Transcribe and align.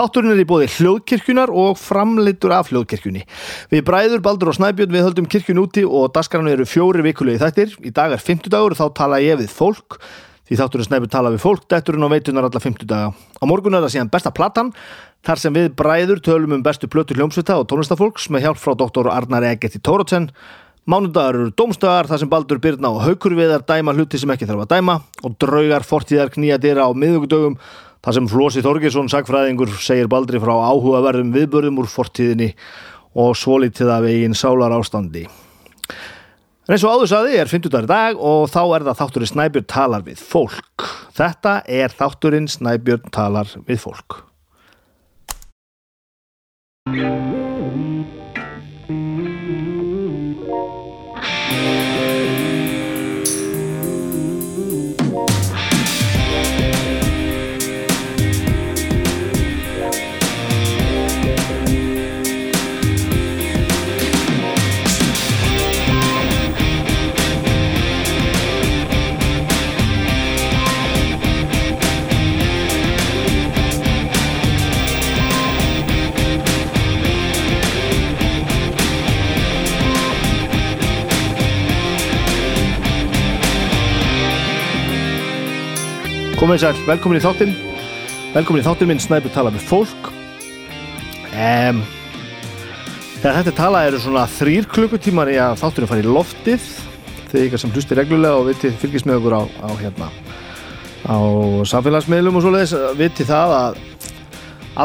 Þátturinn 0.00 0.32
er 0.32 0.38
í 0.40 0.46
bóði 0.48 0.66
hljóðkirkjunar 0.78 1.50
og 1.52 1.74
framleitur 1.76 2.54
af 2.56 2.70
hljóðkirkjunni. 2.70 3.20
Við 3.68 3.82
bræður, 3.84 4.22
Baldur 4.24 4.48
og 4.48 4.54
Snæbjörn 4.56 4.94
við 4.94 5.02
höldum 5.04 5.26
kirkjun 5.28 5.60
úti 5.60 5.82
og 5.84 6.06
dasgrannu 6.14 6.54
eru 6.54 6.64
fjóri 6.64 7.04
vikulegi 7.04 7.42
þættir. 7.42 7.74
Í 7.84 7.92
dag 7.92 8.14
er 8.16 8.22
50 8.24 8.48
dagur 8.54 8.72
og 8.72 8.78
þá 8.78 8.96
tala 8.96 9.18
ég 9.20 9.36
við 9.42 9.52
fólk. 9.52 9.98
Því 10.48 10.56
þátturinn 10.56 10.88
Snæbjörn 10.88 11.12
tala 11.12 11.34
við 11.34 11.44
fólk, 11.44 11.66
dætturinn 11.68 12.06
og 12.08 12.14
veitunar 12.14 12.48
alla 12.48 12.64
50 12.64 12.88
daga. 12.88 13.10
Á 13.12 13.44
morgun 13.44 13.76
er 13.76 13.84
það 13.84 13.92
síðan 13.98 14.12
besta 14.14 14.32
platan, 14.32 14.72
þar 15.28 15.42
sem 15.44 15.58
við 15.58 15.68
bræður 15.76 16.24
tölum 16.30 16.56
um 16.56 16.64
bestu 16.64 16.88
plötu 16.88 17.18
hljómsvita 17.18 17.58
og 17.60 17.68
tónlistafólks 17.68 18.30
með 18.32 18.46
hjálp 18.46 18.62
frá 18.62 18.72
doktor 18.80 19.12
Arnar 19.12 19.50
Egert 19.50 19.76
í 19.76 19.82
Tórótsen. 19.84 20.30
Mánudagar 20.88 21.36
eru 21.36 21.52
dómsdagar 21.52 22.08
þar 22.08 22.22
sem 22.24 22.32
Baldur 22.32 22.58
Byrna 22.64 22.88
og 22.88 23.04
Haukur 23.04 23.36
viðar 23.36 23.60
dæma 23.68 23.92
hluti 23.92 24.18
sem 24.18 24.32
ekki 24.32 24.48
þarf 24.48 24.64
að 24.64 24.72
dæma 24.72 24.96
og 25.20 25.36
draugar 25.36 25.84
fortíðar 25.84 26.32
knýja 26.32 26.56
dýra 26.58 26.88
á 26.88 26.90
miðugdögum 26.96 27.60
þar 28.04 28.16
sem 28.16 28.30
Flósi 28.30 28.62
Þorgesson 28.64 29.10
sagfræðingur 29.12 29.72
segir 29.82 30.08
Baldri 30.10 30.40
frá 30.42 30.54
áhugaverðum 30.70 31.34
viðbörðum 31.36 31.82
úr 31.82 31.90
fortíðinni 31.90 32.54
og 33.20 33.36
svolítið 33.38 33.92
af 33.92 34.08
eigin 34.08 34.36
sálar 34.38 34.74
ástandi. 34.76 35.26
En 36.70 36.76
eins 36.76 36.84
og 36.86 36.94
áður 36.94 37.10
saði 37.10 37.38
er 37.40 37.50
50 37.50 37.72
dagar 37.72 37.88
í 37.88 37.90
dag 37.90 38.20
og 38.30 38.44
þá 38.52 38.60
er 38.62 38.84
það 38.86 39.00
þátturinn 39.00 39.30
Snæbjörn 39.32 39.68
talar 39.74 40.06
við 40.06 40.22
fólk. 40.22 40.86
Þetta 41.18 41.56
er 41.66 41.96
þátturinn 41.98 42.46
Snæbjörn 42.52 43.10
talar 43.10 43.50
við 43.66 43.82
fólk. 43.88 44.20
Komið 86.40 86.62
sæl, 86.62 86.76
velkomin 86.88 87.18
í 87.18 87.20
þáttinn. 87.20 87.50
Velkomin 88.32 88.62
í 88.62 88.64
þáttinn 88.64 88.88
minn 88.88 89.00
Snæbjörn 89.04 89.32
tala 89.34 89.50
með 89.52 89.64
fólk. 89.68 90.06
Um, 91.36 91.82
Þegar 93.20 93.34
þetta 93.36 93.52
tala 93.58 93.82
eru 93.84 93.98
svona 94.00 94.22
þrýr 94.38 94.64
klukkutímar 94.72 95.28
í 95.28 95.34
að 95.36 95.58
þátturinn 95.60 95.90
fari 95.90 96.00
í 96.06 96.08
loftið. 96.08 96.70
Þegar 97.26 97.44
ykkar 97.44 97.60
sem 97.60 97.74
hlusti 97.74 97.98
reglulega 97.98 98.38
og 98.40 98.48
vitið 98.48 98.78
fylgist 98.80 99.10
með 99.10 99.18
okkur 99.20 99.36
á, 99.36 99.42
á 99.52 99.68
hérna 99.82 100.08
á 101.04 101.18
samfélagsmiðlum 101.74 102.40
og 102.40 102.46
svoleiðis 102.46 102.72
vitið 102.96 103.34
það 103.34 103.54
að 103.58 103.78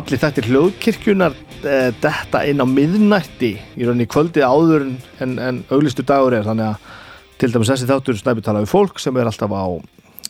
allir 0.01 0.23
þættir 0.25 0.51
hljóðkirkjunar 0.51 1.39
e, 1.39 1.79
detta 2.03 2.43
inn 2.51 2.59
á 2.59 2.67
miðnætti 2.67 3.53
í 3.55 3.87
rauninni 3.87 4.11
kvöldið 4.11 4.43
áður 4.43 4.89
en, 5.23 5.39
en 5.39 5.63
auglistu 5.71 6.03
dagur 6.03 6.35
er. 6.35 6.43
Þannig 6.51 6.73
að 6.73 6.93
til 7.39 7.53
dæmis 7.55 7.71
þessi 7.71 7.87
þáttur 7.87 8.19
Snæbjörn 8.19 8.49
tala 8.51 8.67
við 8.67 8.75
fólk 8.75 8.99
sem 8.99 9.15
er 9.15 9.31
alltaf 9.31 9.55
á 9.55 9.79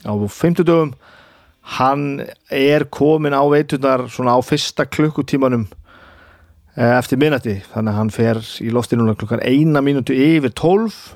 á 0.05 0.13
50 0.13 0.61
dögum 0.61 0.93
hann 1.65 2.23
er 2.53 2.85
komin 2.93 3.33
á 3.33 3.41
veitunar 3.49 4.05
svona 4.13 4.37
á 4.37 4.39
fyrsta 4.45 4.85
klukkutímanum 4.85 5.65
eftir 6.75 7.17
minnati 7.17 7.57
þannig 7.71 7.91
að 7.93 7.99
hann 7.99 8.11
fer 8.13 8.41
í 8.61 8.71
loftinuna 8.73 9.15
klukkar 9.17 9.41
eina 9.47 9.81
mínútu 9.81 10.13
yfir 10.13 10.51
12 10.53 11.15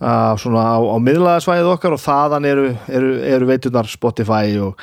uh, 0.00 0.34
svona 0.40 0.64
á, 0.76 0.78
á 0.80 0.96
miðlaðasvæðið 1.02 1.72
okkar 1.72 1.96
og 1.96 2.02
þaðan 2.02 2.48
eru, 2.48 2.70
eru, 2.88 3.12
eru 3.26 3.50
veitunar 3.50 3.90
Spotify 3.90 4.56
og, 4.62 4.80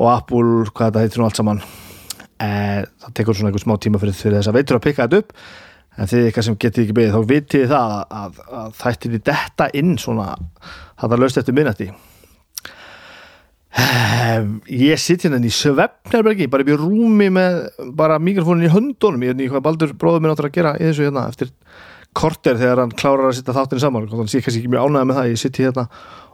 og 0.00 0.12
Apple, 0.12 0.68
hvað 0.70 0.90
þetta 0.90 1.04
heitir 1.04 1.22
nú 1.22 1.28
allt 1.28 1.40
saman. 1.40 1.64
Uh, 2.40 2.80
það 3.04 3.16
tekur 3.18 3.36
svona 3.36 3.50
einhver 3.50 3.64
smá 3.64 3.76
tíma 3.82 4.00
fyrir, 4.00 4.16
fyrir 4.16 4.38
þess 4.38 4.52
að 4.52 4.60
veitur 4.60 4.78
að 4.78 4.86
pikka 4.88 5.08
þetta 5.08 5.24
upp. 5.24 5.34
En 6.00 6.08
þið 6.08 6.28
eitthvað 6.28 6.46
sem 6.46 6.60
getið 6.62 6.84
ekki 6.84 6.96
beðið 6.96 7.16
þá 7.16 7.32
vitið 7.34 7.66
það 7.72 7.96
að, 7.96 8.04
að, 8.20 8.38
að 8.60 8.76
þættir 8.80 9.16
í 9.16 9.24
detta 9.26 9.66
inn 9.76 9.96
svona 10.00 10.28
þetta 11.00 11.18
löst 11.20 11.40
eftir 11.40 11.56
minnati 11.56 11.88
ég 13.70 14.98
sitt 14.98 15.24
hérna 15.24 15.38
í 15.46 15.52
Svefnarbergi 15.54 16.48
bara 16.50 16.64
upp 16.64 16.72
í 16.72 16.78
rúmi 16.78 17.28
með 17.32 17.60
bara 17.96 18.18
mikrofónin 18.22 18.66
í 18.66 18.72
höndunum. 18.72 19.22
Ég 19.22 19.34
veit 19.34 19.44
ekki 19.44 19.54
hvað 19.54 19.66
Baldur 19.68 19.94
bróður 19.98 20.24
minn 20.24 20.34
áttur 20.34 20.50
að 20.50 20.56
gera 20.56 20.74
í 20.78 20.88
þessu 20.88 21.06
hérna 21.06 21.28
eftir 21.30 21.52
korter 22.16 22.58
þegar 22.58 22.82
hann 22.82 22.96
klárar 22.98 23.28
að 23.28 23.36
sitta 23.38 23.54
þáttinni 23.54 23.84
saman. 23.84 24.08
Þannig 24.10 24.26
að 24.26 24.38
ég 24.40 24.46
kannski 24.46 24.62
ekki 24.64 24.72
mjög 24.72 24.88
ánægða 24.88 25.10
með 25.10 25.20
það. 25.20 25.30
Ég 25.30 25.42
sitt 25.44 25.62
hérna 25.62 25.86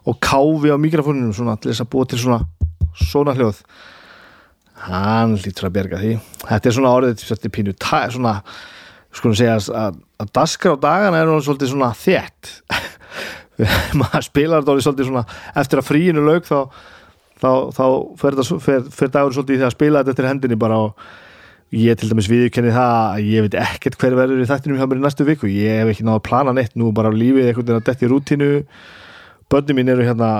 og 0.06 0.18
káfi 0.24 0.72
á 0.72 0.76
mikrofóninum 0.80 1.36
svona 1.36 1.58
til 1.60 1.72
þess 1.72 1.84
að 1.84 1.92
búa 1.92 2.08
til 2.08 2.22
svona 2.22 2.40
svona 2.96 3.36
hljóð. 3.36 3.60
Hann 4.86 5.36
lítur 5.40 5.68
að 5.68 5.76
berga 5.76 6.00
því. 6.00 6.16
Þetta 6.46 6.70
er 6.70 6.76
svona 6.78 6.96
orðið 6.96 7.22
þetta 7.26 7.48
er 7.48 7.54
pínu 7.56 7.76
svona 8.16 8.34
skulum 9.16 9.36
segja 9.36 9.56
að, 9.56 9.96
að 10.20 10.32
daskar 10.36 10.76
á 10.76 10.84
dagana 10.84 11.20
er 11.22 11.30
svolítið 11.44 11.72
svona 11.72 11.92
þétt. 11.96 12.50
Maður 14.00 14.26
spilar 14.26 14.60
þetta 14.60 14.74
orðið 14.74 14.86
svolítið 14.88 15.08
svona 15.10 15.24
eftir 15.56 15.80
að 15.80 15.88
fríinu 15.88 16.24
laug 16.26 16.44
þá 16.44 16.58
þá, 17.42 17.50
þá 17.76 17.84
fer, 18.20 18.40
fer, 18.64 18.90
fer 18.98 19.12
dagur 19.14 19.36
svolítið 19.36 19.56
í 19.56 19.60
því 19.60 19.68
að 19.68 19.76
spila 19.76 20.02
þetta 20.02 20.14
eftir 20.14 20.28
hendinni 20.30 20.60
bara 20.60 20.82
og 20.86 21.08
ég 21.74 21.98
til 21.98 22.08
dæmis 22.10 22.28
viðkenni 22.30 22.72
það 22.74 22.94
að 23.00 23.32
ég 23.32 23.46
veit 23.46 23.58
ekkert 23.58 23.98
hver 24.00 24.16
verður 24.16 24.44
í 24.44 24.46
þættinum 24.48 24.78
hjá 24.78 24.86
mér 24.86 25.00
í 25.00 25.02
næstu 25.02 25.26
viku. 25.26 25.50
Ég 25.50 25.82
hef 25.82 25.90
ekki 25.92 26.06
náðu 26.06 26.20
að 26.20 26.26
plana 26.28 26.54
neitt 26.54 26.76
nú 26.78 26.92
bara 26.94 27.10
á 27.10 27.14
lífið 27.14 27.50
einhvern 27.50 27.66
veginn 27.66 27.80
að 27.80 27.88
detti 27.88 28.10
rútinu 28.10 28.50
börnum 29.50 29.78
mín 29.78 29.90
eru 29.92 30.06
hérna 30.06 30.30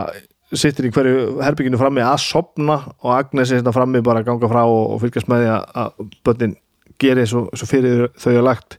sittir 0.55 0.87
í 0.87 0.93
hverju 0.95 1.41
herbygginu 1.43 1.81
frammi 1.81 2.05
að 2.07 2.21
sopna 2.23 2.79
og 3.03 3.11
Agnes 3.17 3.51
er 3.51 3.61
hérna 3.61 3.75
frammi 3.75 4.03
bara 4.07 4.23
að 4.23 4.31
ganga 4.31 4.51
frá 4.51 4.63
og, 4.63 4.95
og 4.95 5.03
fylgjast 5.03 5.31
með 5.31 5.43
því 5.43 5.53
að 5.83 6.09
börnin 6.27 6.57
gerir 7.03 7.29
svo, 7.29 7.47
svo 7.53 7.69
fyrir 7.69 8.09
þau 8.15 8.33
að 8.37 8.47
lagt. 8.47 8.79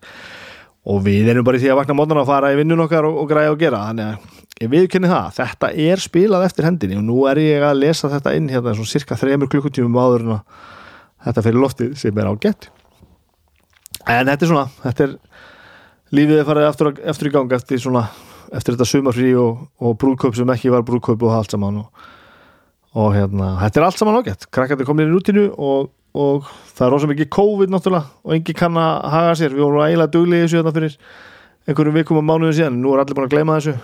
Og 0.88 1.01
við 1.03 1.27
erum 1.33 1.45
bara 1.47 1.59
í 1.59 1.61
því 1.66 1.73
að 1.73 1.81
vakna 1.81 1.97
mótana 2.00 2.23
og 2.23 2.29
fara 2.29 2.53
í 2.53 2.59
vinnun 2.59 2.85
okkar 2.85 3.09
og, 3.09 3.19
og 3.22 3.27
græða 3.29 3.53
og 3.53 3.59
gera. 3.59 3.83
Þannig 3.89 4.13
að 4.13 4.37
ég 4.62 4.72
viðkynni 4.72 5.09
það, 5.12 5.28
þetta 5.38 5.69
er 5.85 6.01
spilað 6.01 6.47
eftir 6.47 6.66
hendinni 6.66 6.97
og 6.97 7.06
nú 7.06 7.19
er 7.29 7.41
ég 7.41 7.66
að 7.66 7.81
lesa 7.84 8.09
þetta 8.09 8.34
inn 8.38 8.50
hérna 8.50 8.73
svona 8.73 8.90
cirka 8.90 9.18
þremur 9.19 9.50
klukkutífum 9.51 9.97
áður 9.97 10.25
en 10.25 10.34
að 10.38 10.63
þetta 11.28 11.44
fyrir 11.45 11.62
loftið 11.62 11.91
sem 12.01 12.18
er 12.18 12.29
á 12.29 12.34
gett 12.41 12.69
en 14.07 14.31
þetta 14.31 14.47
er 14.47 14.51
svona 14.51 14.66
þetta 14.81 15.06
er, 15.06 15.13
lífið 16.18 16.41
er 16.41 16.47
farið 16.47 16.69
eftir, 16.72 16.91
eftir 17.13 17.29
í 17.29 17.34
gang 17.35 17.53
eftir 17.57 17.84
svona, 17.84 18.06
eftir 18.50 18.78
þetta 18.78 18.90
sumarfrí 18.90 19.34
og, 19.38 19.68
og 19.78 19.97
brúðkaup 20.01 20.38
sem 20.38 20.53
ekki 20.56 20.74
var 20.74 20.85
brúðkaup 20.88 21.28
og 21.28 21.35
allt 21.38 21.53
saman 21.53 21.84
og, 21.84 22.07
og 22.97 23.13
hérna, 23.13 23.53
þetta 23.66 23.81
er 23.81 23.88
allt 23.89 24.01
saman 24.01 24.18
á 24.18 24.22
gett 24.25 24.47
krakkandi 24.50 24.88
komin 24.88 25.09
í 25.09 25.13
rútinu 25.13 25.51
og, 25.53 25.91
og 26.18 26.50
það 26.72 26.88
er 26.88 26.95
rosa 26.95 27.12
mikið 27.12 27.29
COVID 27.38 27.75
náttúrulega 27.75 28.09
og 28.24 28.38
engi 28.39 28.57
kann 28.57 28.79
að 28.81 28.95
haga 29.13 29.38
sér, 29.38 29.53
við 29.53 29.68
vorum 29.68 29.85
eiginlega 29.85 30.16
duglið 30.16 30.47
þessu 30.47 30.62
hérna 30.62 30.74
fyrir 30.79 30.97
einhverjum 31.68 32.00
vikum 32.00 32.22
og 32.22 32.25
mánuðin 32.25 32.57
síðan, 32.62 32.81
nú 32.81 32.95
er 32.95 33.03
allir 33.03 33.18
búin 33.18 33.28
að 33.28 33.35
gleyma 33.35 33.59
þessu 33.59 33.78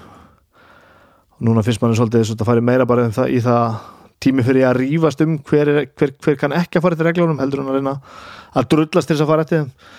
núna 1.43 1.63
finnst 1.65 1.83
manni 1.83 1.97
svolítið 1.97 2.23
þess 2.23 2.35
að 2.35 2.41
það 2.41 2.49
fari 2.51 2.63
meira 2.69 2.87
bara 2.89 3.09
það, 3.13 3.33
í 3.33 3.41
það 3.43 3.81
tími 4.23 4.45
fyrir 4.45 4.69
að 4.69 4.79
rýfast 4.79 5.25
um 5.25 5.35
hver, 5.49 5.71
er, 5.71 5.89
hver, 5.99 6.15
hver 6.23 6.39
kann 6.39 6.55
ekki 6.55 6.79
að 6.79 6.85
fara 6.85 6.97
eftir 6.97 7.09
reglunum 7.09 7.41
heldur 7.43 7.61
hann 7.61 7.73
að 7.73 7.79
reyna 7.79 7.97
að 8.53 8.69
drullast 8.71 9.09
til 9.09 9.17
þess 9.17 9.25
að 9.25 9.31
fara 9.33 9.45
eftir 9.45 9.61
þeim. 9.63 9.91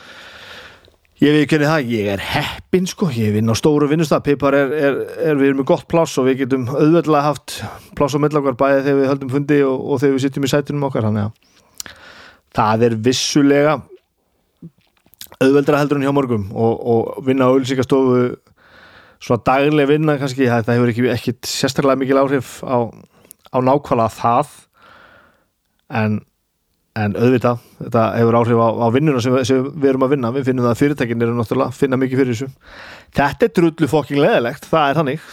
Ég 1.23 1.31
veit 1.31 1.45
ekki 1.45 1.57
henni 1.57 1.69
það, 1.71 1.91
ég 1.95 2.09
er 2.11 2.23
heppin 2.27 2.89
sko, 2.91 3.07
ég 3.15 3.37
vinn 3.37 3.53
á 3.53 3.55
stóru 3.57 3.87
vinnustaf 3.89 4.25
Pipar 4.27 4.57
er, 4.59 4.73
er, 4.75 4.97
er 5.31 5.39
við 5.39 5.53
erum 5.53 5.61
með 5.63 5.69
gott 5.71 5.87
pláss 5.89 6.19
og 6.19 6.27
við 6.27 6.41
getum 6.43 6.67
auðvöldlega 6.73 7.29
haft 7.29 7.61
pláss 7.95 8.17
á 8.19 8.23
millakvar 8.25 8.57
bæði 8.59 8.81
þegar 8.83 8.99
við 8.99 9.11
höldum 9.13 9.31
fundi 9.37 9.61
og, 9.65 9.77
og 9.79 10.03
þegar 10.03 10.17
við 10.17 10.25
sittum 10.25 10.47
í 10.49 10.51
sætunum 10.51 10.89
okkar 10.89 11.07
þannig 11.07 11.29
að 11.29 11.93
það 12.59 12.87
er 12.89 12.97
vissulega 13.07 13.77
auðvöldra 15.39 15.81
heldur 15.81 16.01
en 16.01 16.07
hjá 16.09 16.15
morgum 16.15 16.49
og, 16.51 16.75
og 16.83 17.25
vinna 17.29 17.47
á 17.47 17.51
auðvilsíkastofu 17.53 18.27
svona 19.25 19.43
daglega 19.47 19.91
vinna 19.91 20.19
kannski, 20.21 20.47
það 20.51 20.71
hefur 20.75 20.93
ekki, 20.93 21.09
ekki 21.15 21.35
sérstaklega 21.49 22.01
mikil 22.01 22.21
áhrif 22.21 22.59
á, 22.65 22.93
á 23.53 23.59
nákvæmlega 23.65 24.13
það. 24.19 24.51
En, 25.95 26.19
en 26.99 27.17
auðvitað 27.19 27.63
þetta 27.79 28.03
hefur 28.19 28.39
áhrif 28.41 28.61
á, 28.61 28.69
á 28.85 28.87
vinnuna 28.95 29.23
sem 29.25 29.39
sem 29.49 29.71
við 29.71 29.95
erum 29.95 30.05
að 30.07 30.17
vinna, 30.17 30.35
við 30.35 30.51
finnum 30.51 30.67
það 30.67 30.75
að 30.75 30.83
fyrirtækin 30.83 31.25
eru 31.25 31.39
náttúrulega 31.39 31.79
finna 31.79 32.01
mikið 32.01 32.21
fyrir 32.23 32.37
þessu. 32.37 32.51
Þetta 33.17 33.49
er 33.49 33.57
drullu 33.61 33.91
fokking 33.91 34.23
leðilegt, 34.25 34.69
það 34.69 34.91
er 34.91 35.01
þannig. 35.01 35.33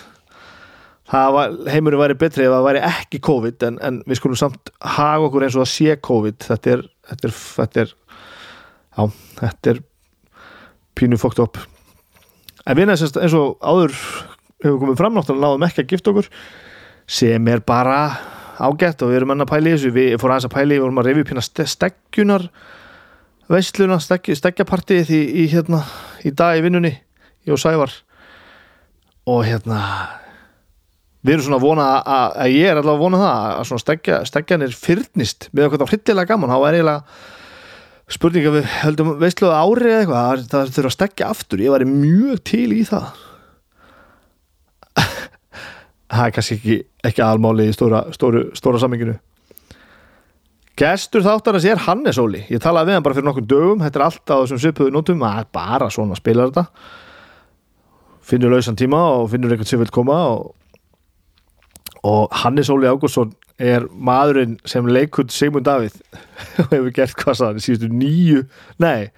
Var, 1.11 1.55
heimurinn 1.67 1.99
væri 1.99 2.15
betri 2.15 2.45
ef 2.47 2.53
það 2.53 2.65
væri 2.69 2.81
ekki 2.87 3.19
COVID 3.27 3.63
en, 3.67 3.77
en 3.83 3.97
við 4.07 4.21
skulum 4.21 4.37
samt 4.39 4.69
haga 4.95 5.25
okkur 5.25 5.43
eins 5.43 5.57
og 5.59 5.65
að 5.65 5.73
sé 5.73 5.97
COVID. 6.07 6.37
Þetta 6.47 6.75
er 6.77 6.85
þetta 7.11 7.27
er, 7.27 7.35
þetta 7.57 7.83
er, 7.83 7.93
já, 8.95 9.03
þetta 9.41 9.73
er 9.73 9.81
pínu 10.97 11.19
fókt 11.19 11.41
upp 11.43 11.59
en 12.65 12.77
við 12.77 12.93
eins 12.93 13.37
og 13.37 13.57
áður 13.61 13.95
hefur 14.61 14.81
komið 14.83 14.99
fram 14.99 15.17
náttúrulega 15.17 15.47
náðum 15.47 15.65
ekki 15.67 15.83
að 15.83 15.89
gifta 15.93 16.13
okkur 16.13 16.29
sem 17.11 17.49
er 17.51 17.63
bara 17.65 18.01
ágætt 18.61 19.01
og 19.01 19.11
við 19.11 19.21
erum 19.21 19.33
enn 19.33 19.43
að 19.43 19.51
pæla 19.51 19.71
í 19.71 19.73
þessu. 19.75 19.91
Við 19.95 20.13
fórum 20.21 20.35
aðeins 20.35 20.47
að 20.47 20.55
pæla 20.55 20.69
í, 20.69 20.75
við 20.75 20.83
vorum 20.85 21.01
að 21.01 21.09
reyfi 21.09 21.25
pína 21.31 21.43
steggjunar 21.45 22.47
veisluna, 23.51 23.97
steggjapartið 23.99 25.11
í, 25.11 25.21
í 25.43 25.45
hérna 25.51 25.81
í 26.23 26.31
dag 26.37 26.59
í 26.59 26.63
vinnunni, 26.63 26.93
ég 27.47 27.55
og 27.55 27.61
Sævar. 27.61 27.93
Og 29.29 29.43
hérna 29.45 29.81
við 31.21 31.35
erum 31.35 31.45
svona 31.45 31.59
að 31.59 31.65
vona 31.65 31.87
að, 31.99 32.37
að 32.45 32.55
ég 32.55 32.69
er 32.69 32.79
allavega 32.79 32.95
að 32.95 33.03
vona 33.03 33.21
það 33.21 33.49
að 33.51 33.67
svona 33.69 33.83
steggja, 33.83 34.21
steggjanir 34.29 34.77
fyrnist. 34.77 35.49
Með 35.51 35.77
þá 35.77 35.85
hryllilega 35.89 36.31
gaman, 36.31 36.53
þá 36.53 36.59
er 36.61 36.77
eiginlega 36.79 37.19
spurninga 38.11 38.53
við 38.57 38.69
höldum 38.81 39.15
veistluða 39.21 39.59
ári 39.63 39.89
eða 39.89 40.03
eitthvað, 40.03 40.45
það 40.51 40.71
þurfa 40.75 40.91
að 40.91 40.95
steggja 40.97 41.31
aftur. 41.31 41.63
Ég 41.63 41.75
væri 41.75 41.89
mjög 41.89 42.43
til 42.51 42.67
í 42.75 42.83
það. 42.87 43.11
Það 46.11 46.25
er 46.25 46.33
kannski 46.35 46.55
ekki, 46.57 46.75
ekki 47.07 47.21
aðalmáli 47.23 47.69
í 47.71 47.75
stóra, 47.75 48.01
stóru, 48.11 48.41
stóra 48.59 48.81
samminginu 48.81 49.13
Gestur 50.81 51.21
þáttarins 51.21 51.65
er 51.67 51.81
Hannes 51.85 52.17
Óli. 52.21 52.45
Ég 52.49 52.61
talaði 52.63 52.89
við 52.89 52.97
hann 52.97 53.05
bara 53.05 53.17
fyrir 53.17 53.27
nokkur 53.27 53.45
dögum. 53.45 53.81
Þetta 53.83 53.99
er 53.99 54.05
alltaf 54.07 54.43
þessum 54.43 54.61
svipuðu 54.63 54.93
nótum. 54.95 55.23
Bara 55.53 55.89
svona 55.93 56.15
að 56.15 56.21
spila 56.21 56.47
þetta. 56.47 56.63
Finnur 58.25 58.53
lausan 58.55 58.79
tíma 58.79 59.01
og 59.19 59.27
finnur 59.33 59.53
einhvern 59.53 59.69
sem 59.69 59.81
vil 59.81 59.91
koma 59.93 60.17
og, 60.31 60.55
og 62.07 62.33
Hannes 62.41 62.71
Óli 62.73 62.89
Ágússon 62.89 63.35
er 63.61 63.85
maðurinn 63.93 64.57
sem 64.65 64.87
leikund 64.89 65.33
Sigmund 65.33 65.67
Davíð. 65.67 65.99
Og 66.63 66.73
hefur 66.73 66.95
gert 66.95 67.19
hvað 67.19 67.43
það 67.43 67.61
síðustu 67.65 67.91
nýju, 67.93 68.47
nei 68.81 69.11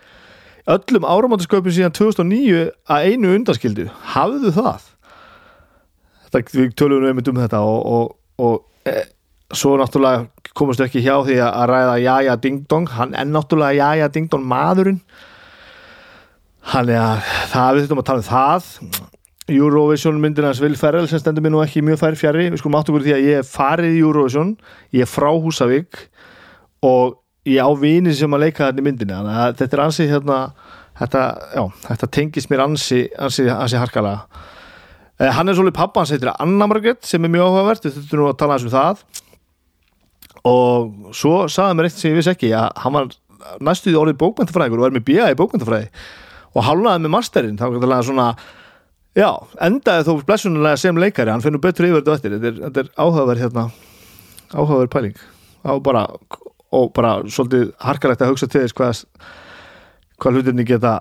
öllum 0.69 1.03
áramáttasköpum 1.07 1.73
síðan 1.75 1.95
2009 1.95 2.67
að 2.87 3.07
einu 3.09 3.33
undanskildu, 3.35 3.87
hafðu 4.13 4.53
það. 4.55 4.85
Þetta, 6.23 6.43
við 6.55 6.69
tölum 6.79 7.19
um 7.19 7.41
þetta 7.41 7.59
og, 7.67 7.81
og, 7.95 8.15
og 8.41 8.87
e, 8.89 9.03
svo 9.53 9.75
náttúrulega 9.77 10.53
komast 10.57 10.81
ekki 10.83 11.03
hjá 11.03 11.17
því 11.27 11.37
að 11.45 11.67
ræða 11.73 11.97
Jaja 12.03 12.37
Ding 12.41 12.63
Dong. 12.71 12.87
Hann 12.95 13.13
er 13.17 13.27
náttúrulega 13.29 13.75
Jaja 13.77 14.09
Ding 14.13 14.31
Dong 14.31 14.47
maðurinn. 14.47 15.01
Hann 16.73 16.89
er 16.89 17.01
að 17.01 17.27
það 17.51 17.75
við 17.75 17.85
þurfum 17.85 18.03
að 18.03 18.09
tala 18.09 18.23
um 18.23 18.29
það 18.29 18.71
Eurovision 19.51 20.21
myndinans 20.23 20.61
Vil 20.63 20.77
Ferrell 20.79 21.09
sem 21.11 21.19
stendur 21.19 21.43
mér 21.43 21.51
nú 21.51 21.63
ekki 21.63 21.83
mjög 21.83 21.99
fær 21.99 22.15
fjari 22.19 22.47
við 22.47 22.61
skulum 22.61 22.77
áttu 22.79 22.93
okkur 22.93 23.03
því 23.03 23.15
að 23.17 23.25
ég 23.27 23.41
er 23.41 23.47
farið 23.47 23.97
í 23.97 24.03
Eurovision. 24.03 24.53
Ég 24.95 25.03
er 25.03 25.11
frá 25.11 25.27
Húsavík 25.33 25.99
og 26.87 27.19
ég 27.49 27.59
á 27.59 27.71
vini 27.75 28.13
sem 28.15 28.31
að 28.31 28.45
leika 28.45 28.69
þetta 28.69 28.79
í 28.79 28.85
myndina 28.85 29.19
þannig 29.19 29.41
að 29.43 29.57
þetta 29.59 29.77
er 29.77 29.83
ansið 29.83 30.13
hérna 30.13 30.37
þetta, 30.99 31.23
já, 31.57 31.63
þetta 31.89 32.09
tengist 32.17 32.51
mér 32.51 32.63
ansi 32.67 33.01
ansi, 33.19 33.47
ansi 33.51 33.81
harkala 33.81 34.13
eh, 35.19 35.27
hann 35.27 35.51
er 35.51 35.57
svolítið 35.57 35.79
pappa, 35.81 36.03
hann 36.03 36.15
heitir 36.15 36.31
Anna 36.33 36.69
Margret 36.69 37.03
sem 37.07 37.23
er 37.23 37.33
mjög 37.33 37.51
áhugavert, 37.51 37.83
við 37.87 37.99
þurfum 37.99 38.23
nú 38.23 38.31
að 38.31 38.39
tala 38.39 38.59
um 38.61 38.73
það. 38.73 39.03
Og 40.43 41.13
svo 41.15 41.35
sagði 41.51 41.79
mér 41.79 41.87
eitt 41.87 41.99
sem 41.99 42.11
ég 42.11 42.19
vissi 42.19 42.31
ekki 42.33 42.51
að 42.55 42.71
hann 42.83 42.95
var 42.95 43.13
næstuði 43.63 43.99
orðið 43.99 44.19
bókmyndafræðingur 44.23 44.81
og 44.81 44.87
var 44.87 44.95
með 44.95 45.07
bíða 45.07 45.31
í 45.31 45.39
bókmyndafræði 45.39 45.87
og 46.53 46.67
hálnaði 46.67 47.03
með 47.03 47.13
masterinn. 47.15 47.59
Þá 47.59 47.65
var 47.67 47.87
það 47.91 48.05
svona 48.09 48.27
Já, 49.13 49.29
endaði 49.61 50.07
þó 50.07 50.25
blessunulega 50.25 50.79
sem 50.81 50.97
leikari 50.97 51.29
hann 51.29 51.43
finnur 51.43 51.61
betur 51.61 51.85
yfir 51.85 52.01
þetta 52.01 52.17
eftir. 52.17 52.35
Þetta 52.41 52.81
er, 52.81 52.87
er 52.87 52.91
áhugaverð 52.97 53.45
hérna 53.45 53.67
áhugaverð 54.53 54.91
pæling. 54.95 55.23
Á 55.63 55.71
bara, 55.85 56.07
og 56.73 56.91
bara 56.97 57.13
svolítið 57.29 57.71
harkalegt 57.83 58.25
að 58.25 58.33
hugsa 58.33 58.49
til 58.49 58.63
þess 58.63 58.77
hvað 58.77 59.05
hvað 60.23 60.39
hlutinni 60.39 60.65
geta 60.65 60.97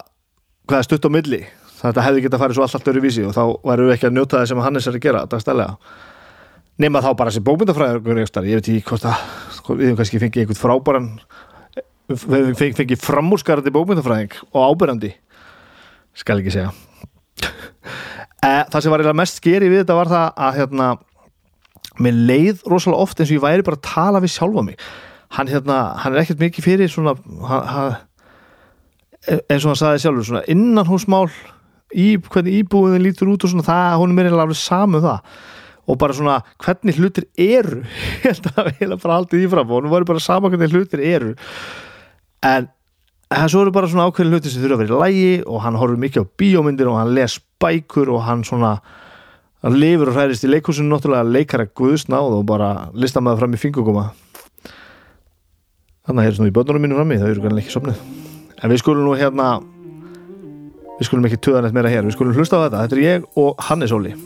hvað 0.69 0.87
stutt 0.89 1.09
á 1.09 1.11
milli. 1.15 1.43
Þetta 1.83 2.05
hefði 2.05 2.25
geta 2.27 2.39
farið 2.39 2.59
svo 2.59 2.67
allt 2.67 2.79
allt 2.79 2.93
öru 2.93 3.03
vísi 3.03 3.25
og 3.27 3.35
þá 3.35 3.45
væru 3.65 3.89
við 3.89 3.97
ekki 3.97 4.11
að 4.11 4.17
njóta 4.19 4.41
það 4.41 4.51
sem 4.53 4.65
Hannes 4.67 4.87
er 4.87 4.99
að 4.99 5.07
gera 5.07 5.25
dagstælega 5.31 5.77
nema 6.81 7.03
þá 7.05 7.11
bara 7.19 7.33
sem 7.33 7.45
bókmyndafræður 7.45 8.47
ég 8.49 8.61
veit 8.61 8.69
ekki 8.69 8.85
hvort 8.89 9.09
að 9.09 9.75
við 9.77 9.89
hefum 9.89 9.99
kannski 10.01 10.21
fengið 10.23 10.45
einhvern 10.45 10.61
frábæran 10.61 11.11
við 12.13 12.39
hefum 12.39 12.79
fengið 12.79 13.03
framúrskarandi 13.03 13.75
bókmyndafræðing 13.75 14.39
og 14.53 14.73
ábyrrandi 14.73 15.13
skal 16.17 16.41
ekki 16.41 16.55
segja 16.55 16.73
það 18.43 18.79
sem 18.83 18.95
var 18.95 19.07
mest 19.17 19.41
skeri 19.41 19.71
við 19.71 19.83
þetta 19.83 19.97
var 19.99 20.11
það 20.11 20.43
að 20.47 20.59
hérna, 20.61 20.91
mér 22.03 22.21
leið 22.31 22.63
rosalega 22.71 23.07
oft 23.07 23.21
eins 23.21 23.31
og 23.31 23.37
ég 23.37 23.45
væri 23.45 23.67
bara 23.67 23.79
að 23.79 23.89
tala 23.89 24.23
við 24.23 24.35
sjálfa 24.35 24.65
mig. 24.67 24.87
Hann, 25.33 25.49
hérna, 25.49 25.79
hann 26.03 26.13
er 26.13 26.25
ekkert 26.25 26.43
mikið 26.43 26.67
fyrir 26.67 26.93
svona 26.93 27.15
hann, 27.49 27.69
hann, 27.73 27.95
eins 29.49 29.65
og 29.65 29.73
hann 29.73 29.81
saði 29.81 30.03
sjálfur 30.03 30.29
svona 30.29 30.45
innan 30.53 30.89
húsmál 30.89 31.29
í, 31.93 32.19
hvernig 32.21 32.63
íbúiðin 32.63 33.07
lítur 33.07 33.31
út 33.33 33.47
og 33.47 33.53
svona 33.53 33.67
það, 33.67 33.97
hún 34.03 34.13
er 34.13 34.19
mér 34.19 34.37
alveg 34.37 34.61
samu 34.61 35.01
um 35.01 35.07
það. 35.07 35.33
Og 35.91 35.99
bara 35.99 36.15
svona 36.15 36.37
hvernig 36.63 36.99
hlutir 37.01 37.27
eru 37.35 37.81
ég 38.23 38.29
held 38.29 38.47
að 38.53 38.59
það 38.59 38.85
er 38.87 38.95
bara 39.03 39.17
aldrei 39.19 39.41
ífram 39.43 39.73
og 39.73 39.83
hún 39.83 39.93
var 39.93 40.07
bara 40.09 40.23
sama 40.23 40.51
hvernig 40.53 40.75
hlutir 40.75 41.03
eru. 41.03 41.35
En 42.43 42.69
það 43.37 43.53
svo 43.53 43.63
eru 43.65 43.73
bara 43.75 43.89
svona 43.91 44.09
ákveðin 44.09 44.35
hluti 44.35 44.51
sem 44.53 44.63
þurfa 44.63 44.77
að 44.77 44.83
vera 44.83 44.97
í 44.97 45.03
lægi 45.03 45.33
og 45.47 45.63
hann 45.65 45.79
horfur 45.81 46.01
mikið 46.01 46.25
á 46.25 46.33
bíómyndir 46.41 46.91
og 46.91 46.99
hann 46.99 47.15
les 47.17 47.39
bækur 47.63 48.11
og 48.13 48.25
hann 48.27 48.45
svona 48.47 48.73
hann 49.63 49.79
lifur 49.79 50.11
og 50.11 50.19
hærist 50.19 50.47
í 50.47 50.51
leikúsinu 50.51 50.91
náttúrulega 50.91 51.29
leikara 51.29 51.69
guðsnáð 51.69 52.39
og 52.39 52.47
bara 52.49 52.73
lista 52.95 53.23
maður 53.23 53.45
fram 53.45 53.55
í 53.55 53.63
finguguma 53.63 54.09
þannig 56.03 56.19
að 56.19 56.23
það 56.23 56.31
er 56.31 56.39
svona 56.41 56.51
í 56.51 56.57
börnunum 56.59 56.87
mínu 56.87 56.99
frammi 56.99 57.21
það 57.21 57.35
eru 57.35 57.45
kannski 57.47 57.63
ekki 57.63 57.77
somnið 57.77 58.03
en 58.59 58.73
við 58.75 58.83
skulum 58.83 59.07
nú 59.07 59.15
hérna 59.19 59.49
við 60.99 61.09
skulum 61.09 61.31
ekki 61.31 61.43
töða 61.47 61.63
neitt 61.65 61.79
meira 61.79 61.93
hér 61.93 62.07
við 62.09 62.17
skulum 62.17 62.37
hlusta 62.37 62.59
á 62.59 62.65
þetta, 62.67 62.85
þetta 62.85 62.99
er 62.99 63.05
ég 63.07 63.27
og 63.39 63.67
Hannes 63.71 63.95
Óli 63.95 64.17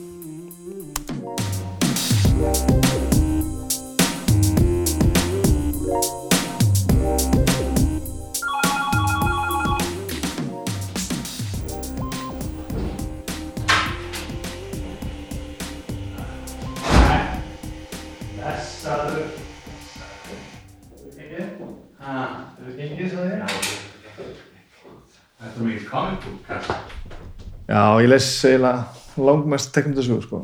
ég 28.03 28.11
les 28.11 28.31
eiginlega 28.45 28.87
langmest 29.27 29.73
teknindasögur 29.75 30.25
sko. 30.25 30.41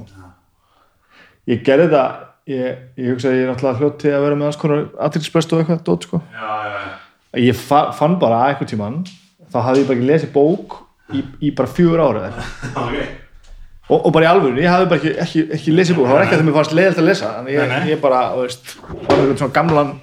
Ég 1.50 1.64
gerði 1.66 1.88
það, 1.92 2.20
ég, 2.52 2.84
ég 3.00 3.08
hugsa 3.12 3.30
að 3.30 3.38
ég 3.38 3.44
er 3.46 3.50
náttúrulega 3.50 3.80
hljótti 3.80 4.12
að 4.12 4.26
vera 4.26 4.38
með 4.38 4.48
alls 4.48 4.60
konar 4.60 4.84
aðtilsprest 5.06 5.54
og 5.54 5.62
eitthvað 5.62 5.82
dótt 5.88 6.06
sko. 6.06 6.20
Já, 6.32 6.52
já, 6.68 6.76
já. 6.76 6.92
Ég 7.42 7.58
fa 7.58 7.82
fann 7.96 8.18
bara 8.20 8.44
eitthvað 8.50 8.70
tíman, 8.74 9.00
þá 9.52 9.58
hafði 9.66 9.82
ég 9.82 9.90
bara 9.90 9.98
ekki 9.98 10.08
lesið 10.10 10.32
bók 10.36 10.78
í, 11.12 11.24
í 11.48 11.52
bara 11.56 11.72
fjögur 11.72 12.02
ára 12.04 12.24
eða 12.28 12.46
okay. 12.84 13.06
og, 13.88 13.98
og 13.98 14.08
bara 14.14 14.26
í 14.26 14.30
alvörun, 14.30 14.62
ég 14.62 14.72
hafði 14.72 14.88
bara 14.92 15.00
ekki, 15.00 15.12
ekki, 15.24 15.44
ekki 15.58 15.76
lesið 15.76 15.98
bók, 15.98 16.08
það 16.08 16.18
var 16.18 16.24
ekki 16.26 16.36
að 16.36 16.42
það 16.42 16.48
mér 16.48 16.58
fannst 16.58 16.76
leiðilegt 16.78 17.02
að 17.02 17.08
lesa, 17.08 17.34
en 17.40 17.52
ég, 17.52 17.76
ég 17.90 18.02
bara, 18.04 18.22
þú 18.36 18.46
veist, 18.46 18.74
var 18.92 19.14
eitthvað 19.16 19.36
svona 19.42 19.56
gamlan 19.58 19.94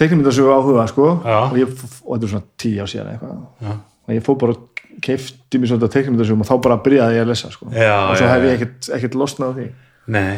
teknindasögur 0.00 0.56
áhuga 0.56 0.86
sko, 0.90 1.10
og, 1.22 1.58
ég, 1.60 1.74
og 2.02 2.16
þetta 2.16 2.28
er 2.28 2.34
svona 2.34 2.48
tíu 2.64 2.80
ár 2.82 2.90
síðan 2.90 3.12
eitthvað, 3.14 3.76
og 4.04 4.16
ég 4.16 4.24
fóð 4.26 4.40
bara 4.42 4.58
keifti 5.02 5.60
mér 5.60 5.72
svona 5.72 5.90
teknimundasum 5.90 6.42
og 6.44 6.48
þá 6.48 6.54
bara 6.66 6.80
byrjaði 6.84 7.18
ég 7.18 7.26
að 7.26 7.30
lesa 7.32 7.50
sko. 7.52 7.68
já, 7.74 7.94
og 8.06 8.16
svo 8.18 8.30
hef 8.30 8.46
ég 8.46 8.56
ekkert, 8.58 8.90
ekkert 8.98 9.20
losnað 9.20 9.50
á 9.50 9.56
því. 9.58 9.68
Nei. 10.14 10.34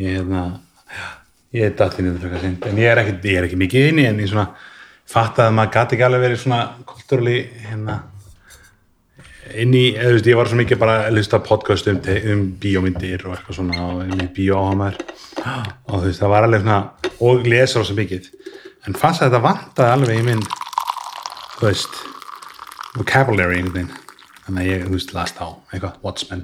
Ég 0.00 0.20
er 0.20 0.28
það 0.28 0.52
ég 1.50 1.66
er 1.66 1.74
dattinn 1.78 2.12
en 2.12 2.78
ég 2.78 2.86
er, 2.86 3.00
ekki, 3.02 3.16
ég 3.26 3.40
er 3.40 3.48
ekki 3.48 3.58
mikið 3.58 3.88
inn 3.90 3.98
í 3.98 4.06
en 4.06 4.22
ég 4.22 4.30
svona 4.30 4.52
fatt 5.10 5.40
að 5.42 5.52
maður 5.56 5.74
gæti 5.74 5.96
ekki 5.96 6.06
alveg 6.06 6.24
verið 6.26 6.42
svona 6.44 6.60
kultúrli 6.86 7.38
hérna 7.66 7.96
inn 9.58 9.74
í, 9.74 9.86
eða 9.96 10.12
þú 10.12 10.14
veist, 10.14 10.28
ég 10.30 10.38
var 10.38 10.50
svo 10.50 10.60
mikið 10.60 10.78
bara 10.78 10.96
að 11.08 11.16
lusta 11.16 11.40
podcast 11.42 11.88
um, 11.90 11.98
um 12.30 12.44
bíómyndir 12.62 13.24
og 13.26 13.34
eitthvað 13.34 13.58
svona 13.58 13.88
og 13.88 14.04
um 14.04 14.22
bíóáhamar 14.36 15.00
og 15.00 15.96
þú 15.96 16.04
veist, 16.04 16.20
það 16.22 16.34
var 16.36 16.46
alveg 16.46 16.62
svona 16.62 16.78
og 17.26 17.50
lesa 17.50 17.82
rosa 17.82 17.96
mikið. 17.98 18.30
En 18.86 18.96
fannst 18.96 19.24
að 19.24 19.32
þetta 19.32 19.42
vantaði 19.48 19.96
alveg 19.96 20.22
í 20.22 20.26
minn 20.30 20.46
þú 21.56 21.66
veist 21.66 21.98
vocabulary 22.98 23.60
einhvern 23.60 23.74
veginn 23.76 23.92
þannig 24.46 24.62
að 24.64 24.70
ég, 24.70 24.86
þú 24.88 24.96
veist, 24.96 25.12
last 25.14 25.38
á 25.38 25.46
eitthvað, 25.70 25.98
Watchmen 26.06 26.42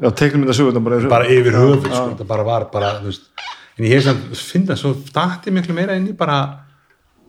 Já, 0.00 0.08
teiknum 0.18 0.46
þetta 0.46 0.56
sögum 0.58 0.86
bara, 0.86 0.98
bara 1.12 1.28
yfir 1.30 1.58
höfuð, 1.58 1.86
sko, 1.92 2.08
þetta 2.14 2.26
bara 2.32 2.46
var 2.48 2.66
bara, 2.72 2.90
þú 3.02 3.10
veist, 3.12 3.30
en 3.76 3.86
ég 3.86 3.94
hef 3.98 4.08
samt 4.08 4.34
finnst 4.40 4.72
það 4.72 4.80
svo 4.82 4.92
dætti 5.14 5.54
miklu 5.54 5.76
meira 5.76 5.96
inn 6.00 6.10
í 6.10 6.16
bara 6.16 6.40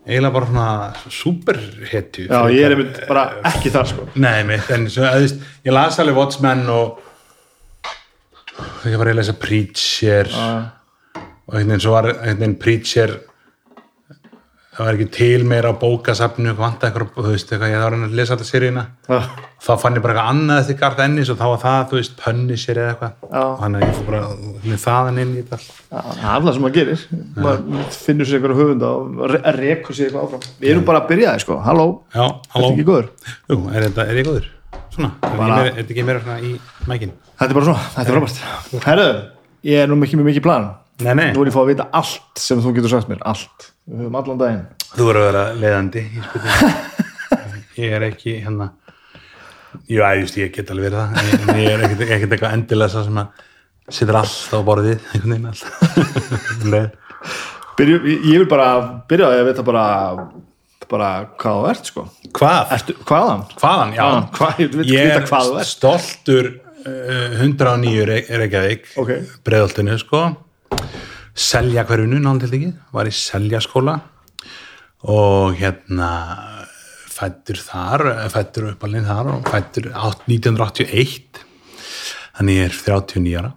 eiginlega 0.02 0.34
bara 0.34 0.48
svona 0.50 0.68
superhetju 1.14 2.26
Já, 2.26 2.40
ég 2.50 2.66
er 2.66 2.74
einmitt 2.74 3.02
bara 3.06 3.28
ekki 3.52 3.70
þar, 3.74 3.90
sko. 3.92 4.08
Nei, 4.18 4.42
mitt, 4.48 4.70
en 4.74 4.88
svo, 4.90 5.06
þú 5.06 5.26
veist, 5.26 5.44
ég 5.68 5.76
las 5.76 6.00
alveg 6.02 6.18
Watchmen 6.18 6.64
og 6.72 6.86
ég 8.88 8.98
var 8.98 9.12
að 9.12 9.20
lesa 9.20 9.36
Preacher 9.38 10.32
og 10.32 11.54
einhvern 11.54 11.68
veginn 11.76 11.84
svo 11.84 11.94
var 11.94 12.10
einhvern 12.10 12.40
veginn 12.42 12.58
Preacher 12.62 13.14
það 14.72 14.86
var 14.86 14.96
ekki 14.96 15.06
til 15.12 15.42
meira 15.44 15.68
á 15.68 15.74
bókasafnu 15.76 16.52
vant 16.56 16.80
eitthvað, 16.86 17.10
þú 17.16 17.24
veist, 17.34 17.50
eitthvað, 17.52 17.72
ég 17.74 17.82
var 17.82 17.96
að 17.96 18.14
lesa 18.16 18.32
alltaf 18.36 18.48
seríuna. 18.48 18.84
Já. 19.08 19.18
þá 19.62 19.72
fann 19.78 19.94
ég 19.98 20.02
bara 20.02 20.14
eitthvað 20.14 20.30
annað 20.32 20.60
eftir 20.62 20.78
Garth 20.80 21.02
Ennis 21.04 21.28
og 21.30 21.36
þá 21.38 21.44
var 21.52 21.60
það, 21.62 21.82
þú 21.90 21.98
veist, 21.98 22.14
Punisher 22.22 22.80
eða 22.80 22.94
eitthvað. 22.94 23.12
Já. 23.28 23.42
og 23.42 23.62
að 23.68 23.84
ég 23.84 23.92
fór 23.98 24.08
bara 24.08 24.22
með 24.64 24.80
þaðan 24.86 25.20
inn 25.22 25.34
í 25.36 25.42
þetta 25.42 25.58
allt. 25.58 25.68
það 25.92 26.24
er 26.32 26.46
það 26.46 26.56
sem 26.56 26.64
maður 26.66 26.76
gerir. 26.78 27.04
Maður 27.36 27.92
finnur 27.98 28.30
sér 28.30 28.40
einhverja 28.40 28.60
höfunda 28.62 28.92
og 28.96 29.22
re 29.34 29.54
rekur 29.60 29.98
sér 29.98 30.08
eitthvað 30.08 30.26
áfram. 30.26 30.48
Við 30.64 30.72
erum 30.72 30.88
bara 30.88 31.02
að 31.04 31.08
byrja 31.12 31.30
það 31.36 31.44
sko, 31.44 31.60
halló, 31.68 31.86
Já, 32.16 32.24
halló, 32.56 32.66
er 32.66 32.72
ekki 32.72 32.88
góður? 32.88 33.08
Jú, 33.52 33.60
er, 33.72 33.86
þetta, 33.90 34.08
er 34.08 34.22
ég 34.22 34.28
góður? 34.30 34.50
Svona, 34.92 35.12
er 35.24 35.36
Bara- 35.38 35.56
ekki 35.60 35.68
er 35.68 35.76
þetta 35.82 35.92
ekki 35.94 36.04
meira 36.08 36.20
svona 36.24 36.40
í 36.40 36.54
mækin? 36.88 37.12
þetta 37.38 37.50
er 37.50 37.56
bara 37.60 37.64
svona, 37.68 37.84
þetta 37.94 38.08
er 38.08 38.16
frábært. 38.18 38.84
Herru, 38.88 39.06
ég 39.64 39.82
er 39.84 39.86
nú 39.92 40.00
ekki 40.04 40.18
með 40.20 40.28
mikið 40.32 40.42
plan 40.48 40.66
Nei, 41.02 41.14
nei, 41.18 41.28
nú 41.34 41.42
er 41.42 41.48
ég 41.50 41.52
að 41.52 41.56
fá 41.56 41.62
að 41.64 41.70
vita 41.72 41.86
allt 42.00 42.42
sem 42.42 42.60
þú 42.64 42.72
getur 42.76 42.92
sagt 42.94 43.10
mér, 43.10 43.22
allt 43.28 43.70
við 43.88 44.04
höfum 44.04 44.18
allan 44.20 44.40
daginn 44.42 44.64
þú 44.92 45.08
verður 45.08 45.22
að 45.22 45.30
vera 45.32 45.44
leiðandi 45.62 46.02
í 46.04 46.24
spurningu 46.26 46.70
ég 47.82 47.96
er 47.98 48.06
ekki 48.10 48.36
hérna 48.44 48.70
Jú, 49.88 50.02
að, 50.04 50.18
just, 50.20 50.36
ég 50.36 50.50
get 50.52 50.68
alveg 50.74 50.90
verið 50.90 50.98
það 51.00 51.52
en 51.54 51.62
ég 51.62 51.70
er 51.72 51.84
ekkert 51.86 52.34
eitthvað 52.36 52.56
endilega 52.58 52.92
sá 52.92 53.06
sem 53.06 53.20
að 53.22 53.46
situr 53.96 54.18
allt 54.20 54.52
á 54.52 54.58
borðið 54.68 55.06
einhvern 55.16 55.32
veginn 55.32 55.48
allt. 55.48 56.98
Byrju, 57.78 57.96
ég 58.04 58.26
ég 58.28 58.42
vil 58.42 58.48
bara 58.50 58.66
byrja 59.08 59.30
að 59.30 59.38
ég 59.40 59.46
veit 59.48 59.62
bara 59.64 59.84
bara 60.92 61.08
hvað 61.40 61.56
þú 61.62 61.68
ert 61.72 61.88
sko 61.88 62.04
Hvað? 62.36 62.72
Ertu, 62.76 62.94
hvaðan? 63.08 63.42
Hvaðan? 63.56 63.94
Já, 63.96 64.02
Hvaðan? 64.02 64.26
Hvað, 64.36 64.60
ég 64.60 64.74
vil 64.76 64.86
ég 64.92 65.06
vita 65.08 65.16
er 65.22 65.26
hvað 65.30 65.48
þú 65.48 65.58
ert 65.62 65.70
stoltur 65.70 66.48
uh, 66.52 67.40
109 67.40 68.06
Re- 68.10 68.24
Reykjavík 68.42 68.90
Ok. 69.00 69.12
breiðoltinu 69.48 69.96
sko 70.02 70.22
selja 71.34 71.84
hverjunu 71.88 72.20
náttúrulega 72.20 72.72
var 72.92 73.08
í 73.08 73.14
seljaskóla 73.16 73.98
og 75.08 75.56
hérna 75.58 76.10
fættur 77.12 77.58
þar 77.60 78.04
fættur 78.32 78.72
uppalinn 78.72 79.06
þar 79.08 79.32
og 79.36 79.48
fættur 79.48 79.90
1981 79.92 81.42
þannig 82.36 82.58
ég 82.58 82.68
er 82.68 82.78
39 82.78 83.36
ára. 83.40 83.52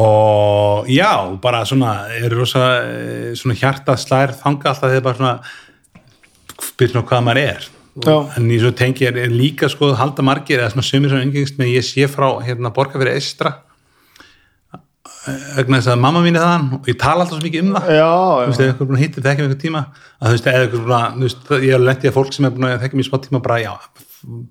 Og 0.00 0.86
já, 0.86 1.10
bara 1.42 1.64
svona 1.66 2.06
er 2.14 2.30
rosa 2.30 2.62
eh, 2.84 3.32
svona 3.34 3.56
hjarta 3.58 3.96
slær 3.98 4.36
þanga 4.38 4.70
alltaf 4.70 4.92
þegar 4.92 5.06
bara 5.08 5.18
svona 5.18 6.70
byrjum 6.78 6.92
svona 6.94 7.08
hvað 7.10 7.24
maður 7.26 7.42
er. 7.42 7.70
Já. 8.00 8.14
en 8.38 8.46
ég 8.48 8.60
svo 8.62 8.70
tengi 8.70 9.04
er, 9.08 9.16
er 9.18 9.32
líka 9.34 9.68
sko 9.68 9.90
halda 9.98 10.22
margir 10.22 10.60
eða 10.60 10.70
svona 10.70 10.86
sömur 10.86 11.10
sem 11.10 11.24
umgengst 11.26 11.56
með 11.58 11.72
ég 11.74 11.84
sé 11.84 12.06
frá 12.08 12.28
hérna 12.46 12.70
borga 12.72 13.00
fyrir 13.00 13.18
eistra 13.18 13.56
vegna 15.56 15.80
þess 15.80 15.90
að 15.92 15.98
mamma 16.00 16.20
mín 16.24 16.38
er 16.38 16.44
þaðan 16.44 16.68
og 16.78 16.86
ég 16.88 16.98
tala 17.00 17.24
alltaf 17.24 17.36
svo 17.36 17.44
mikið 17.44 17.64
um 17.66 17.74
það. 17.76 17.88
Já, 17.96 18.10
þú 18.10 18.46
veist, 18.50 18.60
já, 18.60 18.68
ef 18.70 18.78
eitthvað 18.80 19.00
hittir 19.02 19.24
þekkjum 19.26 19.46
einhver 19.46 19.60
tíma 19.60 19.82
að 19.90 20.26
þú 20.26 20.36
veist, 20.36 20.46
eða 20.52 20.62
eitthvað 20.66 20.84
þú 21.16 21.26
veist, 21.26 21.50
ég 21.60 21.74
hef 21.74 21.84
lendið 21.84 22.10
að 22.10 22.16
fólk 22.16 22.32
sem 22.36 22.46
er 22.48 22.54
búin 22.54 22.68
að 22.70 22.78
þekkja 22.84 22.98
mér 23.00 23.04
í 23.04 23.08
smá 23.10 23.18
tíma 23.26 23.40
bara, 23.44 23.58
já, 23.60 23.74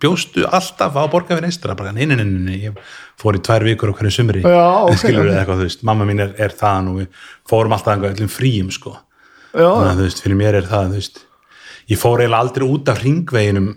bjóstu 0.04 0.46
alltaf 0.50 0.98
á 0.98 1.04
borga 1.10 1.38
við 1.40 1.46
neistra, 1.48 1.76
bara, 1.78 1.94
nei, 1.96 2.06
nei, 2.10 2.16
nei, 2.20 2.26
nei, 2.30 2.44
nei, 2.46 2.60
ég 2.68 2.78
fór 3.22 3.38
í 3.38 3.42
tvær 3.46 3.66
vikur 3.66 3.94
á 3.94 3.98
hverju 3.98 4.14
sumri 4.14 4.42
Já, 4.46 4.66
ok, 4.86 4.96
skilur 5.02 5.26
ok. 5.26 5.30
við 5.32 5.40
eitthvað, 5.42 5.62
þú 5.64 5.68
veist, 5.70 5.84
mamma 5.90 6.08
mín 6.10 6.24
er, 6.26 6.32
er 6.38 6.56
þaðan 6.58 6.92
og 6.94 7.02
við 7.02 7.26
fórum 7.50 7.76
alltaf 7.78 7.94
einhver 7.96 8.14
öllum 8.16 8.32
fríum, 8.34 8.72
sko. 8.74 8.96
Já, 9.54 9.66
þannig 9.70 9.92
að 9.92 10.00
þú 10.02 10.08
veist, 10.08 10.24
fyrir 10.26 10.40
mér 10.42 10.60
er 10.62 10.70
það, 10.70 10.90
þú 10.94 11.02
veist 11.02 11.22
ég 11.90 11.98
fór 12.02 12.22
eiginlega 12.22 12.44
aldrei 12.46 12.66
út 12.70 12.92
af 12.94 13.02
ringveginum 13.02 13.70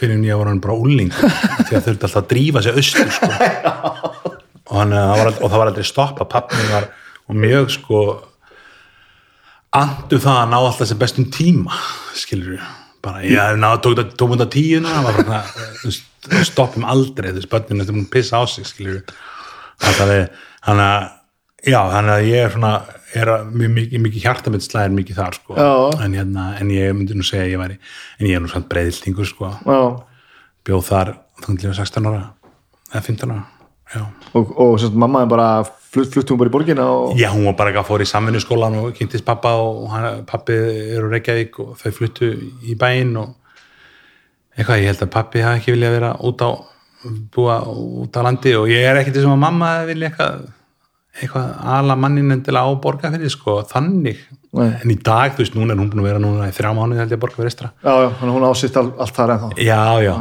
fyrir 0.00 0.16
en 0.16 0.24
ég 0.24 0.38
var 0.40 0.48
hann 0.48 0.60
bara 0.64 0.76
úling 0.80 1.10
því 1.68 1.76
að 1.76 1.88
þurfti 1.88 2.06
alltaf 2.08 2.20
að 2.22 2.28
drífa 2.32 2.62
sig 2.64 2.78
austur 2.80 3.10
sko. 3.12 3.30
og, 4.70 4.76
hann, 4.78 4.94
var, 4.94 5.24
aldrei- 5.26 5.42
og 5.44 5.50
það 5.50 5.62
var 5.62 5.70
aldrei 5.72 5.86
stoppa, 5.86 6.26
pappin 6.30 6.70
var 6.70 6.90
og 7.30 7.38
mjög 7.38 7.70
sko 7.76 8.02
andu 9.76 10.18
það 10.18 10.38
að 10.42 10.50
ná 10.50 10.58
alltaf 10.58 10.90
sem 10.90 10.98
bestum 10.98 11.28
tíma 11.30 11.76
skilur 12.18 12.56
við 12.56 12.68
bara, 13.00 13.22
ég 13.24 13.38
er 13.38 13.58
náðu, 13.60 13.80
tók 13.84 13.98
þetta 14.00 14.30
þetta 14.34 14.48
tíuna 14.52 14.96
það 14.96 15.06
var 15.06 16.44
stoppum 16.44 16.84
aldrei 16.84 17.30
þú 17.30 17.38
veist, 17.38 17.52
börnin 17.52 17.84
er 17.84 17.92
að 17.92 18.08
pissa 18.12 18.42
á 18.42 18.44
sig 18.50 18.66
skilur 18.68 18.98
við 18.98 19.14
þannig 19.80 20.16
að 20.16 20.26
þannig 20.66 20.88
að 20.90 21.06
já, 21.70 21.80
þannig 21.94 22.14
að 22.16 22.26
ég 22.28 22.44
er 22.44 22.52
svona 22.56 22.72
er 23.20 23.30
að 23.32 23.46
mjög 23.58 23.72
mikið, 23.76 24.02
mikið 24.04 24.26
hjartamitt 24.26 24.66
slæðir 24.66 24.92
mikið 24.94 25.18
þar 25.18 25.38
sko, 25.38 25.56
en, 26.04 26.18
hérna, 26.18 26.44
en 26.60 26.74
ég 26.74 26.92
myndi 26.94 27.16
nú 27.18 27.26
segja 27.26 27.46
að 27.46 27.54
ég 27.54 27.62
væri, 27.62 27.78
en 28.18 28.28
ég 28.28 28.38
er 28.38 28.44
nú 28.44 28.50
samt 28.52 28.68
breyðiltingur 28.70 29.26
sko, 29.28 29.50
já. 29.66 29.80
bjóð 30.68 30.84
þar 30.90 31.14
þunglega 31.46 31.78
16 31.80 32.10
ára 32.10 32.22
eða 32.92 33.02
15 33.08 33.34
ára. 33.34 33.59
Og, 33.98 34.50
og 34.54 34.76
sérst, 34.78 34.94
mamma 34.94 35.24
bara 35.26 35.64
flutt, 35.64 36.12
flutt 36.14 36.30
hún 36.30 36.38
bara 36.38 36.50
í 36.50 36.54
borgina 36.54 36.86
og 36.86 37.18
já, 37.18 37.30
hún 37.32 37.48
var 37.48 37.56
bara 37.58 37.72
ekki 37.72 37.82
að 37.82 37.88
fóra 37.88 38.06
í 38.06 38.10
samvinnu 38.10 38.42
skólan 38.42 38.78
og 38.78 38.92
kynntist 38.94 39.26
pappa 39.26 39.56
og 39.58 39.88
hann, 39.90 40.22
pappi 40.28 40.54
er 40.54 41.02
úr 41.02 41.10
Reykjavík 41.16 41.58
og 41.64 41.72
þau 41.80 41.90
fluttu 41.96 42.30
í 42.62 42.76
bæinn 42.78 43.16
og 43.18 43.34
eitthvað, 44.54 44.84
ég 44.84 44.92
held 44.92 45.04
að 45.06 45.12
pappi 45.16 45.42
hafi 45.42 45.62
ekki 45.62 45.74
viljað 45.74 45.96
vera 45.96 46.12
út 46.28 46.46
á 46.46 46.50
búa 47.34 47.58
út 47.66 48.14
á 48.14 48.20
landi 48.22 48.54
og 48.58 48.70
ég 48.70 48.86
er 48.86 49.00
ekkert 49.00 49.18
þessum 49.18 49.34
að 49.34 49.44
mamma 49.48 49.72
vilja 49.88 50.10
eitthvað 50.10 50.48
eitthvað 51.20 51.50
ala 51.74 51.96
mannin 51.98 52.36
endilega 52.36 52.70
á 52.70 52.72
borga 52.80 53.10
fyrir 53.10 53.32
sko, 53.32 53.60
þannig. 53.66 54.20
Nei. 54.54 54.70
en 54.82 54.90
í 54.90 54.96
dag, 54.98 55.34
þú 55.34 55.44
veist, 55.44 55.54
núna 55.54 55.74
er 55.74 55.78
hún 55.78 55.90
búin 55.92 56.02
að 56.02 56.08
vera 56.08 56.22
núna 56.22 56.48
í 56.50 56.54
þrjá 56.54 56.70
mánuði 56.74 57.02
held 57.02 57.12
ég 57.12 57.18
að 57.18 57.22
borga 57.22 57.38
fyrir 57.38 57.50
estra 57.52 57.68
já, 57.70 57.92
já, 58.02 58.08
hún 58.22 58.46
ásitt 58.48 58.78
all, 58.80 58.88
allt 58.98 59.14
þar 59.14 59.34
ennþá. 59.36 59.50
Já, 59.62 59.82
já, 60.02 60.14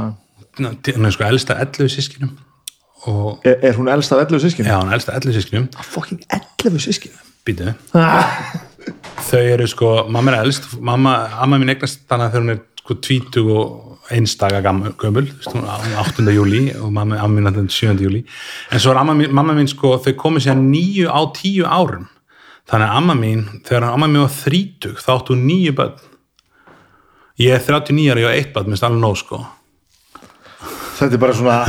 hún 0.59 1.09
er 1.09 1.15
sko 1.15 1.25
elsta 1.29 1.57
11 1.63 1.93
sískinum 1.95 2.35
og 2.35 2.48
er, 3.43 3.57
er 3.69 3.73
hún 3.77 3.87
elst 3.91 4.11
af 4.11 4.19
11 4.25 4.39
sískin? 4.43 4.65
já, 4.67 4.75
hún 4.81 4.89
er 4.91 4.97
elsta 4.99 5.13
11 5.15 5.33
sískinum 5.37 5.67
fucking 5.93 6.19
11 6.63 6.79
sískin 6.83 7.11
býtu 7.47 7.73
þau 9.29 9.43
eru 9.53 9.67
sko, 9.69 9.91
mamma 10.09 10.33
er 10.33 10.43
elst 10.47 10.65
mamma, 10.79 11.13
amma 11.43 11.59
mín 11.61 11.69
eignast 11.73 12.01
þannig 12.09 12.31
þegar 12.33 12.43
hún 12.43 12.53
er 12.55 12.59
sko 12.81 12.95
20 13.05 13.51
og 13.53 13.85
einstaka 14.09 14.61
gam- 14.65 14.87
gömul, 14.97 15.27
hún 15.45 15.63
er 15.67 15.97
8. 16.01 16.23
júli 16.33 16.61
og 16.79 16.91
mamma, 16.91 17.19
amma 17.21 17.39
mín 17.39 17.49
er 17.51 17.67
7. 17.69 17.93
júli 18.01 18.23
en 18.71 18.79
svo 18.81 18.91
er 18.95 18.97
amma 19.03 19.13
mín, 19.13 19.31
mamma 19.31 19.53
mín 19.53 19.69
sko 19.69 19.97
þau 20.01 20.13
komið 20.17 20.47
sér 20.47 20.57
nýju 20.59 21.07
á 21.13 21.21
tíu 21.37 21.65
árum 21.69 22.07
þannig 22.69 22.89
að 22.89 22.97
amma 22.97 23.15
mín, 23.17 23.45
þegar 23.65 23.87
amma 23.93 24.07
mín 24.09 24.25
var 24.25 24.33
30 24.43 24.97
þá 25.01 25.09
áttu 25.15 25.35
hún 25.35 25.45
nýju 25.49 25.75
börn 25.77 25.95
ég 27.39 27.53
er 27.55 27.61
39 27.63 28.11
ára, 28.11 28.19
ég 28.19 28.27
var 28.27 28.35
eitt 28.39 28.53
börn 28.53 28.67
minnst 28.73 28.83
alveg 28.83 28.99
nóg 29.03 29.15
sko 29.21 29.39
þetta 30.99 31.13
er 31.15 31.21
bara 31.21 31.33
svona 31.37 31.59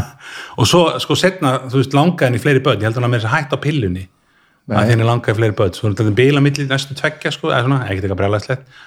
og 0.60 0.68
svo 0.68 0.84
sko 1.00 1.16
setna, 1.16 1.56
þú 1.72 1.80
veist, 1.80 1.96
langaði 1.96 2.28
henni 2.28 2.42
fleiri 2.42 2.62
börn. 2.64 2.82
Ég 2.82 2.90
held 2.90 3.00
að 3.00 3.06
hann 3.06 3.18
að 3.18 3.28
hætta 3.32 3.56
á 3.56 3.64
pillunni. 3.64 4.06
Að 4.70 4.92
henni 4.92 5.06
langaði 5.08 5.38
fleiri 5.38 5.56
börn, 5.56 5.74
svo 5.74 5.88
er 5.88 5.96
þetta 5.98 6.16
bila 6.18 6.42
milli 6.44 6.66
næstu 6.68 6.96
tveggja 6.98 7.32
sko, 7.34 7.50
eða 7.50 7.64
svona, 7.66 7.82
ekkert 7.88 8.06
eitthvað 8.06 8.20
brjálæðslegt 8.20 8.80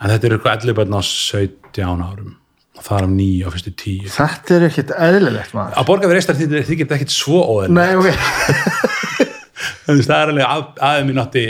en 0.00 0.12
þetta 0.14 0.28
eru 0.28 0.38
eitthvað 0.38 0.62
11 0.64 0.78
börn 0.78 0.96
á 0.96 1.00
17 1.04 2.04
árum. 2.06 2.36
Og 2.78 2.86
það 2.86 2.96
er 2.96 3.06
um 3.08 3.16
9 3.18 3.40
á 3.44 3.48
fyrstu 3.52 3.72
10 3.82 4.12
þetta 4.14 4.54
er 4.56 4.66
ekkert 4.70 4.92
eðlilegt 4.96 5.56
maður. 5.56 5.74
Að 5.76 5.88
borga 5.90 6.08
við 6.08 6.16
reistar 6.16 6.38
því 6.38 6.46
þið 6.54 6.78
geta 6.80 6.96
ekkit 6.96 7.12
svo 7.12 7.42
óðin 7.44 7.76
nei, 7.76 7.90
ok. 7.98 8.08
Það 9.90 10.14
er 10.16 10.30
alveg 10.30 10.46
að, 10.46 10.64
aðeins 10.86 11.08
mín 11.08 11.20
átti 11.20 11.44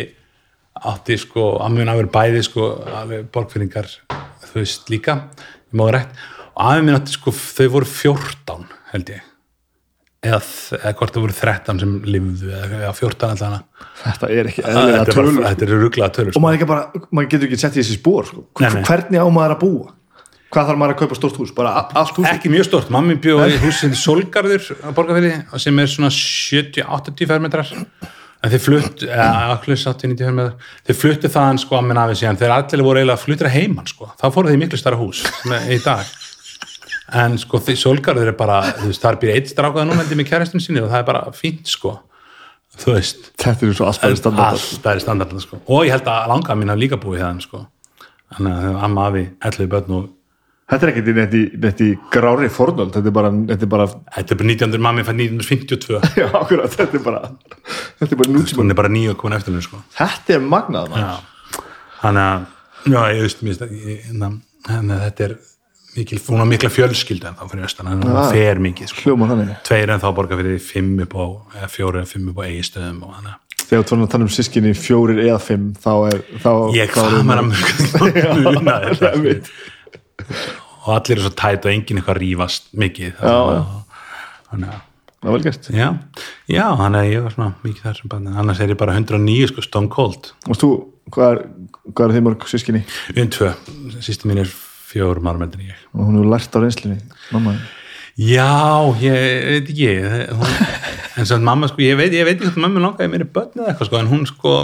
átti 0.91 1.19
sko, 1.21 1.47
að 1.61 1.77
hafi 1.77 2.01
verið 2.01 2.13
bæði 2.15 2.43
sko, 2.47 2.69
borgfinningar 3.35 3.91
þú 4.49 4.63
veist 4.63 4.91
líka, 4.91 5.19
ég 5.69 5.77
má 5.79 5.87
rétt. 5.93 6.23
Og 6.57 6.63
aðeins 6.67 6.89
mín 6.89 6.99
átti 6.99 7.19
sko, 7.19 7.35
þau 7.37 7.67
voru 7.77 7.91
14 7.93 8.71
held 8.95 9.13
ég 9.15 9.30
eða, 10.25 10.41
eða 10.77 10.93
hvort 10.99 11.15
þau 11.15 11.23
voru 11.25 11.37
13 11.37 11.81
sem 11.81 11.95
lifðu 12.05 12.51
eða, 12.53 12.83
eða 12.83 12.91
14 12.99 13.31
alltaf 13.33 13.63
þetta 14.03 14.29
er 14.35 14.51
ekki 14.51 14.65
eðlilega 14.67 15.15
tölur 15.15 15.41
þetta 15.47 15.67
er 15.67 15.73
rugglaða 15.85 16.15
tölur 16.19 16.33
og 16.33 16.37
sko. 16.37 16.45
maður, 16.45 16.69
bara, 16.69 17.07
maður 17.09 17.33
getur 17.33 17.49
ekki 17.49 17.61
sett 17.63 17.79
í 17.79 17.81
þessi 17.81 17.97
spór 17.97 18.29
sko. 18.29 18.45
Hvernig 18.61 19.17
á 19.17 19.27
maður 19.33 19.57
að 19.57 19.65
búa? 19.65 19.97
Hvað 20.51 20.67
þarf 20.67 20.81
maður 20.83 20.93
að 20.97 21.01
kaupa 21.01 21.17
stórt 21.17 21.37
hús? 21.39 21.51
Bara 21.55 21.75
allt 21.97 22.17
hús 22.19 22.29
ekki 22.29 22.51
mjög 22.51 22.67
stort, 22.67 22.89
mammi 22.93 23.15
bjóð 23.23 23.53
í 23.55 23.59
húsin 23.63 23.93
Solgarður 23.97 24.65
á 24.83 24.91
borgarfili 24.97 25.37
sem 25.63 25.79
er 25.79 25.93
svona 25.93 26.11
70-80 26.17 27.31
fermetrar. 27.31 27.71
En 28.41 28.51
þeir 28.51 28.63
flutt, 28.65 29.05
eða 29.05 29.53
akklus 29.55 29.85
80-90 29.87 30.27
fermetrar, 30.27 30.73
þeir 30.89 30.99
fluttu 31.05 31.31
þaðan 31.31 31.61
sko 31.63 31.79
að 31.79 31.87
minn 31.87 32.03
síðan, 32.19 32.41
þeir 32.41 32.55
allir 32.57 32.83
voru 32.83 33.03
eiginlega 33.03 33.21
að 33.21 33.27
fluttra 33.29 33.53
heimann 33.53 33.91
sko, 33.93 34.11
þá 34.19 34.27
fóru 34.35 34.51
þeir 34.51 34.63
miklu 34.65 34.81
starra 34.81 34.99
hús 34.99 35.23
sem 35.29 35.55
í 35.71 35.79
dag 35.85 36.09
en 37.13 37.39
sko 37.43 37.59
því 37.59 37.75
Solgarður 37.81 38.31
er 38.33 38.37
bara, 38.39 38.61
þú 38.79 38.91
veist, 38.91 39.03
það 39.03 39.11
er 39.13 39.19
býr 39.25 39.33
eitt 39.35 39.51
strákaða 39.51 39.89
númendi 39.89 40.19
með 40.19 40.29
kæristinu 40.31 40.63
sinni 40.65 40.83
og 40.85 40.91
það 40.93 41.03
er 41.03 41.09
bara 41.11 41.25
fínt 41.35 41.67
sko, 41.71 41.97
þú 42.79 42.95
veist 42.97 43.33
þetta 43.41 43.67
er 43.67 43.75
svo 43.75 43.89
alltaf 43.91 44.17
standard 44.21 44.55
alltaf 44.61 44.95
er 44.95 45.03
standardin 45.03 45.43
sko 45.43 45.59
og 45.67 45.85
ég 45.89 45.97
held 45.97 46.09
að 46.13 46.31
langa 46.31 46.57
mín 46.61 46.71
hafa 46.71 46.83
líka 46.85 47.01
búið 47.03 47.25
hérna 47.25 47.43
sko 47.45 47.65
þannig 48.37 48.65
að 48.71 48.81
amma 48.87 49.07
afi 49.11 49.25
11 49.51 49.71
börn 49.73 49.97
og 49.99 50.09
þetta 50.71 50.87
er 50.87 50.93
ekki 50.93 51.15
neitt 51.17 51.35
í, 51.35 51.43
neitt 51.65 51.81
í 51.83 51.89
grári 52.15 52.51
fornöld 52.55 52.95
þetta 52.95 53.11
er 53.11 53.17
bara, 53.17 53.33
þetta 53.51 53.67
er 53.67 53.73
bara 53.75 53.87
þetta 53.91 54.37
er 54.37 54.39
bara 54.39 54.53
1900, 54.55 54.85
mammi 54.87 55.07
fætt 55.09 55.19
1952 55.19 55.99
já, 56.23 56.29
akkurat, 56.31 56.77
þetta 56.77 57.01
er 57.01 57.05
bara 57.09 57.23
þetta 57.99 58.11
er 58.15 58.21
bara 58.23 58.35
nútíma 58.37 58.63
hún 58.63 58.71
er 58.77 58.79
bara 58.79 58.93
nýju 58.95 59.17
komin 59.19 59.39
eftir 59.41 59.57
mér 59.57 59.67
sko. 59.67 59.83
þetta 59.99 60.37
er 60.37 60.47
magnað 60.47 60.93
maður. 60.95 61.03
já. 61.03 61.67
þannig 62.05 62.29
að 62.29 62.95
já, 62.95 63.01
ég 63.17 63.25
veist, 63.27 63.43
mér, 63.49 63.59
að- 63.67 63.75
hérna, 64.71 64.95
að 64.95 65.03
þetta 65.09 65.27
er 65.27 65.35
mikil, 65.97 66.19
hún 66.29 66.41
har 66.43 66.49
mikla 66.49 66.71
fjölskyldu 66.73 67.29
en 67.31 67.37
þá 67.39 67.45
fyrir 67.51 67.75
þannig 67.77 67.93
að 67.93 68.01
Já. 68.01 68.17
hún 68.17 68.35
fer 68.35 68.61
mikið 68.67 68.91
sko. 68.93 69.17
tveir 69.69 69.93
en 69.95 70.03
þá 70.03 70.09
borga 70.17 70.39
fyrir 70.41 70.61
fimm 70.65 70.93
upp 71.05 71.15
á 71.19 71.25
eða 71.61 71.71
fjóri 71.73 72.03
en 72.03 72.11
fimm 72.11 72.29
upp 72.33 72.39
á 72.41 72.45
eigistöðum 72.49 73.01
og 73.07 73.17
þannig. 73.19 73.39
Þegar 73.71 73.87
þú 73.87 73.99
þannig 74.11 74.27
um 74.27 74.33
sískinni 74.35 74.75
fjórir 74.75 75.19
eða 75.25 75.41
fimm 75.43 75.67
þá 75.79 75.91
er 76.11 76.23
þá, 76.43 76.53
ég 76.75 76.85
er 76.85 76.95
hvað 76.95 77.19
maður 77.29 77.43
að 77.43 77.47
muna 77.51 78.77
sko. 78.99 79.11
og 80.81 80.95
allir 80.97 81.19
er 81.19 81.25
svo 81.27 81.35
tætt 81.37 81.67
og 81.67 81.75
enginn 81.75 82.01
eitthvað 82.01 82.17
að 82.17 82.23
rífast 82.25 82.71
mikið 82.75 83.19
þannig 83.21 84.71
að 84.71 84.79
það 85.21 85.29
var 85.29 85.35
vel 85.37 85.45
gert. 85.45 85.67
Já, 85.77 85.89
já, 86.49 86.65
þannig 86.81 86.99
að 87.03 87.11
ég 87.11 87.25
var 87.27 87.35
svona 87.35 87.51
mikið 87.61 87.83
þar 87.85 87.99
sem 87.99 88.11
barni, 88.15 88.33
annars 88.41 88.63
er 88.65 88.73
ég 88.73 88.79
bara 88.81 88.95
109 88.97 89.51
sko, 89.51 89.65
Stone 89.67 89.91
Cold, 89.93 90.31
og 90.49 90.57
þú, 90.57 90.71
hvað 91.13 91.35
er, 91.35 91.43
hvað 91.93 92.05
er 92.07 92.15
þið 92.17 92.25
mörg 92.25 92.47
sískinni 92.49 92.81
erum 93.13 93.33
tvö. 93.37 93.51
Sýsti 94.01 94.31
mín 94.31 94.41
er 94.41 94.55
fjórum 94.91 95.31
árum 95.31 95.47
eldur 95.47 95.63
en 95.63 95.71
ég 95.71 95.85
og 95.95 96.03
hún 96.09 96.19
hefur 96.19 96.33
lært 96.35 96.57
á 96.57 96.59
reynslunni 96.61 96.99
mamma. 97.31 97.55
Já, 98.21 98.51
ég 99.01 99.17
veit 99.47 99.71
ekki 99.71 99.91
hún, 100.37 100.55
en 101.17 101.29
svo 101.31 101.39
mamma 101.41 101.71
sko, 101.71 101.83
ég 101.85 101.97
veit, 101.97 102.13
ég 102.13 102.27
veit 102.27 102.37
ekki 102.37 102.51
hvort 102.51 102.61
mamma 102.67 102.83
langaði 102.83 103.13
mér 103.13 103.25
í 103.25 103.31
börn 103.33 103.55
eða 103.57 103.73
eitthvað 103.73 103.91
sko, 103.91 104.01
en 104.03 104.11
hún 104.11 104.27
sko 104.29 104.55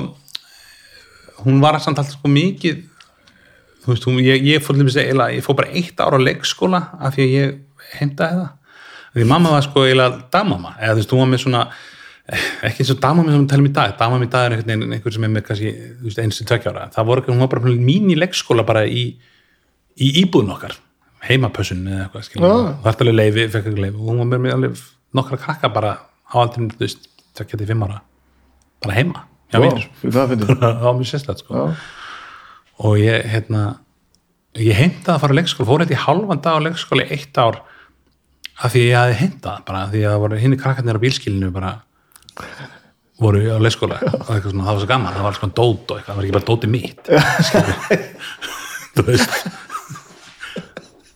hún 1.44 1.62
var 1.62 1.78
samt 1.80 2.00
alltaf 2.00 2.18
sko 2.18 2.30
mikið 2.32 2.82
þú 3.86 3.92
veist, 3.92 4.06
hún, 4.08 4.20
ég, 4.24 4.42
ég 4.44 4.62
fór 4.64 4.78
til 4.78 4.86
að 4.86 4.94
segja 4.96 5.28
ég 5.32 5.44
fór 5.46 5.58
bara 5.60 5.72
eitt 5.78 6.00
ára 6.02 6.18
á 6.18 6.26
leikskóla 6.26 6.80
af 6.98 7.14
því 7.14 7.26
að 7.26 7.34
ég 7.36 7.58
heimtaði 8.00 8.40
það 8.40 8.54
því 9.16 9.28
mamma 9.30 9.52
var 9.54 9.64
sko 9.64 9.84
eiginlega 9.86 10.24
dagmamma 10.34 10.74
eða 10.80 10.96
þú 10.96 11.02
veist, 11.02 11.14
hún 11.14 11.22
var 11.22 11.30
með 11.30 11.42
svona 11.44 11.62
ekki 12.66 12.82
eins 12.82 12.92
og 12.92 13.00
dagmamma 13.04 13.32
sem 13.32 13.44
við 13.44 13.50
talum 13.52 13.68
í 13.68 13.74
dag 13.76 13.94
dagmamma 14.00 14.26
í 14.26 14.32
dag 14.32 14.48
er 14.48 14.56
einhvern 14.56 14.72
veginn 14.72 14.96
einhver 14.96 15.14
sem 15.14 15.26
er 15.28 15.32
með 15.32 15.46
kannski 15.46 15.72
þú 15.76 16.08
veist, 16.08 16.20
eins 16.24 16.40
til 16.40 16.48
tveggjára, 16.50 16.88
það 16.96 17.08
voru 17.12 17.26
hún 17.30 17.44
var 17.44 17.52
bara 17.54 17.76
mín 17.78 18.10
í 18.10 18.18
leikskóla 18.18 18.66
bara 18.66 18.82
í, 18.90 19.04
í 19.96 20.10
íbúðun 20.22 20.52
okkar, 20.56 20.76
heimapössun 21.26 21.86
eða 21.88 22.06
eitthvað, 22.06 22.28
það 22.84 22.90
er 22.90 23.00
alveg 23.04 23.16
leifi 23.16 23.46
fekk 23.54 23.70
ekki 23.70 23.84
leifi, 23.86 23.96
og 23.96 24.10
hún 24.10 24.20
var 24.22 24.30
með, 24.32 24.42
með 24.44 24.56
alveg 24.56 24.82
nokkra 25.16 25.40
krakka 25.40 25.70
bara 25.72 25.94
á 26.02 26.34
aldrei, 26.42 26.68
þú 26.74 26.84
veist, 26.84 27.08
tveggja 27.36 27.60
til 27.60 27.70
fimm 27.70 27.86
ára 27.86 28.02
bara 28.84 28.98
heima, 28.98 29.24
hjá 29.52 29.60
mér 29.62 29.80
var 30.16 30.98
mjög 30.98 31.08
sérstætt 31.10 31.42
sko. 31.42 31.68
Og 32.84 32.98
ég 33.00 33.24
hérna 33.32 33.64
ég 34.60 34.76
heimtaði 34.76 35.16
að 35.16 35.22
fara 35.24 35.36
á 35.36 35.38
leikskóla, 35.40 35.68
fór 35.70 35.84
þetta 35.84 35.96
í 35.96 36.04
halvan 36.04 36.44
dag 36.44 36.60
á 36.60 36.64
leikskóla 36.66 37.06
í 37.06 37.16
eitt 37.16 37.40
ár 37.40 37.60
af 38.56 38.72
því 38.72 38.86
ég 38.86 38.96
hafði 38.96 39.18
heimtað 39.20 39.66
bara, 39.68 39.82
af 39.84 39.92
því 39.92 40.06
að 40.10 40.38
hinni 40.42 40.60
krakkarnir 40.60 40.96
á 41.00 41.04
bílskilinu 41.04 41.52
bara 41.52 41.74
voru 43.20 43.42
á 43.52 43.58
leikskóla 43.60 44.00
og 44.04 44.28
svona, 44.28 44.64
það 44.64 44.70
var 44.70 44.80
svo 44.82 44.90
gaman, 44.92 45.16
það 45.16 45.24
var 45.24 45.32
alls 45.32 45.42
konar 45.42 45.56
dót 45.56 45.92
og 45.92 46.00
eitthvað, 46.00 46.08
það 46.08 46.16
var 46.16 46.26
ekki 46.26 46.36
bara 46.36 46.48
dóti 46.52 46.72
mitt 46.72 47.02
þú 48.96 49.06
veist 49.10 49.36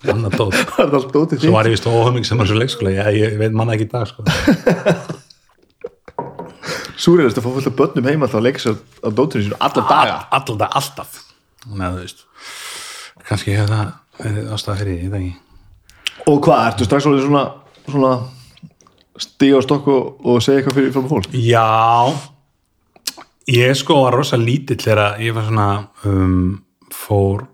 annað 0.09 0.37
dót 0.38 0.54
alltaf 0.80 1.37
svo 1.40 1.52
var 1.52 1.69
ég 1.69 1.75
vist 1.76 1.88
óhömming 1.88 2.25
sem 2.26 2.40
var 2.40 2.49
svo 2.49 2.57
leikskóla. 2.61 2.92
Ég, 2.95 3.19
ég 3.21 3.37
veit 3.40 3.57
manna 3.57 3.76
ekki 3.76 3.88
í 3.88 3.92
dag 3.92 4.09
sko. 4.09 4.25
Súrið 7.00 7.30
er 7.30 7.33
að 7.33 7.45
fá 7.45 7.50
fullt 7.50 7.71
af 7.71 7.76
börnum 7.78 8.09
heima 8.09 8.28
þá 8.28 8.38
að 8.40 8.47
leika 8.49 8.62
sér 8.62 8.76
á 8.76 9.09
dótinu 9.09 9.47
sínu 9.47 9.61
alla 9.61 9.85
daga 9.88 10.16
alltaf, 10.37 10.75
alltaf. 10.80 11.21
Þannig 11.64 11.87
að 11.87 11.95
þú 11.95 12.02
veist 12.04 12.26
kannski 13.28 13.54
hefur 13.54 13.73
það 13.73 13.87
verið 14.21 14.50
ástæða 14.57 14.80
fyrir 14.80 14.99
ég 15.04 15.12
veit 15.12 15.21
ekki. 15.21 15.33
Og 16.30 16.42
hvað, 16.45 16.66
ertu 16.71 16.87
strax 16.88 17.09
alveg 17.09 17.25
svona, 17.25 17.45
svona 17.87 18.12
stíga 19.21 19.61
á 19.61 19.62
stokk 19.64 19.88
og, 19.92 20.37
segja 20.45 20.61
eitthvað 20.61 20.76
fyrir 20.78 20.97
á 20.97 21.11
fólk? 21.12 21.30
Já. 21.37 21.69
Ég 23.50 23.78
sko 23.78 24.02
var 24.04 24.19
rosa 24.19 24.38
lítill 24.40 24.78
þegar 24.80 25.21
ég 25.25 25.35
var 25.37 25.49
svona 25.49 25.71
um, 26.09 26.61
fór 26.95 27.47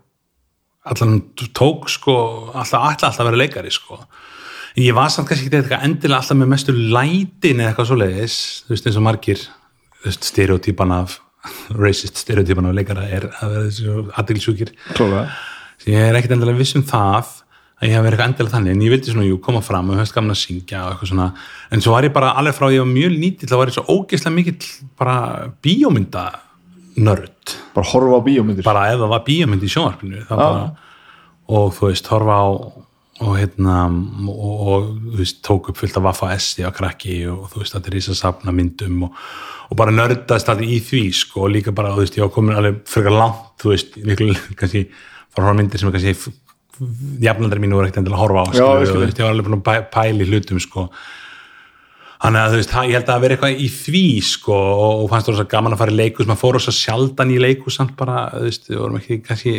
allan 0.91 1.19
tók 1.57 1.89
sko 1.91 2.15
alltaf, 2.53 2.81
alltaf, 2.81 3.19
að 3.19 3.29
vera 3.31 3.41
leikari 3.43 3.71
sko. 3.73 3.99
Ég 4.77 4.93
var 4.93 5.09
samt 5.09 5.29
kannski 5.29 5.47
ekki 5.47 5.61
eitthvað 5.61 5.85
endilega 5.87 6.21
alltaf 6.21 6.37
með 6.37 6.51
mestu 6.53 6.75
lætin 6.75 7.63
eða 7.63 7.71
eitthvað 7.71 7.89
svoleiðis 7.91 8.37
þú 8.65 8.75
veist 8.75 8.89
eins 8.89 8.99
og 8.99 9.07
margir 9.07 9.47
stereotypan 10.05 10.93
af 10.99 11.17
racist 11.83 12.21
stereotypan 12.21 12.69
af 12.69 12.77
leikara 12.77 13.07
er 13.09 13.27
að 13.39 13.53
vera 13.55 13.65
þessu 13.67 13.97
aðdeglisjúkir 14.13 14.73
ég 15.87 16.07
er 16.07 16.17
ekkert 16.17 16.37
endilega 16.37 16.59
viss 16.59 16.77
um 16.77 16.85
það 16.85 17.33
að 17.77 17.91
ég 17.91 17.93
hef 17.93 18.05
verið 18.05 18.13
eitthvað 18.17 18.31
endilega 18.31 18.55
þannig 18.55 18.73
en 18.73 18.83
ég 18.83 18.93
vildi 18.93 19.13
svona, 19.13 19.27
jú, 19.27 19.37
koma 19.45 19.61
fram 19.65 19.91
og 19.93 19.99
höfst 20.01 20.15
gaman 20.15 20.33
að 20.33 20.39
syngja 20.41 20.83
og 20.83 20.93
eitthvað 20.93 21.11
svona, 21.11 21.27
en 21.73 21.83
svo 21.85 21.93
var 21.93 22.07
ég 22.07 22.13
bara 22.15 22.33
alveg 22.41 22.57
frá 22.57 22.67
ég 22.73 22.81
var 22.81 22.89
mjög 22.89 23.13
lítill, 23.13 23.49
þá 23.51 23.57
var 23.59 23.71
ég 23.71 23.77
svo 23.77 23.85
ógeðslega 23.93 24.33
mikill 24.33 24.71
bara 24.97 25.17
bíómynda 25.61 26.23
nörd, 27.47 27.73
bara 27.75 27.87
horfa 27.91 28.19
á 28.19 28.21
bíómyndir. 28.27 28.63
Bara 28.67 28.85
ef 28.91 28.99
það 28.99 29.09
var 29.15 29.23
bíómynd 29.27 29.63
í 29.63 29.71
sjónvarpinu, 29.71 30.25
bara 30.29 30.49
og 31.47 31.69
þú 31.77 31.87
veist, 31.89 32.07
horfa 32.11 32.37
á 32.43 32.47
og 33.17 33.31
hérna 33.33 33.75
og, 34.29 34.57
og 34.69 34.89
þú 35.15 35.17
veist, 35.17 35.39
tók 35.41 35.69
upp 35.71 35.77
fullt 35.79 35.95
af 35.97 36.03
Vaffa 36.05 36.27
S 36.37 36.51
á 36.61 36.69
krakki 36.69 37.23
og 37.31 37.47
þú 37.49 37.63
veist, 37.63 37.73
þetta 37.73 37.89
er 37.89 37.95
í 37.97 38.01
þess 38.03 38.13
að 38.13 38.19
safna 38.19 38.53
myndum 38.53 39.07
og, 39.07 39.15
og 39.71 39.77
bara 39.79 39.91
nördast 39.95 40.45
þetta 40.51 40.61
í 40.67 40.77
því 40.85 40.99
sko, 41.17 41.47
og 41.47 41.53
líka 41.55 41.73
bara, 41.73 41.95
þú 41.95 42.03
veist, 42.03 42.17
ég 42.19 42.21
var 42.27 42.33
komin 42.35 42.59
alveg 42.59 42.83
frekar 42.85 43.15
langt, 43.15 43.55
þú 43.63 43.71
veist, 43.73 43.97
miklu 44.05 44.35
kannski 44.59 44.83
fara 45.33 45.47
frá 45.47 45.55
myndir 45.57 45.81
sem 45.81 45.89
er 45.89 45.95
kannski 45.97 46.35
jafnaldri 47.25 47.63
mínu 47.63 47.73
voru 47.79 47.87
ekkert 47.89 48.03
endilega 48.03 48.19
að 48.19 48.25
horfa 48.27 48.43
á 48.43 48.47
Já, 48.53 48.65
og, 48.67 48.85
þú 48.91 49.01
veist, 49.01 49.17
ég 49.17 49.25
var 49.25 49.33
alveg 49.33 49.47
búin 49.49 49.57
að 49.57 49.65
pæ- 49.65 49.87
pæla 49.97 50.21
í 50.21 50.29
hlutum 50.29 50.59
sko 50.61 50.85
þannig 52.17 52.41
að 52.41 52.51
þú 52.53 52.57
veist, 52.59 52.71
það- 52.73 52.87
ég 52.89 52.95
held 52.97 53.09
að 53.13 53.21
vera 53.23 53.35
eitthvað 53.37 53.59
í 53.61 53.67
því 53.69 54.03
sko 54.25 54.55
og, 54.57 55.03
fannst 55.11 55.27
það 55.27 55.33
rosa 55.35 55.47
gaman 55.51 55.73
að 55.75 55.81
fara 55.83 55.91
í 55.93 55.97
leikus 55.99 56.27
maður 56.29 56.41
fór 56.41 56.53
rosa 56.57 56.71
sjaldan 56.73 57.33
í 57.33 57.39
leikus 57.39 57.75
samt 57.77 57.95
bara, 57.99 58.29
þú 58.33 58.43
veist, 58.47 58.67
við 58.71 58.79
vorum 58.81 58.97
ekki 59.01 59.17
kannski 59.27 59.53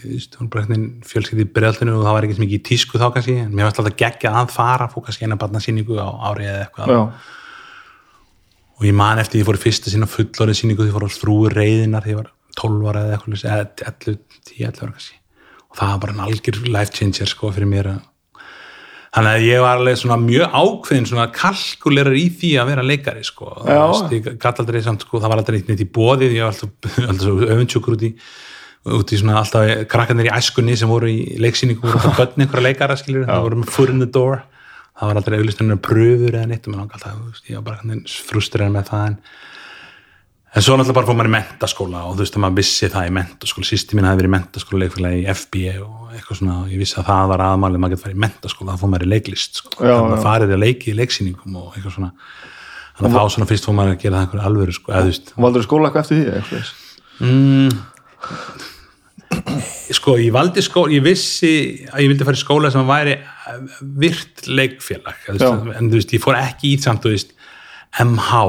þú 0.00 0.14
veist, 0.14 0.30
við 0.30 0.38
vorum 0.40 0.50
bara 0.50 0.64
eitthvað 0.64 1.10
fjölskyld 1.12 1.44
í 1.44 1.48
bregðaltinu 1.54 1.94
og 1.98 2.04
það 2.08 2.16
var 2.18 2.26
ekki 2.26 2.36
svo 2.38 2.44
mikið 2.46 2.58
í 2.58 2.64
tísku 2.70 2.98
þá 2.98 3.06
kannski 3.14 3.36
en 3.44 3.52
mér 3.54 3.68
varst 3.68 3.78
alltaf 3.84 3.96
geggja 4.02 4.32
að 4.42 4.50
fara, 4.56 4.88
fór 4.90 5.06
kannski 5.06 5.28
eina 5.28 5.38
barnasýningu 5.38 6.00
á 6.02 6.08
ári 6.32 6.48
eða 6.50 6.66
eitthvað. 6.66 6.90
Já, 6.90 7.00
og 8.80 8.84
ég 8.88 8.94
man 8.96 9.18
eftir 9.20 9.38
því 9.38 9.42
ég 9.44 9.48
fór 9.50 9.58
í 9.60 9.64
fyrsta 9.66 9.90
sinna 9.92 10.06
fullorðið 10.10 10.56
sýningu 10.62 10.82
því 10.82 10.90
ég 10.90 10.96
fór 10.98 11.06
á 11.06 11.16
þrúi 11.20 11.50
reyðinar 11.54 12.02
því 12.06 12.14
ég 12.14 12.20
var 12.22 12.30
12 12.58 12.90
ára 12.90 13.02
eða 13.06 13.18
eitthvað 13.18 13.44
eða 13.44 13.64
11, 13.86 14.20
10, 14.50 14.66
11 14.66 14.82
ára 14.82 14.94
kannski. 14.96 15.16
Og 15.70 15.76
það 15.78 15.90
var 15.92 16.00
bara 16.02 16.14
en 16.16 16.22
algjör 16.26 16.60
life 16.74 16.92
changer 16.96 17.28
sko 17.30 17.52
fyrir 17.54 17.68
mér 17.70 17.90
að 17.92 18.00
þannig 19.10 19.32
að 19.36 19.46
ég 19.48 19.64
var 19.64 19.80
alveg 19.80 19.98
svona 19.98 20.20
mjög 20.22 20.52
ákveðin 20.54 21.08
svona 21.10 21.26
kalkulerar 21.34 22.14
í 22.18 22.28
því 22.40 22.52
að 22.62 22.70
vera 22.70 22.86
leikari 22.86 23.24
sko, 23.26 23.50
ég 24.14 24.30
gæti 24.30 24.62
aldrei 24.62 24.84
samt 24.84 25.06
sko, 25.06 25.18
það 25.18 25.32
var 25.32 25.42
aldrei 25.42 25.58
neitt 25.66 25.82
í 25.82 25.88
bóðið 25.90 26.36
ég 26.36 26.46
var 26.46 26.54
alltaf, 26.54 26.70
alltaf 27.08 27.26
svo 27.26 27.36
öfundsjúkur 27.48 27.98
út 27.98 28.06
í 28.06 28.14
út 28.88 29.12
í 29.12 29.18
svona 29.20 29.40
alltaf 29.42 29.84
krakkarnir 29.90 30.30
í 30.30 30.32
æskunni 30.32 30.76
sem 30.78 30.88
voru 30.88 31.10
í 31.10 31.36
leiksýningu 31.42 31.84
voru 31.84 31.98
alltaf 31.98 32.16
börn 32.20 32.46
einhverja 32.46 32.66
leikara 32.70 32.96
skilur, 32.96 33.26
það 33.28 33.44
voru 33.46 33.60
með 33.60 33.74
foot 33.74 33.92
in 33.92 34.00
the 34.00 34.08
door. 34.08 34.40
Það 35.00 35.10
var 35.10 35.20
aldrei 35.20 35.36
auðlistunum 35.38 35.80
pröfur 35.84 36.34
eða 36.34 36.48
neitt 36.48 36.66
og 36.66 36.74
mér 36.74 36.82
langar 36.82 36.98
alltaf, 36.98 37.44
ég 37.48 37.60
var 37.60 37.66
bara 37.70 38.00
frustrerað 38.30 38.74
með 38.74 38.88
það 38.90 39.06
en, 39.10 39.18
en 40.50 40.64
svo 40.64 40.74
náttúrulega 40.74 40.96
bara 40.96 41.06
fór 41.06 41.16
maður 41.18 41.30
í 41.30 41.34
mentaskóla 41.36 41.98
og 42.08 42.14
þú 42.16 42.24
veist 42.24 42.36
að 42.36 42.42
maður 42.42 42.58
vissi 42.58 42.86
það 42.90 43.06
í 43.06 43.12
mentaskóla, 43.20 43.66
sýsti 43.68 43.96
mín 43.96 44.08
hafi 44.08 44.18
verið 44.18 44.30
í 44.30 44.34
mentaskóla 44.34 44.80
leikfélagi 44.82 45.20
í 45.20 45.28
FBA 45.30 45.74
og 45.84 46.14
eitthvað 46.16 46.40
svona 46.40 46.56
ég 46.72 46.80
vissi 46.82 46.96
að 46.98 47.06
það 47.10 47.24
var 47.30 47.40
aðmálið, 47.46 47.82
maður 47.84 47.94
getur 47.94 48.04
farið 48.06 48.18
í 48.18 48.24
mentaskóla 48.24 48.74
þá 48.74 48.82
fór 48.82 48.90
maður 48.90 49.06
í 49.06 49.12
leiklist, 49.12 49.52
sko, 49.60 49.70
Já, 49.78 49.94
þannig 49.94 50.16
að 50.16 50.26
farið 50.26 50.50
í 50.50 50.58
leiki 50.64 50.86
í 50.90 50.98
leiksýningum 50.98 51.52
og 51.60 51.68
eitthvað 51.76 51.94
svona. 51.94 52.10
Þannig 52.98 53.10
að 53.10 53.14
þá 53.14 53.22
svona 53.36 53.50
fyrst 53.52 53.66
fór 53.68 53.76
maður 53.78 53.94
að 53.94 54.02
gera 54.02 54.16
það 54.16 54.22
einhverju 54.26 54.46
alvöru, 54.50 54.72
sko, 54.74 54.88
eða 54.90 55.14
þú 55.30 55.44
valdur 55.46 55.66
skóla 55.68 55.84
eitthvað 55.86 56.02
eftir 56.02 56.16
því 56.18 56.24
eitthvað 56.40 56.62
mm, 57.28 57.70
sko, 59.94 60.16
ég 60.20 60.34
valdi 60.34 60.64
skóla 60.66 60.94
ég 60.96 61.04
vissi 61.04 61.52
að 61.92 62.04
ég 62.04 62.10
vildi 62.10 62.26
fara 62.26 62.38
í 62.38 62.42
skóla 62.42 62.72
sem 62.74 62.90
væri 62.90 63.14
virt 64.02 64.50
leikfélag 64.50 65.24
þú 65.30 65.72
en 65.76 65.90
þú 65.90 65.96
veist, 65.96 66.14
ég 66.16 66.22
fór 66.22 66.38
ekki 66.40 66.74
í 66.74 66.82
samt, 66.82 67.06
þú 67.06 67.14
veist 67.14 67.32
MH 68.02 68.42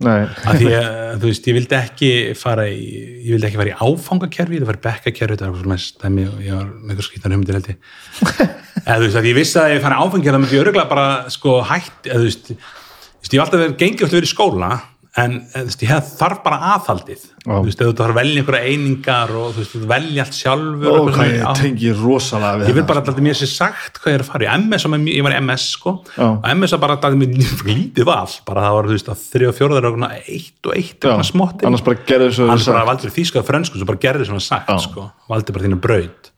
af 0.00 0.56
því 0.56 0.70
að, 0.78 0.90
þú 1.20 1.28
veist, 1.28 1.48
ég 1.50 1.56
vildi 1.58 1.76
ekki 1.76 2.10
fara 2.40 2.66
í, 2.72 2.84
ég 3.26 3.34
vildi 3.34 3.48
ekki 3.50 3.60
fara 3.60 3.72
í 3.72 3.78
áfangakerfi 3.84 4.60
fara 4.64 4.80
í 4.80 4.84
bekkakerfi, 4.86 5.34
þetta 5.34 5.50
var 5.50 5.58
svona 5.60 5.74
mest 5.74 6.00
dæmi 6.00 6.24
og 6.30 6.38
ég 6.44 6.56
var 6.56 6.70
með 6.70 6.94
eitthvað 6.94 7.08
skýttan 7.08 7.34
hugmyndir 7.36 7.58
held 7.58 7.70
ég. 7.72 7.90
Eða 8.86 8.96
þú 8.96 9.04
veist, 9.04 9.18
að 9.20 9.28
ég 9.28 9.36
vissi 9.36 9.60
að 9.60 9.68
ef 9.68 9.76
ég 9.76 9.84
fara 9.84 9.98
í 9.98 10.06
áfangakerfi 10.06 10.36
þá 10.36 10.40
myndi 10.44 10.56
ég 10.56 10.64
örgulega 10.64 10.92
bara, 10.94 11.08
sko, 11.34 11.58
hætt 11.68 12.08
eða 12.08 12.22
þú 12.22 12.30
veist, 12.30 12.54
ég 12.54 13.36
hef 13.36 13.44
alltaf 13.44 13.76
gengið 13.76 14.06
alltaf 14.06 14.16
verið 14.16 14.30
í 14.30 14.32
skóla 14.32 14.70
en 15.18 15.32
þú 15.50 15.62
veist, 15.66 15.80
ég 15.82 15.90
hef 15.90 16.10
þarf 16.20 16.38
bara 16.44 16.58
aðhaldið. 16.76 17.22
Já. 17.40 17.50
þú 17.56 17.62
veist, 17.66 17.80
þú 17.82 17.94
þarf 17.98 18.12
að 18.12 18.18
velja 18.20 18.42
einhverja 18.42 18.68
einingar 18.70 19.32
og 19.34 19.48
þú 19.56 19.62
veist, 19.62 19.72
þú 19.74 19.88
velja 19.90 20.22
allt 20.24 20.36
sjálfur 20.38 20.86
ó, 20.86 20.98
og 21.00 21.10
hvað 21.16 21.30
ég 21.32 21.40
já. 21.40 21.48
tengi 21.58 21.92
rosalega 21.98 22.60
við 22.60 22.70
Ég 22.70 22.76
vil 22.78 22.84
bara 22.90 23.02
alltaf 23.02 23.18
mér 23.26 23.38
sé 23.40 23.48
sagt 23.50 23.98
hvað 23.98 24.12
ég 24.12 24.18
er 24.20 24.24
að 24.24 24.30
fara 24.30 24.46
í. 24.46 24.50
MS, 24.60 24.86
og 24.86 25.08
ég 25.10 25.26
var 25.26 25.34
í 25.34 25.40
MS 25.40 25.66
sko. 25.74 25.94
Já. 26.14 26.26
og 26.30 26.46
MS 26.54 26.74
var 26.76 26.82
bara 26.84 26.96
alltaf 26.98 27.16
með 27.18 27.36
lítið 27.70 28.06
val. 28.06 28.30
Bara 28.46 28.66
það 28.68 28.76
var 28.78 28.90
þú 28.90 28.96
veist 28.98 29.10
að 29.10 29.24
þrjá 29.34 29.50
og 29.50 29.56
fjóraður 29.58 29.88
og 29.90 30.04
eitt 30.20 30.70
og 30.70 30.76
eitt 30.78 30.98
Já, 31.00 31.10
eitthvað 31.10 31.30
smotti 31.32 31.66
annars 31.70 31.86
bara 31.90 32.02
gerðu 32.12 32.32
svo 32.38 32.50
hann 32.52 32.66
bara 32.70 32.86
valdur 32.92 33.14
þýska 33.18 33.42
og 33.42 33.48
frönsku 33.50 33.80
svo 33.80 33.88
bara 33.90 34.02
gerði 34.06 34.28
svona 34.30 34.44
sagt 34.46 34.70
Já. 34.70 34.78
sko. 34.86 35.08
Valdi 35.32 35.56
bara 35.56 35.66
þínu 35.66 35.80
braut. 35.82 36.30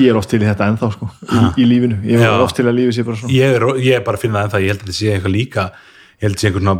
Ég 0.00 0.10
er 0.10 0.16
oft 0.18 0.26
til 0.32 0.40
í 0.42 0.46
þetta 0.48 0.66
ennþá 0.72 0.88
sko 0.96 1.06
í, 1.22 1.40
í 1.62 1.66
lífinu, 1.70 2.00
ég 2.08 2.18
Já. 2.18 2.32
er 2.32 2.40
oft 2.42 2.56
til 2.58 2.64
að 2.66 2.74
lífi 2.80 2.96
sé 2.96 3.04
bara 3.06 3.20
svona. 3.20 3.30
Ég 3.36 3.52
er, 3.60 3.66
ég 3.78 3.98
er 4.00 4.02
bara 4.06 4.18
að 4.18 4.24
finna 4.24 4.40
það 4.40 4.48
en 4.48 4.54
það 4.54 4.64
ég 4.64 4.72
held 4.72 4.80
að 4.80 4.88
þetta 4.88 4.96
sé 4.98 5.12
eitthvað 5.12 5.34
líka 5.36 5.66
ég 5.68 6.24
held 6.24 6.32
að 6.32 6.34
þetta 6.34 6.42
sé 6.42 6.48
einhver 6.50 6.64
svona 6.64 6.74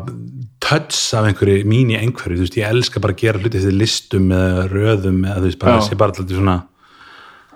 touch 0.65 1.01
af 1.19 1.27
einhverju 1.29 1.65
mín 1.69 1.91
í 1.93 1.99
einhverju, 2.01 2.39
þú 2.41 2.45
veist, 2.47 2.57
ég 2.61 2.71
elska 2.73 3.01
bara 3.05 3.13
að 3.15 3.21
gera 3.25 3.41
hluti 3.43 3.59
eftir 3.61 3.77
listum 3.77 4.31
eða 4.33 4.65
röðum 4.73 5.19
eða 5.29 5.43
þú 5.43 5.49
veist, 5.51 5.61
bara 5.61 5.81
sé 5.85 5.99
bara 6.01 6.15
alltaf 6.15 6.33
svona 6.39 6.57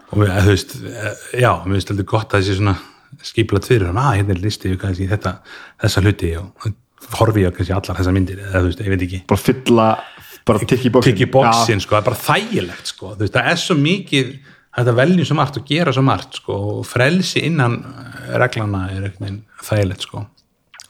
og 0.09 0.19
við- 0.23 0.35
þú 0.45 0.53
veist, 0.53 0.75
eh, 0.85 1.15
já, 1.41 1.51
mér 1.65 1.79
finnst 1.79 1.91
alltaf 1.95 2.07
gott 2.13 2.37
að 2.37 2.45
sé 2.49 2.59
svona 2.59 2.77
skipulagt 3.25 3.67
fyrir 3.71 3.89
að 3.89 4.17
hérna 4.19 4.35
er 4.37 4.43
listi 4.45 4.75
kannski 4.77 5.09
þetta, 5.09 5.33
þessa 5.81 6.03
hluti 6.05 6.33
og 6.37 6.69
horfi 7.19 7.45
ég 7.47 7.57
kannski 7.57 7.73
allar 7.77 7.97
þessar 7.99 8.13
myndir 8.17 8.39
eða 8.45 8.61
þú 8.61 8.69
veist, 8.69 8.81
ég 8.85 8.93
veit 8.93 9.03
ekki. 9.09 9.21
Bara 9.27 9.41
fylla, 9.41 9.89
bara 10.45 10.59
tikki 10.59 10.91
bóksin 10.93 11.13
tikki 11.17 11.31
bóksin, 11.33 11.81
sko, 11.81 11.97
það 11.97 12.03
er 12.03 12.09
bara 12.11 12.23
þægilegt 12.29 12.87
sko, 12.93 13.15
þú 13.17 13.25
veist, 13.25 13.33
það 13.39 13.51
er 13.53 13.57
svo 13.65 13.75
mikið 13.81 14.33
þetta 14.79 14.95
veljum 14.95 15.27
svo 15.27 15.35
margt 15.41 15.57
og 15.59 15.65
gera 15.67 15.93
svo 15.97 16.03
margt 16.05 16.35
sko, 16.43 16.59
og 16.79 16.85
frelsi 16.87 17.41
innan 17.49 17.79
reglana 18.37 18.91
er 18.93 19.09
veginn 19.09 19.41
þægilegt 19.65 20.05
sko 20.07 20.27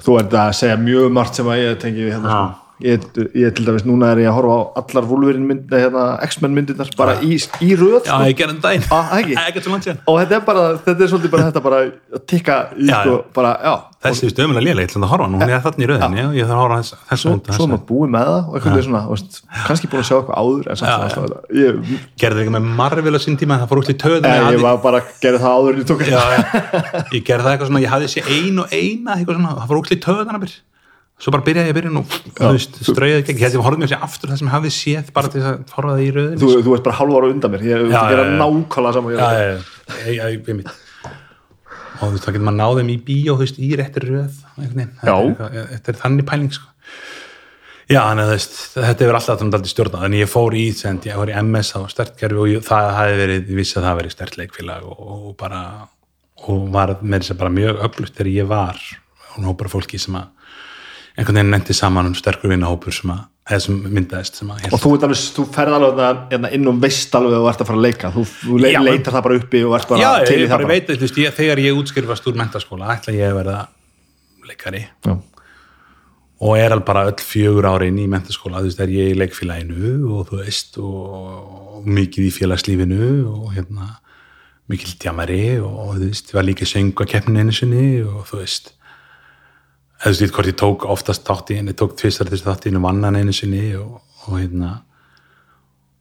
þú 0.04 0.18
ert 0.22 0.38
að 0.40 0.54
segja 0.61 0.78
mjög 0.80 1.12
margt 1.12 1.38
sem 1.38 1.50
að 1.50 1.62
ég 1.62 1.78
tengi 1.82 2.04
við 2.06 2.16
hérna 2.16 2.32
sko. 2.32 2.67
Ég, 2.85 3.05
ég 3.38 3.55
til 3.57 3.67
dæmis 3.67 3.85
núna 3.88 4.12
er 4.14 4.23
ég 4.23 4.31
að 4.31 4.37
horfa 4.38 4.55
á 4.55 4.61
allar 4.83 5.09
Wolverine 5.11 5.47
mynd, 5.49 5.67
nei, 5.73 5.81
hérna, 5.83 6.05
X-Men 6.29 6.55
myndirnar 6.57 6.91
bara 6.99 7.19
í, 7.25 7.38
í 7.64 7.71
röð 7.79 8.01
Já, 8.05 8.12
sko. 8.12 8.23
ég 8.29 8.37
gerði 8.38 8.55
um 8.55 8.62
Ah, 8.95 9.07
ekki? 9.19 9.35
Ekkert 9.49 9.64
svo 9.67 9.73
langt 9.75 9.85
síðan. 9.88 10.01
Og 10.07 10.14
þetta 10.23 10.35
er 10.38 10.43
bara, 10.47 10.64
þetta 10.87 11.01
er 11.05 11.09
svolítið 11.12 11.31
bara 11.35 11.49
þetta 11.49 11.62
bara 11.64 11.79
að 11.85 12.23
tikka 12.31 12.55
í 12.79 12.88
Já, 12.88 12.99
sko, 13.03 13.14
já. 13.19 13.23
bara, 13.38 13.53
já, 13.64 13.75
Þessi, 13.99 14.29
veist, 14.29 14.38
ömulega 14.38 14.62
lélega, 14.62 14.87
ég 14.87 14.91
ætla 14.93 15.01
að 15.03 15.11
horfa 15.11 15.25
hana, 15.27 15.38
hún 15.41 15.51
er 15.51 15.62
þarna 15.64 15.83
í 15.83 15.87
röðinni 15.91 16.23
og 16.23 16.35
ég 16.38 16.47
þarf 16.47 16.55
að 16.55 16.62
horfa 16.62 16.77
þess, 16.79 16.95
þessu 17.09 17.27
mynd 17.33 17.49
svo 17.57 17.64
maður 17.67 17.83
búið 17.88 18.11
með 18.14 18.23
það 18.29 18.38
og 18.38 18.53
eitthvað 18.55 18.79
ja. 18.79 18.85
svona, 18.87 19.03
veist, 19.09 19.33
kannski 19.67 19.91
búin 19.91 19.99
að 19.99 20.07
sjá 20.07 20.17
eitthvað 20.21 20.38
áður 20.38 20.62
en 20.71 20.79
samt 20.79 20.91
Já, 20.95 20.95
svona, 21.17 21.38
Gerði 22.23 22.41
ekki 22.45 22.55
með 22.55 22.64
Marvel 22.79 23.19
á 23.19 23.21
sín 23.27 23.35
tíma, 23.41 23.59
það 23.59 23.71
fór 23.73 23.83
út 23.83 23.91
í 23.91 23.99
töðum 23.99 24.23
ég, 24.31 24.47
ég 24.55 24.62
var 24.62 24.79
bara 24.87 25.03
að 25.03 25.11
gera 25.19 25.43
það 25.43 25.51
áður 25.59 25.83
svo 31.18 31.35
bara 31.35 31.46
byrjaði 31.46 31.68
ég 31.68 31.74
að 31.74 31.78
byrja 31.81 31.92
nú. 31.94 32.02
Strauðið 32.78 33.20
ekki, 33.22 33.37
ég 33.42 33.46
að 33.59 33.64
horfði 33.66 33.83
mér 33.83 33.90
sér 33.92 34.04
aftur 34.07 34.31
það 34.31 34.38
sem 34.40 34.48
ég 34.48 34.54
hafði 34.54 34.72
séð 34.74 35.07
bara 35.16 35.31
til 35.33 35.40
þess 35.42 35.50
að 35.50 35.72
horfa 35.76 35.94
það 35.94 36.02
í 36.04 36.11
röðin 36.14 36.38
þú, 36.42 36.50
þú 36.66 36.76
ert 36.76 36.85
bara 36.87 36.98
hálf 37.00 37.16
ára 37.18 37.31
undan 37.33 37.50
mér. 37.54 37.64
Ég 37.66 37.88
já, 37.90 38.02
já. 38.14 38.22
nákvæmlega 38.38 38.92
saman 38.94 40.68
og 41.98 42.11
þú 42.12 42.14
veist, 42.14 42.24
þá 42.24 42.33
getur 42.33 42.46
maður 42.46 42.59
náð 42.59 42.81
þeim 42.81 42.90
í 42.92 42.98
bíó 43.09 43.35
þú 43.35 43.42
veist, 43.42 43.59
í 43.59 43.70
réttir 43.78 44.07
veginn. 44.09 44.92
Já. 45.02 45.16
Þetta 45.72 45.78
er 45.78 45.94
er 45.94 46.00
þannig 46.02 46.28
pæling 46.28 46.54
sko. 46.54 46.70
já, 47.88 48.00
þannig 48.04 48.24
að 48.24 48.33
þetta 48.76 49.04
hefur 49.04 49.18
alltaf 49.18 49.44
aldrei 49.46 49.72
stjórnað. 49.72 50.07
En 50.09 50.16
ég 50.18 50.31
fór 50.31 50.57
í, 50.59 50.64
send, 50.76 51.09
ég 51.09 51.18
fór 51.18 51.33
í 51.33 51.37
MS 51.42 51.74
á 51.74 51.81
stertkerfi 51.90 52.42
og 52.42 52.50
ég, 52.52 52.64
það 52.66 52.90
hafi 52.98 53.20
verið, 53.22 53.44
ég 53.50 53.61
vissi 53.61 53.78
að 53.81 53.88
það 53.88 54.00
verið 54.02 54.14
stert 54.14 54.40
leikfélag 54.40 54.88
og, 54.88 55.04
og 55.09 55.37
bara 55.40 55.62
og 56.48 56.68
var 56.74 56.94
með 57.02 57.24
þess 57.24 57.35
að 57.35 57.40
bara 57.42 57.57
mjög 57.57 57.81
öflugt 57.88 58.18
þegar 58.18 58.35
ég 58.37 58.50
var. 58.50 58.83
Og 59.35 59.42
nú 59.42 59.54
bara 59.59 59.72
fólki 59.72 59.98
sem 60.00 60.18
að 60.18 60.28
einhvern 61.18 61.40
veginn 61.40 61.50
nefndi 61.52 61.74
saman 61.74 62.09
um 62.11 62.14
sterkur 62.16 62.52
vinahópur 62.52 62.94
sem 62.94 63.11
að, 63.11 63.22
sem 63.64 63.78
myndaðist 63.96 64.38
sem 64.38 64.50
að 64.54 64.68
og 64.70 64.83
þú, 64.83 64.92
alveg, 64.98 65.22
þú 65.35 65.46
ferð 65.54 65.78
alveg 65.78 66.20
hérna, 66.33 66.50
inn 66.54 66.70
og 66.70 66.78
veist 66.83 67.16
alveg 67.18 67.35
að 67.35 67.42
þú 67.42 67.50
ert 67.50 67.64
að 67.64 67.70
fara 67.70 67.81
að 67.81 67.87
leika 67.87 68.12
þú, 68.14 68.24
þú 68.42 68.61
le 68.62 68.70
Já. 68.70 68.78
leitar 68.87 69.16
það 69.16 69.24
bara 69.26 69.40
uppi 69.40 69.64
og 69.66 69.74
ert 69.78 69.90
bara 69.90 70.04
já, 70.04 70.28
til 70.28 70.37
ég, 70.37 70.44
í 70.44 70.52
það 70.52 70.68
veit 70.70 70.92
að 70.92 71.02
veist, 71.02 71.18
ég, 71.24 71.35
þegar 71.40 71.64
ég 71.64 71.81
útskrifast 71.83 72.31
úr 72.31 72.38
mentaskóla 72.38 72.92
ætla 72.94 73.16
ég 73.16 73.33
að 73.33 73.40
verða 73.40 73.59
leikari 74.46 74.85
Já. 74.87 75.14
og 76.38 76.54
er 76.61 76.76
alveg 76.76 76.88
bara 76.92 77.07
öll 77.11 77.18
fjögur 77.33 77.70
ára 77.72 77.90
inn 77.90 77.98
í 77.98 78.07
mentaskóla, 78.11 78.62
þú 78.62 78.70
veist, 78.70 78.85
er 78.87 78.94
ég 78.94 79.14
í 79.14 79.18
leikfélaginu 79.18 79.94
og 80.14 80.31
þú 80.31 80.42
veist, 80.44 80.78
og, 80.78 81.78
og 81.83 81.88
mikið 81.98 82.31
í 82.31 82.35
félagslífinu 82.38 83.11
og 83.26 83.50
hérna 83.57 83.96
mikil 84.68 84.94
djamari 85.00 85.59
og 85.64 85.96
þú 85.96 86.07
veist, 86.07 86.31
ég 86.31 86.38
var 86.38 86.46
líka 86.46 86.68
söngu 86.68 87.02
að 87.02 87.14
keppnin 87.16 87.42
einu 87.42 87.54
sinni 87.57 87.87
og 88.04 88.26
þú 88.28 88.44
veist 88.44 88.74
eða 89.98 90.12
veist, 90.12 90.34
hvort 90.34 90.50
ég 90.50 90.58
tók 90.58 90.84
oftast 90.88 91.26
þátt 91.26 91.52
í 91.52 91.58
henni, 91.61 91.74
tók 91.76 91.96
tvistar 91.98 92.30
þessi 92.30 92.46
þátt 92.46 92.66
í 92.66 92.70
henni 92.70 92.82
vannan 92.82 93.18
einu 93.18 93.34
sinni 93.34 93.72
og, 93.78 94.00
og 94.26 94.38
hérna 94.38 94.78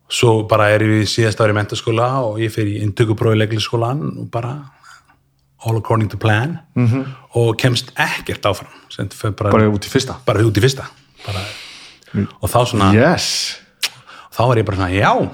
svo 0.07 0.43
bara 0.47 0.69
er 0.75 0.86
ég 0.86 1.03
í 1.03 1.10
síðast 1.10 1.41
ári 1.43 1.55
í 1.55 1.57
mentaskóla 1.57 2.10
og 2.25 2.41
ég 2.41 2.53
fer 2.53 2.69
í 2.69 2.77
inntökuprófi 2.86 3.39
leiklisskólan 3.41 4.03
og 4.23 4.29
bara 4.31 4.53
all 5.65 5.79
according 5.79 6.10
to 6.12 6.17
plan 6.17 6.60
-hmm. 6.75 7.05
og 7.33 7.57
kemst 7.57 7.91
ekkert 7.95 8.45
áfram 8.45 8.71
bara, 9.36 9.51
bara 9.51 9.69
út 9.69 9.86
í 9.86 9.89
fyrsta? 9.89 10.15
bara 10.25 10.45
út 10.45 10.57
í 10.57 10.62
fyrsta 10.62 10.86
bara, 11.25 11.41
og 12.41 12.49
þá 12.49 12.65
svona 12.65 12.93
yes. 12.93 13.57
þá 14.31 14.51
er 14.51 14.57
ég 14.57 14.65
bara 14.65 14.77
svona, 14.77 14.93
já 14.93 15.29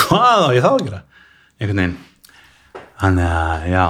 hvað 0.00 0.46
á 0.46 0.50
ég 0.54 0.64
þá 0.64 0.70
að 0.70 0.84
gera? 0.86 1.02
Einhvern 1.60 1.82
veginn. 1.82 1.98
Þannig 3.00 3.30
að, 3.36 3.66
já. 3.72 3.86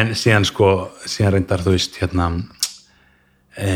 En 0.00 0.14
síðan 0.18 0.46
sko, 0.46 0.70
síðan 1.06 1.34
reyndar 1.36 1.64
þú 1.64 1.74
veist, 1.74 1.98
hérna 2.02 2.30
e, 3.60 3.70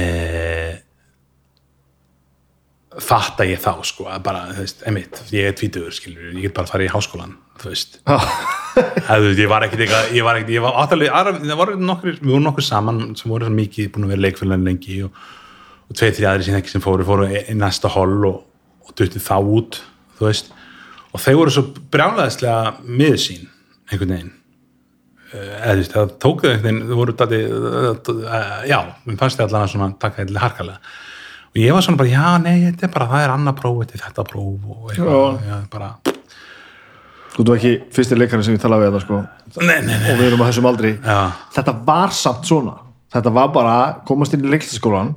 fatta 3.05 3.47
ég 3.49 3.63
þá 3.63 3.73
sko, 3.87 4.09
að 4.11 4.27
bara, 4.27 4.47
þú 4.55 4.65
veist, 4.65 4.85
emitt 4.91 5.23
ég 5.35 5.51
er 5.51 5.57
tvítugur, 5.59 5.95
skilur, 5.95 6.31
ég 6.33 6.47
get 6.47 6.57
bara 6.57 6.69
að 6.69 6.77
fara 6.77 6.87
í 6.87 6.93
háskólan 6.93 7.37
þú 7.61 7.71
veist. 7.71 7.99
Að, 8.09 8.25
þú 9.07 9.29
veist, 9.29 9.41
ég 9.41 9.51
var 9.51 9.67
ekkit 9.67 9.85
eitthvað, 9.85 10.13
ég 10.17 10.27
var 10.27 10.39
ekkit, 10.39 10.53
ég 10.57 10.65
var 10.65 10.79
áttalega, 10.83 11.15
aðra, 11.21 11.41
það 11.45 11.61
voru 11.61 11.77
nokkur, 11.81 12.17
við 12.19 12.33
vorum 12.33 12.47
nokkur 12.49 12.67
saman 12.67 13.01
sem 13.19 13.31
voru 13.31 13.49
svo 13.49 13.55
mikið 13.55 13.91
búin 13.95 14.07
að 14.07 14.15
vera 14.15 14.25
leikfélagin 14.25 14.69
lengi 14.69 15.01
og, 15.07 15.21
og 15.87 15.99
tveið, 15.99 16.17
þrjá 16.19 16.31
aðri 16.33 16.49
sem 16.49 16.59
ekki 16.59 16.75
sem 16.75 16.85
fóru, 16.85 17.07
fóru 17.07 17.29
í 17.31 17.57
næsta 17.59 17.91
hol 17.95 18.15
og, 18.31 18.41
og 18.85 18.95
duttu 18.99 19.23
þá 19.23 19.37
út, 19.39 19.81
þú 20.19 20.29
veist. 20.29 20.51
Og 21.15 21.23
þeir 21.23 21.39
voru 21.39 21.55
svo 21.55 21.67
brjálæðislega 21.95 22.75
miður 22.89 23.21
sín, 23.23 23.47
einhvern 23.91 24.17
veginn. 24.17 24.33
Eh, 24.33 24.44
eða 25.35 25.73
þú 25.75 25.81
veist, 25.81 25.95
það 25.95 26.15
tók 26.23 26.45
þau 26.45 26.51
einhvern 26.51 26.65
veginn, 26.69 26.87
þau 26.89 26.99
voru 27.01 27.17
dati, 27.19 27.41
já, 28.71 28.79
mér 29.05 29.19
fannst 29.21 29.41
þið 29.41 29.47
allan 29.49 29.67
að 29.67 29.73
svona 29.75 29.89
taka 30.05 30.23
eitthvað 30.23 30.45
harkalega. 30.45 30.95
Og 31.55 31.61
ég 31.63 31.77
var 31.77 31.87
svona 31.87 32.01
bara, 32.01 32.13
já, 32.15 32.27
nei, 32.43 32.57
þetta 32.65 32.87
er 32.89 32.93
bara, 32.95 33.11
það 33.13 33.25
er 33.25 33.35
annað 33.35 33.59
próf, 33.61 33.81
þetta 33.83 33.99
er 33.99 34.05
þetta 34.09 34.27
próf 34.31 34.71
og 34.75 34.93
eitthvað, 34.95 35.37
já, 35.51 35.57
bara 35.75 35.91
þú 37.35 37.43
ert 37.43 37.53
ekki 37.57 37.73
fyrsti 37.95 38.19
leikarinn 38.19 38.47
sem 38.47 38.55
ég 38.55 38.63
tala 38.63 38.79
við 38.79 38.93
þetta 38.93 39.03
sko. 39.03 39.21
Nei, 39.59 39.79
nei, 39.83 39.97
nei, 39.99 40.11
og 40.13 40.19
við 40.21 40.29
erum 40.29 40.43
á 40.43 40.47
þessum 40.49 40.69
aldri. 40.71 40.91
Já, 41.03 41.21
þetta 41.57 41.73
var 41.87 42.15
samt 42.15 42.47
svona 42.47 42.77
þetta 43.15 43.31
var 43.35 43.51
bara 43.55 43.75
komast 44.09 44.35
inn 44.35 44.43
í 44.43 44.51
leiklistaskólan 44.51 45.13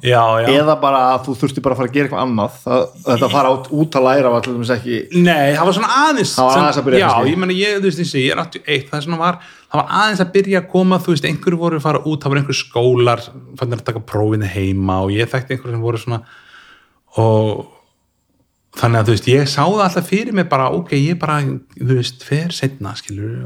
eða 0.53 0.75
bara 0.81 0.99
að 1.15 1.23
þú 1.27 1.33
þurfti 1.41 1.63
bara 1.65 1.73
að 1.73 1.79
fara 1.81 1.89
að 1.89 1.95
gera 1.95 2.05
eitthvað 2.07 2.25
annað 2.27 2.57
það, 2.63 2.83
þetta 3.07 3.29
fara 3.33 3.53
át, 3.55 3.69
út 3.79 3.97
að 3.97 4.05
læra 4.07 4.33
var 4.33 4.43
til 4.45 4.53
dæmis 4.53 4.73
ekki 4.75 4.99
Nei, 5.17 5.47
það 5.57 5.63
var 5.69 5.77
svona 5.79 5.93
aðeins 6.03 6.33
Það 6.37 6.49
var 6.49 6.59
aðeins 6.61 6.81
að 6.81 6.87
byrja 6.89 6.99
Já, 7.01 7.07
kannski. 7.07 7.31
ég 7.31 7.41
meni, 7.41 7.57
ég, 7.57 7.79
þú 7.79 7.87
veist, 7.89 8.01
þessi, 8.03 8.21
ég 8.21 8.35
er 8.35 8.43
81 8.43 8.91
það, 8.91 9.17
var, 9.23 9.39
það 9.71 9.81
var 9.81 9.95
aðeins 10.01 10.21
að 10.25 10.33
byrja 10.37 10.61
að 10.61 10.69
koma 10.75 10.99
þú 11.01 11.15
veist, 11.15 11.29
einhverju 11.31 11.61
voru 11.63 11.79
að 11.79 11.87
fara 11.87 12.03
út, 12.03 12.19
það 12.21 12.33
voru 12.33 12.43
einhverju 12.43 12.61
skólar 12.61 13.25
fannir 13.57 13.81
að 13.81 13.87
taka 13.89 14.03
prófinu 14.13 14.51
heima 14.53 14.99
og 15.07 15.15
ég 15.15 15.33
þekkti 15.33 15.57
einhverju 15.57 15.77
sem 15.77 15.87
voru 15.87 16.03
svona 16.03 16.21
og 17.17 17.65
þannig 18.77 18.99
að 18.99 19.07
þú 19.07 19.15
veist, 19.15 19.29
ég 19.33 19.47
sá 19.49 19.63
það 19.65 19.85
alltaf 19.87 20.11
fyrir 20.11 20.35
mig 20.37 20.45
bara, 20.51 20.69
ok, 20.69 20.93
ég 21.01 21.17
bara, 21.17 21.39
þú 21.73 21.95
veist, 21.97 22.21
fer 22.27 22.53
setna, 22.53 22.93
skilur, 22.99 23.41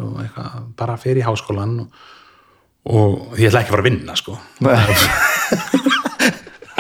og 2.90 3.38
ég 3.38 3.46
ætla 3.50 3.60
ekki 3.62 3.70
að 3.70 3.76
fara 3.76 3.84
að 3.84 3.90
vinna, 3.90 4.14
sko. 4.18 4.34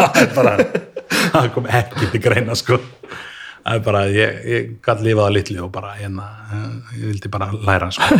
Það 0.01 0.17
er 0.17 0.31
bara 0.33 0.53
það 1.31 1.49
kom 1.55 1.65
ekki 1.69 2.05
til 2.11 2.21
greina 2.23 2.55
sko. 2.57 2.75
Það 3.61 3.75
er 3.75 3.81
bara, 3.85 3.99
ég, 4.09 4.29
ég 4.49 4.61
gæti 4.81 5.05
lifað 5.05 5.27
að 5.27 5.35
litli 5.35 5.59
og 5.61 5.69
bara, 5.75 5.91
hérna, 5.99 6.25
ég 6.95 7.03
vildi 7.11 7.29
bara 7.29 7.51
læra 7.53 7.91
sko, 7.93 8.17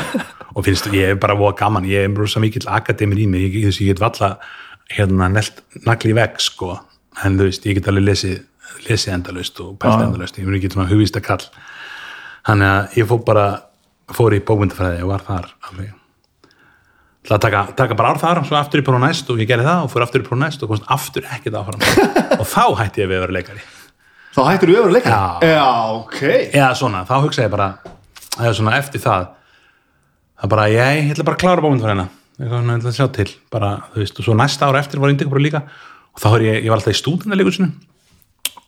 og 0.53 0.61
finnst, 0.67 0.85
ég 0.93 1.05
er 1.15 1.19
bara 1.21 1.39
voða 1.39 1.55
gaman, 1.63 1.87
ég 1.89 1.99
er 2.05 2.13
rosa 2.13 2.39
mikill 2.43 2.67
akademir 2.69 3.19
í 3.23 3.25
mig. 3.31 3.41
Ég, 3.47 3.53
ég, 3.65 3.73
ég 3.81 3.87
get 3.95 4.03
valla 4.03 4.29
hérna, 4.93 5.25
nagli 5.87 6.09
í 6.13 6.17
vegg, 6.19 6.35
sko. 6.43 6.69
En 7.25 7.31
þú 7.39 7.43
veist, 7.49 7.65
ég 7.65 7.73
get 7.79 7.89
alveg 7.89 8.05
lesið 8.11 8.37
lesið 8.87 9.15
endalaust 9.17 9.59
og 9.63 9.75
pælt 9.81 9.99
Já. 9.99 10.05
endalaust. 10.05 10.39
Ég 10.39 10.47
mun 10.47 10.57
ekki 10.57 10.71
svona 10.71 10.89
hugvist 10.91 11.17
að 11.19 11.27
kall 11.27 11.43
þannig 12.47 12.69
að 12.69 12.99
ég 13.01 13.09
fór 13.09 13.23
bara 13.27 13.47
fór 14.11 14.35
í 14.35 14.41
bókmyndafræði 14.45 15.03
og 15.05 15.11
var 15.11 15.25
þar 15.27 15.49
alveg 15.69 15.91
Það 17.21 17.35
að 17.35 17.43
taka, 17.43 17.59
taka 17.77 17.97
bara 17.99 18.11
ár 18.13 18.19
þar, 18.21 18.39
svo 18.49 18.57
aftur 18.57 18.81
í 18.81 18.85
próf 18.85 19.01
næst 19.01 19.27
og 19.29 19.41
ég 19.41 19.49
gerði 19.49 19.67
það 19.67 19.83
og 19.83 19.91
fór 19.93 20.05
aftur 20.07 20.23
í 20.23 20.25
próf 20.25 20.39
næst 20.41 20.63
og 20.65 20.71
komst 20.71 20.87
aftur 20.89 21.27
ekkert 21.35 21.57
áfram. 21.59 21.83
Og 22.41 22.47
þá 22.49 22.63
hætti 22.79 23.03
ég 23.03 23.11
við 23.11 23.19
að 23.19 23.23
vera 23.27 23.35
leikari. 23.35 23.61
Þá 24.31 24.41
hættir 24.47 24.71
þú 24.71 24.79
öfur 24.79 24.95
leikari? 24.95 25.13
Já. 25.13 25.51
já, 25.51 25.67
ok. 25.99 26.17
Eða 26.47 26.71
svona, 26.79 27.03
þá 27.05 27.13
hugsaði 27.19 27.45
ég 27.45 27.53
bara 27.53 27.67
eða 28.39 28.55
svona 28.57 28.73
eftir 28.79 29.03
það. 29.03 29.29
Það 30.41 30.53
bara, 30.55 30.65
ég, 30.73 30.97
ég 30.97 31.13
ætla 31.13 31.27
bara 31.27 31.37
að 31.37 31.43
klára 31.45 31.65
bómynd 31.67 31.85
fyrir 31.85 32.01
svona, 32.01 32.09
ég 32.41 32.81
ætla 32.81 32.93
að 32.95 32.97
sjá 32.97 33.07
til. 33.19 33.27
Bara, 33.53 33.71
þú 33.93 34.01
veist, 34.01 34.17
og 34.17 34.25
svo 34.25 34.37
næsta 34.41 34.71
ára 34.71 34.81
eftir 34.81 35.03
var 35.03 35.13
indekabróf 35.13 35.45
líka. 35.45 35.61
Og 36.15 36.23
þá 36.23 36.27
var 36.33 36.47
ég, 36.47 36.57
ég 36.63 36.73
var 36.73 36.81
alltaf 36.81 36.95
í 36.95 37.01
stúdendaleikursinu 37.03 37.69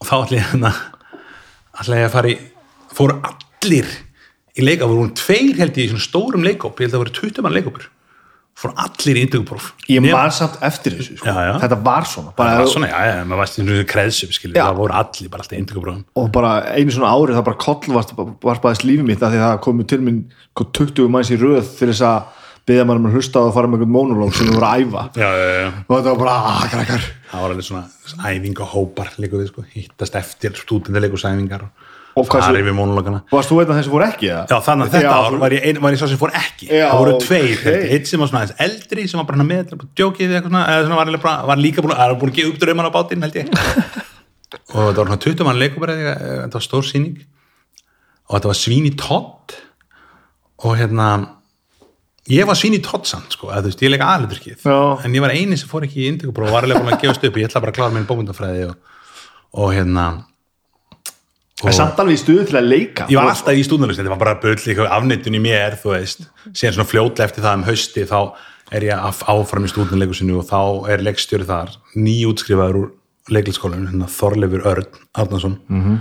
og 0.03 0.07
þá 0.07 0.15
ætla 0.19 0.37
ég 0.37 0.47
hérna 0.51 0.71
ætla 1.79 1.99
ég 2.01 2.07
að 2.09 2.13
fara 2.13 2.31
í 2.31 2.37
fóru 2.93 3.17
allir 3.23 3.89
í 4.53 4.65
leika, 4.65 4.85
voru 4.85 5.07
hún 5.07 5.15
tveir 5.17 5.57
held 5.57 5.77
ég 5.79 5.87
í 5.87 5.91
svona 5.93 6.05
stórum 6.05 6.45
leikóp, 6.45 6.77
ég 6.77 6.85
held 6.85 6.93
að 6.93 6.97
það 6.97 7.03
voru 7.03 7.15
20 7.17 7.45
mann 7.45 7.55
leikópur 7.55 7.87
fóru 8.57 8.75
allir 8.83 9.17
í 9.17 9.23
indekabróf 9.25 9.71
ég 9.89 10.03
man 10.05 10.33
samt 10.35 10.59
eftir 10.65 10.97
þessu 10.99 11.17
sko. 11.17 11.31
Já, 11.31 11.47
já. 11.47 11.53
þetta 11.63 11.79
var 11.87 12.05
svona 12.09 12.35
bara, 12.37 12.53
það 12.53 12.61
var 12.61 12.71
svona, 12.75 12.91
já, 12.91 12.99
já, 13.09 13.15
maður 13.25 13.41
varst 13.41 13.59
í 13.59 13.79
kreðsum 13.93 14.35
það 14.53 14.77
voru 14.77 14.97
allir 14.99 15.33
bara 15.33 15.45
alltaf 15.45 15.57
í 15.57 15.61
indekabrófum 15.63 16.05
og 16.21 16.29
bara 16.37 16.53
einu 16.77 16.93
svona 16.93 17.15
árið 17.15 17.39
það 17.39 17.47
bara 17.49 17.61
koll 17.65 17.97
varst, 17.97 18.15
varpaðist 18.45 18.85
lífið 18.87 19.09
mitt 19.09 19.25
af 19.25 19.33
því 19.33 19.41
að 19.41 19.47
það 19.47 19.59
komu 19.67 19.87
til 19.89 20.01
minn 20.05 20.23
sko, 20.53 20.69
20 20.79 21.13
manns 21.15 21.33
í 21.33 21.39
röð 21.41 21.75
til 21.79 21.89
þess 21.89 22.05
að 22.07 22.41
byggja 22.63 22.85
mann 22.87 23.01
um 23.01 23.09
að 23.09 23.17
hlusta 23.17 23.41
á 23.41 23.43
að 23.43 23.55
fara 23.57 23.69
með 23.69 23.81
einhvern 23.81 23.93
monológ 23.93 24.35
sem 24.37 24.47
þú 24.47 24.53
voru 24.55 24.67
að 24.69 24.83
æfa. 24.83 25.01
Og 25.83 25.89
þetta 25.97 26.13
var 26.13 26.19
bara, 26.21 26.35
að, 26.47 26.67
krakkar. 26.71 27.07
Það 27.31 27.43
var 27.43 27.55
alveg 27.55 27.67
svona 27.67 28.29
æfingahópar 28.29 29.09
líka 29.19 29.39
við 29.41 29.49
sko, 29.49 29.63
hittast 29.73 30.15
eftir 30.15 30.55
stúdendaleikursæfingar 30.61 31.65
og 31.67 31.89
Og 32.15 32.27
svo- 32.29 32.53
yfir 32.59 32.75
mónulogana 32.77 33.23
Varst 33.31 33.49
þú 33.49 33.59
einn 33.61 33.71
af 33.71 33.77
þeim 33.79 33.85
sem 33.87 33.93
voru 33.93 34.05
ekki 34.05 34.27
það? 34.29 34.51
Já, 34.51 34.57
þannig 34.67 34.85
að 34.85 34.95
þetta 34.97 35.13
ár 35.17 35.37
var 35.41 35.55
ég, 35.55 35.63
ein, 35.65 35.79
var 35.81 35.95
ég 35.95 36.01
sá 36.01 36.07
sem 36.11 36.19
fór 36.21 36.33
ekki. 36.37 36.67
Já, 36.69 36.85
það 36.91 36.99
voru 37.01 37.13
tveir, 37.23 37.55
okay. 37.57 37.87
eitt 37.95 38.09
sem 38.11 38.21
var 38.21 38.29
svona 38.29 38.41
aðeins 38.43 38.59
eldri 38.67 39.05
sem 39.09 39.17
var 39.21 39.27
bara 39.31 39.47
með, 39.47 39.73
djókið 39.97 40.35
eða 40.37 40.43
svona 40.45 40.63
eða 40.69 40.83
svona 40.85 40.99
var, 40.99 41.17
bara, 41.23 41.35
var 41.49 41.57
líka 41.63 41.81
búin, 41.81 41.95
að- 41.97 42.17
búin 42.21 42.33
að 42.33 42.37
gefa 42.37 42.51
upp 42.53 42.59
drauman 42.61 42.89
á 42.89 42.91
bátinn 42.93 43.25
held 43.25 43.39
ég. 43.41 43.49
Og 44.75 44.77
þetta 44.77 44.99
var 45.01 45.07
svona 45.09 45.21
20 45.25 45.47
mann 45.47 45.61
leikubæri 45.61 45.95
þetta 46.05 46.59
var 46.59 46.65
stór 46.67 46.85
sýning. 46.85 47.17
Og 48.29 48.35
þetta 48.37 48.51
var 48.51 48.59
svín 48.61 48.85
í 48.85 48.93
tott 48.93 49.55
og 50.63 50.77
hérna 50.77 51.07
ég 52.31 52.45
var 52.47 52.55
svín 52.55 52.77
í 52.77 52.81
tott 52.83 53.09
samt 53.09 53.33
sko, 53.35 53.49
þú 53.51 53.67
veist, 53.67 53.81
ég 53.83 53.91
leika 53.91 54.11
aðluturkið 54.13 54.61
Já. 54.63 54.77
en 55.03 55.15
ég 55.17 55.23
var 55.23 55.33
eini 55.33 55.57
sem 55.59 55.67
fór 55.67 55.83
ekki 55.87 56.05
í 56.05 56.11
indökupróf 56.11 56.47
og 56.47 56.55
var 56.55 56.67
alveg 56.67 56.79
búin 56.79 56.93
að 56.95 57.01
gefast 57.03 57.25
upp, 57.27 57.39
ég 57.41 57.49
ætla 57.49 57.61
bara 57.63 57.73
að 57.73 57.79
klára 57.81 57.95
minn 57.97 58.07
bókmyndafræði 58.07 58.69
og, 58.69 58.77
og 59.59 59.73
hérna 59.75 60.05
En 61.69 61.77
samt 61.77 61.99
alveg 61.99 62.17
í 62.17 62.21
stuðu 62.21 62.47
til 62.49 62.57
að 62.59 62.67
leika 62.71 63.05
ég 63.09 63.19
var 63.19 63.29
alltaf 63.31 63.55
í 63.55 63.63
stúdnalist, 63.67 63.99
þetta 64.01 64.13
var 64.15 64.23
bara 64.23 64.39
bull 64.41 64.55
eitthvað 64.55 64.89
afnýttun 64.97 65.37
í 65.37 65.43
mér, 65.43 65.77
þú 65.81 65.93
veist. 65.93 66.25
Síðan 66.51 66.75
svona 66.77 66.89
fljótlega 66.89 67.29
eftir 67.29 67.43
það 67.45 67.59
um 67.59 67.63
hausti 67.69 68.07
þá 68.09 68.19
er 68.73 68.87
ég 68.89 69.05
af- 69.09 69.23
áfram 69.29 69.65
í 69.67 69.71
stúdnaleikursinu 69.71 70.39
og 70.39 70.47
þá 70.49 70.89
er 70.93 71.03
leikstjóri 71.05 71.45
þar, 71.47 71.75
nýjútskrifaður 71.95 72.79
úr 72.81 72.89
leiklisskólanum, 73.31 73.87
hérna 73.91 74.09
Þorleifur 74.11 74.65
Örn 74.67 74.87
Árnason 75.15 75.59
-hmm. 75.69 75.99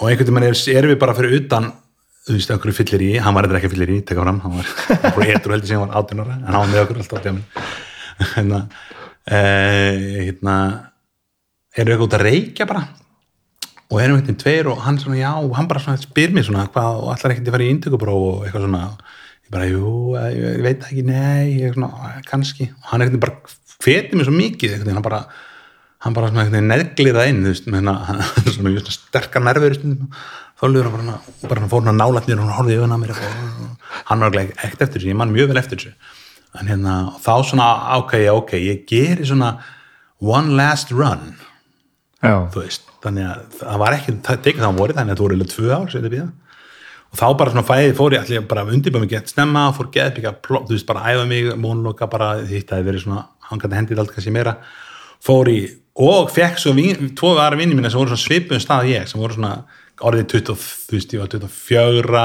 og 0.00 0.08
einhvern 0.10 0.34
veginn 0.34 0.48
er, 0.50 0.78
erum 0.78 0.90
við 0.92 0.98
bara 0.98 1.14
fyrir 1.14 1.36
utan 1.40 1.72
þú 2.26 2.36
veist, 2.36 2.50
einhverju 2.50 2.76
fyllir 2.76 3.00
í, 3.00 3.10
hann 3.18 3.34
var 3.34 3.44
eitthvað 3.44 3.60
ekki 3.62 3.72
fyllir 3.74 3.92
í 3.94 4.00
teka 4.04 4.22
fram, 4.22 4.40
hann 4.44 4.56
var, 4.58 4.66
hann 4.88 5.14
var 5.16 5.24
eitthvað 5.24 5.54
heldur 5.54 5.66
sem 5.66 5.78
hann 5.80 5.88
var 5.88 5.96
18 6.02 6.20
ára, 6.20 6.36
en 6.36 6.44
hann 6.44 6.60
var 6.60 6.68
með 6.68 6.82
okkur 6.84 7.00
alltaf 7.00 7.24
hérna 8.34 8.58
eh, 9.24 10.26
hérna 10.28 10.56
erum 11.76 11.88
við 11.88 11.94
eitthvað 11.94 12.06
út 12.08 12.18
að 12.18 12.26
reykja 12.26 12.66
bara 12.68 12.82
og 13.90 13.98
erum 13.98 14.16
við 14.16 14.22
eitthvað 14.22 14.40
tveir 14.44 14.70
og 14.70 14.82
hann 14.84 14.98
svona, 15.02 15.18
já, 15.18 15.30
hann 15.56 15.68
bara 15.70 15.82
svona 15.82 16.00
spyr 16.00 16.34
mér 16.34 16.46
svona, 16.46 16.68
hvað, 16.70 17.00
og 17.02 17.12
allar 17.14 17.34
ekkert 17.34 17.50
að 17.50 17.56
fara 17.56 17.66
í 17.66 17.70
indtökupróf 17.74 18.26
og 18.26 18.44
eitthvað 18.46 18.66
svona, 18.66 18.82
ég 19.42 19.54
bara, 19.56 19.70
jú, 19.70 19.94
ég, 20.14 20.36
ég 20.46 20.66
veit 20.66 20.84
ekki, 20.86 21.06
nei, 21.08 21.46
ég 21.64 21.74
svona, 21.74 22.12
kannski, 22.28 22.70
og 22.76 22.92
hann 22.92 23.06
eitthvað 23.06 23.24
bara 23.26 23.56
hveti 23.80 24.18
mér 24.18 24.28
svo 24.28 24.36
mikið, 24.36 24.76
eitthvað, 24.76 24.94
hann 24.94 25.08
bara 25.08 25.24
hann 26.00 26.16
bara 26.16 26.30
svona 26.30 26.62
neðglir 26.64 27.16
það 27.16 27.30
inn, 27.30 27.42
þú 27.44 27.50
veist, 27.52 27.66
með 27.68 27.82
hérna, 27.82 28.22
svona, 28.54 28.72
svona 28.78 28.94
sterkar 28.94 29.44
nervur 29.44 29.76
stundum, 29.76 30.14
þóluður 30.60 30.88
hann 30.88 30.96
bara, 30.96 31.18
bara 31.50 31.64
hann 31.64 31.72
fór 31.72 31.84
hann 31.88 32.00
nálætt 32.00 32.30
mér 32.30 32.40
og 32.40 32.46
hann 32.46 32.56
horfði 32.56 32.76
í 32.76 32.80
auðvitað 32.80 33.02
mér 33.02 33.12
og, 33.16 33.20
og 33.66 34.00
hann 34.08 34.24
var 34.24 34.40
ekki 34.44 34.56
ekkert 34.56 34.86
eftir 34.86 34.96
þessu, 34.96 35.10
ég 35.12 35.20
man 35.20 35.34
mjög 35.34 35.52
vel 35.52 35.60
eftir 35.60 35.82
þessu, 35.82 36.16
en 36.56 36.72
hérna, 36.72 36.96
þá 37.20 37.32
svona, 37.50 37.68
ok, 38.00 38.16
ok, 38.32 38.56
ég 38.64 38.86
geri 38.88 39.28
svona 39.28 39.52
one 40.24 40.56
last 40.56 40.94
run, 40.94 41.34
þannig 43.00 43.26
að 43.30 43.58
það 43.62 43.82
var 43.82 43.96
ekki 43.96 44.16
tekið 44.28 44.62
það 44.62 44.70
á 44.70 44.80
vorið, 44.80 44.98
þannig 45.00 45.12
að 45.12 45.18
það 45.18 45.24
voru 45.24 45.36
eiginlega 45.36 45.54
tvö 45.54 45.76
ár 45.76 45.92
þetta 45.94 46.28
og 47.10 47.18
þá 47.18 47.26
bara 47.38 47.52
svona 47.52 47.66
fæði 47.66 47.94
fór 47.98 48.14
ég 48.14 48.24
allir 48.24 48.46
bara 48.50 48.64
undirbæð 48.70 49.02
mig 49.02 49.10
gett 49.10 49.32
snemma 49.32 49.64
fór 49.74 49.90
geð 49.94 50.12
byggja, 50.18 50.32
þú 50.46 50.70
veist, 50.70 50.86
bara 50.86 51.10
æfa 51.10 51.26
mig 51.26 51.48
mónloka 51.58 52.06
bara, 52.10 52.36
þitt 52.46 52.70
að 52.70 52.76
það 52.76 52.90
verið 52.90 53.04
svona 53.04 53.24
hangandi 53.50 53.78
hendið 53.80 54.02
allt 54.02 54.12
kannski 54.14 54.34
meira. 54.34 54.54
Fór 55.20 55.50
í, 55.50 55.58
og 56.00 56.30
fekk 56.32 56.60
svo 56.62 56.74
vín, 56.76 57.10
tvo 57.18 57.34
aðra 57.34 57.58
vinni 57.58 57.74
mína 57.76 57.90
sem 57.90 57.98
voru 57.98 58.14
svona 58.14 58.22
svipum 58.22 58.62
stað 58.62 58.92
ég, 58.92 59.10
sem 59.10 59.20
voru 59.20 59.36
svona 59.36 59.64
orðið 60.06 60.30
20, 60.36 60.62
þú 60.86 60.96
veist, 60.96 61.16
ég 61.16 61.24
var 61.24 61.32
24 61.34 62.22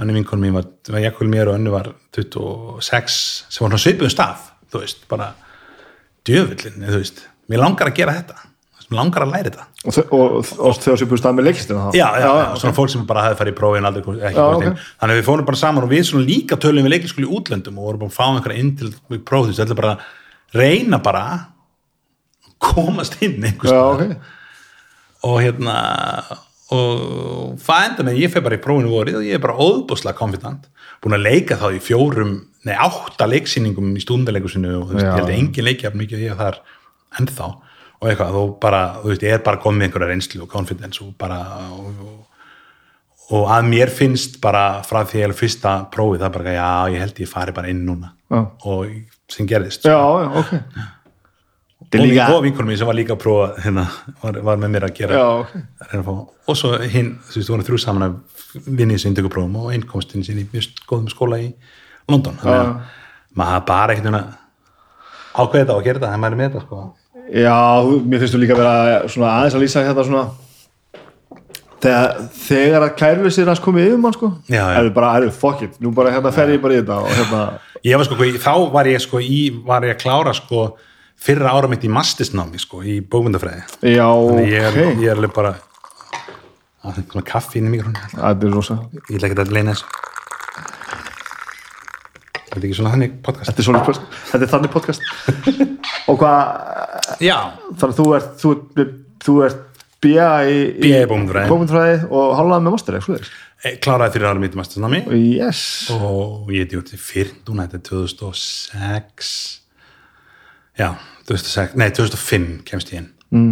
önnu 0.00 0.16
vinkon 0.16 0.44
mín 0.44 0.54
var, 0.56 0.68
var 0.92 1.02
Jakul 1.06 1.30
mér 1.32 1.50
og 1.50 1.56
önnu 1.56 1.72
var 1.72 1.90
26 2.16 3.16
sem 3.48 3.64
voru 3.64 3.72
svona 3.72 3.82
svipum 3.82 4.12
stað, 4.12 4.46
þú 4.68 4.84
veist, 4.84 5.02
bara 5.10 5.32
djöfullin, 6.28 6.84
þú 6.84 7.00
veist, 7.00 7.24
mér 7.50 7.64
langar 7.64 7.88
að 7.88 7.98
gera 8.02 8.20
þetta 8.20 8.49
langar 8.96 9.24
að 9.24 9.32
læra 9.34 9.50
þetta 9.50 9.66
og, 9.90 10.48
þegar 10.82 10.98
sér 11.00 11.10
búið 11.10 11.22
stað 11.22 11.36
með 11.38 11.46
leikistina 11.48 11.84
þá 11.84 11.98
já, 11.98 12.06
já, 12.06 12.24
já, 12.24 12.30
ok. 12.46 12.58
svona 12.62 12.76
fólk 12.80 12.92
sem 12.94 13.06
bara 13.08 13.24
hafði 13.26 13.38
farið 13.40 13.54
í 13.54 13.58
prófin 13.60 13.88
aldrei 13.90 14.02
ekki 14.02 14.34
Já, 14.34 14.42
komst 14.42 14.66
inn 14.66 14.74
ok. 14.74 14.88
þannig 15.02 15.14
að 15.14 15.20
við 15.20 15.28
fórum 15.28 15.48
bara 15.50 15.60
saman 15.60 15.86
og 15.86 15.92
við 15.92 16.04
svona 16.08 16.26
líka 16.26 16.58
tölum 16.60 16.86
við 16.88 16.94
leikliskóli 16.96 17.28
í 17.28 17.32
útlöndum 17.38 17.78
og 17.78 17.88
vorum 17.88 18.02
bara 18.02 18.10
að 18.10 18.18
fá 18.18 18.26
einhverja 18.26 18.64
inn 18.64 18.74
til 18.80 18.90
við 19.12 19.22
próf 19.30 19.48
þessu, 19.48 19.60
þetta 19.62 19.76
er 19.76 19.80
bara 19.80 19.94
að 19.94 20.60
reyna 20.60 21.00
bara 21.06 21.24
að 21.30 21.40
komast 22.70 23.16
inn 23.24 23.38
einhvers 23.38 23.70
Já, 23.72 23.80
staðar. 23.80 24.14
ok 24.18 24.38
og 25.30 25.36
hérna 25.44 25.74
og 26.70 27.56
það 27.60 27.86
enda 27.88 28.04
með, 28.06 28.20
ég 28.22 28.30
fer 28.32 28.44
bara 28.44 28.56
í 28.56 28.62
prófinu 28.62 28.92
vorið 28.92 29.18
og 29.18 29.26
ég 29.26 29.36
er 29.36 29.42
bara 29.42 29.58
óðbúslega 29.58 30.16
confident 30.16 30.68
búin 31.02 31.16
að 31.16 31.26
leika 31.26 31.58
þá 31.60 31.66
í 31.74 31.80
fjórum 31.82 32.36
nei, 32.66 32.76
átta 32.76 33.26
leiksýningum 33.28 33.90
í 33.96 34.04
stúndaleikursinu 34.04 34.76
og 34.78 34.86
þú 34.90 34.96
veist, 34.96 35.04
Já. 35.04 35.10
ég 35.10 35.18
held 35.18 35.28
að 35.32 35.36
engin 35.38 35.66
leikja 35.66 35.92
mikið 35.96 36.24
ég 36.28 36.38
þar 36.40 36.60
ennþá 37.20 37.48
og 38.00 38.08
eitthvað, 38.08 38.34
þú 38.36 38.42
bara, 38.62 38.80
þú 39.02 39.12
veist, 39.12 39.24
ég 39.26 39.36
er 39.36 39.42
bara 39.44 39.60
komið 39.60 39.86
einhverja 39.86 40.10
reynslu 40.14 40.42
og 40.44 40.52
confidence 40.52 41.02
og 41.04 41.10
bara 41.20 41.40
og, 41.74 42.04
og, 42.06 42.46
og 43.36 43.50
að 43.56 43.68
mér 43.68 43.92
finnst 43.92 44.38
bara 44.42 44.64
frá 44.86 45.02
því 45.08 45.26
að 45.26 45.36
fyrsta 45.38 45.74
prófið 45.92 46.22
það 46.22 46.28
er 46.30 46.36
bara, 46.38 46.54
já, 46.56 46.70
ég 46.94 47.04
held 47.04 47.20
ég 47.24 47.30
fari 47.30 47.54
bara 47.56 47.72
inn 47.72 47.84
núna. 47.86 48.14
Já. 48.30 48.40
og 48.70 48.86
sem 49.30 49.46
gerðist 49.50 49.84
Já, 49.84 49.96
já, 49.98 50.28
ok. 50.38 50.52
Er 51.90 51.98
og, 51.98 52.06
líka 52.06 52.26
og 52.30 52.44
vinkunum 52.44 52.68
mín 52.70 52.78
sem 52.78 52.86
var 52.86 52.94
líka 52.94 53.16
að 53.16 53.22
prófa 53.24 53.46
hérna, 53.64 53.84
var, 54.22 54.36
var 54.46 54.60
með 54.62 54.74
mér 54.76 54.86
að 54.86 54.92
gera 55.00 55.18
Já, 55.18 55.26
ok. 55.42 55.54
að 55.82 55.90
reyna 55.90 56.02
að 56.04 56.08
fá, 56.10 56.14
og 56.52 56.58
svo 56.60 56.70
hinn, 56.92 57.08
þú 57.26 57.36
veist, 57.40 57.48
þú 57.48 57.54
voru 57.56 57.66
þrjú 57.66 57.80
saman 57.82 58.06
að 58.06 58.18
vinni 58.66 58.96
þessu 58.96 59.10
indökuprófum 59.10 59.56
og 59.60 59.72
einn 59.74 59.86
komst 59.90 60.14
inn 60.14 60.24
sín 60.26 60.40
í 60.42 60.46
mjög 60.52 60.70
góðum 60.86 61.10
skóla 61.10 61.40
í 61.42 61.50
London. 62.10 62.38
Þannig 62.40 62.60
að 62.60 62.96
maður 63.38 63.66
bara 63.68 63.94
ekkert 63.94 64.38
ákveða 65.34 65.60
þetta 65.64 65.76
og 65.76 65.84
gera 65.86 66.00
þetta, 66.00 66.12
það 66.14 66.26
er 66.30 66.38
með 66.38 66.48
þetta 66.48 66.62
sko. 66.64 66.80
Já, 67.30 67.56
mér 68.10 68.22
finnst 68.22 68.34
þú 68.34 68.42
líka 68.42 68.58
vera 68.58 69.02
svona 69.10 69.34
aðeins 69.38 69.56
að 69.56 69.62
lýsa 69.64 69.84
hérna 69.86 70.06
svona. 70.06 70.24
Þegar, 71.80 72.16
þegar 72.36 72.84
að 72.84 72.96
kærleysir 73.00 73.48
hans 73.48 73.62
komið 73.64 73.86
yfir 73.88 74.00
mann 74.02 74.16
sko. 74.16 74.32
Já, 74.50 74.58
já. 74.60 74.76
er 74.76 74.88
það 74.88 74.94
bara, 74.98 75.12
er 75.16 75.28
það 75.28 75.38
fuck 75.40 75.62
it, 75.64 75.78
nú 75.80 75.94
bara 75.96 76.12
hérna 76.12 76.32
fer 76.36 76.52
ég 76.52 76.60
bara 76.60 76.76
í 76.76 76.80
þetta 76.82 76.98
og 77.00 77.14
hérna, 77.16 77.44
ég 77.86 78.00
var 78.00 78.08
sko, 78.08 78.18
þá 78.44 78.54
var 78.74 78.90
ég 78.90 79.04
sko 79.06 79.22
í, 79.24 79.40
var 79.64 79.86
ég 79.88 79.94
að 79.96 80.02
klára 80.02 80.34
sko 80.36 80.66
fyrra 81.20 81.54
ára 81.56 81.70
mitt 81.70 81.86
í 81.86 81.92
mastisnámi 81.92 82.60
sko 82.60 82.82
í 82.84 82.98
bókmyndafræði 83.00 83.94
já, 83.94 84.04
Þannig 84.04 84.52
ég, 84.52 84.68
er, 84.68 84.76
ok. 84.76 85.00
ég 85.00 85.08
er 85.08 85.16
alveg 85.16 85.34
bara 85.36 85.54
að 86.90 87.24
kaffi 87.28 87.60
inn 87.60 87.68
í 87.68 87.74
mikrofónu 87.76 88.12
Þetta 88.12 88.48
er 88.48 88.54
rosa, 88.56 88.78
ég 89.08 89.18
ætla 89.18 89.30
ekki 89.30 89.40
að 89.44 89.56
leina 89.56 89.74
þessu 89.76 90.09
þetta 92.50 92.60
er 92.60 92.68
ekki 92.68 92.78
svona 92.80 92.94
þannig 92.94 93.16
podcast? 93.24 93.50
Þetta 93.50 93.62
er 93.62 93.68
svona 93.68 93.82
podcast 93.86 94.20
þetta 94.30 94.46
er 94.46 94.52
þannig 94.54 94.74
podcast. 94.74 95.00
Og 96.10 96.20
hvað, 96.20 96.40
já, 97.22 97.36
þannig 97.78 97.92
að 97.92 98.00
þú 98.00 98.08
ert 98.18 98.32
þú, 98.40 98.54
þú 99.24 99.36
ert 99.46 99.86
BA 100.00 100.30
í, 100.48 100.58
BA 100.80 101.04
í 101.04 101.08
bókmyndafræði 101.10 101.96
og 102.08 102.34
hálfaði 102.38 102.66
með 102.66 102.76
master, 102.76 103.00
Eh, 103.60 103.74
kláraði 103.76 104.14
fyrir 104.14 104.30
ára 104.30 104.40
mitt 104.40 104.54
í 104.56 104.56
mastisnámi 104.56 105.02
yes, 105.36 105.90
og 105.92 106.48
ég 106.48 106.64
er 106.64 106.68
djótt 106.70 106.94
fyrir 106.96 107.34
núna 107.44 107.66
þetta 107.68 107.76
er 107.76 107.82
2006 107.90 109.32
já, 110.80 110.86
2006 111.28 111.76
nei, 111.76 111.90
2005 111.92 112.46
kemst 112.64 112.94
ég 112.94 113.02
inn. 113.02 113.10
Mm. 113.30 113.50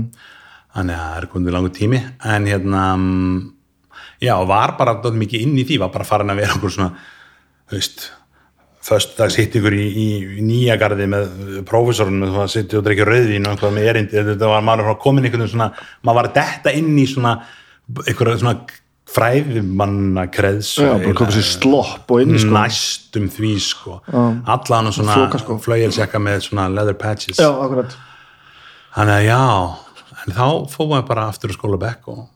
þannig 0.73 0.97
að 0.97 1.05
það 1.05 1.19
er 1.19 1.27
komið 1.35 1.55
langur 1.55 1.75
tími. 1.77 2.01
En 2.25 2.49
hérna 2.49 2.87
mm, 2.97 3.37
já, 4.25 4.33
var 4.49 4.75
bara 4.81 4.97
mikið 5.13 5.45
inn 5.45 5.61
í 5.61 5.67
því 5.69 5.79
var 5.85 5.93
bara 5.93 6.09
farin 6.09 6.33
að 6.33 6.41
vera 6.41 6.57
okkur 6.57 6.73
svona 6.79 6.91
þú 7.69 7.83
ykkur 8.89 9.77
í, 9.77 9.85
í, 9.87 10.09
í 10.41 10.45
nýja 10.45 10.79
garði 10.81 11.07
með 11.11 11.63
prófessorun 11.69 12.21
með 12.23 12.35
það 12.35 12.45
að 12.45 12.53
sitja 12.55 12.81
og 12.81 12.85
drikja 12.87 13.07
rauðvín 13.09 13.47
og 13.47 13.55
eitthvað 13.55 13.75
með 13.77 13.89
erindi, 13.93 14.21
þetta 14.33 14.51
var 14.53 14.67
maður 14.67 14.91
var 14.91 15.01
komin 15.03 15.25
einhvern 15.29 15.45
veginn 15.45 15.55
svona, 15.55 15.71
maður 16.03 16.21
var 16.21 16.31
detta 16.39 16.75
inn 16.79 16.93
í 16.99 17.07
svona 17.09 17.35
einhverja 18.05 18.43
svona 18.43 18.55
fræðimanna 19.09 20.27
kreðs 20.29 20.75
já, 20.77 20.91
bara 21.01 21.17
komið 21.17 21.39
sér 21.39 21.47
slopp 21.49 22.13
og 22.13 22.25
inn 22.25 22.37
sko. 22.37 22.53
næstum 22.53 23.29
því 23.33 23.53
sko. 23.65 23.99
Allan 24.13 24.91
og 24.91 24.97
svona 24.97 25.29
sko. 25.33 25.57
flauelsjakka 25.65 26.21
með 26.21 26.43
svona 26.51 26.67
leather 26.73 26.97
patches. 26.99 27.41
Já, 27.41 27.49
akkurat. 27.49 27.97
Þannig 28.97 29.15
að 29.15 29.29
já 29.31 29.41
en 30.29 30.37
þá 30.37 30.45
fóðum 30.73 30.99
við 30.99 31.07
bara 31.09 31.29
aftur 31.31 31.55
á 31.55 31.57
skóla 31.57 31.81
bekk 31.81 32.11
og, 32.13 32.27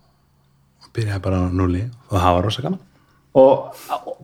byrjaði 0.93 1.25
bara 1.25 1.45
núli 1.49 1.87
og 2.11 2.17
það 2.19 2.35
var 2.37 2.45
rosa 2.45 2.65
gaman 2.65 2.81
og, 3.38 3.79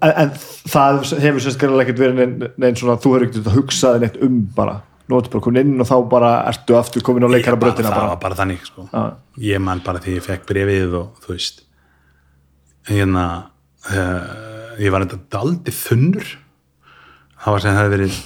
en, 0.05 0.33
það 0.69 1.01
hefur 1.23 1.45
sérst 1.45 1.61
gerðilega 1.61 1.87
ekkert 1.87 2.03
verið 2.03 2.19
neinn, 2.21 2.53
neinn 2.61 2.79
svona, 2.79 2.99
þú 3.01 3.15
hefur 3.15 3.27
ekkert 3.29 3.51
hugsaði 3.55 4.03
neitt 4.05 4.19
um 4.25 4.41
bara, 4.57 4.79
nú 5.09 5.21
ertu 5.21 5.33
bara 5.35 5.45
komin 5.47 5.63
inn 5.63 5.85
og 5.85 5.89
þá 5.89 5.97
bara 6.13 6.33
ertu 6.51 6.77
aftur 6.79 7.05
komin 7.07 7.25
á 7.25 7.33
leikara 7.33 7.61
brötina 7.61 7.89
það 7.89 7.97
bara, 7.97 8.11
var 8.15 8.23
bara 8.27 8.41
þannig 8.43 8.67
sko. 8.69 8.89
Já. 8.93 9.05
ég 9.49 9.65
man 9.65 9.85
bara 9.87 10.03
því 10.05 10.19
ég 10.19 10.27
fekk 10.29 10.49
brefið 10.51 10.99
og 11.01 11.23
þú 11.25 11.35
veist 11.37 11.65
hérna 12.89 13.25
uh, 13.93 14.75
ég 14.81 14.93
var 14.93 15.09
þetta 15.09 15.41
aldrei 15.43 15.75
þunnur. 15.75 16.35
Það 17.39 17.55
var 17.55 17.63
sem 17.63 17.75
það 17.75 17.81
hefði 17.83 17.97
verið 17.97 18.21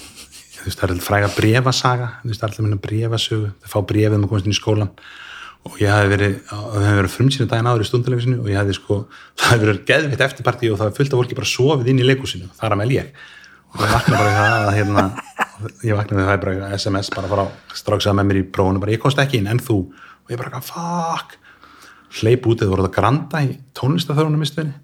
þú 0.63 0.69
veist, 0.69 0.79
það 0.79 0.85
er 0.85 0.93
alltaf 0.95 1.09
fræga 1.09 1.31
brefasaga 1.37 2.09
þú 2.23 2.31
veist, 2.31 2.45
alltaf 2.47 2.65
minna 2.65 2.83
brefasögu 2.83 3.51
það 3.63 3.73
fá 3.73 3.81
brefið 3.93 4.17
um 4.19 4.27
að 4.27 4.33
komast 4.33 4.49
inn 4.49 4.55
í 4.55 4.59
skólan 4.59 4.93
og 5.63 5.77
ég 5.79 5.93
hefði 5.93 6.11
verið, 6.11 6.33
það 6.49 6.79
hefði 6.83 6.97
verið 6.99 7.13
frumsýna 7.13 7.49
daginn 7.51 7.69
áður 7.71 7.85
í 7.85 7.89
stundalegisinu 7.89 8.41
og 8.43 8.49
ég 8.51 8.59
hefði 8.59 8.79
sko 8.79 8.99
það 9.39 9.53
hefði 9.53 9.69
verið 9.69 9.85
geðvitt 9.91 10.25
eftirparti 10.27 10.73
og 10.73 10.81
það 10.81 10.91
hefði 10.91 11.01
fullt 11.01 11.15
af 11.15 11.23
fólki 11.23 11.39
bara 11.39 11.53
sofið 11.53 11.93
inn 11.93 12.03
í 12.03 12.09
leikusinu, 12.09 12.51
þar 12.59 12.77
að 12.77 12.83
mel 12.83 12.95
ég. 12.97 13.13
Og 13.73 13.85
ég 13.87 13.93
vakna 13.95 14.19
bara 14.19 14.33
það 14.37 14.57
að 14.57 14.75
hérna 14.77 15.05
ég 15.89 15.97
vakna 15.97 16.19
við 16.19 16.27
það 16.29 16.43
bara 16.45 16.73
SMS 16.77 17.13
bara 17.15 17.31
frá 17.31 17.45
stráksaða 17.79 18.19
með 18.19 18.29
mér 18.31 18.41
í 18.43 18.47
prófunu 18.57 18.83
bara 18.83 18.97
ég 18.97 19.03
kosti 19.03 19.23
ekki 19.25 19.41
inn 19.41 19.49
en 19.53 19.63
þú? 19.63 19.79
Og 20.27 20.35
ég 20.35 20.41
bara 20.43 20.61
fuck? 20.67 21.39
Hleyp 22.19 22.45
út 22.51 22.61
eða 22.61 22.75
voru 22.75 22.85
það 22.85 22.97
granda 22.99 23.41
í 23.47 23.55
tónlistaþörunum 23.79 24.43
mistuðinni 24.43 24.77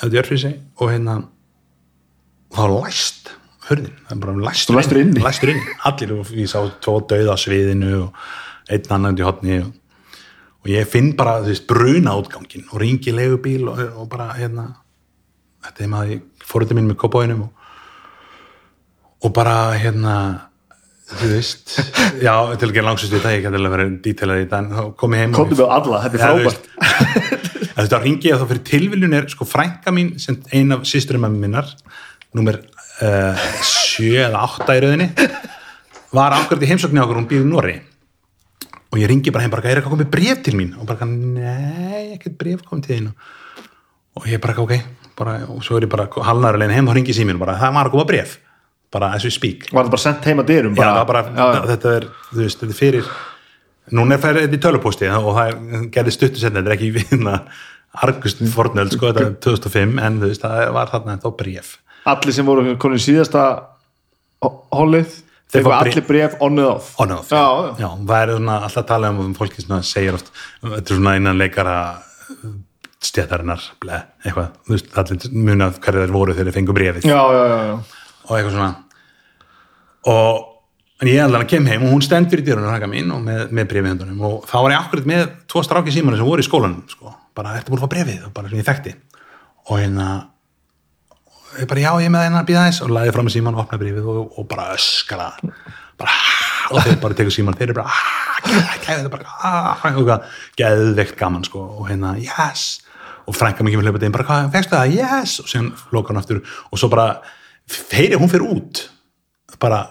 fyrir 0.00 0.40
sig 0.40 0.56
og 0.80 0.90
hérna 0.90 1.20
var 2.54 2.72
læst 2.72 3.30
hörðin, 3.68 3.94
það 4.04 4.16
er 4.16 4.20
bara 4.24 4.34
læstur, 4.44 4.76
læstur 4.76 5.00
inni? 5.00 5.22
læstur 5.24 5.52
inni, 5.54 5.76
allir 5.88 6.12
og 6.18 6.32
ég 6.36 6.50
sá 6.50 6.58
tvo 6.84 6.98
dauða 7.08 7.36
á 7.36 7.38
sviðinu 7.40 7.92
og 8.02 8.18
einn 8.72 8.94
annan 8.96 9.18
í 9.18 9.26
hotni 9.26 9.58
og, 9.64 9.74
ég 10.70 10.88
finn 10.88 11.12
bara 11.18 11.40
veist, 11.44 11.66
bruna 11.68 12.16
útgangin 12.16 12.64
og 12.70 12.80
ringi 12.80 13.12
legubíl 13.12 13.68
og, 13.68 13.82
og 14.00 14.08
bara 14.12 14.30
hérna 14.38 14.70
þetta 15.66 15.84
er 15.84 15.92
maður, 15.92 16.16
ég 16.16 16.48
fór 16.48 16.64
þetta 16.64 16.78
mín 16.78 16.88
með 16.88 17.00
kópáinum 17.02 17.44
og, 17.46 17.70
og 19.24 19.34
bara 19.36 19.56
hérna 19.76 20.16
þú 21.14 21.30
veist, 21.34 21.74
já, 22.24 22.32
til 22.56 22.70
að 22.70 22.74
gera 22.78 22.88
langsust 22.88 23.12
í 23.12 23.20
það, 23.20 23.36
ég 23.36 23.44
gæti 23.44 23.58
alveg 23.60 23.74
verið 23.76 23.96
dítelar 24.06 24.40
í 24.40 24.48
það 24.48 24.62
en 24.62 24.70
þá 24.72 24.82
kom 25.00 25.16
ég 25.16 25.24
heim 25.24 25.34
og 25.34 25.40
komdu 25.42 25.58
með 25.60 25.74
alla, 25.76 26.00
þetta 26.04 26.16
er 26.16 26.22
Já, 26.22 26.28
þú 26.30 26.38
frábært. 26.40 26.68
veist, 26.80 27.72
að 27.74 27.80
þetta 27.82 28.00
ringi 28.06 28.30
ég 28.30 28.40
þá 28.40 28.46
fyrir 28.52 28.64
tilviljun 28.70 29.18
er 29.18 29.28
sko 29.32 29.48
frænka 29.48 29.92
mín 29.94 30.14
sem 30.22 30.38
ein 30.56 30.72
af 30.76 30.86
sýsturum 30.88 31.26
að 31.28 31.36
minnar 31.44 31.72
númer 32.34 32.62
uh, 33.04 33.48
sjö 33.66 34.24
eða 34.24 34.46
átta 34.48 34.78
í 34.78 34.84
rauðinni 34.84 35.10
var 36.14 36.36
ákveðið 36.40 36.64
í 36.66 36.70
heimsókninni 36.72 37.04
okkur 37.04 37.20
hún 37.20 37.28
býði 37.30 37.44
í 37.44 37.50
Nóri 37.50 37.76
og 38.94 39.00
ég 39.02 39.08
ringi 39.10 39.32
bara 39.34 39.42
heim 39.42 39.50
bara, 39.50 39.66
er 39.66 39.80
eitthvað 39.80 39.96
komið 39.96 40.10
bref 40.14 40.42
til 40.46 40.54
mín? 40.54 40.70
Og 40.78 40.86
bara, 40.86 41.08
nei, 41.10 42.14
ekkert 42.14 42.36
bref 42.38 42.62
komið 42.68 42.86
til 42.86 42.98
þín. 43.00 43.08
Og 44.20 44.28
ég 44.30 44.38
bara, 44.44 44.54
ok. 44.62 44.76
Bara, 45.18 45.34
og 45.50 45.60
svo 45.66 45.78
er 45.80 45.88
ég 45.88 45.90
bara 45.90 46.06
halnaður 46.28 46.60
alveg 46.60 46.74
heim 46.78 46.88
og 46.90 46.94
ringi 46.98 47.14
síminn 47.16 47.38
og 47.40 47.42
bara, 47.44 47.56
það 47.58 47.74
var 47.80 47.90
að 47.90 47.94
koma 47.98 48.06
bref 48.08 48.38
bara 48.94 49.08
as 49.18 49.24
we 49.26 49.30
speak. 49.34 49.66
Var 49.74 49.88
það 49.88 49.92
bara 49.96 50.02
sendt 50.04 50.26
heima 50.30 50.44
dyrum 50.46 50.76
Já, 50.78 50.84
það 50.86 51.06
bara, 51.10 51.22
já, 51.34 51.46
þetta 51.72 51.94
er, 51.98 52.04
þú 52.30 52.38
veist, 52.44 52.60
þetta 52.62 52.74
er 52.76 52.78
fyrir 52.78 53.08
núna 53.98 54.14
er 54.14 54.20
færið 54.22 54.44
þetta 54.46 54.54
í 54.58 54.62
tölupósti 54.68 55.08
og 55.10 55.30
það 55.34 55.48
er- 55.50 55.88
gerði 55.96 56.14
stuttu 56.14 56.38
setna, 56.42 56.62
þetta 56.62 56.70
er 56.70 56.76
ekki 56.78 56.92
vinna 57.00 57.34
argust 58.06 58.42
fornöld, 58.54 58.94
sko, 58.94 59.10
þetta 59.10 59.24
er 59.26 59.34
2005 59.48 59.98
en 60.06 60.20
þú 60.22 60.30
veist, 60.30 60.46
það 60.46 60.70
var 60.78 60.92
þarna 60.94 61.16
þá 61.24 61.28
bréf. 61.42 61.72
Allir 62.14 62.36
sem 62.38 62.46
voru 62.46 62.76
konin 62.78 63.02
síðasta 63.02 63.42
hollið 64.44 65.18
Þeir 65.54 65.66
fá 65.66 65.74
allir 65.78 66.06
bref 66.08 66.36
on 66.42 66.58
and 66.58 66.68
off. 66.68 66.92
On 66.98 67.10
and 67.10 67.18
off, 67.20 67.30
já, 67.30 67.42
já. 67.44 67.72
já, 67.84 67.88
það 68.10 68.20
er 68.20 68.32
svona 68.34 68.60
alltaf 68.60 68.82
að 68.82 68.88
tala 68.90 69.10
um 69.14 69.34
fólki 69.38 69.64
svona 69.64 69.80
segir 69.86 70.18
oft, 70.18 70.32
þetta 70.62 70.82
er 70.84 70.98
svona 70.98 71.16
innan 71.20 71.38
leikara 71.40 71.76
stjættarinnar, 73.04 73.68
ble, 73.84 74.00
eitthvað, 74.24 74.56
þú 74.64 74.74
veist, 74.74 74.90
allir 74.98 75.36
muna 75.36 75.68
hverju 75.76 76.02
þeir 76.02 76.14
voru 76.14 76.34
þegar 76.34 76.50
þeir 76.50 76.58
fengu 76.58 76.76
bréfið. 76.76 77.06
Já, 77.06 77.20
já, 77.20 77.44
já, 77.52 77.60
já. 77.68 78.02
og 78.24 78.34
eitthvað 78.38 78.56
svona. 78.56 78.72
Og 80.14 80.42
en 81.02 81.10
ég 81.10 81.24
allan 81.24 81.44
að 81.44 81.50
kem 81.52 81.66
heim 81.68 81.84
og 81.86 81.94
hún 81.94 82.04
stendur 82.04 82.40
í 82.40 82.46
dyrunum 82.46 82.72
haka 82.72 82.88
mín 82.90 83.10
og 83.14 83.22
með, 83.24 83.48
með 83.54 83.70
brefið 83.72 83.90
hendunum 83.92 84.22
og 84.28 84.46
þá 84.48 84.56
var 84.56 84.74
ég 84.74 84.80
akkurat 84.80 85.08
með 85.10 85.24
tvo 85.50 85.64
stráki 85.66 85.94
símanir 85.94 86.20
sem 86.20 86.28
voru 86.28 86.44
í 86.44 86.46
skólanum 86.46 86.84
sko. 86.90 87.12
bara 87.34 87.56
ertu 87.58 87.72
búin 87.72 87.82
að 87.82 87.86
fá 87.86 87.94
brefið 87.96 88.28
og 88.28 88.34
bara 88.36 88.50
sem 88.50 88.60
ég 88.60 88.68
þekkti. 88.68 88.94
Og 89.68 89.80
hérna 89.80 90.08
og 90.14 90.33
ég 91.60 91.70
bara 91.70 91.84
já 91.84 91.92
ég 92.04 92.12
með 92.12 92.38
að 92.40 92.48
býða 92.50 92.66
þess 92.68 92.84
og 92.84 92.92
laði 92.94 93.14
fram 93.14 93.28
með 93.28 93.36
síman 93.36 93.56
og 93.56 93.64
opnaði 93.64 93.84
brefið 93.84 94.12
og, 94.12 94.38
og 94.38 94.48
bara 94.50 94.70
öskala 94.74 95.32
bara 96.00 96.14
og 96.72 96.80
þeir 96.84 96.98
bara 97.02 97.16
tekur 97.18 97.34
síman 97.34 97.56
þeir 97.58 97.70
eru 97.70 97.76
bara 97.78 97.92
ah, 99.44 99.84
eitthvað 99.84 100.26
geðveikt 100.58 101.16
gaman 101.18 101.44
sko. 101.46 101.62
Og 101.78 101.88
hérna 101.90 102.14
yes. 102.20 102.82
Og 103.24 103.36
frænka 103.36 103.64
mikið 103.64 103.80
með 103.80 103.88
hlaupa 103.88 104.02
þeim 104.02 104.14
bara 104.14 104.28
hvað 104.28 104.50
fegstu 104.54 104.76
það? 104.76 104.94
Yes. 104.98 105.38
Og 105.42 105.50
síðan 105.50 105.72
lókar 105.94 106.14
hann 106.14 106.22
aftur. 106.22 106.42
Og 106.70 106.80
svo 106.80 106.90
bara 106.92 107.08
heyri 107.94 108.20
hún 108.20 108.32
fyrir 108.32 108.46
út 108.48 108.84
bara 109.62 109.84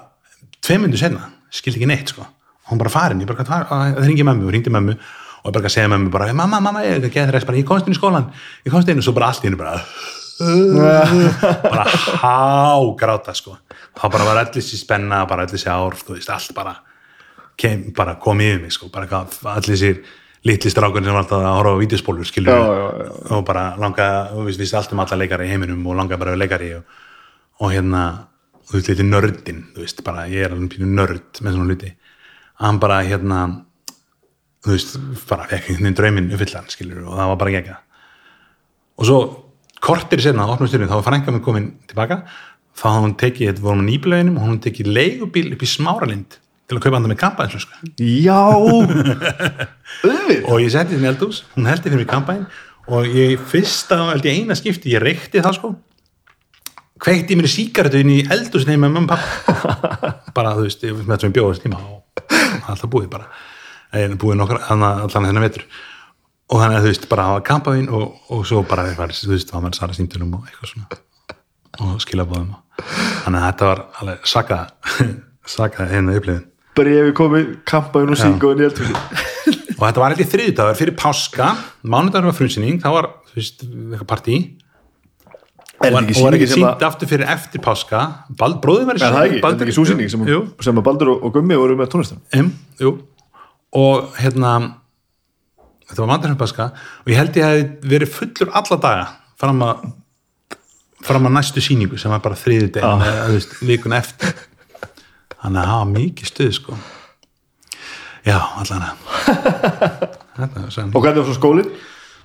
tvei 0.64 0.78
myndu 0.82 1.00
senna, 1.00 1.30
skildi 1.54 1.80
ekki 1.80 1.90
neitt 1.90 2.14
sko. 2.14 2.26
Hún 2.70 2.80
bara 2.80 2.92
farin, 2.94 3.22
bara, 3.28 3.46
það 3.46 4.04
ringi 4.06 4.26
mömmu 4.28 4.48
og 4.48 4.54
ringdi 4.54 4.74
mömmu. 4.74 4.98
Og 5.44 5.50
ég 5.50 5.56
bara 5.58 5.72
segja 5.72 5.90
mömmu 5.92 6.12
bara, 6.14 6.30
mamma, 6.36 6.60
mamma, 6.64 6.84
ég 6.86 7.04
ég 7.04 7.66
komst 7.68 7.88
inn 7.88 7.96
í 7.96 7.98
skólan 7.98 8.30
ég 8.64 8.72
komst 8.72 8.90
inn. 8.90 9.02
Og 9.02 9.08
svo 9.08 9.16
bara 9.16 9.32
allt 9.32 9.44
í 9.44 9.50
hennu 9.50 9.60
bara 9.60 9.80
bara 11.64 11.84
hágráta 12.24 13.36
sko, 13.38 13.58
þá 13.94 14.04
bara 14.10 14.26
var 14.30 14.42
allir 14.42 14.66
sér 14.66 14.82
spenna, 14.82 15.24
bara 15.30 15.46
allir 15.46 15.62
sér 15.62 15.76
ár 15.76 15.96
þú 16.00 16.18
veist, 16.18 16.32
allt 16.34 16.54
bara 16.58 16.76
kem, 17.60 17.92
bara 17.96 18.16
kom 18.22 18.42
yfir 18.42 18.62
mig 18.64 18.74
sko, 18.74 18.90
bara 18.94 19.24
allir 19.54 19.78
sér 19.80 20.00
litli 20.44 20.72
strákurinn 20.74 21.06
sem 21.08 21.16
var 21.16 21.24
alltaf 21.24 21.40
að 21.40 21.58
horfa 21.60 21.76
á 21.78 21.82
vídeospólur 21.84 22.28
skilur 22.28 22.52
Já, 22.52 22.64
já, 22.64 22.88
já. 23.06 23.12
og 23.38 23.46
bara 23.48 23.66
langa, 23.80 24.08
þú 24.34 24.48
veist, 24.50 24.60
vissi 24.60 24.76
allt 24.80 24.96
um 24.96 25.04
alla 25.04 25.20
leikari 25.22 25.48
í 25.48 25.54
heiminum 25.54 25.86
og 25.88 26.00
langa 26.02 26.18
bara 26.20 26.34
við 26.34 26.42
leikari 26.44 26.72
og, 26.80 26.98
og 27.62 27.72
hérna, 27.76 28.02
þú 28.68 28.80
veist, 28.80 28.90
litli 28.92 29.06
nördin 29.08 29.62
þú 29.76 29.86
veist, 29.86 30.04
bara, 30.04 30.26
ég 30.32 30.48
er 30.48 30.58
alveg 30.58 30.82
nörd 30.84 31.40
með 31.46 31.56
svona 31.56 31.70
hluti, 31.70 31.94
hann 32.64 32.82
bara 32.84 33.00
hérna, 33.08 33.40
þú 34.66 34.76
veist, 34.76 34.98
bara 35.30 35.48
fekk 35.48 35.70
einhvern 35.70 35.86
veginn 35.86 35.98
drauminn 36.02 36.34
uppfyllan, 36.36 36.68
skilur 36.74 37.06
og 37.06 37.16
það 37.22 37.32
var 37.32 37.42
bara 37.46 37.56
gegga 37.60 37.80
og 38.94 39.08
svo 39.08 39.22
kortir 39.84 40.22
senna, 40.24 40.48
opnum 40.48 40.70
styrnum, 40.70 40.90
þá 40.92 40.98
var 41.00 41.08
frænka 41.10 41.34
mér 41.34 41.44
komin 41.44 41.72
tilbaka, 41.90 42.22
þá 42.78 42.86
hafði 42.88 43.06
hún 43.06 43.16
tekið 43.20 43.50
þetta 43.50 43.66
vorum 43.66 43.84
á 43.84 43.90
nýbulöginum 43.90 44.40
og 44.40 44.48
hún 44.48 44.60
tekið 44.64 44.92
leigubíl 44.96 45.52
upp 45.54 45.66
í 45.66 45.70
Smáralind 45.70 46.38
til 46.64 46.78
að 46.78 46.84
kaupa 46.86 47.00
hann 47.00 47.10
með 47.12 47.20
kampaðinslösku 47.22 47.92
já. 48.00 48.40
Auðvitað. 50.04 50.46
Og 50.48 50.62
ég 50.64 50.72
setti 50.72 50.96
þetta 50.96 51.04
í 51.04 51.10
eldús, 51.12 51.42
hún 51.58 51.68
heldi 51.70 51.92
fyrir 51.92 52.02
mig 52.02 52.10
kampæn 52.10 52.46
og 52.94 53.10
ég 53.12 53.42
fyrsta, 53.52 54.00
held 54.12 54.28
ég 54.28 54.40
eina 54.40 54.58
skipti 54.58 54.96
ég 54.96 55.04
reykti 55.04 55.44
það 55.44 55.58
sko. 55.60 55.74
Kveikti 57.04 57.36
mér 57.36 57.52
síkartu 57.52 58.00
inn 58.00 58.14
í 58.16 58.22
eldús 58.32 58.64
nefnum 58.68 58.88
með 58.88 58.96
mamma 58.96 59.20
og 59.20 59.60
pappa 59.60 60.14
bara 60.38 60.56
þú 60.56 60.68
veist, 60.70 60.86
ég 60.88 60.96
með 60.96 61.12
þetta 61.12 61.26
sem 61.28 61.36
bjóðast 61.36 61.66
tíma 61.66 61.82
og 61.84 62.70
alltaf 62.72 62.88
búið 62.92 63.10
bara. 63.12 63.28
En 64.00 64.16
búið 64.18 64.40
nokkar, 64.40 64.64
allan 64.72 65.12
þennan 65.12 65.44
vetur 65.44 65.68
og 66.52 66.60
þannig 66.60 66.78
að 66.78 66.86
þú 66.86 66.92
veist, 66.92 67.10
bara 67.12 67.28
hafa 67.32 67.44
kampæn 67.48 67.90
og, 67.94 68.18
og 68.34 68.44
svo 68.48 68.64
bara 68.68 68.88
eitthvað, 68.90 69.16
þú 69.18 69.34
veist, 69.34 69.54
var 69.54 69.64
maður 69.64 69.80
sara 69.80 69.98
símtunum 69.98 70.34
og 70.38 70.48
eitthvað 70.50 70.74
svona. 70.74 71.02
Og 71.84 72.02
skila 72.04 72.28
bóðum 72.30 72.52
þannig 73.24 73.40
að 73.40 73.46
þetta 73.48 73.70
var 73.70 73.84
alveg 74.02 74.28
saka 74.30 74.58
saka 75.56 75.86
hérna 75.90 76.18
upplifin 76.18 76.44
brefi 76.78 77.14
komið, 77.18 77.50
kampaðun 77.70 78.16
og 78.16 78.20
síngóðin 78.20 78.64
í 78.64 78.68
eldhúsi 78.68 78.96
og 79.78 79.86
þetta 79.86 80.02
var 80.02 80.14
eitthvað 80.14 80.34
þriðdagur 80.34 80.78
fyrir 80.80 80.96
páska. 80.98 81.54
Mánudagur 81.84 82.30
var 82.30 82.38
frunsinning, 82.38 82.78
þá 82.82 82.90
var 82.96 83.08
þú 83.30 83.40
veist, 83.40 83.64
eitthvað 83.66 84.10
partí. 84.10 84.38
Og 85.84 85.90
var, 85.92 86.06
ekki 86.06 86.22
og 86.22 86.38
ekki 86.38 86.48
sínt 86.54 86.86
aftur 86.88 87.10
fyrir 87.10 87.28
eftir 87.34 87.64
páska. 87.64 88.04
Bald, 88.40 88.62
bróðum 88.64 88.92
var 88.92 89.02
er 89.02 89.18
það 89.18 89.28
ekki, 89.28 89.42
er 89.50 89.66
ekki 89.66 89.76
súsýning 89.76 90.12
sem, 90.14 90.24
að 90.24 90.86
Baldur 90.86 91.16
og, 91.16 91.26
og 91.28 91.36
Gummi 91.36 91.58
voru 91.60 91.76
með 91.80 92.14
jú. 92.80 92.94
og 93.76 94.16
hérna 94.22 94.54
þetta 95.90 96.00
var 96.04 96.12
páska 96.40 96.64
og 97.04 97.08
ég 97.12 97.20
held 97.20 97.34
ég 97.40 97.46
hefði 97.50 97.92
verið 97.94 98.10
fullur 98.18 98.50
alla 98.62 98.78
daga 98.88 99.06
fram 99.44 99.60
að 99.68 99.76
fram 101.04 101.26
að 101.28 101.34
næstu 101.36 101.60
sýningu 101.64 101.98
sem 102.00 102.12
var 102.14 102.22
bara 102.24 102.38
þriði 102.40 102.70
dag 102.78 102.84
Ah. 102.88 103.02
eða 103.28 103.40
vikun 103.68 103.96
eftir. 103.98 104.32
Þannig 105.44 105.60
að 105.60 105.68
það 105.68 105.80
var 105.82 105.90
mikið 105.98 106.26
stuð 106.30 106.52
sko. 106.56 106.74
Já, 108.24 108.38
allan 108.40 108.86
og 110.96 111.02
hvernig 111.04 111.20
var 111.20 111.28
svo 111.28 111.36
skólinn? 111.36 111.74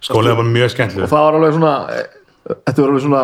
Skólið 0.06 0.36
var 0.38 0.46
mjög 0.46 0.68
skemmtileg 0.70 1.08
og 1.08 1.10
það 1.10 1.24
var 1.26 1.34
alveg 1.40 1.56
svona 1.56 1.72
eh, 1.90 2.06
þetta 2.68 2.78
var 2.84 2.90
alveg 2.92 3.02
svona 3.02 3.22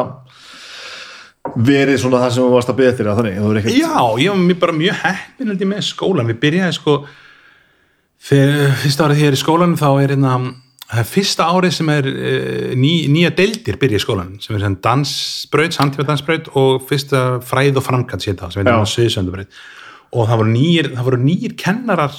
verið 1.69 2.01
svona 2.03 2.19
það 2.25 2.33
sem 2.35 2.43
þú 2.43 2.49
varst 2.57 2.73
að 2.73 2.79
byggja 2.81 2.91
eftir 2.95 3.07
að 3.13 3.19
þannig, 3.21 3.35
Já, 3.79 3.95
ég 4.25 4.29
var 4.33 4.41
mjög- 4.43 4.59
bara 4.65 4.75
mjög 4.81 4.97
heppin 5.05 5.53
með 5.71 5.81
skólan, 5.87 6.27
við 6.33 6.39
byrjaði 6.43 6.75
sko 6.81 6.93
þegar 8.25 8.77
fyrsta 8.83 9.07
árið 9.07 9.19
því 9.19 9.25
ég 9.25 9.33
er 9.33 9.37
í 9.37 9.41
skólanum 9.43 9.81
þá 9.81 9.89
er 9.93 10.15
hérna 10.15 10.35
það 10.85 11.01
er 11.01 11.09
fyrsta 11.11 11.49
árið 11.51 11.75
sem 11.79 11.91
er 11.95 12.11
uh, 12.11 12.69
ný, 12.79 12.93
nýja 13.13 13.33
deildir 13.39 13.81
byrja 13.81 14.01
í 14.01 14.05
skólanum 14.05 14.39
sem 14.45 14.57
er 14.57 14.65
sem 14.65 14.77
dansbraut, 14.85 15.77
samtíma 15.77 16.07
dansbraut 16.09 16.53
og 16.61 16.85
fyrsta 16.89 17.25
fræð 17.45 17.81
og 17.81 17.87
framkvæmt 17.89 18.27
sér 18.27 18.39
það 18.41 18.55
sem 18.55 18.63
er 18.63 18.71
hérna 18.71 18.93
sviðsöndubraut 18.93 19.59
og 20.15 20.29
það 20.31 20.41
voru 20.41 20.55
nýjir, 20.55 20.91
það 20.95 21.09
voru 21.09 21.21
nýjir 21.25 21.57
kennarar 21.59 22.19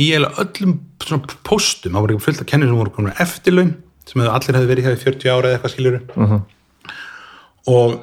í 0.00 0.08
öllum 0.16 0.78
póstum, 1.44 1.92
það 1.92 2.04
voru 2.06 2.22
fullt 2.22 2.40
af 2.42 2.48
kennir 2.48 2.70
sem 2.70 2.80
voru 2.80 2.94
komin 2.94 3.20
eftirlaun 3.22 3.74
sem 4.08 4.24
allir 4.24 4.58
hefði 4.58 4.70
verið 4.72 4.88
hér 4.88 4.96
í 4.96 5.02
40 5.02 5.30
ára 5.30 5.50
eða 5.50 5.58
eitthvað 5.58 5.74
skiljuru 5.76 6.00
og 7.72 8.00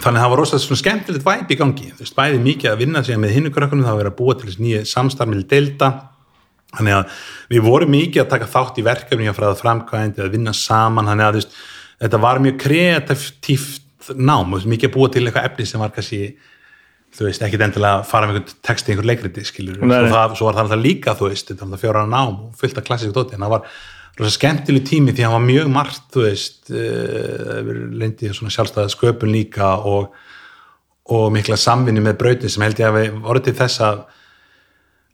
þannig 0.00 0.18
að 0.18 0.24
það 0.24 0.32
var 0.32 0.40
rosalega 0.40 0.64
svona 0.64 0.80
skemmtilegt 0.80 1.26
væp 1.28 1.52
í 1.54 1.58
gangi. 1.60 1.90
Þú 1.94 2.02
veist, 2.02 2.16
bæði 2.16 2.40
mikið 2.42 2.70
að 2.72 2.80
vinna 2.82 3.02
sig 3.06 3.20
með 3.20 3.36
hinnu 3.36 3.52
krökkunum 3.54 3.86
það 3.86 4.00
var 4.00 4.10
að 4.10 4.16
búa 4.18 4.34
til 4.38 4.48
þessi 4.48 4.64
nýja 4.64 4.80
samstarmil 4.90 5.44
delta 5.50 5.90
þannig 6.74 6.96
að 6.96 7.20
við 7.54 7.62
vorum 7.68 7.94
mikið 7.94 8.24
að 8.24 8.32
taka 8.32 8.50
þátt 8.50 8.80
í 8.80 8.86
verkefni 8.88 9.28
að 9.30 9.38
fræða 9.38 9.60
framkvæmd 9.60 10.18
eða 10.18 10.32
vinna 10.32 10.56
saman. 10.58 11.10
Þannig 11.12 11.28
að 11.28 11.38
veist, 11.38 11.54
þetta 12.02 12.22
var 12.24 12.42
mjög 12.42 12.58
kreatíft 12.64 13.52
nám, 14.18 14.50
veist, 14.56 14.68
mikið 14.68 14.90
að 14.90 14.96
búa 14.98 15.12
til 15.12 15.24
eitthvað 15.24 15.48
efni 15.52 15.68
sem 15.68 15.80
var 15.80 15.94
kannski 15.94 16.20
þú 17.14 17.28
veist, 17.28 17.44
ekkit 17.46 17.62
endilega 17.62 18.00
að 18.00 18.08
fara 18.10 18.28
með 18.28 18.40
einhvern 18.40 18.62
text 18.66 18.88
í 18.88 18.94
einhver 18.94 19.06
leikriti 19.06 19.44
nei. 19.70 19.98
og 20.00 20.10
það, 20.10 20.36
svo 20.38 20.48
var 20.48 20.66
það 20.66 20.82
líka 20.82 21.14
þú 21.18 21.30
veist, 21.30 21.50
þetta 21.50 21.62
var 21.62 21.68
alltaf 21.68 21.84
fjóra 21.84 22.06
nám 22.10 22.32
og 22.32 22.56
fullt 22.58 22.80
af 22.80 22.86
klassíku 22.88 23.14
dóti, 23.14 23.36
en 23.36 23.44
það 23.46 23.54
var 23.54 23.68
rosa 24.18 24.36
skemmtileg 24.36 24.86
tími 24.86 25.14
því 25.14 25.24
að 25.24 25.30
hann 25.30 25.36
var 25.36 25.46
mjög 25.48 25.70
margt, 25.74 26.04
þú 26.14 26.26
veist 26.26 26.70
uh, 26.70 27.72
lendið 28.00 28.36
svona 28.36 28.54
sjálfstæða 28.54 28.92
sköpun 28.94 29.34
líka 29.34 29.74
og, 29.90 30.14
og 31.10 31.32
mikla 31.34 31.58
samvinni 31.60 32.04
með 32.04 32.20
brautin 32.22 32.52
sem 32.52 32.64
held 32.66 32.82
ég 32.82 32.90
að 32.90 33.00
við 33.00 33.18
voru 33.24 33.42
til 33.44 33.56
þess 33.58 33.82
að 33.84 34.04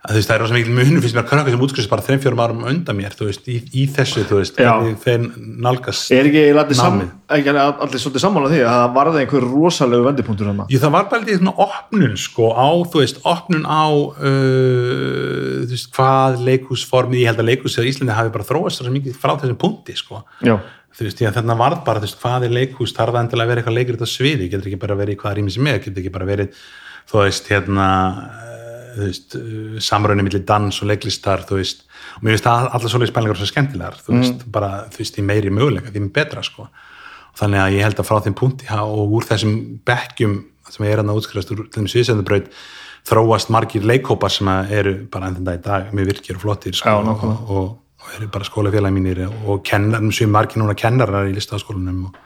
að 0.01 0.15
þú 0.15 0.17
veist, 0.17 0.31
það 0.31 0.35
er 0.35 0.41
rosa 0.41 0.55
mikil 0.57 0.73
munum 0.73 1.03
finnst 1.05 1.17
mér 1.17 1.21
að 1.27 1.29
krakka 1.29 1.53
sem 1.53 1.63
útskrifst 1.67 1.91
bara 1.93 2.05
þreim 2.07 2.21
fjórum 2.23 2.41
árum 2.41 2.63
undan 2.71 2.97
mér, 2.97 3.13
þú 3.19 3.27
veist, 3.29 3.45
í, 3.53 3.59
í 3.77 3.83
þessu, 3.93 4.23
þú 4.31 4.39
veist 4.39 4.57
þeir 5.03 5.27
nálgast 5.61 6.15
er 6.17 6.25
ekki 6.31 6.41
eiginlega 6.41 6.65
allir, 6.65 6.79
sam, 6.79 6.97
Námið. 6.97 7.11
ekki 7.37 7.53
allir 7.85 8.01
svolítið 8.01 8.25
sammála 8.25 8.49
því 8.49 8.61
að 8.63 8.73
það 8.79 8.95
varði 8.97 9.21
einhver 9.21 9.47
rosalegu 9.51 10.07
vendipunktur 10.09 10.49
hann 10.49 10.63
Jú, 10.73 10.81
það 10.81 10.95
var 10.97 11.05
bara 11.13 11.27
litið 11.27 11.41
svona 11.43 11.55
opnun 11.67 12.17
sko 12.25 12.49
á, 12.57 12.69
þú 12.81 13.05
veist, 13.05 13.21
opnun 13.29 13.69
á 13.69 13.85
uh, 13.93 15.69
þú 15.69 15.73
veist, 15.77 15.93
hvað 15.99 16.41
leikhúsformið, 16.49 17.21
ég 17.21 17.29
held 17.35 17.45
að 17.45 17.51
leikhúsið 17.53 17.85
á 17.85 17.89
Íslandi 17.93 18.17
hafi 18.23 18.35
bara 18.41 18.49
þróast 18.49 18.81
svo 18.81 18.97
mikið 18.97 19.21
frá 19.21 19.37
þessum 19.37 19.61
punkti 19.61 20.01
sko. 20.01 20.25
Já, 20.41 20.57
þú 20.97 21.11
veist, 21.11 21.21
ég, 21.21 21.37
þannig 21.37 21.61
varð 21.61 21.85
bara, 21.85 22.01
veist, 22.01 22.21
hvað 22.25 22.49
er 22.49 22.57
leikhús 22.57 22.97
þarf 22.97 23.13
það 23.13 23.37
að 23.37 23.53
eitthvað 23.61 23.77
í 26.49 26.51
þú 27.11 27.25
veist, 27.25 27.49
hérna 27.51 27.87
eh, 28.91 28.99
þú 28.99 29.07
veist, 29.07 29.39
samröðinu 29.87 30.27
milli 30.27 30.43
dans 30.47 30.83
og 30.83 30.91
leiklistar, 30.91 31.47
þú 31.49 31.61
veist, 31.63 31.87
og 32.19 32.27
mér 32.27 32.37
finnst 32.37 32.51
allar 32.51 32.93
svoleiðis 32.93 33.15
spælingar 33.15 33.41
svo 33.41 33.51
skemmtilegar, 33.51 33.99
þú 34.05 34.17
veist, 34.19 34.47
bara 34.53 34.71
þú 34.91 35.03
veist, 35.03 35.17
því 35.17 35.27
meiri 35.31 35.55
möguleika, 35.55 35.95
því 35.95 36.07
betra, 36.15 36.45
sko. 36.47 36.69
Og 37.31 37.39
þannig 37.39 37.63
að 37.63 37.75
ég 37.77 37.87
held 37.87 38.01
að 38.03 38.09
frá 38.09 38.23
þeim 38.25 38.37
punkti 38.39 38.71
ha, 38.71 38.83
og 38.85 39.13
úr 39.17 39.27
þessum 39.29 39.59
bekkjum 39.87 40.41
sem 40.71 40.87
er 40.87 41.01
hann 41.01 41.11
að 41.11 41.21
útskrifast 41.21 41.53
úr 41.55 41.67
þeim 41.75 41.87
sviðsendabraut 41.91 42.51
þróast 43.09 43.51
margir 43.53 43.87
leikhópar 43.87 44.33
sem 44.33 44.49
eru 44.51 44.97
bara 45.13 45.31
enn 45.31 45.39
þetta 45.39 45.55
í 45.57 45.63
dag 45.65 45.95
mjög 45.97 46.11
virkir 46.13 46.39
og 46.39 46.45
flottir 46.45 46.77
sko, 46.77 46.93
Já, 46.93 47.15
og, 47.15 47.25
og, 47.49 47.71
og 48.01 48.11
eru 48.19 48.29
bara 48.33 48.49
skólafélagi 48.49 48.97
mínir 48.97 49.23
og 49.31 49.63
kennar, 49.67 50.05
sem 50.15 50.31
margir 50.31 50.61
núna 50.61 50.77
kennarar 50.79 51.31
í 51.31 51.35
listafaskólanum 51.37 52.11
og, 52.11 52.21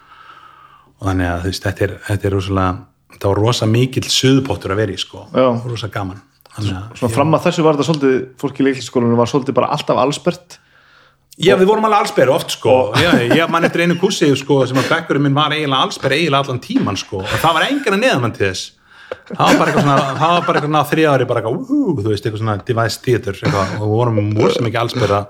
og 0.99 1.09
þannig 1.09 1.31
að 1.31 1.45
þú 1.45 1.53
veist, 1.53 1.69
þetta 1.69 1.87
er, 1.87 1.97
þetta 2.11 2.29
er 2.29 2.37
rosalega 2.39 2.75
þetta 3.15 3.31
var 3.31 3.43
rosa 3.45 3.71
mikill 3.71 4.07
suðupottur 4.11 4.75
að 4.75 4.83
vera 4.83 4.97
í 4.97 5.01
sko, 5.01 5.27
rosa 5.69 5.91
gaman 5.93 6.23
svona 6.59 7.11
fram 7.11 7.35
að 7.35 7.49
þessu 7.49 7.65
var 7.67 7.79
þetta 7.79 7.89
svolítið 7.89 8.21
fólk 8.41 8.61
í 8.61 8.69
leikliskólinu 8.69 9.19
var 9.19 9.31
svolítið 9.31 9.57
bara 9.59 9.73
alltaf 9.75 9.99
allsbert 9.99 10.61
Já, 11.35 11.57
við 11.59 11.67
vorum 11.67 11.87
alveg 11.89 12.05
allsberri 12.05 12.31
oft 12.31 12.53
sko. 12.55 12.73
Já, 12.95 13.09
ég 13.27 13.49
mann 13.51 13.65
eftir 13.67 13.83
einu 13.83 13.97
kursi 13.99 14.29
sko, 14.39 14.61
sem 14.71 14.79
að 14.79 14.87
bekkurinn 14.93 15.25
minn 15.25 15.35
var 15.35 15.51
eiginlega 15.51 15.83
allsberri 15.83 16.21
eiginlega 16.21 16.47
allan 16.47 16.61
tíman 16.63 16.99
sko. 17.01 17.25
Og 17.25 17.41
það 17.43 17.57
var 17.57 17.65
enginn 17.67 17.97
að 17.97 18.05
neðamann 18.05 18.35
til 18.37 18.45
þess. 18.47 18.63
Það 19.33 19.41
var 19.41 19.57
bara 19.59 19.73
eitthvað 19.73 19.83
svona 19.83 19.97
það 20.21 20.31
var 20.35 20.45
bara 20.47 20.61
eitthvað 20.61 20.91
þrjá 20.93 21.09
ári 21.11 21.27
bara 21.31 21.39
eitthvað 21.43 21.59
úhú, 21.59 21.81
þú 21.99 22.13
veist, 22.13 22.25
eitthvað 22.29 22.43
svona 22.45 22.57
device 22.69 22.99
theater 23.03 23.35
eitthvað, 23.41 23.75
og 23.75 23.83
við 23.83 23.97
vorum 23.99 24.17
múr 24.31 24.55
sem 24.55 24.69
ekki 24.71 24.81
allsberri 24.85 25.17
að 25.19 25.27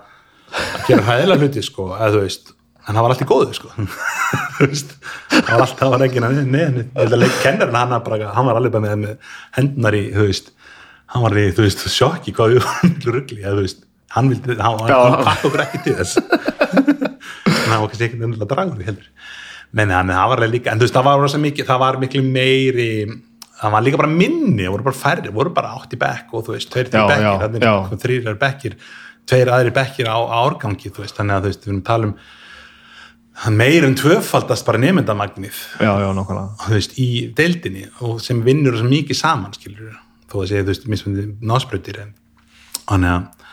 gera 0.91 1.07
hæðilega 1.09 1.41
hluti 1.41 1.62
sko 1.64 1.85
eða 1.97 2.12
þú 2.14 2.20
veist, 2.27 2.53
en 2.85 2.93
það 2.93 3.03
var 3.07 3.14
allt 3.14 3.25
í 3.25 3.31
góðu 3.33 3.53
sko. 3.57 3.68
Þú 4.55 4.68
veist, 4.70 4.91
það 5.33 5.49
var 5.49 5.64
allt, 5.64 5.79
það 5.81 5.91
var 5.95 6.05
enginn 6.05 6.27
að 6.29 6.33
neðan, 6.45 6.77
ég 6.85 7.01
held 7.01 7.14
að 7.16 7.22
leik 7.25 7.37
kennarinn 7.43 7.81
hann, 7.81 7.97
bara, 8.05 8.16
hann 8.37 8.47
hann 11.15 11.25
var 11.25 11.37
í, 11.39 11.49
þú 11.55 11.67
veist, 11.67 11.85
sjokki 11.95 12.35
hvað 12.35 12.57
við 12.57 12.65
varum 12.67 12.95
miklu 12.95 13.15
rugli, 13.15 13.41
eða 13.43 13.57
þú 13.59 13.67
veist 13.69 13.85
hann 14.15 14.31
vildi, 14.31 14.57
hann, 14.59 14.81
hann 14.87 15.17
pakka 15.27 15.49
okkur 15.49 15.62
ekki 15.65 15.83
til 15.87 15.97
þess. 15.99 16.19
En 16.19 17.71
það 17.71 17.81
var 17.81 17.89
kannski 17.91 18.07
ekkert 18.07 18.27
endilega 18.27 18.51
dragur 18.51 18.83
í 18.83 18.89
heldur. 18.89 19.07
Nei, 19.75 19.87
nei, 19.91 19.97
það 20.11 20.29
var 20.31 20.45
líka, 20.51 20.71
en 20.71 20.79
þú 20.79 20.87
veist, 20.87 20.95
það 20.95 21.07
var 21.09 21.23
rosa 21.25 21.41
mikið, 21.43 21.67
það 21.71 21.81
var 21.83 21.99
miklu 22.03 22.23
meiri, 22.27 22.91
það 23.59 23.75
var 23.75 23.87
líka 23.87 24.01
bara 24.03 24.12
minni, 24.12 24.61
það 24.61 24.75
voru 24.77 24.87
bara 24.87 25.01
færri, 25.01 25.33
voru 25.35 25.55
bara 25.57 25.73
átt 25.79 25.97
í 25.97 25.99
bekk 25.99 26.35
og 26.35 26.47
þú 26.47 26.55
veist, 26.55 26.71
tveir 26.71 26.93
til 26.93 27.03
bekkir, 27.11 27.43
þannig 27.43 27.67
að 27.73 27.99
þrýr 28.05 28.31
er 28.31 28.39
bekkir, 28.45 28.79
tveir 29.31 29.51
aðrir 29.57 29.75
bekkir 29.75 30.11
á, 30.11 30.19
á 30.19 30.37
árgangi, 30.45 30.93
þú 30.95 31.03
veist, 31.03 31.19
þannig 31.19 31.39
að 31.39 31.47
þú 31.47 31.51
veist, 31.51 31.65
við 31.65 31.73
erum 31.73 31.83
að 31.83 31.91
tala 31.91 32.11
um 32.11 32.17
það 33.35 33.59
meir 33.59 33.89
en 33.89 33.99
tvöfaldast 33.99 34.69
bara 34.69 34.79
nefndamagnið, 34.85 35.61
já, 35.83 35.91
já, 35.91 36.09
nákvæmlega. 36.15 36.55
Þú 36.62 36.77
veist, 36.77 36.99
í 37.03 37.09
deildinni 37.35 37.89
og 38.07 38.21
sem 38.23 38.45
vinnur 38.47 38.79
svo 38.79 38.87
mikið 38.87 39.19
saman, 39.19 39.57
skilur 39.59 39.97
þó 40.35 40.41
að 40.43 40.49
segja, 40.51 40.64
þú 40.64 40.72
veist, 40.72 40.87
mismundi 40.91 41.26
násbreytir 41.47 42.01
en 42.03 42.14
þannig 42.85 43.12
að 43.14 43.51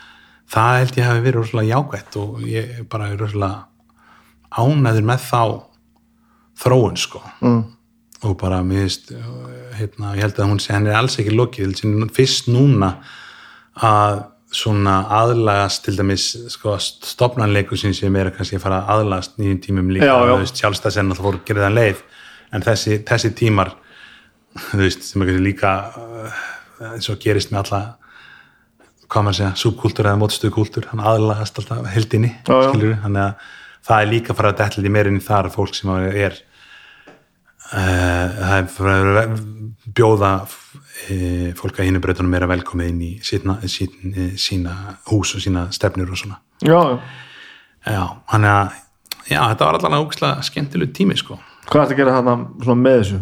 það 0.52 0.78
held 0.80 0.98
ég 0.98 1.08
hafi 1.08 1.26
verið 1.26 1.38
rosalega 1.40 1.76
jákvætt 1.76 2.18
og 2.22 2.42
ég 2.50 2.72
bara 2.92 3.12
er 3.12 3.22
rosalega 3.22 3.68
ánæður 4.52 5.06
með 5.08 5.28
þá 5.30 5.44
þróun, 6.62 6.98
sko. 7.00 7.22
Mm. 7.42 7.62
og 8.28 8.36
bara, 8.38 8.60
mér 8.66 8.84
veist 8.86 9.14
hérna, 9.80 10.12
ég 10.18 10.26
held 10.26 10.42
að 10.42 10.52
hún 10.52 10.60
sé, 10.62 10.74
henni 10.76 10.92
er 10.92 11.00
alls 11.00 11.16
ekki 11.22 11.34
lokið 11.34 11.80
fyrst 12.14 12.52
núna 12.52 12.92
að 13.82 14.26
svona 14.52 14.98
aðlagast 15.16 15.86
til 15.86 15.96
dæmis 15.96 16.26
sko, 16.52 16.76
stopnanleiku 16.82 17.78
sem 17.80 18.18
er 18.20 18.34
kannski 18.36 18.60
að 18.60 18.66
fara 18.66 18.82
að 18.82 18.92
aðlagast 18.98 19.40
nýjum 19.40 19.62
tímum 19.64 19.94
líka, 19.96 20.12
sjálfstæðsenn 20.52 21.14
alltaf 21.14 21.24
fór 21.24 21.40
að 21.40 21.46
gera 21.48 21.64
það 21.70 21.78
leið, 21.78 22.02
en 22.52 22.66
þessi, 22.68 22.98
þessi 23.08 23.32
tímar 23.40 23.72
þú 24.68 24.82
veist, 24.84 25.08
sem 25.08 25.24
er 25.24 25.32
kannski 25.32 25.46
líka 25.46 25.74
eins 26.90 27.10
og 27.12 27.20
gerist 27.22 27.52
með 27.54 27.64
alla 27.64 27.82
hvað 29.12 29.26
maður 29.26 29.38
segja, 29.40 29.56
subkultúr 29.60 30.08
eða 30.08 30.20
mótstuðu 30.22 30.54
kultúr, 30.56 30.88
hann 30.92 31.04
aðlagast 31.04 31.60
alltaf 31.60 31.90
heldinni, 31.92 32.32
þannig 32.48 33.26
að 33.26 33.50
það 33.82 33.98
er 33.98 34.10
líka 34.12 34.32
að 34.32 34.40
fara 34.40 34.52
að 34.54 34.62
dætla 34.62 34.86
í 34.88 34.94
meirinni 34.94 35.24
þar 35.26 35.50
fólk 35.52 35.76
sem 35.76 35.92
er 35.92 36.38
uh, 37.72 38.28
það 38.38 38.56
er 38.56 38.70
fyrir 38.76 39.20
að 39.24 39.34
bjóða 39.98 40.32
uh, 40.46 41.50
fólk 41.60 41.82
að 41.82 41.90
hinu 41.90 42.04
breytunum 42.04 42.38
að 42.40 42.48
velkomið 42.54 42.94
inn 42.94 43.04
í 43.08 43.12
sína, 43.26 43.58
sína, 43.66 44.30
sína 44.40 44.78
hús 45.10 45.36
og 45.36 45.44
sína 45.44 45.68
stefnur 45.76 46.14
og 46.14 46.22
svona. 46.22 46.40
Já, 46.62 46.80
já. 47.90 48.04
hann 48.32 48.48
að 48.48 48.76
já, 49.26 49.42
þetta 49.42 49.68
var 49.68 49.80
allavega 49.80 50.06
ógæslega 50.06 50.48
skemmtileg 50.48 50.96
tími 50.96 51.20
sko. 51.20 51.40
Hvað 51.72 51.84
er 51.84 51.94
að 51.96 52.02
gera 52.02 52.18
þarna 52.20 52.78
með 52.78 53.00
þessu 53.02 53.22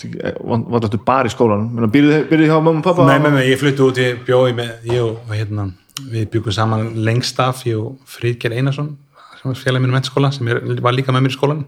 var 0.00 0.84
þetta 0.84 1.00
bara 1.06 1.30
í 1.30 1.32
skólan 1.32 1.68
byrjuði 1.92 2.20
byrjuð 2.30 2.50
hjá 2.50 2.58
mamma 2.58 2.80
og 2.80 2.86
pappa 2.86 3.06
Nei, 3.08 3.18
með 3.22 3.36
mig, 3.36 3.48
ég 3.52 3.60
flutti 3.60 3.84
út, 3.84 4.00
ég 4.02 4.20
bjóði 4.26 4.54
með, 4.58 4.70
ég 4.90 5.02
og 5.04 5.32
hérna, 5.32 5.66
við 6.12 6.28
byggum 6.34 6.56
saman 6.56 6.86
lengst 7.06 7.40
af, 7.42 7.64
ég 7.68 7.80
og 7.80 7.98
Fríðger 8.08 8.54
Einarsson, 8.56 8.92
sem 9.40 9.50
var 9.50 9.60
félagið 9.60 9.84
minn 9.86 9.96
mennskóla, 9.96 10.32
sem 10.34 10.50
er, 10.52 10.62
var 10.84 10.96
líka 10.96 11.14
með 11.14 11.26
mér 11.26 11.34
í 11.34 11.36
skólan. 11.36 11.62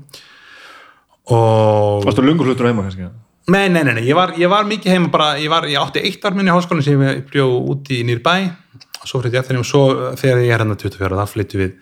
Og... 1.32 2.04
varstu 2.04 2.24
lungur 2.24 2.50
hlutur 2.50 2.68
heima 2.68 2.84
kannski? 2.86 3.08
Nei, 3.52 3.66
nei, 3.68 3.82
nei, 3.82 3.94
nei, 3.98 4.04
ég 4.08 4.16
var, 4.16 4.34
ég 4.40 4.48
var 4.48 4.68
mikið 4.68 4.96
heima 4.96 5.10
bara, 5.12 5.34
ég 5.40 5.52
var, 5.52 5.68
ég 5.68 5.80
átti 5.80 6.00
eitt 6.04 6.24
ár 6.24 6.36
minni 6.36 6.52
í 6.52 6.54
háskólan 6.54 6.84
sem 6.84 7.02
ég 7.04 7.24
bjó 7.32 7.48
út 7.74 7.90
í 7.92 8.00
nýr 8.08 8.22
bæ, 8.24 8.36
og 9.02 9.10
svo 9.10 9.20
flytti 9.20 9.36
ég 9.40 9.68
svo 9.68 9.84
þegar 10.16 10.44
ég 10.44 10.54
hérna 10.54 10.78
24, 10.80 11.18
þá 11.20 11.34
flytti 11.34 11.60
við, 11.60 11.74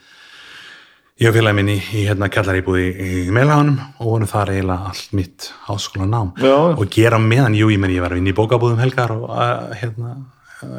ég 1.22 1.30
og 1.30 1.36
félagið 1.36 1.58
minn 1.58 1.70
í, 1.70 1.78
í 1.78 2.04
hérna 2.08 2.28
kallaríbúði 2.32 2.84
í, 2.90 3.08
í 3.22 3.32
Melhánum 3.34 3.78
og 4.02 4.08
vorum 4.08 4.30
þar 4.30 4.52
eiginlega 4.56 4.90
allt 4.90 5.16
mitt 5.16 5.48
háskólanám. 5.68 6.34
Já, 6.42 6.56
og 6.74 6.84
gera 6.92 7.20
meðan, 7.22 7.56
jú, 7.58 7.70
ég 7.70 7.80
menn 7.82 7.94
ég 7.94 8.04
var 8.04 8.16
inn 8.18 8.30
í 8.30 8.36
bókabúðum 8.36 8.82
helgar 8.82 9.14
og 9.14 9.28
uh, 9.30 9.72
hérna 9.78 10.16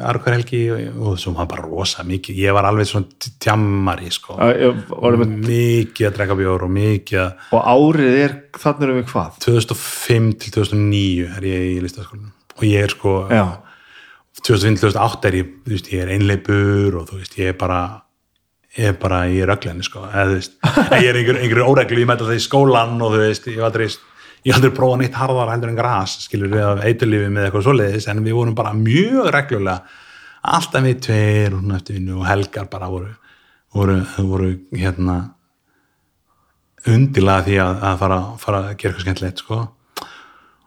argur 0.04 0.32
helgi 0.32 0.60
og, 0.72 1.16
svo 1.20 1.34
var 1.36 1.48
bara 1.50 1.66
rosa 1.66 2.04
mikið, 2.08 2.38
ég 2.40 2.56
var 2.56 2.68
alveg 2.68 2.88
svona 2.88 3.32
tjammari 3.42 4.08
sko, 4.12 4.38
mikið 5.34 6.08
að 6.08 6.14
drekka 6.16 6.38
bjór 6.38 6.64
og 6.64 6.72
mikið 6.72 7.20
að 7.20 7.50
og 7.58 7.68
árið 7.74 8.16
er 8.22 8.36
þannig 8.56 8.86
erum 8.86 9.00
við 9.00 9.10
hvað? 9.12 9.36
2005 9.44 10.30
til 10.40 10.54
2009 10.56 11.28
er 11.36 11.48
ég 11.50 11.66
í 11.74 11.76
listaskólanum 11.84 12.32
og 12.56 12.64
ég 12.68 12.86
er 12.86 12.94
sko 12.94 13.14
já, 13.28 13.44
2005-2008 14.44 15.30
er 15.30 15.38
ég, 15.38 15.52
þú 15.64 15.76
veist, 15.76 15.92
ég 15.92 16.04
er 16.04 16.14
einleipur 16.16 16.98
og 17.00 17.06
þú 17.10 17.20
veist, 17.20 17.38
ég 17.40 17.52
er 17.52 17.58
bara 17.58 17.80
ég 18.78 18.90
er 18.90 18.96
bara 19.00 19.24
í 19.30 19.42
rögglenni 19.46 19.86
sko 19.86 20.06
eða 20.08 20.34
veist, 20.34 20.56
ég 20.98 21.08
er 21.10 21.20
einhver, 21.20 21.40
einhver 21.42 21.64
óreglu 21.66 22.02
ég 22.02 22.10
mæta 22.10 22.26
það 22.26 22.40
í 22.40 22.44
skólan 22.44 22.96
og 22.98 23.14
þú 23.14 23.20
veist 23.22 23.50
ég 23.50 23.60
var 23.60 23.70
aldrei, 23.70 23.90
ég 24.44 24.56
aldrei 24.56 24.74
prófað 24.76 25.02
neitt 25.02 25.18
harðar 25.18 25.52
heldur 25.54 25.72
en 25.72 25.78
gras, 25.78 26.16
skilur 26.26 26.50
við 26.52 26.64
af 26.68 26.86
eiturlífi 26.88 27.28
með 27.30 27.48
eitthvað 27.48 27.68
svoleiðis, 27.68 28.08
en 28.10 28.24
við 28.24 28.38
vorum 28.38 28.56
bara 28.58 28.74
mjög 28.76 29.30
reglulega, 29.34 30.00
alltaf 30.54 30.84
við 30.84 31.04
tveir 31.06 31.54
og 31.58 31.76
og 32.18 32.26
helgar 32.28 32.66
bara 32.72 32.90
voru 32.90 33.12
voru, 33.74 34.00
voru 34.18 34.50
hérna 34.74 35.16
undilega 36.90 37.46
því 37.46 37.56
að, 37.62 37.80
að 37.88 37.98
fara, 38.02 38.20
fara 38.40 38.60
að 38.60 38.76
gera 38.76 38.92
eitthvað 38.92 39.06
skemmtilegt 39.06 39.42
sko. 39.42 39.60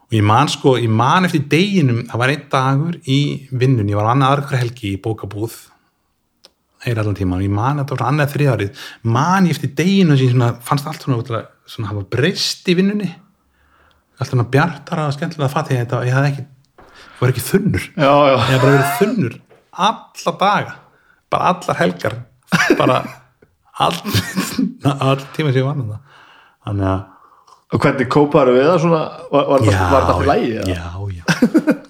Og 0.08 0.16
ég 0.16 0.24
man 0.24 0.52
sko, 0.52 0.76
ég 0.80 0.92
man 0.92 1.28
eftir 1.28 1.46
deginum 1.52 2.06
það 2.08 2.22
var 2.22 2.34
einn 2.34 2.46
dagur 2.52 3.00
í 3.04 3.20
vinnun 3.52 3.90
ég 3.92 4.00
var 4.00 4.14
annað 4.14 4.38
aðra 4.38 4.62
helgi 4.64 4.94
í 4.94 5.02
bókabúð 5.04 5.58
eir 6.86 7.00
allan 7.02 7.18
tíma 7.18 7.40
og 7.40 7.46
ég 7.46 7.54
man 7.54 7.82
það 7.82 7.94
var 7.96 8.04
annað 8.12 8.34
þriðárið 8.36 8.84
man 9.16 9.48
ég 9.50 9.58
eftir 9.58 9.74
deginum 9.80 10.20
sem 10.20 10.44
ég 10.44 10.60
fannst 10.68 10.90
allt 10.90 11.06
svona, 11.06 11.24
svona, 11.26 11.44
svona 11.66 11.92
hafa 11.92 12.06
breyst 12.18 12.70
í 12.70 12.78
vinnunni. 12.78 13.10
Allt 14.18 14.34
svona 14.34 14.48
bjartara 14.54 15.08
og 15.10 15.16
skemmtilega 15.18 15.50
að 15.50 15.56
fatta 15.56 15.76
ég 15.76 15.86
þetta, 15.86 16.02
ég 16.08 16.18
hafði 16.18 16.32
ekki 16.34 16.46
ég 16.48 17.22
var 17.22 17.34
ekki 17.34 17.46
þunnur. 17.48 17.86
Já, 17.98 18.12
já, 18.14 18.34
ég 18.34 18.50
hef 18.52 18.66
bara 18.66 18.76
verið 18.76 18.98
þunnur 19.02 19.40
alla 19.88 20.34
daga, 20.42 20.76
bara 21.34 21.54
allar 21.54 21.80
helgar. 21.82 22.20
Bara 22.80 23.02
all, 23.78 23.98
all 24.94 25.22
tíma 25.36 25.52
sem 25.52 25.62
ég 25.62 25.68
var 25.68 25.78
með 25.78 25.94
það 25.94 26.04
þannig 26.68 26.90
að 26.94 27.06
og 27.68 27.82
hvernig 27.84 28.08
kóparu 28.08 28.54
við 28.56 28.70
það 28.70 28.78
svona? 28.86 29.00
Var, 29.28 29.48
var, 29.52 29.64
já, 29.68 29.80
var 29.92 30.06
það 30.08 30.20
fyrir 30.22 30.30
lægi 30.32 30.52
já, 30.56 30.62
já, 30.72 31.24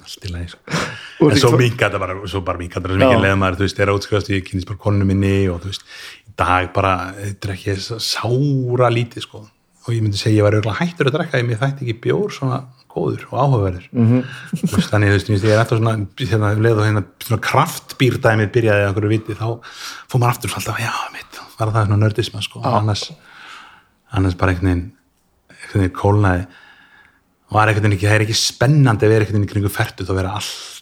allt 0.08 0.26
í 0.26 0.32
lægi 0.34 0.48
sko. 0.56 0.80
Og 1.20 1.32
en 1.32 1.40
svo 1.42 1.58
mingat 1.58 1.92
það 1.96 2.00
bara, 2.04 2.16
svo 2.30 2.42
bara 2.46 2.58
mingat 2.62 2.84
það 2.84 2.94
Já. 2.94 3.00
mikið 3.02 3.22
leið 3.26 3.38
maður, 3.42 3.56
þú 3.58 3.66
veist, 3.66 3.80
er 3.80 3.92
átskrifast 3.94 4.30
ég 4.34 4.44
kynist 4.46 4.68
bara 4.70 4.78
konu 4.84 5.06
minni 5.10 5.36
og 5.50 5.62
þú 5.64 5.72
veist, 5.72 5.86
í 6.30 6.34
dag 6.38 6.72
bara 6.76 6.92
þetta 7.18 7.48
er 7.50 7.54
ekki 7.56 7.78
sára 8.06 8.90
lítið 8.94 9.26
sko 9.26 9.44
og 9.88 9.94
ég 9.96 10.02
myndi 10.04 10.20
segja 10.20 10.42
ég 10.42 10.44
var 10.46 10.58
auðvitað 10.58 10.82
hættur 10.82 11.08
að 11.10 11.16
drekka 11.16 11.40
ég 11.42 11.48
mér 11.48 11.62
þætti 11.62 11.86
ekki 11.88 11.96
bjór 12.04 12.34
svona 12.36 12.58
góður 12.92 13.24
og 13.32 13.38
áhugaverður 13.40 13.86
Mhm. 13.92 14.20
-hmm. 14.20 14.90
þannig 14.92 15.10
þú 15.10 15.16
veist, 15.16 15.30
ég 15.30 15.54
er 15.54 15.62
eftir 15.62 15.78
svona, 15.78 15.94
hérna, 16.18 16.52
um 16.54 16.62
leið 16.66 16.78
og 16.78 16.86
hérna 16.86 17.04
svona 17.24 17.42
kraftbýrdæmið 17.50 18.52
byrjaði 18.52 18.84
að 18.84 18.92
okkur 18.92 19.08
viti, 19.10 19.34
þá 19.34 19.48
fór 20.12 20.20
maður 20.20 20.34
aftur 20.34 20.54
alltaf, 20.58 20.78
já, 20.80 20.94
mitt, 21.14 21.40
var 21.60 21.68
það 21.72 21.86
svona 21.88 22.04
nördisma 22.04 22.42
sko, 22.44 22.62
annars 22.62 23.12
annars 24.12 24.36
bara 24.36 24.52
einhvern 24.52 24.92
veginn 25.74 25.92
kólnaði 25.94 26.46
var 27.52 27.68
einhvern 27.68 27.84
veginn 27.84 27.98
ekki, 27.98 28.08
það 28.08 28.16
er 28.16 28.26
ekki 28.28 28.38
spennandi 28.38 29.06
að 29.06 29.10
vera 29.10 29.24
einhvern 29.26 29.40
veginn 29.42 29.54
kringu 29.54 29.70
ferdu 29.72 30.04
þá 30.06 30.14
vera 30.16 30.34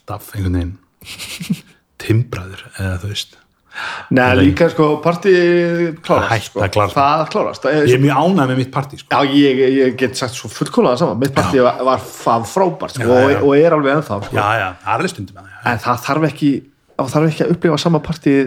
alltaf 0.05 0.35
einhvern 0.35 0.59
veginn 0.59 1.63
timbraður 2.01 2.63
eða 2.77 3.01
þú 3.01 3.11
veist 3.13 3.41
Nei, 4.15 4.29
líka 4.39 4.69
sko, 4.71 5.01
partí 5.03 5.31
klárast 6.05 6.45
sko. 6.47 6.63
Það 6.63 7.23
klárast 7.33 7.65
ég 7.67 7.89
er 7.97 7.99
mjög 7.99 8.21
ánægð 8.21 8.51
með 8.53 8.59
mitt 8.61 8.69
partí 8.71 8.99
sko. 9.01 9.09
Já, 9.11 9.33
ég, 9.35 9.59
ég 9.75 9.97
get 9.99 10.15
sagt 10.15 10.37
svo 10.37 10.47
fullkólaða 10.47 11.01
saman 11.01 11.19
mitt 11.19 11.33
partí 11.35 11.59
var, 11.59 11.81
var 11.83 12.05
frábært 12.05 12.95
sko, 12.95 13.03
Já, 13.03 13.11
og, 13.11 13.33
já. 13.33 13.39
og 13.41 13.57
er 13.59 13.75
alveg 13.75 13.97
ennþá 13.97 14.19
sko. 14.29 14.37
já, 14.37 14.47
já, 14.61 14.67
það 14.79 14.93
er 14.93 14.95
alveg 14.95 15.11
stundum 15.11 15.41
en 15.43 15.83
það 15.83 16.01
þarf 16.07 16.29
ekki 16.29 16.51
þarf 17.01 17.27
ekki 17.33 17.43
að 17.47 17.53
upplifa 17.57 17.81
sama 17.83 18.03
partí 18.05 18.37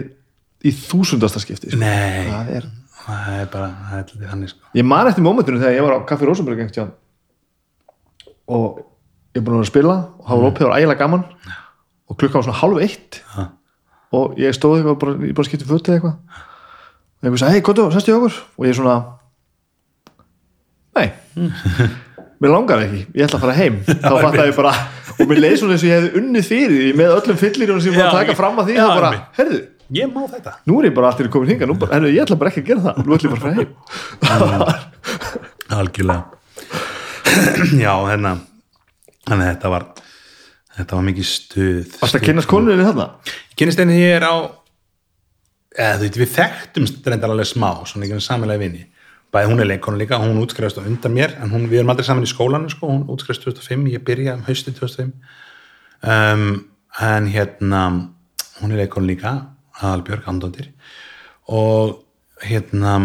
í 0.65 0.73
þúsundasta 0.79 1.43
skipti 1.43 1.75
sko. 1.75 1.81
nei, 1.83 2.25
það 2.31 2.53
er 2.57 2.69
það 3.05 3.37
er 3.37 3.53
bara 3.53 3.69
það 3.91 4.01
er 4.01 4.33
þannig 4.33 4.53
sko. 4.55 4.73
ég 4.81 4.89
man 4.95 5.11
eftir 5.13 5.27
mómentinu 5.29 5.61
þegar 5.61 5.77
ég 5.77 5.85
var 5.85 5.93
á 5.93 5.99
Kaffi 6.09 6.25
tíðan 6.73 6.95
og 8.49 8.81
ég 9.39 9.41
er 9.41 9.47
búin 9.47 9.55
að 9.55 9.61
vera 9.61 9.67
að 9.67 9.71
spila 9.71 9.95
og 10.19 10.27
það 10.27 10.41
var 10.43 10.49
opið 10.51 10.67
og 10.69 10.75
ægilega 10.75 10.99
gaman 10.99 11.23
og 12.09 12.17
klukkan 12.19 12.39
var 12.41 12.45
svona 12.49 12.59
hálf 12.59 12.83
eitt 12.83 13.19
og 14.19 14.37
ég 14.41 14.55
stóð 14.57 14.79
eitthvað 14.79 14.99
bara, 15.03 15.15
ég 15.29 15.35
bara 15.37 15.47
skipti 15.47 15.67
fötið 15.69 15.95
eitthvað. 15.95 16.15
Og 17.19 17.27
einhver 17.27 17.41
sagði, 17.43 17.53
hei, 17.59 17.63
gott 17.67 17.81
og 17.83 17.91
sestu 17.93 18.09
í 18.09 18.15
okkur? 18.17 18.37
Og 18.57 18.65
ég 18.69 18.77
svona 18.77 18.95
nei. 20.97 21.07
Mér 22.39 22.53
langar 22.53 22.79
ekki, 22.85 23.01
ég 23.19 23.25
ætla 23.27 23.35
að 23.37 23.43
fara 23.43 23.55
heim. 23.57 23.77
Þá 24.05 24.13
fattaði 24.23 24.47
ég 24.49 24.55
bara, 24.57 24.71
og 25.19 25.27
mér 25.27 25.41
leið 25.43 25.55
svona 25.59 25.75
eins 25.75 25.83
og 25.83 25.89
ég 25.89 25.97
hefði 25.99 26.21
unnið 26.21 26.45
fyrir 26.47 26.95
með 26.95 27.15
öllum 27.17 27.39
fyllirum 27.41 27.81
sem 27.83 27.91
ég 27.91 27.99
var 27.99 28.07
að 28.13 28.17
taka 28.21 28.31
ég- 28.33 28.39
fram 28.39 28.61
að 28.63 28.69
því 28.71 28.77
og 28.79 28.93
bara, 28.95 29.09
herðu, 29.35 29.59
ég 29.99 30.13
má 30.15 30.21
þetta. 30.31 30.53
nú 30.71 30.77
er 30.79 30.87
ég 30.87 30.95
bara 30.95 31.09
allir 31.11 31.29
komin 31.33 31.51
hinga, 31.51 31.67
bara, 31.83 31.91
herðu, 31.97 32.13
ég 32.15 32.23
ætla 32.23 32.37
bara 32.39 32.53
ekki 32.53 32.63
að 32.63 32.69
gera 32.71 32.85
það 32.87 33.01
nú 33.03 33.17
ætla 33.17 33.27
ég 33.27 33.33
bara 33.35 33.41
að 33.41 33.45
fara 33.45 33.57
heim. 33.59 34.79
Algjörlega. 35.79 36.23
Já, 37.83 37.93
hérna 38.07 38.31
þannig 39.29 39.45
að 39.45 39.51
þetta 39.53 39.73
var 39.73 39.89
þetta 40.79 40.97
var 40.97 41.05
mikið 41.09 41.27
stuð. 41.27 41.97
Varst 41.99 42.17
að 42.17 42.25
kynast 42.27 42.49
konunni 42.49 42.85
þarna? 42.85 43.09
kynist 43.59 43.81
einnig 43.81 43.99
ég 43.99 44.15
er 44.19 44.25
á 44.25 44.35
eða 45.79 45.97
þú 45.99 46.05
veit, 46.05 46.19
við 46.21 46.31
þekktumst 46.37 47.07
reyndar 47.07 47.33
alveg 47.33 47.49
smá, 47.49 47.69
svona 47.87 48.07
ekki 48.07 48.23
samanlega 48.23 48.63
vini. 48.63 48.85
Bæði 49.29 49.51
hún 49.51 49.61
er 49.61 49.69
leikonu 49.69 49.99
líka, 49.99 50.17
hún 50.17 50.39
útskrifast 50.41 50.79
á 50.81 50.87
undan 50.87 51.13
mér 51.13 51.35
en 51.37 51.51
hún, 51.53 51.67
við 51.69 51.83
erum 51.83 51.91
aldrei 51.93 52.07
saman 52.07 52.25
í 52.25 52.31
skólanu 52.31 52.71
sko, 52.71 52.89
hún 52.89 53.05
útskrifast 53.13 53.45
2005, 53.45 53.85
ég 53.93 54.05
byrja 54.05 54.33
um 54.39 54.45
hausti 54.47 54.73
2005 54.73 55.11
um, 56.01 56.47
en 57.05 57.29
hérna 57.29 57.83
hún 58.59 58.73
er 58.73 58.83
leikonu 58.83 59.11
líka 59.11 59.35
Aðalbjörg 59.79 60.25
Andóttir. 60.27 60.71
Og 61.47 62.01
hérna 62.41 62.97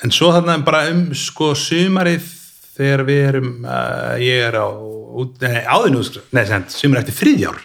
en 0.00 0.12
svo 0.14 0.32
þarna 0.34 0.58
bara 0.66 0.88
um 0.90 1.06
sko 1.16 1.52
sumarið 1.54 2.26
þegar 2.80 3.02
við 3.08 3.20
erum 3.28 3.50
uh, 3.64 4.14
ég 4.20 4.46
er 4.48 4.56
á 4.56 4.66
út- 5.20 5.42
nei, 5.44 5.60
nei, 6.32 6.44
sem, 6.48 6.64
sumar 6.72 7.02
eftir 7.02 7.18
þriðjár 7.18 7.58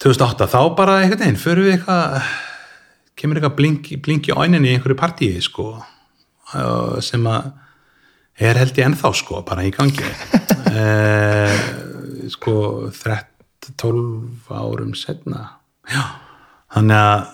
2008, 0.00 0.46
þá 0.48 0.60
bara 0.78 1.00
einhvern 1.02 1.20
veginn 1.24 1.40
förum 1.40 1.66
við 1.66 1.74
eitthvað 1.76 2.30
kemur 3.20 3.40
eitthvað 3.40 3.56
blink, 3.58 3.90
blink 4.04 4.30
í 4.30 4.36
óininni 4.36 4.70
í 4.70 4.76
einhverju 4.78 4.96
partíi 4.96 5.42
sko 5.44 5.74
sem 7.04 7.26
að 7.30 7.50
er 8.40 8.56
held 8.58 8.78
ég 8.80 8.88
ennþá 8.88 9.10
sko 9.14 9.42
bara 9.46 9.62
í 9.68 9.70
gangi. 9.74 10.06
Uh, 10.72 11.52
sko 12.34 12.54
13, 12.96 13.76
12 13.76 14.48
árum 14.56 14.94
setna 14.96 15.44
já, 15.90 16.00
þannig 16.72 16.96
að 16.96 17.28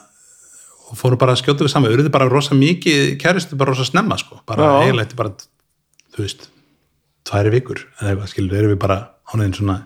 og 0.87 0.99
fóru 0.99 1.19
bara 1.19 1.35
að 1.35 1.41
skjóta 1.43 1.65
við 1.67 1.73
saman, 1.73 1.91
auðvitað 1.91 2.15
bara 2.15 2.29
rosa 2.31 2.55
mikið 2.55 3.17
kæristu 3.19 3.57
bara 3.59 3.73
rosa 3.73 3.87
snemma 3.89 4.19
sko. 4.21 4.39
Bara 4.47 4.69
eiginlega 4.85 5.17
bara, 5.19 5.33
þú 6.17 6.25
veist 6.27 6.49
tværi 7.27 7.53
vikur, 7.57 7.85
eða 8.01 8.13
eitthvað 8.15 8.33
skilur 8.33 8.59
erum 8.61 8.75
við 8.75 8.81
bara 8.87 8.99
ánæðin 9.35 9.57
svona 9.59 9.79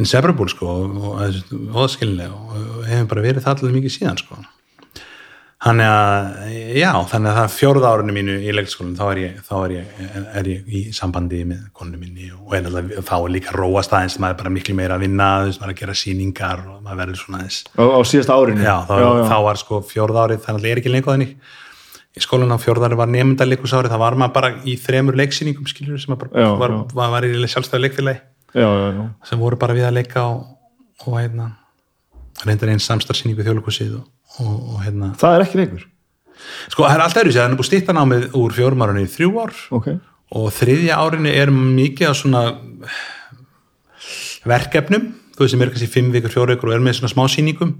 inseparable 0.00 0.48
sko 0.50 0.66
og, 0.66 0.98
og 1.14 1.78
óðskilnilega 1.84 2.34
og, 2.34 2.58
og 2.80 2.88
hefum 2.90 3.10
bara 3.12 3.22
verið 3.28 3.44
það 3.46 3.60
allir 3.62 3.76
mikið 3.78 3.94
síðan 3.98 4.18
sko. 4.24 4.40
Þannig 5.64 5.86
að, 5.88 6.26
já, 6.76 6.88
þannig 7.08 7.30
að 7.30 7.36
það 7.38 7.52
fjórða 7.54 7.90
árinu 7.94 8.12
mínu 8.12 8.32
í 8.44 8.52
leikskólinn 8.52 8.96
þá 8.98 9.04
er 9.14 9.20
ég, 9.22 9.36
þá 9.46 9.52
er 9.62 9.72
ég, 9.78 9.92
er 10.36 10.48
ég 10.50 10.66
í 10.76 10.80
sambandi 10.92 11.38
með 11.48 11.62
konu 11.78 11.96
minni 12.00 12.26
og 12.34 12.52
er 12.58 12.66
alltaf, 12.68 12.90
þá 13.08 13.14
er 13.16 13.32
líka 13.32 13.54
róast 13.56 13.94
aðeins, 13.96 14.18
maður 14.20 14.34
er 14.34 14.40
bara 14.42 14.52
miklu 14.58 14.74
meira 14.76 14.98
að 14.98 15.06
vinna 15.06 15.28
þú 15.40 15.46
veist, 15.48 15.62
maður 15.62 15.70
er 15.70 15.76
að 15.76 15.80
gera 15.80 15.96
sýningar 16.02 16.64
og 16.68 16.82
maður 16.84 17.00
verður 17.00 17.20
svona 17.22 17.40
aðeins 17.40 17.60
Á, 17.80 17.84
á 17.96 18.00
síðasta 18.10 18.36
árinu? 18.36 18.66
já, 18.66 18.74
þá, 18.90 18.94
þá 19.30 19.36
var 19.46 19.62
sko 19.62 19.80
fjórða 19.88 20.26
árið 20.26 20.44
þannig 20.44 20.60
að 20.60 20.68
ég 20.68 20.76
er 20.76 20.82
ekki 20.82 20.92
lengur 20.92 21.14
þannig 21.14 21.32
í 22.14 22.22
skólan 22.22 22.52
á 22.54 22.58
fjórða 22.62 22.86
árið 22.90 23.00
var 23.00 23.10
nefndaleikusári 23.10 23.90
það 23.90 24.02
var 24.04 24.16
maður 24.20 24.34
bara 24.36 24.50
í 24.70 24.76
þremur 24.78 25.16
leiksýningum 25.18 25.66
skilur 25.70 25.98
sem 25.98 26.14
bara 26.14 26.30
Já, 26.44 26.50
var, 26.60 26.70
já. 26.70 26.82
var, 26.94 27.10
var 27.16 27.26
í 27.26 27.32
sjálfstæðu 27.50 27.82
leikfélagi 27.88 28.20
sem 29.26 29.40
voru 29.42 29.58
bara 29.58 29.74
við 29.74 29.88
að 29.88 29.96
leika 29.98 30.22
og, 30.30 30.44
og 31.08 31.16
hérna 31.18 31.48
reyndar 32.46 32.70
einn 32.70 32.82
samstarfsýningu 32.82 33.42
þjóðleikusið 33.46 33.96
og, 33.98 34.04
og, 34.44 34.54
og 34.76 34.84
hérna 34.86 35.10
Það 35.18 35.36
er 35.40 35.44
ekki 35.48 35.60
leikur? 35.62 35.84
sko 36.70 36.82
það 36.86 36.94
er 36.96 37.02
alltaf 37.04 37.22
sér, 37.24 37.32
það 37.34 37.50
er 37.50 37.58
búið 37.58 37.68
stýttan 37.70 37.98
á 37.98 38.04
með 38.10 38.24
úr 38.38 38.54
fjórum 38.54 38.82
árinu 38.86 39.02
í 39.04 39.10
þrjú 39.10 39.32
ár 39.42 39.52
Ok. 39.78 39.90
og 40.38 40.46
þriðja 40.54 40.96
árinu 41.02 41.30
er 41.34 41.50
mikið 41.54 42.10
á 42.10 42.14
svona 42.18 42.44
verkefnum 44.48 45.10
þú 45.34 45.42
veist 45.44 45.54
sem 45.54 45.62
er 45.64 45.70
kannski 45.72 45.90
fimm 45.90 46.12
vikur, 46.14 46.30
fjóru 46.34 46.54
vikur 46.54 46.70
og 46.70 46.76
er 46.76 46.82
með 46.84 46.98
svona 47.00 47.12
smá 47.14 47.24
sýningum 47.32 47.74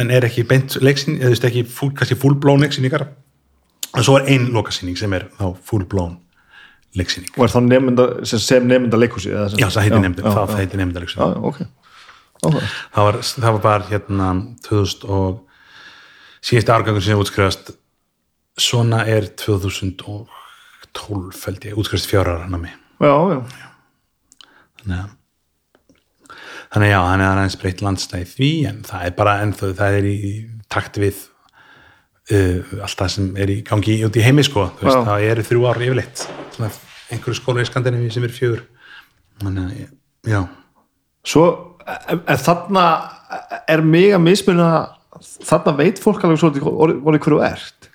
en 0.00 0.10
er 0.14 0.24
ekki 0.26 0.44
beint 0.48 0.76
leiksýning, 0.80 1.18
eða 1.20 1.30
þú 1.30 1.34
veist 1.36 1.46
ekki 1.48 1.62
full, 1.68 1.92
kannski 1.96 2.18
fullblón 2.22 2.62
leiksýningar 2.64 3.06
og 3.92 4.04
svo 4.06 4.14
er 4.18 4.24
ein 4.32 4.44
lokasýning 4.54 4.96
sem 4.98 5.12
er 5.16 5.24
þá 5.38 5.46
fullblón 5.68 6.14
leiksýning 6.98 7.30
Og 7.38 7.42
er 7.46 7.50
þá 7.52 7.60
nefnda, 7.66 8.04
sem, 8.28 8.62
nefnda 8.68 8.96
leikhúsi? 9.00 9.28
já, 9.32 9.36
það 9.68 9.82
heitir 9.86 10.02
nefndin, 10.04 10.24
já, 10.24 10.28
það, 10.32 10.32
já. 10.32 10.36
það 10.48 10.58
það 12.42 13.02
var, 13.06 13.16
það 13.22 13.52
var 13.56 13.62
bara 13.62 13.88
hérna 13.90 14.28
2000 14.66 15.08
og 15.14 15.32
síðasti 16.42 16.72
árgangur 16.74 17.04
sem 17.04 17.20
útskrifast 17.22 17.66
svona 18.58 19.00
er 19.08 19.22
2012 19.38 20.26
held 21.46 21.60
ég, 21.68 21.76
útskrifast 21.78 22.10
fjórar 22.10 22.38
hann 22.44 22.56
að 22.58 22.62
mig 22.66 22.74
Já, 23.02 23.14
já. 23.32 23.38
þannig 24.82 24.98
að 24.98 25.08
þannig 26.72 26.88
að 26.88 26.92
já, 26.92 27.00
hann 27.04 27.22
er 27.22 27.28
aðeins 27.30 27.58
breytt 27.60 27.82
landstæði 27.84 28.26
því 28.32 28.50
en 28.70 28.78
það 28.88 29.00
er 29.06 29.12
bara 29.18 29.38
ennþá, 29.44 29.66
það 29.78 29.92
er 30.00 30.06
í 30.08 30.10
takt 30.72 30.94
við 31.02 31.16
uh, 32.32 32.72
allt 32.84 33.02
það 33.02 33.12
sem 33.14 33.28
er 33.44 33.52
í 33.52 33.58
gangi 33.66 33.98
út 34.06 34.16
í 34.18 34.24
heimi 34.24 34.44
sko, 34.46 34.68
veist, 34.80 35.04
það 35.08 35.26
eru 35.28 35.44
þrjú 35.48 35.68
ár 35.68 35.84
yfirleitt, 35.86 36.24
einhverju 37.12 37.38
skóla 37.38 37.64
í 37.64 37.68
Skandinavíu 37.68 38.12
sem 38.14 38.26
er 38.26 38.34
fjögur. 38.34 38.64
Þannig 39.42 39.68
að, 39.68 39.92
já. 40.32 40.40
Svo, 41.32 41.46
þarna 42.46 42.86
er 43.70 43.84
mig 43.86 44.10
að 44.16 44.26
mismuna 44.26 44.72
þarna 45.22 45.76
veit 45.78 46.02
fólk 46.02 46.24
alveg 46.24 46.42
svolítið 46.42 46.68
orðið 46.72 47.24
hverju 47.26 47.40
ert. 47.46 47.88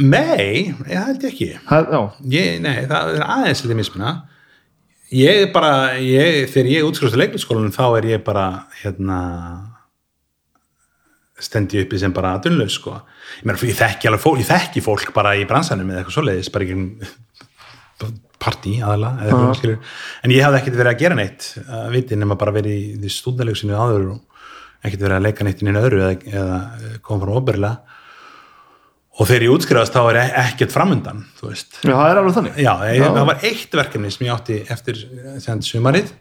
Nei, 0.00 0.72
ég 0.86 0.96
held 0.96 1.24
ekki. 1.26 1.50
Það, 1.66 1.92
ég, 2.32 2.56
nei, 2.64 2.86
það 2.88 3.14
er 3.16 3.26
aðeins 3.26 3.64
litið 3.64 3.80
mismuna 3.80 4.16
ég 5.14 5.46
er 5.46 5.52
bara 5.54 5.96
ég, 6.02 6.46
þegar 6.50 6.70
ég 6.70 6.86
útskrifst 6.86 7.16
í 7.16 7.20
leiklisskólanum 7.20 7.74
þá 7.74 7.84
er 8.00 8.08
ég 8.14 8.24
bara 8.26 8.66
hérna 8.80 9.18
stendi 11.42 11.82
uppi 11.82 11.98
sem 12.00 12.14
bara 12.16 12.36
aðunlaus 12.36 12.78
sko. 12.78 12.94
ég, 13.40 13.48
meina, 13.48 13.60
ég 13.68 13.76
þekki 13.76 14.12
fólk, 14.20 14.40
ég 14.40 14.48
þekki 14.48 14.82
fólk 14.84 15.12
bara 15.16 15.34
í 15.36 15.44
bransanum 15.48 15.90
eða 15.90 16.02
eitthvað 16.02 16.16
svoleiðis, 16.16 16.52
bara 16.54 16.64
ekki 16.64 18.14
partí 18.42 18.76
aðala 18.84 19.14
eitthvað, 19.24 19.74
Já. 19.74 19.76
en 20.24 20.34
ég 20.34 20.44
hafði 20.44 20.60
ekkert 20.60 20.78
verið 20.78 20.92
að 20.92 21.02
gera 21.02 21.18
neitt 21.18 21.50
að 21.64 21.86
viti 21.96 22.18
nema 22.20 22.36
bara 22.38 22.54
verið 22.56 22.76
í, 22.76 22.88
í 23.00 23.12
stúdalegsinu 23.12 23.76
áður 23.76 24.08
og 24.14 24.20
ekkert 24.84 25.06
verið 25.06 25.16
að 25.16 25.26
leika 25.26 25.46
neitt 25.46 25.62
inn 25.64 25.72
í 25.72 25.80
öðru 25.80 26.02
eða, 26.04 26.16
eða 26.30 26.98
koma 27.06 27.24
frá 27.24 27.38
óbyrlega 27.40 27.96
og 29.16 29.30
þegar 29.30 29.46
ég 29.46 29.54
útskrifast 29.54 29.96
þá 29.96 30.02
er 30.02 30.20
e- 30.20 30.28
ekkert 30.44 30.74
framundan 30.74 31.24
já, 31.80 31.94
það 31.96 32.10
er 32.10 32.20
alveg 32.20 32.36
þannig. 32.36 32.60
Já, 32.60 32.72
ég, 32.92 33.04
það 33.06 33.28
var 33.30 33.46
eitt 33.48 33.76
verkefni 33.80 34.12
sem 34.12 34.26
ég 34.28 34.34
átti 34.36 34.58
eftir 34.76 35.02
sem 35.42 35.62
sumarið 35.64 36.12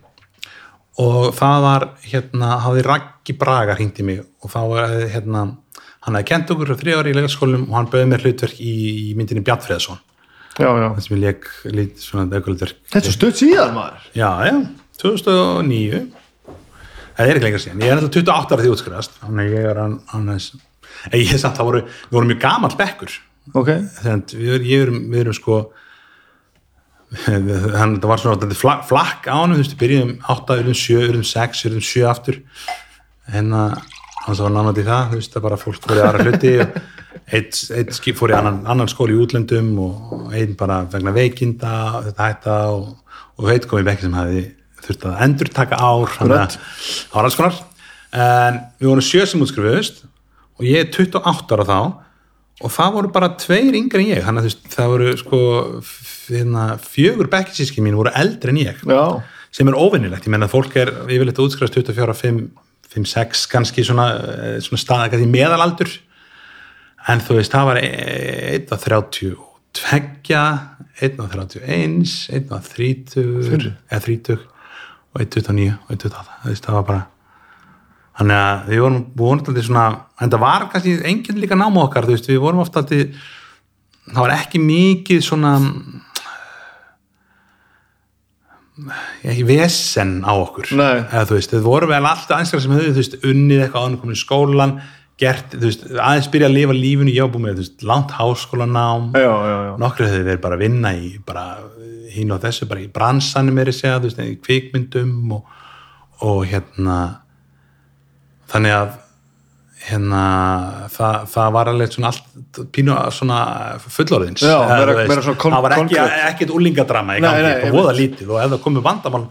og 1.01 1.35
það 1.35 1.61
var 1.65 1.85
hérna, 2.05 2.55
hafði 2.63 2.83
Raggi 2.85 3.35
Braga 3.39 3.75
hringt 3.77 3.99
í 3.99 4.07
mig 4.07 4.21
og 4.23 4.51
þá 4.51 4.59
var 4.71 4.97
hérna 5.11 5.45
hann 6.05 6.17
hafði 6.17 6.27
kent 6.29 6.51
okkur 6.53 6.75
þrjá 6.79 6.99
ári 7.01 7.13
í 7.13 7.17
leikaskólum 7.17 7.65
og 7.69 7.77
hann 7.79 7.89
bauði 7.91 8.09
mér 8.11 8.25
hlutverk 8.25 8.59
í, 8.61 8.75
í 9.09 9.15
myndinni 9.17 9.43
já. 10.79 10.85
þar 10.85 11.01
sem 11.03 11.15
ég 11.17 11.23
leik 11.23 11.47
lít 11.75 12.03
svona 12.03 12.39
aukulutverk 12.39 12.77
Þetta 12.93 13.11
er 13.11 13.17
stutt 13.17 13.41
síðan, 13.41 13.73
maður. 13.75 14.05
Já, 14.15 14.29
já, 14.47 14.55
2009 15.01 16.03
það 17.15 17.25
er 17.25 17.31
ekki 17.31 17.45
lengur 17.45 17.63
síðan. 17.63 17.83
Ég 17.83 17.91
er 17.91 17.99
alltaf 17.99 18.19
28 18.19 18.55
ára 18.55 18.65
því 18.65 18.73
útskrifast 18.75 19.17
þannig 19.21 19.55
ég 19.55 19.69
er 19.71 19.81
hann, 19.81 19.97
hann 20.11 20.29
ég 21.15 21.33
er 21.33 21.41
samt, 21.41 21.57
það 21.57 21.71
voru, 21.71 21.81
við 22.05 22.19
vorum 22.19 22.31
mjög 22.31 22.43
gamall 22.43 22.77
bekkur. 22.79 23.17
Ok. 23.53 23.71
þannig 24.01 24.35
við, 24.35 24.69
ég 24.69 24.85
erum, 24.85 25.01
við 25.11 25.25
erum 25.25 25.37
sko 25.37 25.59
hann, 27.79 27.99
það 28.01 28.09
var 28.09 28.21
svona 28.21 28.39
þetta 28.41 28.59
flak, 28.59 28.85
flakk 28.89 29.29
á 29.29 29.35
hann, 29.35 29.55
þú 29.55 29.61
veist, 29.61 29.75
við 29.75 29.83
byrjuðum 29.83 30.15
8, 30.35 30.57
urðum 30.61 30.79
7, 30.81 30.97
urðum 31.09 31.27
6, 31.31 31.63
urðum 31.69 31.85
7 31.89 32.07
aftur. 32.09 32.41
En 33.31 33.53
að 33.55 33.77
hann 34.25 34.39
var 34.41 34.53
nánátt 34.55 34.81
í 34.81 34.85
það, 34.87 35.09
þú 35.11 35.21
veist, 35.21 35.33
það 35.35 35.45
bara 35.45 35.61
fólk 35.61 35.81
fór 35.85 35.99
í 35.99 36.03
aðra 36.05 36.25
hluti 36.25 36.53
og 36.63 36.77
eitt, 37.25 37.59
eitt 37.77 37.93
skip 37.95 38.17
fór 38.19 38.33
í 38.33 38.37
annan, 38.37 38.63
annan 38.69 38.89
skóli 38.91 39.15
í 39.15 39.21
útlöndum 39.21 39.71
og 39.85 40.33
einn 40.35 40.55
bara 40.57 40.81
vegna 40.91 41.13
veikinda 41.15 41.73
þetta 42.07 42.29
hætta 42.29 42.57
og, 42.73 42.89
og 43.37 43.49
veit 43.49 43.67
komið 43.69 43.89
bekki 43.91 44.07
sem 44.07 44.17
hafi 44.17 44.43
þurft 44.85 45.07
að 45.09 45.21
endur 45.25 45.51
taka 45.53 45.79
ár 45.81 46.11
þannig 46.17 46.41
að 46.41 46.57
það 46.57 47.15
var 47.15 47.29
alls 47.29 47.39
konar. 47.39 47.61
En 48.15 48.59
við 48.79 48.91
vorum 48.91 49.05
sjö 49.05 49.25
sem 49.27 49.45
útskrifuðust 49.45 50.03
og 50.55 50.67
ég 50.67 50.85
er 50.85 50.91
28 50.93 51.55
ára 51.57 51.67
þá 51.69 51.79
og 52.63 52.71
það 52.71 52.93
voru 52.95 53.11
bara 53.15 53.33
tveir 53.39 53.75
yngri 53.75 54.05
en 54.05 54.11
ég 54.13 54.25
þannig 54.25 54.47
að 54.47 54.69
það 54.75 54.91
voru 54.93 55.15
sko 55.19 55.39
hérna, 56.29 56.67
fjögur 56.81 57.29
bekkisíski 57.31 57.83
mín 57.83 57.97
voru 57.99 58.13
eldri 58.15 58.53
en 58.53 58.61
ég. 58.61 58.83
Já, 58.87 59.23
sem 59.55 59.67
er 59.71 59.79
óvinnilegt, 59.79 60.27
ég 60.27 60.33
menna 60.33 60.49
að 60.49 60.55
fólk 60.55 60.77
er 60.79 60.91
yfirleitt 61.05 61.39
að 61.39 61.49
útskrifast 61.49 61.77
24, 61.77 62.15
5, 62.21 62.39
5, 62.95 63.09
6 63.11 63.45
kannski 63.51 63.85
svona, 63.87 64.07
eh, 64.19 64.57
svona 64.63 64.81
staða 64.81 65.09
kannski 65.11 65.31
meðalaldur. 65.31 65.91
En 67.07 67.21
þú 67.21 67.37
veist, 67.37 67.53
það 67.53 67.67
var 67.69 67.77
1 67.83 68.71
á 68.71 68.77
32 68.81 69.35
1 71.01 71.19
á 71.19 71.27
31 71.27 72.29
1 72.31 72.49
á 72.49 72.57
30 72.63 73.75
eða 73.91 74.01
30 74.01 74.39
og 75.13 75.21
1 75.21 75.29
29 75.35 75.75
og 75.75 75.91
1 75.91 75.99
28 76.07 76.39
þú 76.43 76.49
veist, 76.49 76.65
það 76.65 76.77
var 76.79 76.87
bara 76.89 77.03
þannig 78.15 78.41
að 78.41 78.67
við 78.71 78.83
vorum 78.85 79.01
vonandi 79.19 79.63
svona 79.65 79.85
en 80.21 80.31
það 80.31 80.43
var 80.45 80.67
kannski 80.71 80.97
enginn 81.03 81.41
líka 81.41 81.57
náma 81.59 81.85
okkar 81.87 82.07
veist, 82.07 82.29
við 82.31 82.43
vorum 82.43 82.63
ofta 82.63 82.83
alltaf 82.83 83.23
það 84.05 84.21
var 84.21 84.35
ekki 84.37 84.61
mikið 84.61 85.23
svona 85.25 85.55
ekki 89.23 89.45
vesen 89.47 90.19
á 90.27 90.33
okkur. 90.35 90.73
Eða 90.75 91.23
veist, 91.31 91.53
þau 91.53 91.63
voru 91.65 91.89
vel 91.89 92.03
alltaf 92.03 92.41
einskar 92.41 92.61
sem 92.63 92.75
höfðu, 92.75 92.93
veist, 92.97 93.17
unnið 93.23 93.63
eitthvað 93.63 93.87
ánum 93.87 94.01
komin 94.01 94.17
í 94.17 94.19
skólan, 94.19 94.75
gert, 95.21 95.55
veist 95.61 95.85
aðeins 95.93 96.29
byrja 96.33 96.49
að 96.49 96.57
lifa 96.57 96.75
lífinu, 96.75 97.13
ég 97.15 97.23
var 97.23 97.33
búin 97.33 97.47
með 97.47 97.85
langt 97.87 98.15
háskólanám, 98.17 99.11
nokkru 99.81 100.09
höfðu 100.09 100.27
verið 100.27 100.43
bara 100.43 100.59
að 100.59 100.65
vinna 100.65 100.91
í 100.99 101.13
bara 101.25 101.45
hín 102.15 102.33
og 102.35 102.43
þessu, 102.43 102.67
bara 102.67 102.83
í 102.83 102.91
bransanum 102.91 103.63
er 103.63 103.71
að 103.71 103.79
segja, 103.79 104.25
í 104.27 104.35
kvikmyndum 104.43 105.37
og, 105.37 105.55
og 106.27 106.43
hérna 106.51 106.99
þannig 108.51 108.75
að 108.75 108.93
hérna 109.85 110.21
það, 110.89 111.17
það 111.29 111.49
var 111.53 111.69
alveg 111.69 111.91
svona 111.93 112.09
allt 112.09 112.59
pínu 112.73 112.95
svona 113.13 113.39
fullorðins 113.85 114.41
Já, 114.45 114.55
meira- 114.69 114.95
veist, 114.97 115.11
meira 115.11 115.35
það 115.37 115.65
var 115.65 115.75
ekki, 115.77 115.99
ekkert 116.31 116.53
úlingadrama 116.57 117.17
í 117.17 117.21
Nei, 117.21 117.27
gangi, 117.29 117.43
nei, 117.43 117.51
bara 117.51 117.59
einmitt. 117.67 117.75
voða 117.77 117.93
lítið 117.99 118.31
og 118.33 118.39
ef 118.41 118.53
það 118.55 118.63
komið 118.65 118.85
vandamál 118.87 119.23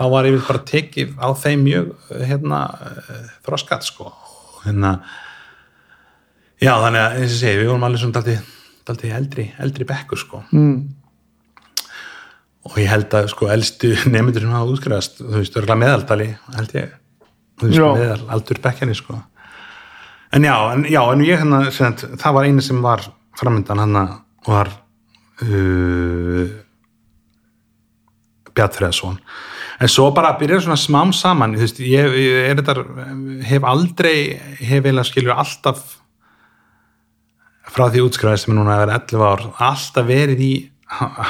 þá 0.00 0.02
var 0.14 0.26
ég 0.30 0.38
bara 0.48 0.62
tekið 0.72 1.12
á 1.20 1.28
þeim 1.36 1.62
mjög 1.66 1.90
hérna 2.26 2.60
þroskat 3.46 3.84
sko. 3.86 4.08
Hérna 4.64 4.94
já 6.60 6.72
þannig 6.80 7.02
að 7.04 7.18
eins 7.20 7.34
og 7.36 7.40
segi, 7.44 7.58
við 7.60 7.68
vorum 7.70 7.84
alveg 7.86 8.00
svona 8.02 8.16
daldi, 8.18 8.34
daldi 8.88 9.12
eldri, 9.20 9.44
eldri 9.62 9.86
bekkur 9.88 10.18
sko. 10.24 10.42
Mm. 10.56 10.80
og 12.66 12.74
ég 12.80 12.90
held 12.92 13.14
að 13.16 13.28
sko 13.32 13.48
elstu 13.52 13.92
nefndur 14.14 14.42
sem 14.44 14.52
hafa 14.56 14.72
útskrifast, 14.74 15.20
þú 15.22 15.36
veist, 15.38 15.54
örgulega 15.60 15.80
meðaldali 15.84 16.26
held 16.56 16.74
ég, 16.76 16.90
veist, 17.66 18.24
aldur 18.30 18.60
bekkjani 18.62 18.96
sko. 18.96 19.18
En 20.32 20.46
já, 20.46 20.54
en, 20.72 20.84
já, 20.86 21.02
en 21.12 21.24
ég 21.26 21.40
hérna 21.42 21.64
það 21.70 22.34
var 22.36 22.48
einu 22.48 22.62
sem 22.62 22.82
var 22.82 23.04
framöndan 23.38 23.82
hann 23.82 24.00
var 24.46 24.70
uh, 25.42 26.50
Bjartfriðarsson 28.54 29.18
en 29.80 29.88
svo 29.88 30.10
bara 30.14 30.34
byrjar 30.38 30.64
svona 30.64 30.78
smám 30.80 31.14
saman 31.16 31.56
þú 31.56 31.64
veist, 31.64 31.80
ég, 31.82 32.16
ég 32.20 32.50
er 32.50 32.60
þetta 32.60 32.84
hef 33.48 33.66
aldrei, 33.66 34.16
hef 34.60 34.84
eiginlega 34.84 35.08
skilur 35.08 35.38
alltaf 35.40 35.96
frá 37.70 37.86
því 37.88 38.02
útskrifaði 38.04 38.42
sem 38.42 38.52
er 38.54 38.58
núna 38.58 38.76
að 38.76 38.84
vera 38.84 38.98
11 38.98 39.26
ár 39.30 39.46
alltaf 39.70 40.08
verið 40.08 40.44
í 40.44 40.52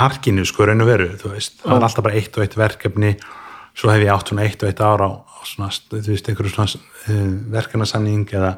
harkinu 0.01 0.47
sko 0.49 0.67
raun 0.67 0.83
og 0.83 0.89
veru, 0.89 1.11
þú 1.21 1.35
veist, 1.35 1.61
það 1.61 1.77
var 1.77 1.87
alltaf 1.91 2.07
bara 2.07 2.17
eitt 2.17 2.37
og 2.39 2.45
eitt 2.47 2.57
verkefni, 2.57 3.13
svo 3.77 3.91
hef 3.93 4.05
ég 4.05 4.13
átt 4.13 4.31
svona 4.33 4.47
eitt 4.47 4.63
og 4.63 4.71
eitt 4.71 4.83
ár 4.85 5.05
á, 5.05 5.11
á 5.11 5.39
svona, 5.49 5.71
þú 5.71 6.03
veist, 6.11 6.31
einhverju 6.31 6.55
svona 6.55 6.71
uh, 6.77 7.27
verkefnasamning 7.57 8.31
eða, 8.37 8.55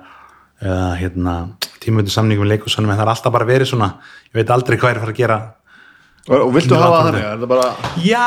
eða 0.62 0.86
hérna 1.00 1.34
tímvöldu 1.82 2.14
samningum 2.14 2.46
með 2.46 2.56
leikusanum, 2.56 2.92
en 2.92 3.00
það 3.00 3.06
er 3.06 3.12
alltaf 3.14 3.34
bara 3.34 3.48
verið 3.48 3.72
svona 3.72 3.90
ég 4.30 4.38
veit 4.40 4.54
aldrei 4.54 4.78
hvað 4.78 4.94
er 4.94 5.00
að 5.00 5.06
fara 5.06 5.14
að 5.14 5.20
gera. 5.22 5.40
Og, 6.22 6.36
og 6.38 6.52
viltu 6.54 6.78
hafa 6.78 7.00
þannig? 7.08 7.24
Er 7.26 7.40
það 7.42 7.50
bara, 7.50 7.68
Já, 8.06 8.26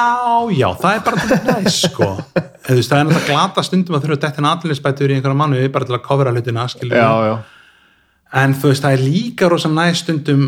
já, 0.51 0.67
það 0.81 0.97
er 0.97 1.03
bara 1.05 1.27
til 1.29 1.37
næst 1.47 1.85
sko. 1.89 2.09
Þú 2.65 2.75
veist, 2.75 2.91
það 2.91 2.97
er 2.97 3.05
náttúrulega 3.07 3.29
glata 3.29 3.63
stundum 3.63 3.95
að 3.95 4.05
þurfa 4.05 4.21
dettin 4.25 4.49
aðlinsbætur 4.49 5.13
í 5.13 5.15
einhverja 5.15 5.39
mánu 5.39 5.61
bara 5.71 5.87
til 5.87 5.95
að 5.95 6.05
kofra 6.07 6.33
hlutina 6.33 6.65
já, 6.89 7.35
en 8.41 8.55
þú 8.57 8.71
veist, 8.71 8.83
það 8.83 8.97
er 8.97 9.03
líka 9.05 9.49
rosa 9.51 9.71
næst 9.71 10.03
stundum 10.03 10.47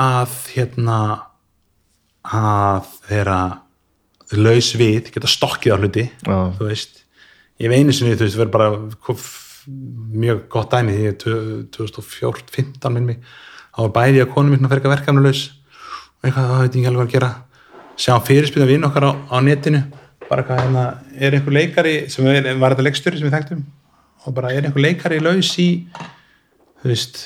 að 0.00 0.32
hérna 0.54 0.98
að 2.26 2.88
þeirra 3.08 3.40
laus 4.34 4.72
við, 4.78 5.10
geta 5.14 5.30
stokkið 5.30 5.74
á 5.74 5.78
hluti 5.78 6.06
Já. 6.08 6.38
þú 6.58 6.70
veist. 6.70 7.02
Ég 7.60 7.70
hef 7.70 7.76
einu 7.78 7.94
sinni, 7.94 8.16
þú 8.18 8.26
veist, 8.26 8.38
verið 8.40 8.54
bara 8.56 8.70
kof, 9.06 9.26
mjög 9.66 10.46
gott 10.52 10.74
dæmi 10.74 10.94
því 10.96 11.06
ég 11.06 11.20
2014-15 11.76 12.94
minn 12.94 13.10
mig 13.12 13.20
þá 13.76 13.80
var 13.84 13.94
bæði 13.96 14.24
að 14.24 14.32
konum 14.34 14.54
minna 14.54 14.70
fyrir 14.70 14.90
verkefni 14.92 15.22
laus 15.24 15.44
og 15.50 16.26
eitthvað, 16.28 16.50
það 16.50 16.60
veit 16.62 16.76
ég 16.76 16.80
ekki 16.80 16.90
alveg 16.90 17.00
hvað 17.00 17.08
að 17.08 17.14
gera. 17.16 17.32
Sjá 17.96 18.12
fyrirspilna 18.26 18.68
vinn 18.68 18.86
okkar 18.88 19.08
á, 19.08 19.12
á 19.32 19.36
netinu 19.44 19.82
bara 20.26 20.44
hvað 20.46 20.62
hérna, 20.64 20.84
er 21.14 21.36
einhver 21.36 21.54
leikari 21.54 21.96
sem 22.12 22.26
er, 22.30 22.48
var 22.60 22.74
þetta 22.74 22.86
leikstjóri 22.86 23.20
sem 23.20 23.28
við 23.28 23.36
þekktum? 23.36 23.64
Og 24.26 24.34
bara 24.36 24.52
er 24.54 24.66
einhver 24.66 24.82
leikari 24.82 25.20
laus 25.22 25.52
í 25.62 25.68
þú 26.82 26.90
veist 26.90 27.20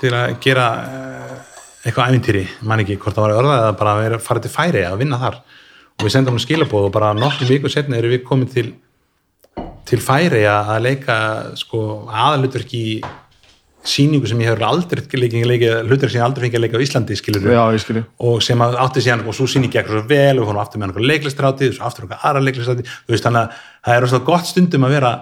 til 0.00 0.12
að 0.16 0.36
gera 0.42 0.66
uh, 0.82 1.36
eitthvað 1.82 2.12
ævintýri, 2.12 2.44
man 2.66 2.82
ekki 2.82 2.98
hvort 3.02 3.16
það 3.16 3.28
var 3.28 3.36
orðað 3.40 3.60
eða 3.60 3.76
bara 3.78 3.94
að 3.94 4.02
vera, 4.06 4.20
fara 4.22 4.42
til 4.42 4.52
færi 4.52 4.84
að 4.86 4.98
vinna 5.02 5.20
þar 5.22 5.38
og 5.98 6.06
við 6.06 6.14
sendum 6.14 6.36
hann 6.36 6.44
skilabóð 6.44 6.88
og 6.88 6.94
bara 6.94 7.12
nokkrum 7.16 7.50
viku 7.50 7.70
setna 7.72 7.98
erum 7.98 8.14
við 8.14 8.24
komin 8.28 8.50
til 8.52 8.70
til 9.88 9.98
færi 10.00 10.44
að 10.48 10.78
leika 10.84 11.16
sko 11.58 11.82
aðalutverk 12.08 12.72
í 12.78 12.86
sýningu 13.82 14.28
sem 14.30 14.38
ég 14.38 14.52
hefur 14.52 14.62
aldrei 14.62 15.02
hlutverk 15.02 16.12
sem 16.12 16.20
ég 16.20 16.24
aldrei 16.24 16.46
fengið 16.46 16.58
að 16.60 16.64
leika 16.64 16.78
á 16.78 16.84
Íslandi 16.84 17.16
já, 17.18 17.62
og 18.22 18.42
sem 18.46 18.62
að 18.62 18.76
átti 18.84 19.02
síðan 19.02 19.24
og 19.26 19.34
svo 19.34 19.48
sýning 19.50 19.72
gekk 19.74 19.90
svo 19.90 20.04
vel 20.06 20.38
og 20.38 20.44
við 20.44 20.50
fórum 20.52 20.62
aftur 20.62 20.78
með 20.78 20.92
einhver 20.92 21.08
leiklistráti 21.10 21.70
og 21.72 21.76
svo 21.76 21.88
aftur 21.88 22.06
einhver 22.06 22.22
aðra 22.22 22.44
leiklistráti 22.46 22.86
þú 22.86 23.16
veist 23.16 23.26
þannig 23.26 23.42
að 23.42 23.60
það 23.82 23.96
er 23.96 24.04
rosalega 24.06 24.28
gott 24.30 24.50
stundum 24.52 24.88
að 24.88 24.98
vera 24.98 25.12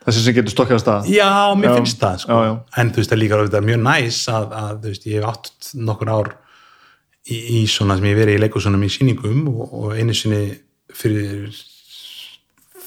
Þessi 0.00 0.22
sem 0.24 0.32
getur 0.32 0.52
stokkið 0.54 0.86
að 0.88 1.08
já, 1.12 1.26
mér 1.60 1.68
Já, 1.68 1.74
finnst 1.76 1.98
það 2.00 2.20
sko. 2.22 2.32
já, 2.32 2.46
já. 2.48 2.52
en 2.80 2.90
þú 2.90 3.00
veist 3.00 3.10
það 3.10 3.16
er 3.16 3.20
líka 3.20 3.36
auðvitað 3.36 3.66
mjög 3.66 3.80
næs 3.84 4.20
að, 4.32 4.54
að 4.60 4.86
veist, 4.86 5.02
ég 5.10 5.18
hef 5.18 5.26
átt 5.28 5.72
nokkur 5.76 6.12
ár 6.14 6.30
í, 7.30 7.38
í 7.60 7.62
svona 7.70 7.96
sem 7.98 8.08
ég 8.08 8.16
hef 8.16 8.22
verið 8.24 8.38
í 8.38 8.42
leikusunum 8.44 8.86
í 8.86 8.90
sýningum 8.92 9.48
og, 9.52 9.74
og 9.80 9.96
einu 9.98 10.16
sinni 10.16 10.42
fyrir 10.96 11.50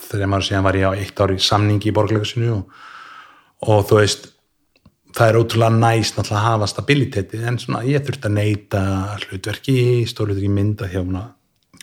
þegar 0.10 0.30
maður 0.30 0.48
síðan 0.50 0.68
var 0.68 0.78
ég 0.78 0.90
á 0.90 0.98
eitt 0.98 1.24
ár 1.24 1.34
í 1.34 1.42
samningi 1.42 1.90
í 1.90 1.96
borgleikusinu 1.96 2.54
og, 2.58 2.80
og 3.66 3.84
þú 3.90 4.00
veist 4.02 4.30
það 5.14 5.30
er 5.30 5.38
ótrúlega 5.40 5.78
næst 5.78 6.18
náttúrulega 6.18 6.40
að 6.42 6.48
hafa 6.48 6.70
stabiliteti 6.72 7.44
en 7.46 7.60
svona 7.62 7.84
ég 7.86 8.04
þurfti 8.06 8.30
að 8.30 8.36
neyta 8.40 8.82
hlutverki, 9.28 9.78
stórlutur 10.10 10.48
í 10.48 10.52
mynda 10.54 10.90
hjá 10.90 11.02
hana 11.02 11.28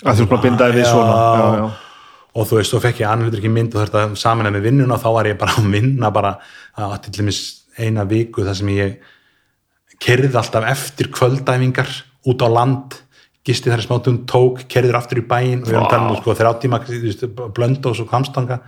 að 0.01 0.21
þú 0.21 0.27
bara 0.31 0.41
að 0.41 0.47
binda 0.49 0.69
þig 0.71 0.79
við 0.81 0.91
svona 0.91 1.15
já, 1.15 1.47
já. 1.61 1.65
og 2.35 2.51
þú 2.51 2.59
veist, 2.59 2.75
þú 2.75 2.83
fekk 2.87 3.03
ég 3.03 3.11
annar 3.11 3.29
hlutverki 3.29 3.55
mynd 3.55 3.75
og 3.75 3.83
þurfti 3.85 4.03
að 4.03 4.19
saman 4.23 4.51
með 4.51 4.69
vinnuna 4.69 4.97
og 4.97 5.03
þá 5.05 5.09
var 5.17 5.31
ég 5.31 5.41
bara 5.41 5.57
að 5.61 5.73
vinna 5.77 6.13
bara 6.15 6.37
að 6.75 6.97
til 7.07 7.17
dæmis 7.21 7.41
eina 7.81 8.07
viku 8.09 8.45
þar 8.47 8.59
sem 8.59 8.73
ég 8.75 9.11
kerði 10.01 10.33
alltaf 10.41 10.67
eftir 10.71 11.11
kvöldæfingar 11.15 11.91
út 12.29 12.45
á 12.45 12.49
land 12.51 12.99
gisti 13.47 13.73
þar 13.73 13.83
í 13.83 13.87
smátum, 13.87 14.19
tók, 14.29 14.65
kerður 14.71 14.99
aftur 15.01 15.23
í 15.23 15.27
bæinn 15.27 15.63
og 15.63 15.71
við 15.71 15.77
erum 15.77 15.87
Vá. 15.87 15.93
talað 15.95 16.11
um 16.13 16.19
sko, 16.21 16.35
þrjá 16.37 16.51
tíma 16.61 16.81
þú 16.85 16.99
veist, 17.07 17.23
blöndós 17.57 18.03
og 18.03 18.11
kamstanga 18.11 18.59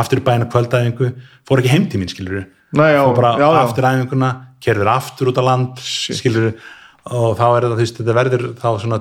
aftur 0.00 0.22
í 0.22 0.24
bæinn 0.24 0.46
að 0.46 0.54
kvöldæfingu, 0.54 1.10
fór 1.46 1.60
ekki 1.60 1.72
heim 1.74 1.88
til 1.90 2.00
mín 2.00 2.12
skilur 2.12 2.46
Nei, 2.74 2.88
já, 2.96 3.02
fór 3.04 3.18
bara 3.18 3.34
já, 3.36 3.44
já. 3.44 3.58
aftur 3.60 3.88
æfinguna, 3.90 4.30
kerður 4.64 4.90
aftur 4.94 5.30
út 5.30 5.40
á 5.40 5.44
land 5.44 5.82
skilur 5.84 6.54
og 7.04 7.36
þá 7.36 7.44
er 7.44 7.66
þetta, 7.66 7.74
þú 7.74 7.82
veist, 7.82 8.00
þetta 8.00 8.16
verður 8.16 8.46
þá 8.62 8.68
svona 8.80 9.00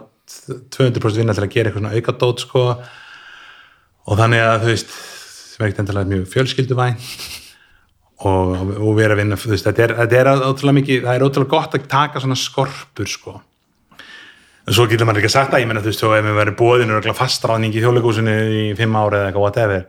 200% 0.76 1.22
vinna 1.22 1.36
til 1.38 1.46
að 1.46 1.54
gera 1.56 1.72
eitthvað 1.72 1.84
svona 1.84 1.96
aukadót 1.96 2.44
sko 2.44 2.66
og 4.04 4.20
þannig 4.20 4.44
að 4.44 4.66
þú 4.66 4.70
veist 4.74 4.94
sem 5.54 5.64
er 5.64 5.70
ekkert 5.70 5.82
endilega 5.86 6.12
mjög 6.12 6.28
fjölskylduvæn 6.34 7.00
og, 8.28 8.54
og 8.76 8.94
vera 9.00 9.16
að 9.16 9.24
vinna 9.24 9.40
þú 9.40 9.56
veist, 9.56 9.68
þetta 9.72 9.88
er, 9.88 9.96
þetta 10.04 10.20
er 10.20 10.32
ótrúlega 10.36 10.78
mikið 10.82 11.08
það 11.08 11.16
er 11.16 11.28
ótrúlega 11.30 11.56
gott 11.56 11.80
að 11.80 11.90
taka 11.96 12.24
svona 12.24 12.40
skorpur 12.40 13.12
sko 13.12 13.40
en 14.64 14.76
svo 14.78 14.86
getur 14.90 15.08
maður 15.10 15.24
ekki 15.24 15.34
sagt 15.34 15.54
að 15.56 15.64
ég 15.64 15.70
menna 15.70 15.84
þú 15.84 15.92
veist, 15.92 16.04
ef 16.08 16.26
við 16.28 16.38
verið 16.40 16.58
bóðinu 16.60 17.00
og 17.00 17.18
fastráðning 17.18 17.76
í 17.76 17.82
þjóðleikúsinu 17.84 18.36
í 18.64 18.66
fimm 18.80 18.96
ára 19.00 19.22
eða 19.22 19.32
eitthvað 19.32 19.46
whatever 19.48 19.88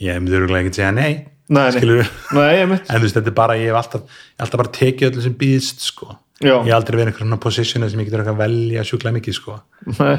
ég 0.00 0.18
myndi 0.20 0.38
örgulega 0.40 0.64
ekki 0.66 0.74
að 0.74 0.80
segja 0.80 0.96
nei 0.96 1.12
Nei, 1.50 1.64
nei. 1.66 1.72
skilur 1.74 2.10
Nei, 2.36 2.60
en 2.62 2.74
þú 2.78 3.00
veist, 3.02 3.16
þetta 3.16 3.32
er 3.32 3.38
bara, 3.40 3.56
ég 3.58 3.72
hef 3.72 3.78
alltaf, 3.80 4.04
hef 4.36 4.44
alltaf 4.44 4.60
bara 4.62 4.74
tekið 4.76 5.08
öllu 5.08 5.24
sem 5.24 5.32
býðst, 5.40 5.80
sko. 5.82 6.12
Já. 6.40 6.52
ég 6.62 6.68
hef 6.68 6.76
aldrei 6.76 7.00
verið 7.00 7.10
einhvern 7.10 7.26
svona 7.26 7.40
positionu 7.42 7.88
sem 7.90 8.02
ég 8.04 8.06
getur 8.10 8.22
að 8.22 8.38
velja 8.38 8.84
sjúklega 8.86 9.16
mikið, 9.16 9.36
sko. 9.40 9.56
Nei, 9.98 10.12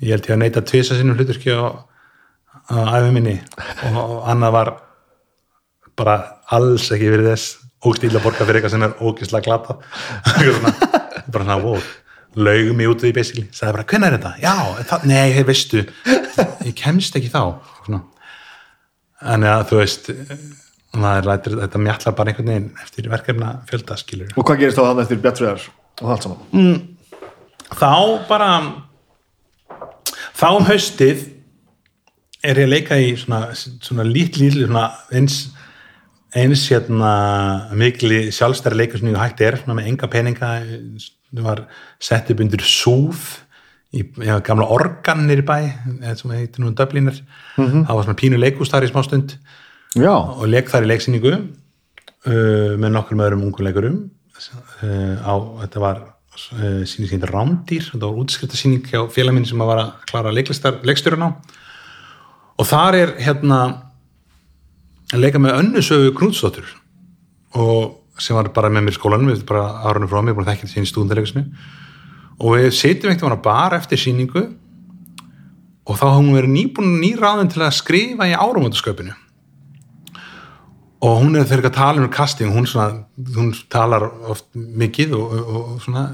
ég 0.00 0.14
held 0.14 0.30
ég 0.30 0.36
að 0.36 0.40
neita 0.40 0.62
tvisa 0.72 0.96
sinnum 0.96 1.18
hluturki 1.20 1.52
á, 1.52 1.76
á 2.72 2.76
æfi 2.96 3.12
minni 3.12 3.36
og, 3.90 3.98
og 4.00 4.16
annað 4.32 4.56
var 4.56 4.72
bara 6.00 6.16
alls 6.56 6.88
ekki 6.94 7.10
verið 7.12 7.34
þess 7.34 7.58
óstíla 7.84 8.22
borga 8.24 8.46
fyrir 8.46 8.62
eitthvað 8.62 8.74
sem 8.78 8.86
er 8.86 8.96
ógislega 9.02 9.44
glata 9.50 9.76
bara 11.32 11.44
svona 11.44 11.58
wow 11.60 11.78
laugum 12.36 12.78
mig 12.78 12.88
út 12.90 13.04
í 13.04 13.12
basically, 13.14 13.46
sagði 13.52 13.76
bara, 13.76 13.86
hvernig 13.90 14.08
er 14.08 14.16
þetta? 14.16 14.32
Já, 14.42 14.54
það, 14.88 15.06
nei, 15.10 15.32
hei, 15.36 15.44
veistu 15.48 15.82
ég 16.68 16.74
kemst 16.78 17.16
ekki 17.18 17.30
þá 17.32 17.42
svona. 17.84 18.02
en 19.34 19.46
ja, 19.48 19.56
þú 19.68 19.80
veist 19.82 20.10
lætur 20.92 21.58
þetta 21.60 21.80
mjallar 21.80 22.16
bara 22.16 22.32
einhvern 22.32 22.50
veginn 22.52 22.70
eftir 22.84 23.08
verkefna 23.12 23.52
fjölda 23.68 23.96
skilur 24.00 24.32
Og 24.36 24.44
hvað 24.44 24.62
gerist 24.64 24.80
þá 24.80 24.88
hann 24.90 25.04
eftir 25.04 25.20
Bjartfriðar 25.24 25.68
og 26.02 26.10
allt 26.14 26.26
saman? 26.26 26.82
þá 27.72 27.92
bara 28.28 28.50
þá 30.36 30.48
um 30.50 30.68
haustið 30.68 31.26
er 32.42 32.58
ég 32.58 32.66
að 32.66 32.72
leika 32.74 32.98
í 32.98 33.12
svona, 33.16 33.52
svona 33.54 34.04
lít 34.04 34.36
svona 34.36 34.88
eins 35.14 35.44
eins 36.36 36.64
hérna 36.72 37.12
mikli 37.76 38.30
sjálfstæri 38.32 38.78
leikur 38.78 39.00
sem 39.00 39.10
ég 39.12 39.20
hægt 39.20 39.42
er 39.44 39.58
með 39.68 39.90
enga 39.90 40.08
peninga 40.08 40.52
það 41.32 41.48
var 41.48 41.64
sett 42.02 42.30
upp 42.32 42.44
undir 42.44 42.62
súð 42.66 43.24
í 43.92 44.06
já, 44.24 44.38
gamla 44.44 44.70
organir 44.72 45.42
í 45.42 45.46
bæ 45.46 45.58
eða 46.00 46.14
sem 46.20 46.32
heitir 46.32 46.64
nú 46.64 46.72
Dubliner 46.76 47.18
það 47.56 47.92
var 47.92 48.06
svona 48.06 48.20
pínu 48.20 48.40
leikústar 48.40 48.84
í 48.86 48.92
smástund 48.92 49.36
Já, 49.92 50.12
og 50.16 50.46
leik 50.48 50.70
þar 50.72 50.86
í 50.86 50.88
leiksýningu 50.88 51.30
uh, 51.36 52.74
með 52.80 52.92
nokkur 52.94 53.18
með 53.18 53.26
öðrum 53.26 53.46
ungu 53.48 53.64
leikurum. 53.66 53.98
Uh, 54.80 55.20
á, 55.20 55.34
þetta 55.62 55.82
var 55.82 55.98
uh, 56.00 56.80
síning 56.88 57.10
sem 57.10 57.18
heitir 57.18 57.32
Rándýr. 57.32 57.90
Þetta 57.90 58.08
var 58.08 58.22
útskriftasýning 58.22 58.86
hjá 58.88 59.02
félagminn 59.12 59.44
sem 59.48 59.60
var 59.60 59.82
að 59.82 59.90
klára 60.08 60.32
leikstjórun 60.32 61.26
á. 61.28 61.30
Og 62.56 62.68
þar 62.68 62.98
er 63.02 63.12
hérna 63.20 63.58
að 65.12 65.26
leika 65.26 65.42
með 65.42 65.58
önnusögu 65.58 66.14
Knútsdóttur. 66.16 66.72
Og 67.60 67.98
sem 68.20 68.36
var 68.36 68.50
bara 68.54 68.70
með 68.72 68.86
mér 68.86 68.94
í 68.94 68.98
skólanum 68.98 69.30
við 69.32 69.44
bara 69.48 69.64
árunum 69.86 70.10
frá 70.10 70.20
mig, 70.20 70.34
búin 70.36 70.44
að 70.44 70.52
þekka 70.52 70.66
þetta 70.66 70.74
sín 70.74 70.86
í 70.86 70.90
stúdendaleikusinu 70.90 71.44
og 72.42 72.56
við 72.56 72.68
setjum 72.76 73.12
ekkert 73.12 73.36
að 73.36 73.44
bara 73.46 73.78
eftir 73.80 74.00
síningu 74.00 74.44
og 75.82 75.98
þá 75.98 76.06
hafum 76.06 76.30
við 76.30 76.38
verið 76.40 76.54
nýbúin 76.56 76.96
nýráðin 77.02 77.52
til 77.52 77.62
að 77.64 77.76
skrifa 77.78 78.28
í 78.30 78.36
áramöndaskaupinu 78.36 79.16
og 81.02 81.18
hún 81.18 81.38
er 81.38 81.48
þegar 81.50 81.70
að 81.72 81.78
tala 81.78 82.02
um 82.02 82.10
casting 82.14 82.52
hún, 82.54 82.68
svona, 82.70 83.02
hún 83.34 83.50
talar 83.72 84.06
oft 84.30 84.46
mikið 84.54 85.16
og, 85.18 85.32
og, 85.40 85.62
og 85.62 85.80
svona 85.82 86.04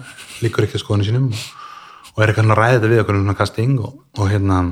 líkur 0.44 0.64
ekki 0.64 0.78
að 0.78 0.84
skoðinu 0.84 1.09
sínum 1.09 1.26
og, 1.32 1.42
og 2.14 2.22
er 2.22 2.32
eitthvað 2.32 2.64
þetta 2.64 2.92
við 2.92 3.03
okkur 3.03 3.20
um 3.20 3.34
casting 3.36 3.82
og 3.84 4.24
hérna 4.30 4.62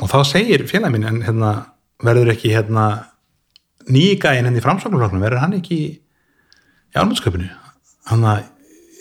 og 0.00 0.08
þá 0.08 0.18
segir 0.24 0.64
félag 0.70 0.94
minn 0.94 1.08
en 1.08 1.20
hérna 1.26 1.52
verður 2.00 2.32
ekki 2.32 2.54
hérna 2.54 2.86
nýgæin 3.94 4.46
henni 4.46 4.60
í 4.60 4.64
framsóknarflokknum 4.64 5.24
verður 5.24 5.44
hann 5.44 5.58
ekki 5.58 5.78
í 5.80 6.96
álmöndsköpunu 6.98 7.50
hann 8.10 8.26
að 8.26 8.46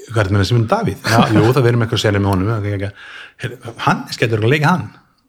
hvað 0.10 0.20
er 0.20 0.28
þetta 0.28 0.36
með 0.36 0.44
þessi 0.44 0.58
mynd 0.58 0.70
Davíð? 0.74 1.00
Já, 1.06 1.20
jú, 1.36 1.46
það 1.54 1.66
verður 1.66 1.80
með 1.80 1.88
eitthvað 1.88 2.04
selja 2.04 2.22
með 2.24 2.32
honum 2.34 2.50
hann 3.86 4.04
er 4.06 4.16
skellur 4.18 4.46
að 4.46 4.54
leika 4.54 4.74
hann? 4.74 4.86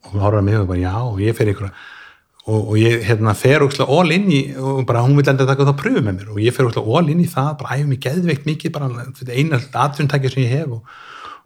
Og 0.07 0.15
hún 0.15 0.25
horfður 0.25 0.41
að 0.41 0.47
mig 0.49 0.61
og 0.61 0.69
bara 0.71 0.81
já, 0.81 0.95
og 1.05 1.21
ég 1.21 1.37
fer 1.37 1.51
ykkur 1.53 1.69
og, 1.71 2.57
og 2.57 2.73
ég 2.81 3.05
hérna, 3.05 3.35
fer 3.37 3.65
ógslag 3.67 3.93
all 3.93 4.15
inn 4.15 4.31
í 4.33 4.41
og 4.57 4.81
bara 4.89 5.05
hún 5.05 5.19
vil 5.19 5.27
enda 5.29 5.45
taka 5.45 5.67
það 5.67 5.75
að 5.75 5.81
pröfu 5.83 6.01
með 6.01 6.17
mér. 6.17 6.31
Og 6.33 6.41
ég 6.41 6.57
fer 6.57 6.67
ógslag 6.67 6.89
all 6.89 7.13
inn 7.13 7.21
í 7.21 7.29
það, 7.29 7.51
bara 7.61 7.77
æfum 7.77 7.93
mig 7.93 8.01
geðveikt 8.07 8.49
mikið, 8.49 8.73
bara 8.75 8.89
eina 9.37 9.61
atvinnutækja 9.61 10.33
sem 10.33 10.47
ég 10.47 10.55
hef 10.57 10.73
og, 10.79 10.97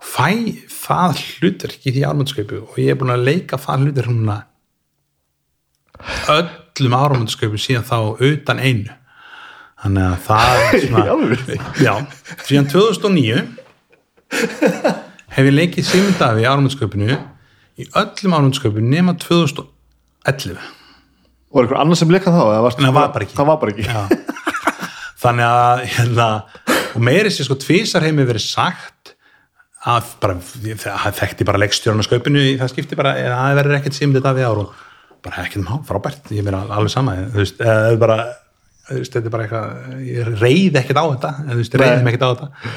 fæ 0.04 0.28
það 0.68 1.22
hlutur 1.38 1.72
ekki 1.74 1.94
því 1.94 2.04
álmöndsköpu 2.08 2.60
og 2.64 2.76
ég 2.80 2.92
er 2.92 2.98
búin 3.00 3.14
að 3.14 3.24
leika 3.28 3.60
það 3.60 3.86
hlutur 3.86 4.10
hún 4.10 4.28
öllum 6.74 6.94
álmöndsköpu 6.98 7.58
síðan 7.60 7.84
þá 7.86 7.96
utan 8.28 8.58
einu 8.62 8.94
þannig 9.84 10.04
að 10.04 10.16
það 10.26 10.62
er 10.62 10.80
svona 10.84 11.04
Já, 11.84 11.94
síðan 12.48 12.70
2009 12.72 13.42
hef 15.34 15.44
ég 15.48 15.54
leikið 15.54 15.86
Sigmundafi 15.88 16.42
í 16.44 16.48
ármundsköpunu 16.50 17.10
í 17.14 17.86
öllum 17.98 18.36
ármundsköpunu 18.38 18.90
nema 18.94 19.14
2011 19.22 20.58
Og 21.54 21.60
er 21.60 21.66
eitthvað 21.68 21.80
annars 21.84 22.00
sem 22.02 22.10
leikað 22.10 22.34
þá? 22.34 22.42
varstu- 22.64 22.82
það 22.82 22.94
var 22.96 23.10
bara 23.14 23.24
ekki. 23.28 23.36
Var 23.38 23.58
bara 23.62 23.74
ekki 23.74 23.84
þannig 25.24 25.46
að 25.46 25.82
hérna, 25.94 26.24
og 26.98 27.04
meiri 27.06 27.30
sér 27.32 27.46
sko 27.46 27.54
tvísar 27.62 28.02
heimi 28.04 28.24
verið 28.26 28.42
sagt 28.44 29.12
að 29.86 30.08
bara, 30.20 30.34
það 30.40 31.14
þekkti 31.20 31.46
bara 31.46 31.60
leikstjórn 31.62 32.02
á 32.02 32.04
sköpunu 32.08 32.42
í 32.42 32.56
það 32.60 32.72
skipti 32.74 32.98
bara, 32.98 33.12
það 33.20 33.54
verður 33.60 33.76
ekkert 33.78 33.96
Sigmundafi 34.00 34.44
ár 34.48 34.60
og 34.64 34.74
bara 35.24 35.44
ekkert 35.44 35.64
má, 35.66 35.74
frábært. 35.88 36.30
Ég 36.36 36.44
meina 36.46 36.62
alveg 36.68 36.92
sama, 36.92 37.14
þú 37.32 37.40
veist, 37.42 37.60
eða 37.62 37.76
það 37.84 37.92
er 37.94 38.00
bara 38.04 38.16
þetta 38.88 39.20
er 39.22 39.32
bara 39.32 39.46
eitthvað 39.46 40.02
ég 40.10 40.32
reyði 40.42 40.80
ekkert 40.82 41.00
á 41.00 41.04
þetta, 41.14 41.30
þú 41.48 41.58
veist, 41.60 41.76
reyði 41.80 42.02
mig 42.04 42.14
ekkert 42.14 42.26
á 42.26 42.30
þetta. 42.34 42.74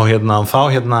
Og 0.00 0.06
hérna, 0.08 0.38
og 0.40 0.48
þá 0.48 0.60
hérna 0.76 1.00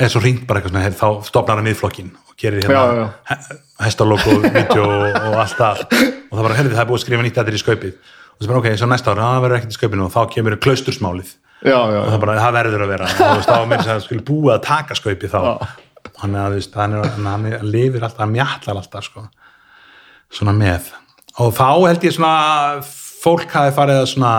er 0.00 0.08
svo 0.12 0.22
ringt 0.24 0.46
bara 0.48 0.60
eitthvað 0.62 0.76
svona, 0.78 0.94
þá 0.96 1.26
stopnar 1.28 1.58
hann 1.60 1.66
miðflokkin 1.68 2.10
og 2.30 2.36
gerir 2.40 2.62
hérna 2.64 3.10
he- 3.28 3.58
hestalóku, 3.84 4.38
vídeo 4.46 4.86
og, 4.86 5.18
og 5.28 5.36
allt 5.42 5.58
það. 5.58 5.84
Og 6.30 6.38
það 6.38 6.46
bara, 6.46 6.56
herrði, 6.60 6.74
það 6.78 6.82
er 6.84 6.88
búið 6.92 7.00
að 7.00 7.04
skrifa 7.04 7.26
nýtt 7.26 7.38
þetta 7.40 7.52
í 7.58 7.62
skaupið. 7.64 7.94
Og 8.30 8.40
það 8.46 8.50
bara, 8.54 8.62
ok, 8.62 8.68
svo 8.80 8.88
næsta 8.88 9.12
ára, 9.12 9.26
það 9.34 9.44
verður 9.44 9.58
ekkert 9.60 9.74
í 9.74 9.78
skaupinu 9.80 10.06
og 10.06 10.12
þá 10.14 10.20
kemur 10.36 10.56
klaustursmálið. 10.64 11.34
Já, 11.60 11.76
já, 11.92 11.98
og 12.00 12.08
það 12.14 12.20
bara, 12.22 12.38
það 12.40 12.54
verður 12.56 12.84
að 12.86 12.92
vera. 12.94 13.08
Og 13.26 13.42
þá 13.44 13.52
er 13.58 13.66
mér 13.74 13.90
að 13.92 14.04
skuli 14.06 14.22
búið 14.30 14.54
að 14.54 14.62
taka 14.70 14.96
skaupið 14.96 15.34
þá. 15.34 15.40
Hann 16.22 16.36
er 16.40 16.54
að, 16.56 16.70
hann, 16.78 16.94
er, 16.96 17.10
hann 17.26 17.44
er, 17.50 17.62
lifir 17.74 18.06
alltaf, 18.06 18.22
hann 18.24 18.32
mjallar 18.32 18.80
alltaf 18.80 19.04
sko, 19.04 19.26
svona 20.30 20.54
með 20.56 20.90
og 21.40 21.52
þá 21.56 21.66
held 21.88 22.04
ég 22.08 22.14
svona 22.16 22.82
fólk 23.20 23.50
hafi 23.56 23.74
farið 23.76 24.00
að 24.02 24.08
svona 24.14 24.34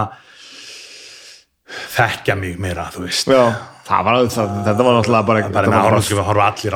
þekkja 1.96 2.36
mig 2.40 2.58
meira, 2.62 2.88
þú 2.94 3.06
veist 3.08 3.30
já. 3.32 3.44
Það 3.92 4.04
var, 4.08 4.18
það, 4.32 4.50
þetta 4.68 4.84
var 4.86 4.96
náttúrulega 4.96 5.28
bara 5.28 5.40
með 5.42 5.56
var 5.58 5.66
bara- 5.74 5.88
ármannsköpi, 5.90 6.24
horfa 6.28 6.44
allir 6.52 6.76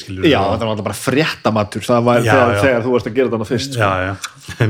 skilur 0.00 0.24
Já, 0.30 0.38
þetta 0.38 0.48
var 0.48 0.70
náttúrulega 0.70 0.86
bara 0.86 0.98
fréttamatur 1.00 1.84
Það 1.84 2.04
var 2.06 2.20
Já, 2.22 2.30
þegar, 2.32 2.52
já. 2.54 2.60
þegar 2.62 2.84
þú 2.84 2.92
varst 2.94 3.08
að 3.10 3.14
gera 3.18 3.26
þetta 3.28 3.40
fyrst 3.50 3.74
sko. 3.74 3.82
já, 3.82 3.90
já, 4.04 4.12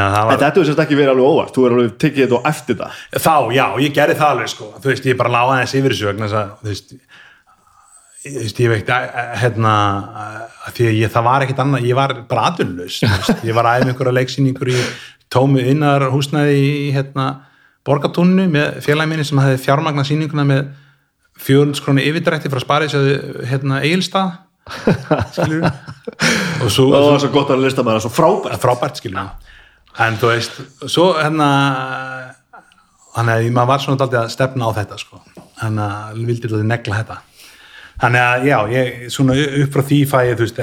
að 0.00 0.10
það 0.14 0.18
En 0.18 0.28
var 0.28 0.38
þetta 0.42 0.50
hefur 0.58 0.68
sérst 0.68 0.82
ekki 0.84 0.98
verið 0.98 1.12
alveg 1.14 1.30
óvart 1.30 1.54
Þú 1.56 1.64
er 1.68 1.76
alveg 1.76 1.94
tekið 2.04 2.20
þetta 2.26 2.36
og 2.40 2.48
eftir 2.50 2.78
það 2.82 2.98
þá, 3.24 3.34
já, 3.54 3.64
ég 3.86 3.94
gerði 3.96 4.18
það 4.20 4.34
alveg 4.34 4.52
sko, 4.54 4.68
þú 4.82 4.90
veist, 4.92 5.08
ég 5.08 5.18
bara 5.22 5.32
láði 5.34 5.54
aðeins 5.54 5.76
yfir 5.80 5.94
þessu 5.94 6.10
vegna 6.10 6.28
þess 6.28 6.40
að, 6.42 6.52
þú 6.60 6.72
veist 6.74 6.94
ég, 8.24 8.68
veit, 8.70 8.92
hérna 9.40 9.72
því 10.72 10.86
að 10.88 11.00
ég, 11.00 11.10
það 11.12 11.26
var 11.26 11.44
ekkit 11.44 11.58
annað, 11.64 11.88
ég 11.88 11.98
var 11.98 12.14
bara 12.28 12.52
veist, 12.78 13.04
ég 13.44 13.56
var 13.56 13.68
aðeins 13.68 13.92
einhverja 13.92 14.14
leiksýningur 14.16 14.70
í 14.72 14.78
tómi 15.32 15.64
innar 15.72 16.06
húsnæði 16.12 16.54
í, 16.56 16.70
hérna, 16.94 17.26
borgatúnnu 17.84 18.46
með 18.52 18.80
félagi 18.84 19.10
minni 19.10 19.26
sem 19.28 19.40
hefði 19.42 19.60
fjármagna 19.66 20.06
sýninguna 20.06 20.46
með 20.48 20.72
400 21.44 21.84
krónu 21.84 22.04
yfirdrætti 22.06 22.52
frá 22.52 22.62
sparið 22.62 22.96
hérna, 23.50 23.82
Egilstað 23.84 24.38
skilur 25.34 25.66
og 26.64 26.70
svo, 26.72 26.86
Það 26.94 27.08
var 27.10 27.20
svo 27.20 27.32
gott 27.34 27.52
að 27.52 27.66
lista 27.66 27.84
með 27.84 27.98
það, 27.98 28.04
svo 28.06 28.12
frábært. 28.14 28.62
Frábært 28.62 29.02
skilur 29.02 29.26
en 30.04 30.16
þú 30.18 30.30
veist, 30.32 30.56
svo 30.88 31.10
hérna 31.18 31.48
þannig 33.14 33.34
að 33.34 33.52
maður 33.54 33.70
var 33.74 33.84
svona 33.84 34.00
daldið 34.00 34.22
að 34.22 34.32
stefna 34.32 34.70
á 34.72 34.76
þetta 34.80 34.98
sko, 35.02 35.20
þannig 35.60 35.84
að 35.84 36.24
vildi 36.30 36.50
þú 36.50 36.62
negla 36.64 37.02
þetta 37.02 37.20
þannig 38.04 38.24
að 38.24 38.46
já, 38.50 38.56
ég, 38.74 39.02
svona 39.14 39.36
upp 39.64 39.74
frá 39.78 39.82
því 39.90 39.98
fæ 40.10 40.18
ég 40.28 40.36
þú 40.38 40.46
veist, 40.46 40.60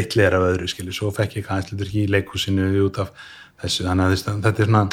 eitt 0.00 0.16
leir 0.18 0.36
af 0.38 0.46
öðru 0.50 0.68
skilur, 0.72 0.96
svo 0.96 1.12
fekk 1.16 1.38
ég 1.40 1.46
kannski 1.48 2.04
í 2.04 2.08
leikhúsinu 2.10 2.68
út 2.86 3.00
af 3.04 3.12
þessu, 3.62 3.86
þannig 3.88 4.10
að 4.10 4.44
þetta 4.46 4.64
er 4.64 4.70
svona 4.70 4.84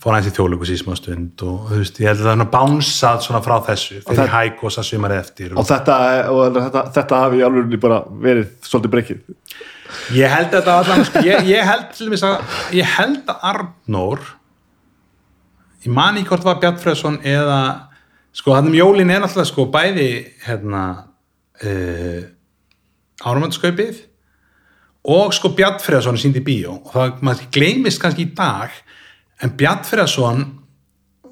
fór 0.00 0.14
aðeins 0.16 0.30
í 0.30 0.36
þjóðleikus 0.38 0.70
í 0.72 0.76
smá 0.80 0.94
stund 0.96 1.42
og 1.44 1.66
þú 1.68 1.78
veist, 1.82 1.98
ég 2.00 2.08
held 2.08 2.20
að 2.22 2.24
það 2.24 2.30
er 2.30 2.36
svona 2.38 2.46
bánsað 2.54 3.18
svona 3.26 3.40
frá 3.44 3.56
þessu, 3.66 3.98
fyrir 4.06 4.20
það- 4.22 4.30
hækósa 4.32 4.84
sumarið 4.88 5.18
eftir. 5.20 5.50
Og 5.60 5.66
þetta, 5.68 5.96
og 6.32 6.54
þetta, 6.56 6.84
þetta 6.96 7.18
hafi 7.20 7.42
alveg 7.44 7.74
bara 7.82 7.98
verið 8.08 8.46
svolítið 8.64 8.94
breykið. 8.94 9.20
Ég 10.16 10.30
held 10.32 10.46
að 10.54 10.56
þetta 10.62 10.76
allan, 10.80 11.04
sko, 11.04 11.24
ég, 11.26 11.44
ég 11.50 11.66
held 11.68 11.84
til 11.98 12.06
dæmis 12.08 12.24
að, 12.24 12.56
ég 12.78 12.88
held 12.96 13.28
að 13.28 13.44
Arnór 13.50 14.20
ég 15.84 15.92
man 15.96 16.16
ekki 16.20 16.28
hvort 16.32 16.44
var 16.48 16.58
Bjartfræðsson 16.62 17.20
eða, 17.26 17.60
sko, 18.36 18.54
hann 18.56 18.70
um 18.70 18.76
jólin 18.76 19.10
er 19.10 19.22
náttúrulega, 19.22 19.50
sko, 19.50 19.66
bæði 19.72 20.08
hérna 20.46 20.84
uh, 21.64 22.22
árumöndaskaupið 23.26 24.04
og 25.10 25.34
sko 25.36 25.52
Bjartfræðsson 25.56 26.16
er 26.18 26.22
sínd 26.22 26.38
í 26.40 26.44
bíó. 26.44 26.78
Og 26.84 26.94
það, 26.94 27.20
maður 27.24 27.50
gleymist 27.56 28.02
kannski 28.02 28.28
í 28.28 28.32
dag 28.36 28.74
en 29.40 29.54
Bjartfræðsson 29.60 30.46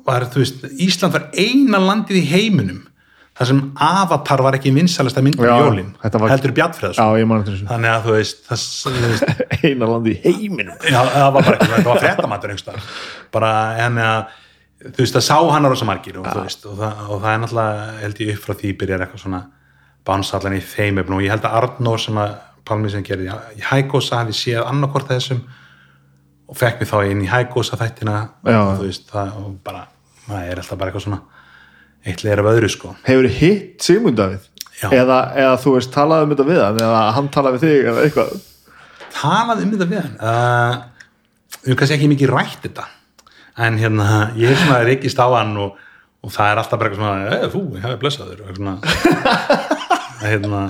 var, 0.08 0.28
þú 0.32 0.42
veist, 0.44 0.62
Ísland 0.80 1.16
var 1.16 1.28
eina 1.36 1.80
landið 1.82 2.22
í 2.22 2.28
heiminum 2.30 2.84
þar 3.38 3.50
sem 3.52 3.60
Avatar 3.86 4.40
var 4.42 4.56
ekki 4.58 4.72
vinsalasta 4.74 5.22
myndin 5.22 5.46
Já, 5.46 5.52
í 5.54 5.66
jólin, 5.68 5.90
var- 6.02 6.32
heldur 6.32 6.54
þessu. 7.54 7.68
Þannig 7.68 7.92
að 7.92 8.06
þú 8.08 8.14
veist, 8.16 8.40
það, 8.48 8.64
veist 9.04 9.42
Eina 9.68 9.90
landi 9.92 10.14
í 10.16 10.18
heiminum. 10.24 10.80
Já, 10.82 10.98
það 11.12 11.28
var 11.36 11.46
bara 11.46 11.68
þetta 11.68 11.84
var 11.84 12.02
einhverstað 12.56 12.92
bara 13.36 13.52
en 13.84 14.00
að 14.02 14.36
þú 14.78 15.02
veist, 15.02 15.16
það 15.16 15.24
sá 15.26 15.36
hann 15.52 15.66
á 15.66 15.68
rosa 15.72 15.86
margir 15.88 16.18
og, 16.20 16.26
veist, 16.38 16.66
og, 16.68 16.76
það, 16.78 17.06
og 17.08 17.22
það 17.22 17.32
er 17.32 17.40
náttúrulega 17.42 17.86
held 18.02 18.20
ég 18.22 18.34
upp 18.34 18.44
frá 18.44 18.58
því 18.60 18.74
byrjar 18.82 19.04
eitthvað 19.04 19.24
svona 19.24 19.40
bansa 20.08 20.38
allan 20.38 20.58
í 20.58 20.60
þeim 20.64 21.00
og 21.02 21.22
ég 21.24 21.32
held 21.34 21.46
að 21.48 21.56
Arnór 21.60 22.02
sem 22.02 22.20
að 22.20 22.36
Palmi 22.68 22.90
sem 22.92 23.04
gerði 23.04 23.32
í 23.56 23.64
Hækósa 23.64 24.20
hafi 24.20 24.34
séð 24.36 24.66
annarkvort 24.68 25.08
af 25.08 25.16
þessum 25.16 25.40
og 26.48 26.56
fekk 26.56 26.82
mig 26.82 26.90
þá 26.90 26.98
inn 27.08 27.24
í 27.24 27.30
Hækósa 27.30 27.78
þættina. 27.80 28.18
Já. 28.44 28.58
og 28.60 28.74
þú 28.80 28.88
veist, 28.88 29.08
það 29.08 29.32
og 29.40 29.54
bara 29.64 29.86
það 30.26 30.50
er 30.50 30.60
alltaf 30.62 30.80
bara 30.80 30.92
eitthvað 30.92 31.06
svona 31.06 31.20
eitt 32.08 32.24
leir 32.24 32.42
af 32.42 32.50
öðru 32.52 32.70
sko. 32.72 32.92
Hefur 33.08 33.30
hitt 33.38 33.84
Sigmund? 33.84 34.20
Já. 34.78 34.90
Eða, 34.92 35.18
eða 35.34 35.56
þú 35.62 35.74
veist, 35.74 35.92
talaði 35.94 36.28
um 36.28 36.34
þetta 36.34 36.48
við 36.48 36.62
hann 36.62 36.82
eða 36.84 37.00
hann 37.16 37.32
talaði 37.34 37.58
við 37.58 37.66
þig 37.66 37.90
eða 37.92 38.04
eitthvað? 38.04 38.36
Talað 39.16 39.64
um 39.64 39.72
þetta 39.74 39.88
við 39.90 40.04
hann? 40.04 40.14
Uh, 40.20 41.08
við 41.56 41.72
erum 41.72 41.80
kannski 41.80 41.98
ekki 41.98 42.12
mikið 42.12 42.34
rætt 42.36 42.62
þetta 42.68 42.86
en 43.58 43.78
hérna, 43.80 44.08
ég 44.38 44.52
er 44.52 44.60
svona 44.60 44.82
reykist 44.86 45.18
á 45.18 45.26
hann 45.34 45.56
og, 45.60 45.78
og 46.22 46.34
það 46.34 46.52
er 46.52 46.60
alltaf 46.62 46.80
bara 46.80 46.90
eitthvað 46.90 47.04
svona 47.04 47.36
eða 47.36 47.50
þú, 47.54 47.62
ég 47.74 47.86
hefði 47.86 48.00
blessaður 48.02 48.44
hérna 50.28 50.62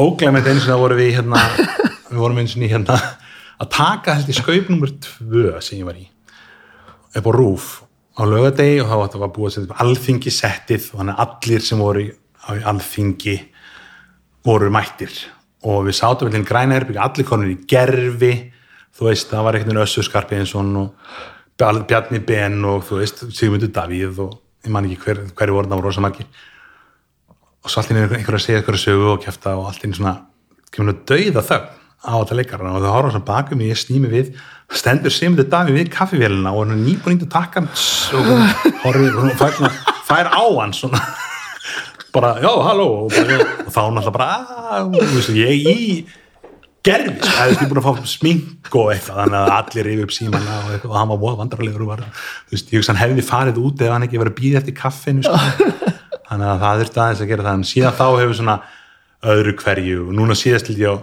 óglæmið 0.00 0.50
eins 0.52 0.64
og 0.66 0.72
það 0.72 0.82
voru 0.84 0.98
við 0.98 1.12
hérna, 1.18 1.44
við 2.10 2.22
vorum 2.22 2.40
eins 2.42 2.56
og 2.56 2.64
í 2.64 2.70
hérna 2.70 2.98
að 3.60 3.70
taka 3.76 4.16
held 4.18 4.32
í 4.32 4.36
skaup 4.38 4.72
nummer 4.72 4.92
tvö 5.04 5.54
sem 5.62 5.80
ég 5.80 5.88
var 5.88 5.98
í 6.00 6.06
upp 7.16 7.26
á 7.26 7.32
rúf 7.34 7.70
á 8.18 8.22
lögadegi 8.26 8.80
og 8.82 8.90
þá 8.90 9.18
var 9.22 9.34
búið 9.34 9.58
að 9.62 9.74
alþingi 9.84 10.32
settið 10.34 10.90
og 10.92 11.02
þannig 11.02 11.22
allir 11.24 11.64
sem 11.64 11.80
voru 11.80 12.06
á 12.44 12.50
alþingi 12.72 13.36
voru 14.46 14.70
mættir. 14.72 15.12
Og 15.68 15.84
við 15.86 15.98
sátum 15.98 16.30
við 16.32 16.46
græna 16.48 16.78
herbyggja, 16.78 17.04
allir 17.04 17.28
konur 17.28 17.50
í 17.52 17.58
gerfi 17.68 18.32
þú 18.96 19.08
veist, 19.08 19.28
það 19.30 19.44
var 19.44 19.56
einhvern 19.56 19.74
veginn 19.74 19.84
Össur 19.84 20.06
Skarpiðinsson 20.06 20.70
og 20.80 21.10
Bjarni 21.60 22.20
Ben 22.24 22.62
og 22.64 22.84
þú 22.88 23.00
veist, 23.02 23.24
Sigmundur 23.36 23.72
Davíð 23.74 24.20
og 24.24 24.38
ég 24.64 24.72
man 24.72 24.86
ekki 24.88 25.02
hver, 25.04 25.20
hverju 25.36 25.56
voru 25.56 25.68
það 25.68 25.80
voru 25.80 25.90
rosa 25.90 26.04
margir. 26.04 26.26
Og 27.60 27.68
svo 27.72 27.82
allir 27.82 28.06
einhver 28.16 28.38
að 28.38 28.44
segja 28.46 28.62
einhverju 28.62 28.80
sögu 28.86 29.10
og 29.14 29.20
kæfta 29.24 29.52
og 29.58 29.68
allir 29.68 29.94
svona 29.96 30.14
kemur 30.72 30.92
nú 30.92 30.96
dauða 31.08 31.42
þögn 31.44 31.76
á 32.00 32.12
þetta 32.16 32.36
leikarana 32.38 32.76
og 32.78 32.84
þau 32.84 32.92
horfa 32.94 33.10
svona 33.12 33.28
baka 33.28 33.56
mig, 33.58 33.68
ég 33.74 33.80
snými 33.80 34.08
við 34.12 34.30
stendur 34.72 35.12
Sigmundur 35.12 35.48
Davíð 35.52 35.76
við 35.76 35.90
kaffivélina 35.92 36.54
og 36.54 36.64
hann 36.64 36.78
er 36.78 36.80
nýbúin 36.86 37.20
að 37.20 37.32
taka 37.34 37.64
og 37.66 38.30
horfir, 38.84 39.18
og 39.20 39.34
fær, 39.36 39.74
fær 40.08 40.32
á 40.32 40.44
hann 40.60 40.72
svona. 40.76 41.02
Bara, 42.10 42.32
já, 42.42 42.50
halló. 42.66 43.04
Og, 43.06 43.12
bara, 43.14 43.36
og 43.62 43.68
þá 43.70 43.82
náttúrulega 43.94 44.12
bara 44.16 44.26
"Ah", 44.34 44.82
ég 45.30 45.68
í 45.70 46.06
gerfi, 46.86 47.14
sko, 47.20 47.30
það 47.36 47.52
er 47.52 47.70
búin 47.70 47.80
að 47.82 47.86
fá 47.86 48.10
smink 48.10 48.76
og 48.80 48.90
eitthvað, 48.94 49.18
þannig 49.20 49.38
að 49.40 49.54
allir 49.56 49.90
yfir 49.92 50.06
upp 50.06 50.14
símanna 50.16 50.58
og, 50.62 50.72
eitthvað, 50.74 50.90
og 50.90 50.98
hann 51.00 51.12
var 51.12 51.38
vandrarlegur 51.42 51.84
og 51.84 51.92
var, 51.92 52.04
þú 52.48 52.56
veist, 52.56 52.72
ég 52.72 52.80
hugsa 52.80 52.94
hann 52.94 53.02
hefði 53.02 53.26
farið 53.28 53.60
út 53.60 53.84
ef 53.84 53.94
hann 53.94 54.06
ekki 54.06 54.20
verið 54.22 54.34
að 54.34 54.40
býða 54.40 54.62
eftir 54.62 54.76
kaffinu 54.78 55.26
sko. 55.26 55.70
þannig 56.30 56.48
að 56.48 56.64
það 56.64 56.82
þurfti 56.82 57.02
aðeins 57.04 57.22
að 57.24 57.32
gera 57.32 57.46
það 57.46 57.58
en 57.58 57.68
síðan 57.68 57.96
þá 57.98 58.04
hefur 58.08 58.36
svona 58.40 58.56
öðru 59.34 59.56
hverju 59.60 60.02
og 60.06 60.12
núna 60.16 60.36
síðast 60.38 60.70
ég 60.72 60.88
á 60.88 60.96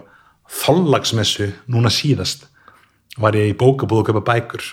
þollagsmessu, 0.64 1.52
núna 1.70 1.92
síðast 1.94 2.48
var 3.22 3.38
ég 3.38 3.52
í 3.52 3.58
bókabúð 3.58 4.04
að 4.04 4.10
kaupa 4.12 4.26
bækur. 4.32 4.66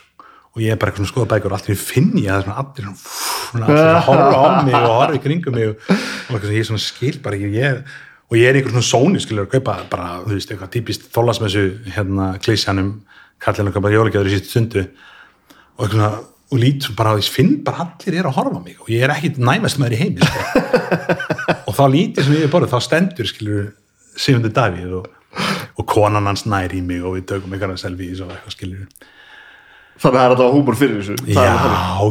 Og 0.54 0.62
ég 0.62 0.70
er 0.70 0.78
bara 0.78 0.92
eitthvað 0.92 1.10
skoða 1.10 1.30
bækur 1.32 1.50
og 1.50 1.58
allir 1.58 1.78
finn 1.80 2.12
ég 2.20 2.30
að 2.30 2.36
það 2.36 2.38
er 2.38 2.44
svona 2.46 2.58
allir 2.62 2.84
svona, 3.50 4.02
horfa 4.06 4.26
á 4.38 4.46
mig 4.62 4.76
og 4.78 4.92
horfa 4.92 5.16
í 5.16 5.22
kringum 5.24 5.56
mig 5.56 5.72
og, 5.72 5.88
og 6.30 6.46
ég 6.54 6.68
svona 6.68 6.84
skil 6.84 7.16
bara 7.24 7.38
ekki. 7.38 7.50
Ég, 7.58 7.96
og 8.34 8.40
ég 8.40 8.50
er 8.50 8.58
einhver 8.58 8.74
svona 8.74 8.88
sóni 8.88 9.22
skilur 9.22 9.46
að 9.46 9.52
kaupa 9.54 9.78
bara, 9.92 10.12
þú 10.24 10.34
veist, 10.34 10.50
eitthvað 10.50 10.72
típist 10.74 11.08
þólasmessu 11.14 11.64
hérna 11.94 12.32
klísjanum 12.42 12.94
kallinu 13.42 13.70
að 13.70 13.76
kaupa 13.76 13.92
jólagjörður 13.94 14.32
í 14.32 14.38
sítt 14.38 14.50
stundu. 14.50 14.86
Og 15.78 15.84
eitthvað 15.84 15.94
svona, 15.94 16.10
og 16.54 16.60
lít 16.60 16.88
bara, 16.98 17.14
ég 17.18 17.30
finn 17.30 17.54
bara 17.66 17.86
allir 17.86 18.18
er 18.18 18.28
að 18.28 18.36
horfa 18.36 18.58
á 18.58 18.62
mig 18.62 18.76
og 18.82 18.90
ég 18.92 19.02
er 19.06 19.14
ekkit 19.14 19.40
næmest 19.42 19.80
með 19.80 19.94
þér 19.94 19.96
í 19.96 20.00
heimi 20.02 20.28
sko. 20.28 20.62
og 21.68 21.74
þá 21.78 21.84
lítið 21.94 22.26
sem 22.26 22.36
ég 22.36 22.46
er 22.46 22.52
borðið, 22.52 22.74
þá 22.74 22.88
stendur 22.88 23.30
skilur 23.30 23.64
Sigmundur 24.14 24.54
Davíð 24.54 24.92
og, 25.00 25.08
og 25.80 25.88
konan 25.90 26.30
hans 26.30 26.44
nær 26.46 26.74
í 26.74 26.82
mig 26.84 27.02
og 27.02 27.16
við 27.16 27.26
tökum 27.32 27.54
einhverja 27.56 27.86
selfies 27.86 28.22
og 28.22 28.34
eitthvað 28.34 28.58
skilur 28.58 29.10
Þannig 29.94 30.18
að 30.18 30.18
það 30.18 30.24
er 30.24 30.32
alltaf 30.34 30.54
húmor 30.56 30.74
fyrir 30.74 30.96
þessu. 30.98 31.14
Já, 31.30 31.42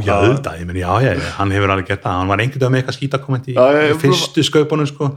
já, 0.08 0.14
auðvitað, 0.16 0.60
ég 0.62 0.68
meni, 0.70 0.80
já, 0.80 0.92
já, 1.04 1.10
já, 1.20 1.26
hann 1.36 1.50
hefur 1.52 1.74
alveg 1.74 1.90
gert 1.90 2.06
það, 2.06 2.14
hann 2.22 2.30
var 2.32 2.40
einhvern 2.40 2.62
veginn 2.62 2.72
með 2.72 2.80
eitthvað 2.80 2.96
skítakomment 2.96 3.50
í, 3.52 3.56
fyrstu 4.00 4.46
skaupunum, 4.48 4.88
sko, 4.88 5.10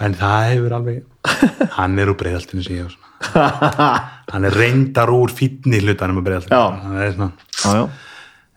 en 0.00 0.14
það 0.16 0.44
hefur 0.54 0.74
alveg, 0.78 1.00
hann 1.78 1.98
er 2.00 2.10
úr 2.12 2.18
breyðaltinu 2.20 2.64
sem 2.64 2.78
ég 2.78 2.88
og 2.88 2.94
svona, 2.94 3.88
hann 4.32 4.46
er 4.48 4.56
reyndar 4.56 5.10
úr 5.12 5.32
fínni 5.34 5.80
hlutanum 5.84 6.20
úr 6.22 6.26
breyðaltinu, 6.26 6.56
Já. 6.56 7.26
Já, 7.60 7.82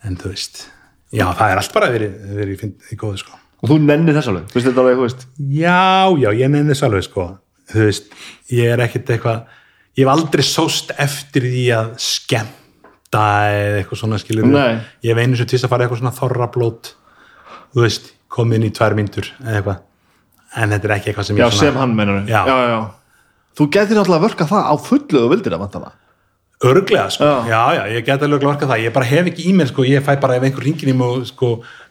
en 0.08 0.20
þú 0.22 0.32
veist, 0.34 0.62
já, 1.14 1.26
það 1.36 1.54
er 1.56 1.62
allt 1.64 1.74
bara 1.76 1.90
verið, 1.94 2.14
verið 2.40 2.64
í, 2.68 2.98
góðu, 3.00 3.20
sko. 3.24 3.40
Og 3.64 3.72
þú 3.72 3.78
nennir 3.84 4.16
þess 4.18 4.32
alveg, 4.32 4.48
finnst 4.52 4.70
þetta 4.70 4.82
alveg, 4.84 4.98
þú 5.00 5.06
veist? 5.08 5.22
Já, 5.56 5.84
já, 6.24 6.30
ég 6.40 6.50
nefnir 6.52 6.74
þess 6.76 6.88
alveg, 6.88 7.06
sko, 7.08 7.28
þú 7.74 7.86
veist, 7.88 8.10
ég 8.52 8.74
er 8.74 8.84
ekkert 8.88 9.14
eitthvað, 9.16 9.46
ég 10.00 10.04
hef 10.08 10.12
aldrei 10.16 10.44
sóst 10.48 10.92
eftir 11.00 11.48
því 11.52 11.64
að 11.78 11.94
skemmta 12.08 13.24
eða 13.54 13.80
eitthvað 13.84 14.00
svona 14.02 14.18
skilur 14.20 14.48
Nei. 14.50 14.80
ég 15.06 15.12
hef 15.14 15.20
einu 15.22 15.38
sem 15.38 15.48
tvist 15.52 15.68
að 15.68 15.72
fara 15.76 15.86
eitthvað 15.86 16.00
svona 16.02 16.16
þorrablót 16.18 16.90
þú 17.76 17.84
veist, 17.86 18.08
komið 18.34 18.58
inn 18.60 18.68
í 18.68 18.74
tvær 18.74 18.96
myndur 18.98 19.28
eða 19.44 19.60
eitthvað, 19.60 19.84
en 20.56 20.76
þetta 20.76 20.90
er 20.90 20.96
ekki 20.98 21.12
eitthvað 21.12 21.30
sem 21.30 21.40
Já, 21.42 21.46
ég 21.48 21.58
svona, 21.58 21.72
sem 21.72 21.82
hann 21.82 21.98
meinar. 21.98 22.24
Já. 22.30 22.42
já, 22.48 22.56
já, 22.56 22.70
já. 22.74 22.80
Þú 23.54 23.70
getur 23.76 24.00
náttúrulega 24.00 24.20
að 24.22 24.26
verka 24.28 24.50
það 24.50 24.70
á 24.70 24.74
fullu 24.88 25.22
og 25.26 25.30
vildir 25.34 25.58
að 25.58 25.64
vantana 25.68 25.92
örglega, 26.64 27.10
sko, 27.12 27.28
Já. 27.50 27.62
já, 27.76 27.82
ég 27.92 28.06
get 28.08 28.22
alveg 28.24 28.46
orkað 28.48 28.70
það, 28.72 28.84
ég 28.86 28.94
bara 28.96 29.08
hef 29.10 29.28
ekki 29.28 29.48
í 29.50 29.54
mér, 29.58 29.68
sko, 29.68 29.84
ég 29.84 30.04
fæ 30.06 30.14
bara 30.22 30.38
ef 30.38 30.46
einhver 30.48 30.64
ringin 30.64 30.94
í 30.94 30.96
mig 30.96 31.26
sko 31.28 31.50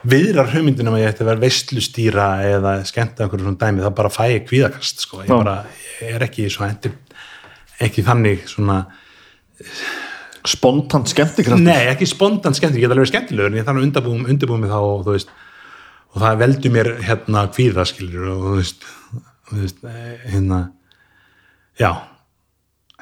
viðrar 0.09 0.49
hugmyndunum 0.55 0.97
að 0.97 1.03
ég 1.03 1.13
ætti 1.13 1.25
að 1.25 1.29
vera 1.29 1.43
veistlustýra 1.43 2.29
eða 2.49 2.73
skemmta 2.89 3.27
einhverju 3.27 3.45
svona 3.45 3.61
dæmi, 3.61 3.85
þá 3.85 3.91
bara 3.99 4.13
fæ 4.13 4.23
ég 4.31 4.47
kvíðakast, 4.49 5.05
sko, 5.05 5.21
ég 5.27 5.33
bara 5.35 5.59
ég 6.01 6.17
er 6.17 6.25
ekki 6.25 6.49
svona, 6.53 6.73
endur, 6.73 6.97
ekki 7.85 8.07
þannig 8.07 8.47
svona 8.49 8.79
Spontant 10.43 11.07
skemmtikraft 11.07 11.63
Nei, 11.63 11.85
ekki 11.93 12.09
spontant 12.11 12.57
skemmtileg, 12.59 12.83
ég 12.83 12.89
get 12.89 12.97
alveg 12.97 13.11
skemmtilegur 13.13 13.53
en 13.53 13.61
ég 13.61 13.67
þarf 13.69 13.79
að 13.79 13.85
undirbúum, 13.87 14.25
undirbúum 14.33 14.65
mig 14.65 14.73
þá 14.73 14.79
og 14.81 15.05
þú 15.07 15.15
veist 15.15 15.37
og 16.13 16.21
það 16.21 16.41
veldur 16.45 16.75
mér 16.75 16.91
hérna 17.07 17.45
kvíða 17.53 17.87
skilur 17.89 18.31
og 18.35 18.43
þú 18.47 18.55
veist, 18.59 18.89
þú 19.49 19.61
veist 19.61 19.85
eh, 19.89 20.27
hérna 20.33 20.63
já. 21.81 21.93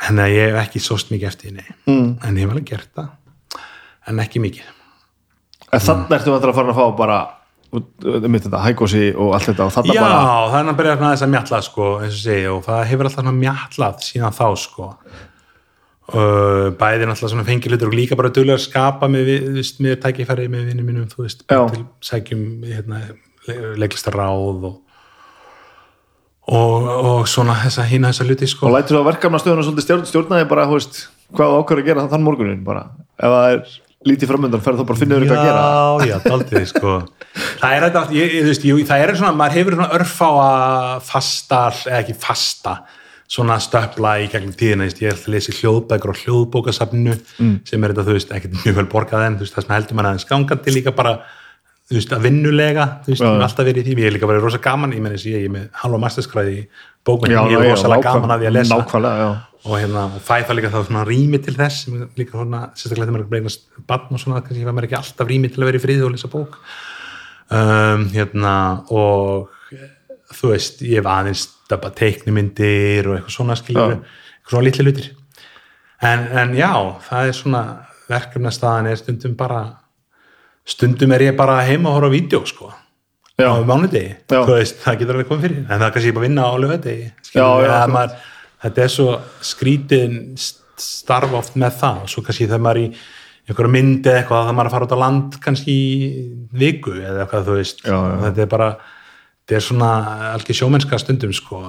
En 0.08 0.22
ég 0.24 0.48
hef 0.48 0.61
ekki 0.62 0.80
sóst 0.80 1.11
mikið 1.12 1.28
eftir 1.28 1.56
nei, 1.58 1.66
mm. 1.84 2.06
en 2.24 2.38
ég 2.38 2.46
hef 2.46 2.54
alveg 2.54 2.70
gert 2.70 2.92
það. 2.96 3.11
En 4.08 4.22
ekki 4.22 4.40
mikið. 4.40 4.70
En 5.70 5.82
þannig 5.84 6.16
ertu 6.16 6.32
að 6.34 6.56
fara 6.56 6.72
að 6.72 6.78
fá 6.78 6.86
bara 6.98 7.18
mitt 7.70 8.42
þetta, 8.42 8.62
hækósi 8.64 9.11
og 9.14 9.34
allt 9.36 9.50
þetta 9.52 9.66
og 9.68 9.90
Já, 9.92 10.02
bara 10.02 10.22
það 10.50 10.56
er 10.61 10.70
að 10.72 10.78
byrja 10.80 10.94
aðeins 10.96 11.22
að 11.22 11.32
mjalla 11.34 11.61
sko, 11.62 11.90
eins 12.00 12.16
og 12.16 12.22
segja, 12.24 12.54
og 12.56 12.64
það 12.66 12.80
hefur 12.90 13.08
alltaf 13.11 13.28
mjallað 13.36 14.00
síðan 14.06 14.34
þá 14.34 14.46
sko 14.58 14.88
bæði 16.11 17.06
náttúrulega 17.06 17.32
svona 17.32 17.46
fengilutur 17.46 17.90
og 17.90 17.96
líka 17.96 18.18
bara 18.18 18.32
duglega 18.34 18.58
að 18.58 18.66
skapa 18.66 19.08
með, 19.11 19.26
við, 19.28 19.48
við, 19.56 19.72
með 19.86 19.98
tækifæri 20.04 20.46
með 20.50 20.70
vinnum 20.70 20.88
mínum, 20.90 21.11
þú 21.11 21.26
veist, 21.26 21.44
til 21.46 21.82
sækjum 22.06 22.46
hérna, 22.66 23.02
leiklistaráð 23.80 24.64
og 24.70 24.78
og, 26.50 26.88
og 26.88 27.28
svona 27.30 27.54
þessa 27.62 27.84
hína 27.86 28.11
þessa 28.11 28.26
hluti 28.26 28.48
sko. 28.50 28.66
Og 28.68 28.74
lætur 28.74 28.96
þú 28.96 29.02
að 29.04 29.08
verkefna 29.12 29.40
stöðuna 29.42 29.66
svolítið 29.66 29.86
stjórn, 29.86 30.08
stjórnaði 30.08 30.48
bara, 30.50 30.66
þú 30.66 30.78
veist, 30.78 31.00
hvað 31.36 31.52
þú 31.52 31.61
ákveður 31.61 31.82
að 31.82 31.90
gera 31.90 32.06
þann 32.11 32.26
morgunin 32.26 32.66
bara, 32.66 32.84
ef 33.20 33.34
það 33.36 33.54
er 33.54 33.76
lítið 34.11 34.30
framöndan 34.32 34.62
ferð 34.64 34.80
þá 34.80 34.86
bara 34.88 35.00
finnur 35.02 35.24
eitthvað 35.24 35.42
að 35.42 35.50
gera. 35.50 35.64
Já, 35.68 36.08
já, 36.08 36.16
daldið, 36.24 36.62
sko. 36.70 36.94
Það 37.61 37.74
er 37.76 37.84
þetta, 37.86 38.04
ég, 38.16 38.32
ég, 38.34 38.46
þú 38.46 38.54
veist, 38.54 38.64
jú, 38.70 38.78
það 38.88 39.04
er 39.04 39.12
svona 39.20 39.36
maður 39.36 39.58
hefur 39.58 39.76
svona 39.76 39.90
örfáa 39.98 40.48
fasta 41.04 41.61
eða 41.84 42.00
ekki 42.00 42.16
fasta 42.18 42.74
svona 43.30 43.60
stöpla 43.62 44.16
í 44.24 44.26
gegnum 44.30 44.54
tíðina, 44.58 44.88
ég 44.90 45.12
alltaf 45.12 45.28
að 45.28 45.34
lesa 45.36 45.52
í 45.52 45.54
hljóðbækur 45.60 46.10
og 46.10 46.18
hljóðbókasafninu 46.24 47.14
sem 47.68 47.84
er 47.84 47.90
þetta, 47.92 48.06
þú 48.08 48.14
veist, 48.16 48.32
ekkert 48.34 48.54
mjög 48.64 48.76
vel 48.80 48.88
borgað 48.90 49.26
en 49.26 49.36
þú 49.38 49.42
veist, 49.44 49.54
það 49.54 49.64
sem 49.66 49.74
heldur 49.76 49.96
mann 49.98 50.08
aðeins 50.10 50.26
gangandi 50.26 50.70
líka 50.74 50.90
bara 50.96 51.12
þú 51.86 51.92
veist, 51.94 52.10
að 52.16 52.24
vinnulega 52.26 52.84
þú 53.04 53.08
veist, 53.12 53.22
hef 53.22 53.30
já. 53.30 53.44
alltaf 53.46 53.64
verið 53.68 53.82
í 53.84 53.86
því, 53.86 53.94
ég 54.02 54.08
er 54.10 54.14
líka 54.16 54.30
verið 54.30 54.44
rosa 54.48 54.60
gaman 54.64 54.94
ég 54.96 55.02
meni, 55.04 55.18
ég 55.30 55.40
er 55.46 55.52
með 55.54 55.64
halva 55.78 55.98
masterskræði 56.02 56.52
í 56.56 56.58
bókmenn, 57.06 57.34
Já, 57.36 57.42
ég 57.50 57.56
er 57.60 57.64
rosalega 57.70 58.06
gaman 58.08 58.32
að 58.34 58.38
því 58.42 58.46
að 58.50 58.56
lesa. 58.58 58.74
og 59.60 59.74
hérna, 59.76 60.02
og 60.08 60.20
fæ 60.24 60.36
það 60.48 60.56
líka 60.56 60.72
þá 60.72 60.80
svona 60.88 61.04
rými 61.06 61.38
til 61.44 61.54
þess 61.54 61.76
líka 62.16 62.32
svona, 62.34 62.60
sérstaklega 62.74 63.06
þegar 63.06 63.14
maður 71.20 71.59
bregnast 71.76 72.58
barn 72.58 73.06
og 73.06 73.06
og 73.06 73.06
og 73.06 73.10
og 73.10 73.16
eitthvað 73.16 73.34
svona 73.36 73.56
skilur, 73.56 73.92
eitthvað 73.92 74.50
svona 74.50 74.64
litli 74.64 74.84
hlutir. 74.84 75.10
En, 76.02 76.26
en 76.32 76.54
já, 76.56 76.72
það 77.08 77.28
er 77.28 77.32
svona 77.32 77.62
verkefnastaðan 78.08 78.86
er 78.90 78.96
stundum 78.96 79.36
bara 79.36 79.64
stundum 80.66 81.12
er 81.12 81.20
ég 81.20 81.36
bara 81.36 81.62
heima 81.62 81.90
að 81.90 81.94
horfa 81.94 82.08
á 82.10 82.16
vídeo 82.16 82.46
sko 82.46 82.72
á 83.40 83.56
mánudegi, 83.64 84.16
veist, 84.28 84.82
það 84.82 84.98
getur 84.98 85.14
alveg 85.14 85.28
komið 85.28 85.42
fyrir 85.42 85.60
en 85.60 85.78
það 85.78 85.86
er 85.86 85.92
kannski 85.94 86.12
bara 86.12 86.26
vinna 86.26 86.42
á 86.44 86.52
lögadegi 86.60 87.12
þetta 88.60 88.82
er 88.82 88.88
svo 88.92 89.20
skrítin 89.40 90.36
starf 90.80 91.32
oft 91.32 91.56
með 91.56 91.78
það 91.80 92.02
og 92.02 92.08
svo 92.08 92.22
kannski 92.22 92.46
þegar 92.46 92.60
maður 92.60 92.76
er 92.76 92.84
í 92.84 93.00
einhverju 93.50 93.72
myndi 93.72 94.10
eða 94.10 94.20
eitthvað, 94.20 94.46
það 94.46 94.56
maður 94.56 94.66
er 94.66 94.70
að 94.70 94.74
fara 94.76 94.86
út 94.86 94.94
á 94.94 95.02
land 95.02 95.38
kannski 95.42 95.74
í 95.74 96.08
viku 96.60 96.94
eða 96.98 97.24
eitthvað, 97.24 97.46
þú 97.48 97.56
veist. 97.58 97.82
Já, 97.82 97.96
já. 97.96 98.16
þetta 98.26 98.44
er 98.44 98.50
bara, 98.52 98.68
þetta 99.51 99.59
er 99.59 99.64
svona 99.66 99.92
alveg 100.30 100.55
sjómennska 100.55 100.98
stundum 101.03 101.32
sko. 101.34 101.61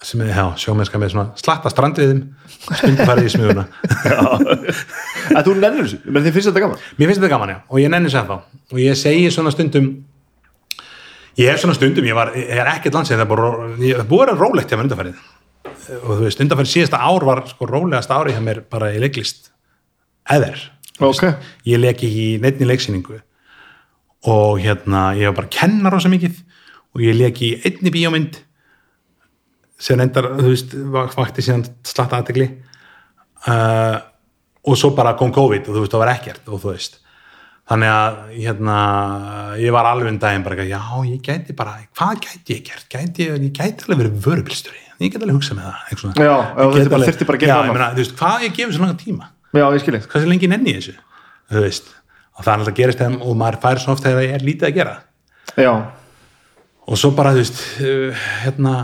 Sem 0.00 0.22
er, 0.24 0.30
já, 0.32 0.46
sjómennska 0.56 0.96
með 0.96 1.10
svona 1.12 1.26
slatta 1.36 1.68
strandviðum 1.68 2.22
stundum 2.48 3.08
farið 3.10 3.26
í 3.28 3.32
smuguna. 3.34 3.66
Að 5.36 5.50
þú 5.50 5.56
nennir 5.58 5.84
þessu, 5.84 5.98
menn 6.06 6.24
þið 6.24 6.38
finnst 6.38 6.48
þetta 6.48 6.62
gaman? 6.64 6.86
Mér 6.96 7.10
finnst 7.10 7.20
þetta 7.20 7.32
gaman, 7.34 7.52
já, 7.52 7.58
og 7.68 7.82
ég 7.82 7.92
sér 8.08 8.24
þá 8.30 8.38
og 8.40 8.80
ég 8.80 8.96
segi 8.96 9.28
svona 9.34 9.52
stundum 9.52 9.90
ég 11.36 11.52
hef 11.52 11.60
svona 11.60 11.76
stundum, 11.76 12.08
ég 12.08 12.16
var 12.16 12.32
ég 12.32 12.56
er 12.56 12.72
ekkert 12.72 12.96
landsið, 12.96 13.20
það 13.20 13.36
er 13.36 14.00
er 14.00 14.08
búið 14.08 14.24
að 14.24 14.32
vera 14.32 14.40
rólegt 14.40 14.72
hjá 14.72 14.78
mér 14.78 14.88
undanfærið 14.88 15.20
og 16.00 16.10
þú 16.10 16.20
veist, 16.24 16.42
undanfærið 16.46 16.72
síðasta 16.72 17.00
ár 17.04 17.26
var 17.28 17.44
sko 17.50 17.68
rólegasta 17.68 18.16
ári 18.16 18.32
hjá 18.32 18.40
mér 18.44 18.62
bara 18.72 18.90
í 18.94 19.00
leiklist 19.02 19.52
eðer, 20.32 20.64
ok, 20.96 21.26
ég 21.68 21.80
leik 21.80 22.00
ekki 22.00 22.10
í 22.10 22.30
neittni 22.40 22.68
leiksýningu 22.72 23.20
og 24.28 24.58
hérna, 24.60 25.10
ég 25.16 25.30
var 25.30 25.36
bara 25.40 25.48
að 25.48 25.56
kenna 25.56 25.90
rosa 25.92 26.10
mikið. 26.12 26.40
Og 26.94 27.04
ég 27.04 27.14
leik 27.14 27.38
í 27.46 27.52
einni 27.64 27.92
bíómynd 27.94 28.40
sem 29.80 30.00
endar, 30.02 30.26
þú 30.36 30.48
veist, 30.50 30.72
vak- 30.92 31.14
vakti 31.16 31.44
síðan 31.46 31.62
slatta 31.86 32.18
aðtegli 32.18 32.48
uh, 33.48 34.00
og 34.68 34.76
svo 34.76 34.90
bara 34.96 35.14
kom 35.16 35.30
COVID 35.32 35.70
og 35.70 35.76
þú 35.76 35.84
veist, 35.84 35.94
það 35.94 36.02
var 36.02 36.12
ekkert 36.16 36.50
og 36.50 36.60
þú 36.60 36.72
veist. 36.74 36.98
Þannig 37.70 37.92
að 37.94 38.16
hérna, 38.34 38.76
ég 39.62 39.70
var 39.72 39.86
alveg 39.92 40.10
um 40.10 40.18
daginn 40.20 40.42
bara, 40.44 40.66
já, 40.66 40.80
ég 41.06 41.20
gæti 41.22 41.54
bara 41.56 41.76
hvað 41.96 42.18
gæti 42.26 42.56
ég 42.58 42.64
gert? 42.66 42.86
Gæti, 42.90 43.28
ég, 43.30 43.38
ég 43.46 43.54
gæti 43.54 43.86
alveg 43.86 44.00
verið 44.02 44.18
vörubilstjóri, 44.26 44.82
ég 44.98 45.12
gæti 45.14 45.22
alveg 45.22 45.38
hugsað 45.38 45.60
með 45.60 45.68
það. 45.70 45.86
Já, 46.18 46.34
get 46.74 46.90
þyrfti 46.90 47.28
bara- 47.30 47.38
að 47.38 47.44
gera 47.46 47.54
Já, 47.54 47.62
ég 47.70 47.76
meina, 47.78 47.88
þú 47.94 48.02
veist, 48.02 48.16
hvað 48.18 48.44
ég 48.48 48.56
gefið 48.58 48.74
svo 48.76 48.84
langa 48.84 48.98
tíma? 49.04 49.30
Já, 49.54 49.64
ég 49.70 49.84
skilji 49.84 50.02
hvað 50.02 50.24
sem 50.26 50.32
lengi 50.34 50.50
nenni 50.50 50.74
þessu? 50.80 50.96
Þú 51.54 51.62
veist, 51.64 51.92
og 52.40 52.44
það 52.46 52.52
er 52.52 52.58
alltaf 52.58 52.76
gerist 52.80 53.04
þeim 53.04 53.20
og 53.20 53.38
maður 53.38 53.60
fær 53.62 53.80
svo 53.82 53.94
oft 53.94 54.06
þegar 54.06 54.22
það 54.22 54.36
er 54.36 54.46
lítið 54.48 54.70
að 54.70 54.76
gera. 54.80 54.94
Já, 55.60 55.72
og 56.90 56.98
svo 56.98 57.12
bara, 57.14 57.32
þú 57.36 57.42
veist 57.42 57.60
uh, 57.84 58.22
hérna, 58.42 58.74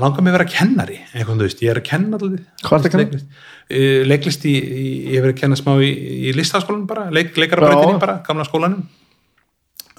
langar 0.00 0.24
mig 0.24 0.32
að 0.32 0.38
vera 0.38 0.48
kennari 0.50 0.98
þú 1.12 1.36
veist, 1.44 1.60
ég 1.62 1.70
er 1.70 1.78
að 1.78 1.86
kenna 1.86 2.18
alltaf 2.18 2.88
að 2.88 2.96
leiklist, 2.98 3.28
uh, 3.28 4.00
leiklist 4.08 4.46
í, 4.48 4.54
í, 4.56 4.86
ég 5.12 5.20
hef 5.20 5.26
verið 5.26 5.36
að 5.36 5.42
kenna 5.44 5.58
smá 5.60 5.72
í, 5.76 5.92
í 6.26 6.34
listaskólanum 6.34 6.88
bara, 6.90 7.06
leik, 7.14 7.36
leikarabreytinni 7.38 7.98
Já. 7.98 8.02
bara 8.02 8.18
gamla 8.26 8.48
skólanum. 8.48 8.82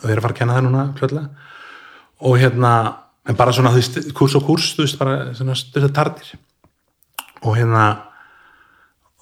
Og 0.01 0.09
ég 0.09 0.16
er 0.16 0.20
að 0.20 0.26
fara 0.26 0.36
að 0.36 0.39
kenna 0.41 0.57
það 0.57 0.66
núna 0.68 0.86
klöðlega. 0.97 1.51
Og 2.24 2.36
hérna, 2.41 2.74
en 3.30 3.39
bara 3.39 3.53
svona, 3.55 3.72
þú 3.72 3.80
veist, 3.80 4.01
kurs 4.18 4.36
og 4.39 4.47
kurs, 4.49 4.74
þú 4.76 4.88
veist, 4.88 4.99
bara 4.99 5.16
svona 5.38 5.55
styrta 5.59 5.91
tardir 6.01 6.34
og 7.43 7.55
hérna 7.59 7.86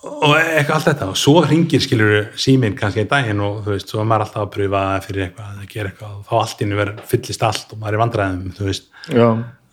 og 0.02 0.34
eitthvað 0.34 0.76
allt 0.76 0.88
þetta. 0.90 1.08
Og 1.14 1.20
svo 1.20 1.42
ringir 1.46 1.84
skilur 1.84 2.30
síminn 2.40 2.76
kannski 2.78 3.06
í 3.06 3.10
daginn 3.10 3.42
og 3.46 3.62
þú 3.66 3.76
veist, 3.76 3.92
svo 3.92 4.02
er 4.02 4.08
maður 4.10 4.26
alltaf 4.28 4.44
að 4.46 4.54
pröfa 4.56 4.84
fyrir 5.06 5.28
eitthvað 5.28 5.58
að 5.62 5.68
gera 5.72 5.92
eitthvað 5.92 6.14
og 6.18 6.24
þá 6.30 6.36
allt 6.40 6.64
inni 6.66 6.80
verður 6.80 7.10
fyllist 7.12 7.46
allt 7.46 7.76
og 7.76 7.82
maður 7.82 7.98
er 7.98 8.04
vandræðum 8.06 8.56
þú 8.58 8.70
veist, 8.70 8.88
já, 9.14 9.28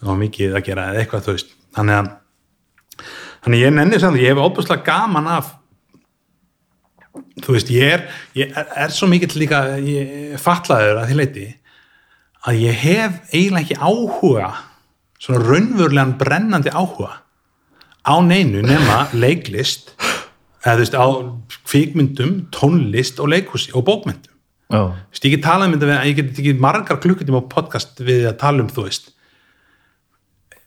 og 0.05 0.19
mikið 0.23 0.59
að 0.59 0.67
gera 0.69 0.89
eitthvað 1.01 1.25
þú 1.27 1.37
veist, 1.37 1.55
þannig 1.79 2.01
að 2.01 2.11
þannig 3.47 3.65
ég 3.65 3.75
nenni 3.79 4.03
samt, 4.03 4.21
ég 4.21 4.35
hef 4.35 4.43
óbúslega 4.43 4.85
gaman 4.85 5.31
af 5.39 5.55
þú 7.45 7.55
veist, 7.57 7.73
ég 7.73 7.95
er 7.97 8.05
ég 8.37 8.53
er, 8.53 8.69
er 8.85 8.95
svo 8.95 9.09
mikill 9.11 9.33
líka 9.41 9.63
ég, 9.81 10.37
fatlaður 10.43 11.03
að 11.03 11.11
því 11.13 11.19
leiti 11.23 11.47
að 12.49 12.61
ég 12.67 12.83
hef 12.85 13.17
eiginlega 13.33 13.65
ekki 13.65 13.81
áhuga 13.81 14.53
svona 15.19 15.43
raunverulegan 15.47 16.15
brennandi 16.21 16.73
áhuga 16.75 17.23
á 18.07 18.15
neinu 18.25 18.63
nema 18.65 19.07
leiklist 19.17 19.95
eða 20.65 20.75
þú 20.75 20.83
veist, 20.83 20.99
á 20.99 21.07
kvikmyndum 21.69 22.35
tónlist 22.55 23.23
og 23.23 23.31
leikhúsi 23.35 23.75
og 23.77 23.87
bókmyndum 23.89 24.35
Þú 24.69 24.81
veist, 24.85 25.25
ég 25.25 25.33
get 25.33 25.45
talað 25.47 25.71
um 25.71 25.75
þetta 25.79 25.89
við, 25.89 25.99
ég 26.11 26.17
get 26.19 26.41
ekki 26.43 26.53
margar 26.61 26.99
klukkutíma 27.01 27.41
á 27.41 27.49
podcast 27.49 28.03
við 28.05 28.27
að 28.29 28.41
tala 28.43 28.65
um, 28.65 28.69
þú 28.69 28.85
veist 28.85 29.13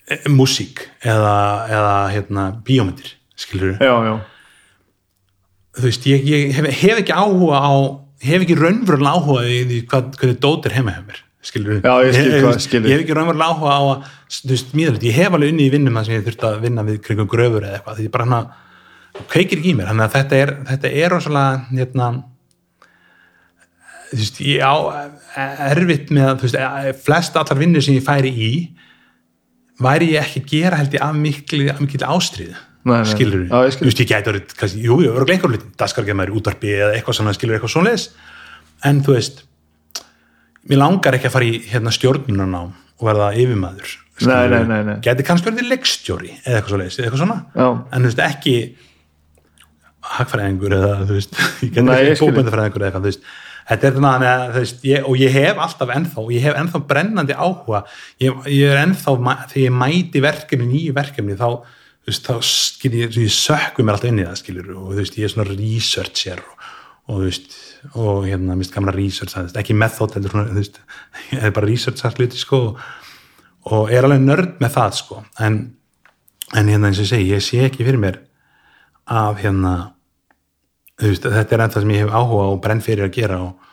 e- 0.10 0.22
músík 0.34 0.88
eða, 1.06 1.36
eða 1.70 1.98
hérna, 2.16 2.46
bíómyndir 2.66 3.12
skilur 3.38 3.76
já, 3.78 3.94
já. 4.08 4.16
þú 5.78 5.86
veist, 5.86 6.08
ég, 6.10 6.26
ég 6.32 6.56
hef, 6.58 6.70
hef 6.82 7.04
ekki 7.04 7.14
áhuga 7.14 7.62
á 7.62 7.74
hef 8.26 8.46
ekki 8.46 8.58
raunverulega 8.58 9.20
áhuga 9.20 9.46
í 9.50 9.84
hvað, 9.86 10.16
hvernig 10.18 10.42
dót 10.42 10.66
er 10.66 10.78
heima 10.80 10.96
hefur 10.96 11.12
mér 11.12 11.22
skilur 11.42 11.80
Já, 11.82 11.94
ég 12.06 12.18
skil 12.62 12.82
ég, 12.82 12.96
hef 12.96 13.06
ekki 13.06 13.18
raunverulega 13.18 13.54
áhuga 13.54 13.78
á 13.78 13.82
að 13.84 14.10
þú 14.40 14.54
veist, 14.56 14.76
mýðalegt, 14.78 15.08
ég 15.12 15.18
hef 15.18 15.38
alveg 15.38 15.54
unni 15.54 15.70
í 15.70 15.72
vinnum 15.74 15.98
það 15.98 16.10
sem 16.10 16.18
ég 16.18 16.28
þurfti 16.28 16.50
að 16.50 16.60
vinna 16.66 16.90
við 16.90 17.00
kringum 17.06 17.30
gröfur 17.30 17.66
eða 17.66 17.80
eitthvað, 17.80 18.02
því 18.02 18.10
ég 18.10 18.14
bara 18.18 18.28
hana 18.28 18.42
kveikir 19.32 19.60
ekki 19.60 19.74
í 19.74 19.78
mér, 19.78 19.92
þannig 19.92 20.08
að 20.08 20.18
þetta 20.18 20.42
er 20.42 20.54
þetta 20.70 20.92
er 21.02 21.14
rosalega 21.14 21.66
hérna 21.72 22.10
þú 24.12 24.20
veist, 24.20 24.42
ég 24.44 24.64
á 24.64 24.76
erfitt 25.72 26.12
með 26.12 26.28
að, 26.30 26.42
þú 26.42 26.50
veist, 26.50 27.06
flest 27.06 27.38
allar 27.40 27.60
vinnur 27.60 27.86
sem 27.86 27.98
ég 27.98 28.06
færi 28.06 28.32
í 28.32 28.52
væri 29.82 30.12
ég 30.16 30.26
ekki 30.26 30.44
að 30.44 30.52
gera 30.52 30.82
held 30.82 30.98
ég 30.98 31.06
af 31.06 31.16
mikil, 31.18 31.62
mikil 31.80 32.04
nei. 33.02 33.08
skilur 33.08 33.46
ég 33.48 33.76
skil. 33.76 33.86
þú 33.86 33.90
veist, 33.90 34.04
ég 34.04 34.12
gæti 34.12 34.34
orðið, 34.34 34.76
jú, 34.76 35.00
jú, 35.06 35.14
örgulega 35.14 35.38
einhver 35.38 35.56
hluti 35.56 35.72
daskargeðmaður 35.80 36.34
í 36.34 36.38
útvarpi 36.42 36.76
eða 36.76 36.92
eitthvað 36.98 37.20
svona, 37.20 37.36
skilur 37.38 37.58
eitthvað 37.58 37.76
svoleiðis, 37.76 38.08
en 38.88 39.02
þú 39.06 39.18
veist 39.18 39.44
mér 40.70 40.84
langar 40.84 41.18
ekki 41.18 41.30
að 41.30 41.36
fara 41.36 41.50
í 41.50 41.60
hérna 41.72 41.94
stjórnunarnám 41.96 42.72
og 43.02 43.08
verða 43.08 43.32
nei. 44.86 44.96
gæti 45.02 45.26
kannski 45.26 45.50
verið 45.50 45.72
leikstjóri 45.72 46.36
eða 46.44 46.60
eitthvað 47.08 47.22
svona 47.24 47.40
en 47.90 48.04
þú 48.04 48.12
veist, 48.12 48.22
ekki 48.28 48.56
hagfræðingur 50.18 50.76
eða 50.78 50.92
þú 51.06 51.16
veist, 51.18 51.40
ég 51.66 51.80
ég 51.80 52.12
ekki 52.12 52.26
bókmyndafræðingur 52.26 52.84
eða 52.84 52.90
eitthvað, 52.90 53.06
þú 53.06 53.12
veist. 53.12 53.32
Þetta 53.72 53.88
er 53.88 53.96
þannig 53.96 54.28
að, 54.32 54.44
þú 54.48 54.64
veist, 54.64 54.86
ég, 54.90 55.04
og 55.08 55.20
ég 55.22 55.36
hef 55.36 55.60
alltaf 55.66 55.92
ennþá, 55.96 56.24
ég 56.34 56.46
hef 56.48 56.58
ennþá 56.60 56.82
brennandi 56.90 57.38
áhuga. 57.38 57.84
Ég, 58.24 58.40
ég 58.52 58.72
er 58.74 58.80
ennþá 58.82 59.16
þegar 59.22 59.60
ég 59.62 59.76
mæti 59.82 60.24
verkefni, 60.26 60.70
nýju 60.72 60.96
verkefni 60.98 61.38
þá, 61.40 61.48
þú 62.02 62.12
veist, 62.12 62.30
þá 62.30 62.48
skil 62.52 62.94
ég, 62.98 63.20
sökku 63.36 63.86
mér 63.86 63.98
alltaf 63.98 64.12
inn 64.12 64.24
í 64.24 64.26
það, 64.28 64.40
skilur 64.42 64.72
og 64.76 64.88
þú 64.90 65.02
veist, 65.04 65.20
ég 65.22 65.30
er 65.30 65.36
svona 65.36 65.48
researcher 65.52 66.42
og, 66.42 66.72
og 67.06 67.20
þú 67.20 67.28
veist, 67.28 67.60
og 67.92 68.26
hérna, 68.26 68.58
mist 68.58 68.74
gamla 68.74 68.96
research, 68.96 69.38
það, 69.38 69.54
ekki 69.62 69.78
method, 69.78 70.18
heldur 70.18 70.34
svona, 70.34 70.50
þú 70.50 70.64
veist, 70.64 70.82
ég 71.36 71.46
er 71.46 71.54
bara 71.56 71.70
research 71.70 72.10
að 72.10 72.18
hluti, 72.18 72.42
sko, 72.42 72.64
og 73.72 73.94
er 73.94 74.10
alveg 74.10 74.26
nörd 74.26 74.58
með 74.60 74.76
það, 74.80 74.98
sko, 75.04 75.22
en 75.46 75.62
en 76.58 76.68
hérna 76.68 76.90
eins 76.90 77.00
og 77.00 77.06
ég 77.06 77.12
segi, 77.12 77.32
ég 77.32 77.44
sé 77.44 77.64
ekki 77.66 77.86
fyrir 77.86 78.02
mér 78.02 78.20
af 79.08 79.40
hérna 79.42 79.94
veist, 81.10 81.26
þetta 81.26 81.58
er 81.58 81.66
ennþá 81.66 81.84
sem 81.84 81.94
ég 81.96 82.06
hef 82.06 82.14
áhuga 82.14 82.48
og 82.52 82.62
brenn 82.64 82.84
fyrir 82.86 83.08
að 83.08 83.16
gera 83.18 83.40
og, 83.46 83.70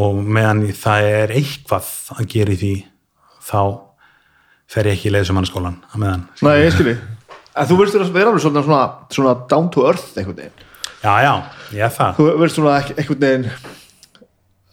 og 0.00 0.20
meðan 0.24 0.64
það 0.76 1.08
er 1.10 1.34
eitthvað 1.36 1.90
að 2.16 2.28
gera 2.34 2.54
í 2.54 2.60
því 2.60 2.74
þá 3.50 3.62
fer 4.70 4.90
ég 4.90 4.98
ekki 4.98 5.10
í 5.10 5.14
leiðsum 5.16 5.40
mannskólan 5.40 5.80
að 5.90 6.04
meðan 6.04 6.24
Nei, 6.46 6.54
ég 6.62 6.74
skilji. 6.76 6.96
En 7.58 7.66
þú 7.66 7.80
að 7.82 8.12
vera 8.14 8.30
alveg 8.30 8.44
svona, 8.44 8.62
svona, 8.62 8.82
svona 9.10 9.34
down 9.50 9.68
to 9.74 9.82
earth 9.88 10.14
einhvern 10.14 10.38
veginn. 10.38 10.66
Já, 11.00 11.12
já, 11.24 11.32
ég 11.74 11.84
er 11.88 11.92
það. 11.96 12.16
Þú 12.16 12.26
verður 12.30 12.52
svona 12.54 12.74
einhvern 12.78 13.24
veginn 13.24 13.46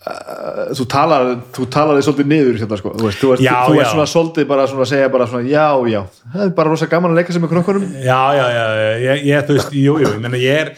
uh, 0.07 0.73
þú 0.77 0.85
talar 0.91 1.31
þú 1.55 1.67
talar 1.73 1.97
þig 1.97 2.07
svolítið 2.07 2.29
niður 2.31 2.59
hérna, 2.61 2.79
sko. 2.81 2.93
þú, 2.93 3.07
veist, 3.07 3.21
þú, 3.21 3.31
ert, 3.35 3.43
Já, 3.45 3.55
þú 3.65 3.79
ert 3.79 3.91
svona 3.93 4.07
svolítið 4.11 4.49
bara 4.51 4.67
svona 4.69 4.85
að 4.85 4.91
segja 4.91 5.09
bara 5.13 5.27
svona 5.31 5.49
já, 5.49 5.65
já, 5.91 5.99
það 6.35 6.45
er 6.45 6.53
bara 6.59 6.73
rosa 6.73 6.89
gaman 6.91 7.13
að 7.13 7.21
leika 7.21 7.35
sem 7.35 7.43
með 7.43 7.53
krokkunum 7.55 7.87
já, 8.03 8.21
já, 8.37 8.45
já, 8.57 8.65
ég, 9.03 9.25
ég, 9.31 9.47
þú 9.47 9.57
veist, 9.57 9.75
jú, 9.75 9.97
jú, 10.03 10.13
ég 10.13 10.23
meina 10.23 10.41
ég 10.41 10.61
er 10.61 10.73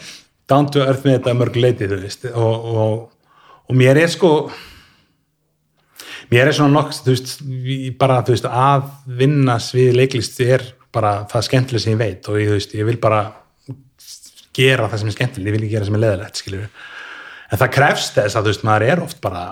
down 0.50 0.68
to 0.72 0.82
earth 0.84 1.06
með 1.06 1.18
þetta 1.18 1.36
mörg 1.38 1.56
leiti, 1.60 1.88
þú 1.90 2.00
veist 2.02 2.26
og, 2.30 2.68
og, 2.74 3.00
og 3.70 3.78
mér 3.78 4.02
er 4.02 4.12
sko 4.12 4.32
mér 6.30 6.50
er 6.50 6.56
svona 6.56 6.76
nokk, 6.76 6.94
þú 6.94 7.14
veist 7.14 7.42
bara, 8.00 8.20
þú 8.26 8.36
veist, 8.36 8.48
að 8.50 8.90
vinna 9.20 9.58
svið 9.62 9.96
leiklist 9.98 10.40
er 10.44 10.64
bara 10.94 11.20
það 11.30 11.46
skemmtileg 11.46 11.84
sem 11.84 11.94
ég 11.94 12.00
veit 12.00 12.30
og 12.30 12.38
ég, 12.40 12.52
veist, 12.54 12.74
ég 12.78 12.86
vil 12.88 12.98
bara 13.02 13.24
gera 14.56 14.90
það 14.90 15.02
sem 15.02 15.10
er 15.10 15.16
skemmtileg, 15.16 15.50
ég 15.50 15.56
vil 15.56 15.64
ekki 15.64 15.74
gera 15.74 15.86
það 15.86 15.90
sem 15.90 15.98
er 15.98 16.04
leðilegt, 16.04 16.42
skilur 16.42 16.68
en 17.50 17.58
það 17.62 17.74
krefst 17.74 18.16
þess 18.18 18.38
að, 18.38 18.46
þú 18.46 18.54
veist, 18.54 18.64
maður 18.66 18.86
er 18.86 19.04
oft 19.06 19.20
bara 19.22 19.44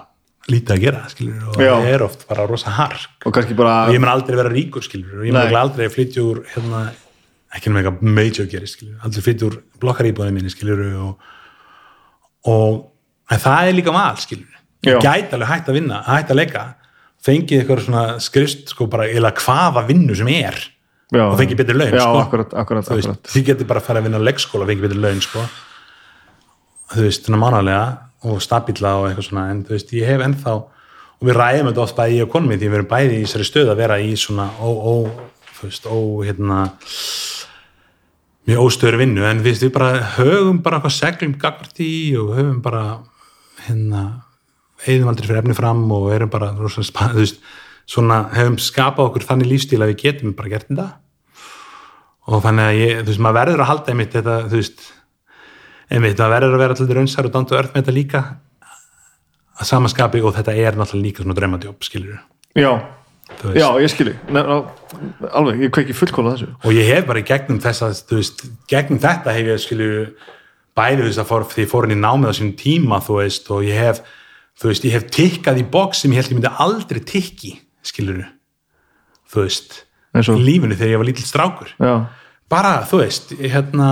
lítið 0.49 0.75
að 0.75 0.85
gera, 0.87 1.03
skilur 1.13 1.51
og 1.51 1.59
það 1.59 1.91
er 1.91 2.05
oft 2.07 2.25
bara 2.31 2.47
rosa 2.49 2.73
hark. 2.73 3.27
Og 3.29 3.37
bara 3.59 3.75
og 3.89 3.95
ég 3.95 4.01
mun 4.01 4.13
aldrei 4.13 4.39
vera 4.39 4.53
ríkur 4.53 4.85
skilur 4.87 5.21
og 5.21 5.29
ég 5.29 5.35
mun 5.35 5.61
aldrei 5.61 5.91
flytja 5.93 6.25
úr 6.25 6.41
hérna, 6.55 6.87
ekki 7.57 7.73
með 7.73 7.83
eitthvað 7.83 8.15
major 8.19 8.49
gerist 8.51 8.77
skilur, 8.77 8.99
aldrei 9.05 9.25
flytja 9.25 9.49
úr 9.49 9.59
blokkaríbúðinu 9.81 10.37
minni 10.37 10.53
skilur 10.53 10.83
og, 11.07 11.29
og 12.49 13.33
en 13.33 13.43
það 13.43 13.71
er 13.71 13.79
líka 13.79 13.95
ég 14.87 14.95
Já. 14.95 15.01
gæti 15.03 15.35
alveg 15.35 15.49
hægt 15.49 15.69
að 15.69 15.79
vinna, 15.81 16.03
hægt 16.07 16.31
að 16.31 16.39
leika 16.39 16.65
fengið 17.25 17.63
eitthvað 17.63 17.85
svona 17.87 18.03
skrifst 18.23 18.75
sko 18.75 18.87
bara 18.91 19.09
eða 19.11 19.33
hvaða 19.41 19.85
vinnu 19.89 20.15
sem 20.15 20.29
er 20.31 20.59
já, 21.11 21.25
og 21.25 21.39
fengið 21.41 21.59
betri 21.59 21.79
laun 21.79 21.95
já, 21.97 22.03
sko. 22.05 22.21
akkurat, 22.23 22.53
akkurat, 22.63 22.91
veist, 22.93 23.09
akkurat. 23.09 23.33
því 23.33 23.43
getur 23.49 23.71
bara 23.71 23.83
að 23.83 23.89
fara 23.89 24.03
að 24.03 24.09
vinna 24.09 24.21
á 24.23 24.27
leikskóla 24.29 24.67
og 24.67 24.71
fengið 24.71 24.87
betri 24.87 25.03
laun 25.03 25.25
sko 25.25 25.47
þú 26.95 27.07
veist, 27.09 27.27
svona 27.27 27.41
mánalega 27.43 27.83
og 28.29 28.43
stabíla 28.43 28.95
og 29.01 29.09
eitthvað 29.09 29.29
svona 29.31 29.49
en 29.53 29.65
þú 29.67 29.75
veist, 29.75 29.97
ég 29.99 30.13
hef 30.13 30.25
ennþá 30.29 30.55
og 30.59 31.27
við 31.27 31.39
ræðum 31.41 31.73
þetta 31.73 31.85
oft 31.85 31.99
bæði 31.99 32.23
í 32.23 32.29
konum 32.31 32.55
því 32.55 32.61
við 32.69 32.79
erum 32.79 32.91
bæði 32.93 33.19
í 33.19 33.25
þessari 33.27 33.49
stöð 33.49 33.73
að 33.73 33.83
vera 33.83 33.99
í 33.99 34.15
svona 34.19 34.47
ó, 34.63 34.69
ó, 34.71 34.95
þú 35.59 35.67
veist, 35.67 35.91
ó, 35.91 35.99
hérna 36.23 36.61
mjög 38.49 38.65
óstöður 38.65 38.99
vinnu 39.03 39.27
en 39.29 39.43
við, 39.45 39.67
bara 39.75 40.03
höfum 40.17 40.63
bara 40.65 40.79
eitthvað 40.79 40.97
seglum 40.97 41.37
gagvart 41.41 41.83
í 41.85 41.93
og 42.17 42.35
höfum 42.39 42.61
bara 42.65 42.85
hérna 43.67 44.05
eigðum 44.87 45.11
aldrei 45.11 45.29
fyrir 45.29 45.43
efni 45.43 45.57
fram 45.59 45.83
og 45.93 46.09
erum 46.15 46.31
bara 46.33 46.55
þú 46.57 47.19
veist, 47.19 47.43
svona 47.89 48.23
hefum 48.35 48.59
skapað 48.63 49.11
okkur 49.11 49.27
þannig 49.29 49.53
lífstíl 49.53 49.83
að 49.83 49.93
við 49.93 50.03
getum 50.05 50.37
bara 50.39 50.53
gert 50.53 50.69
þetta. 50.71 50.89
Og 52.29 52.43
þannig 52.45 52.69
að 52.69 52.79
ég, 52.79 52.99
þú 53.01 53.13
veist, 53.13 53.23
maður 53.25 53.39
verður 53.41 53.65
að 53.65 53.71
halda 53.71 53.93
einmitt 53.95 54.17
þetta, 54.17 54.37
þú 54.49 54.61
veist 54.61 54.85
einmitt, 55.89 56.21
maður 56.21 56.35
verður 56.35 56.57
að 56.57 56.63
vera 56.63 56.77
alltaf 56.77 56.95
raunsar 56.99 57.29
og 57.29 57.35
dantu 57.35 57.57
örð 57.57 57.73
með 57.73 57.83
þetta 57.83 57.97
líka 57.97 58.23
að 59.59 59.71
samaskapi 59.73 60.23
og 60.23 60.37
þetta 60.37 60.55
er 60.55 60.77
náttúrulega 60.79 61.07
líka 61.07 61.25
svona 61.25 61.37
draumadjóp, 61.39 61.85
skilur 61.87 62.19
já, 62.59 62.71
já, 63.55 63.67
ég 63.83 63.93
skilji 63.93 64.15
alveg, 64.35 65.63
ég 65.67 65.73
kveiki 65.75 65.97
fullkóla 65.97 66.35
þessu. 66.35 66.51
Og 66.65 66.77
ég 66.77 66.89
hef 66.91 67.09
bara 67.09 67.25
gegnum 67.27 67.61
þess 67.63 67.85
að 67.87 68.03
þú 68.09 68.21
veist, 68.21 68.45
gegnum 68.71 69.03
þetta 69.03 69.35
hef 69.37 69.51
ég 69.53 69.65
skilju 69.65 70.07
bæði 70.79 71.05
veist 71.07 71.23
að 71.23 71.29
fór, 71.31 71.49
því 71.51 71.65
ég 71.65 71.73
fór 71.73 71.89
í 71.91 71.99
námið 71.99 72.33
á 72.33 72.35
sínum 72.39 72.57
tíma 72.59 73.03
þú 73.05 73.19
veist 73.21 73.51
og 73.55 73.67
ég 73.67 73.83
hef 73.83 74.01
þú 74.59 74.73
veist, 74.73 74.87
ég 74.89 74.97
hef 74.97 75.11
tikkað 75.15 75.61
í 75.63 75.67
box 75.77 76.03
sem 76.05 76.15
ég 76.15 76.23
held 76.23 76.33
ég 76.33 76.41
myndi 76.41 76.55
aldrei 76.65 77.03
tikki, 77.03 77.53
skilur 77.87 78.25
þú 79.29 79.45
veist, 79.45 79.83
í 80.19 80.41
lífinu 80.41 80.79
þegar 80.79 80.95
ég 80.95 81.03
var 81.03 81.09
lítill 81.11 81.29
strákur. 81.29 81.71
Já, 81.79 81.95
bara, 82.51 82.75
þú 82.89 83.03
veist, 83.05 83.37
ég 83.39 83.55
hérna 83.55 83.91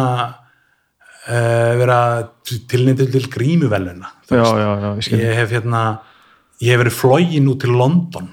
uh, 1.26 1.72
vera 1.80 2.00
tilnýttur 2.46 3.10
til 3.12 3.28
grímuveluna 3.32 4.12
já, 4.30 4.42
já, 4.42 4.70
já, 4.82 4.90
ég 4.96 5.22
ég 5.22 5.38
hef 5.40 5.54
hérna 5.54 5.82
ég 6.62 6.72
hef 6.72 6.82
verið 6.84 6.98
flogin 6.98 7.50
út 7.52 7.62
til 7.64 7.74
London 7.76 8.30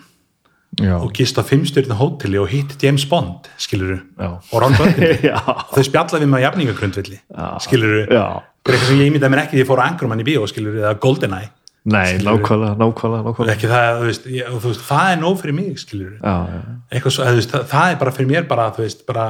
já, 0.81 0.93
og 0.97 1.11
gist 1.15 1.37
á 1.37 1.43
fimmstjörna 1.45 1.97
hóteli 1.99 2.39
og 2.41 2.47
hitt 2.51 2.75
James 2.83 3.05
Bond, 3.09 3.49
skilur 3.61 3.99
Já. 4.17 4.29
og 4.51 4.55
Ron 4.61 4.73
Burgundy. 4.77 5.29
Og 5.69 5.73
þau 5.75 5.83
spjallaði 5.89 6.29
með 6.31 6.45
jafningagrundvilli 6.47 7.19
Já. 7.19 7.47
skilur 7.65 8.07
já. 8.07 8.23
Bara 8.63 8.77
eitthvað 8.77 8.87
sem 8.93 9.01
ég 9.03 9.11
ímyndaði 9.11 9.33
mér 9.33 9.43
ekki 9.43 9.57
því 9.57 9.63
ég 9.63 9.69
fór 9.69 9.81
á 9.83 9.87
Anchorman 9.89 10.23
í 10.23 10.27
bíó 10.27 10.47
skilur 10.49 10.79
eða 10.81 10.95
Goldeneye 11.03 11.51
Nei, 11.83 12.15
nákvæmlega, 12.23 12.77
nákvæmlega, 12.79 13.25
nákvæmlega. 13.27 13.53
Ekki 13.57 13.67
það, 13.67 13.87
þú 13.99 14.05
veist, 14.07 14.27
ég, 14.31 14.51
þú 14.53 14.69
veist, 14.69 14.83
það 14.87 15.09
er 15.11 15.17
nóg 15.19 15.33
fyrir 15.41 15.55
mig 15.57 15.81
skilur 15.81 16.13
Já, 16.15 16.35
já, 16.47 16.61
eitthvað 16.95 17.15
svo, 17.17 17.25
veist, 17.35 17.51
það, 17.51 17.65
það 17.73 17.91
er 17.91 17.97
bara 18.05 18.13
fyrir 18.15 18.29
mér 18.31 18.45
bara, 18.47 18.67
þú 18.77 18.85
veist, 18.85 19.03
bara 19.09 19.25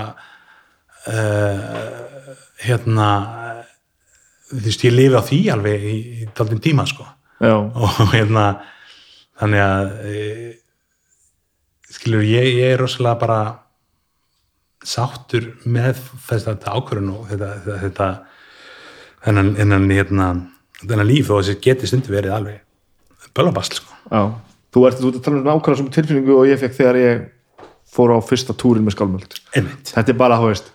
uh, 1.10 2.36
hérna 2.62 3.10
þú 4.54 4.62
veist, 4.68 4.86
ég 4.86 4.94
lifi 4.94 5.18
á 5.18 5.24
því 5.26 5.40
alveg 5.56 5.88
í, 5.90 5.96
í 6.22 6.28
taldin 6.38 6.62
tíma, 6.62 6.86
sko. 6.90 7.08
Já, 7.42 7.56
og 7.58 8.14
hérna 8.14 8.46
þannig 9.42 9.64
að 9.64 9.88
e, 10.06 10.20
skilur, 11.94 12.24
ég, 12.26 12.48
ég 12.58 12.74
er 12.74 12.82
rosalega 12.82 13.20
bara 13.22 13.40
sáttur 14.84 15.46
með 15.70 16.00
þess 16.28 16.48
að 16.48 16.58
þetta 16.58 16.74
ákvörðun 16.78 17.12
og 17.14 17.28
þetta, 17.30 17.50
þetta, 17.64 17.78
þetta 17.84 18.08
þennan, 19.24 19.52
þennan, 19.60 19.86
hérna, 19.96 20.28
þennan 20.84 21.08
líf 21.10 21.30
og 21.32 21.40
þessi 21.44 21.60
geti 21.64 21.88
stundu 21.90 22.12
verið 22.12 22.36
alveg 22.40 23.30
bölabast 23.38 23.80
sko. 23.80 23.94
já 24.12 24.24
Þú 24.74 24.82
ert, 24.90 24.98
þú 24.98 25.10
ert 25.12 25.18
að 25.20 25.26
tala 25.28 25.38
um 25.38 25.44
nákvæmlega 25.46 25.78
sem 25.80 25.90
tilfinningu 25.94 26.34
og 26.34 26.48
ég 26.50 26.58
fekk 26.58 26.74
þegar 26.80 26.98
ég 26.98 27.20
fór 27.94 28.10
á 28.10 28.18
fyrsta 28.26 28.56
túrin 28.58 28.82
með 28.88 28.96
skálmöld 28.96 29.36
einmitt, 29.54 29.92
Þetta 29.94 30.10
er 30.10 30.18
bara, 30.18 30.38
þú 30.42 30.48
veist 30.50 30.72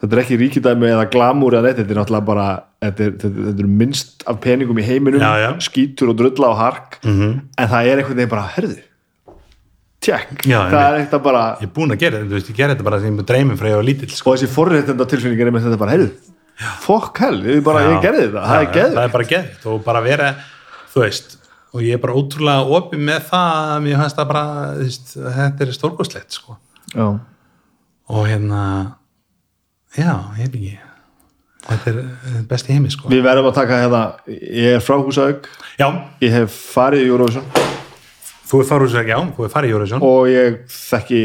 þetta 0.00 0.14
er 0.16 0.20
ekki 0.22 0.36
ríkidæmi 0.40 0.86
eða 0.94 1.08
glamúr 1.10 1.56
eða 1.58 1.64
neitt, 1.66 1.80
þetta 1.82 1.90
er 1.96 1.98
náttúrulega 2.00 2.28
bara 2.30 2.44
þetta 2.86 3.04
er, 3.08 3.16
þetta, 3.24 3.56
er 3.64 3.72
minnst 3.82 4.22
af 4.30 4.38
peningum 4.46 4.78
í 4.78 4.84
heiminum 4.86 5.20
Já, 5.20 5.32
já. 5.42 5.50
skítur 5.66 6.12
og 6.14 6.20
drulla 6.22 6.52
og 6.54 6.60
hark 6.62 7.00
Mhm. 7.02 7.34
en 7.58 7.68
það 7.74 7.90
er 7.90 7.98
einhvern 8.04 8.16
veginn 8.22 8.32
bara, 8.36 8.46
herðu 8.54 8.78
tjekk, 10.00 10.46
Já, 10.48 10.58
það 10.70 10.84
er 10.84 10.98
eitthvað 11.02 11.24
bara 11.26 11.42
ég 11.60 11.66
er 11.68 11.72
búin 11.76 11.92
að 11.92 12.02
gera 12.02 12.20
þetta, 12.20 12.30
þú 12.30 12.38
veist, 12.38 12.50
ég 12.50 12.58
gera 12.60 12.74
þetta 12.74 12.86
bara 12.86 13.00
sem 13.02 13.18
ég 13.20 13.26
dreymum 13.28 13.58
frá 13.60 13.68
ég 13.68 13.80
var 13.80 13.86
lítill 13.86 14.12
sko. 14.14 14.32
og 14.32 14.38
þessi 14.38 14.54
forréttenda 14.54 15.06
tilfinningin 15.10 15.50
er 15.50 15.54
með 15.56 15.66
þetta 15.66 15.80
bara, 15.82 15.96
heyrðu 15.96 16.70
fokk 16.84 17.20
hell, 17.24 17.40
ég, 17.44 17.60
bara, 17.64 17.84
ég 17.88 18.00
gerði 18.04 18.24
þetta, 18.26 18.44
það 18.46 18.56
er 18.56 18.64
já, 18.64 18.72
geð 18.76 18.94
það 18.96 19.04
er 19.04 19.14
bara 19.16 19.28
geðið 19.32 19.68
og 19.72 19.82
bara 19.84 20.02
vera, 20.04 20.30
þú 20.92 21.04
veist 21.04 21.36
og 21.70 21.82
ég 21.86 21.96
er 21.96 22.02
bara 22.02 22.16
ótrúlega 22.18 22.78
opið 22.80 23.02
með 23.10 23.26
það 23.30 23.58
að 23.74 23.82
mér 23.86 24.00
fannst 24.00 24.20
það 24.20 24.30
bara, 24.32 24.44
veist, 24.80 25.12
þetta 25.38 25.66
er 25.66 25.74
stórkostlegt 25.76 26.38
sko. 26.38 26.56
og 26.96 28.22
hérna 28.26 28.62
já, 29.96 30.14
ég 30.40 30.48
veit 30.48 30.56
ekki 30.56 30.78
þetta 31.60 31.92
er 31.92 31.98
eh, 32.00 32.40
besti 32.48 32.74
heimi 32.74 32.92
sko. 32.92 33.12
við 33.12 33.24
verðum 33.28 33.50
að 33.52 33.60
taka 33.60 33.82
hérna 33.84 34.02
ég 34.32 34.78
er 34.78 34.84
frá 34.84 34.96
Húsauk, 34.96 35.50
ég 35.78 36.34
hef 36.34 36.56
farið 36.74 37.04
í 37.04 37.12
Eurovision 37.12 37.78
þú 38.50 38.60
er 38.62 38.68
farið 38.70 38.98
úr 38.98 39.12
já, 39.12 39.18
þú 39.36 39.46
er 39.46 39.54
farið 39.54 39.70
í 39.70 39.76
Eurovision. 39.76 40.02
Og 40.06 40.26
ég 40.30 40.58
þekki 40.74 41.22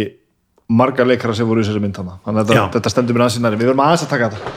marga 0.73 1.05
leikara 1.05 1.35
sem 1.37 1.47
voru 1.47 1.61
í 1.61 1.65
þessari 1.65 1.83
mynd 1.83 1.97
hana 2.01 2.19
þannig 2.25 2.41
að 2.41 2.57
Já. 2.57 2.63
þetta, 2.73 2.91
stendur 2.93 3.17
mér 3.17 3.25
aðeins 3.25 3.39
í 3.39 3.43
næri 3.43 3.59
við 3.59 3.69
verðum 3.69 3.83
aðeins 3.85 4.05
að 4.05 4.13
taka 4.13 4.29
þetta. 4.33 4.53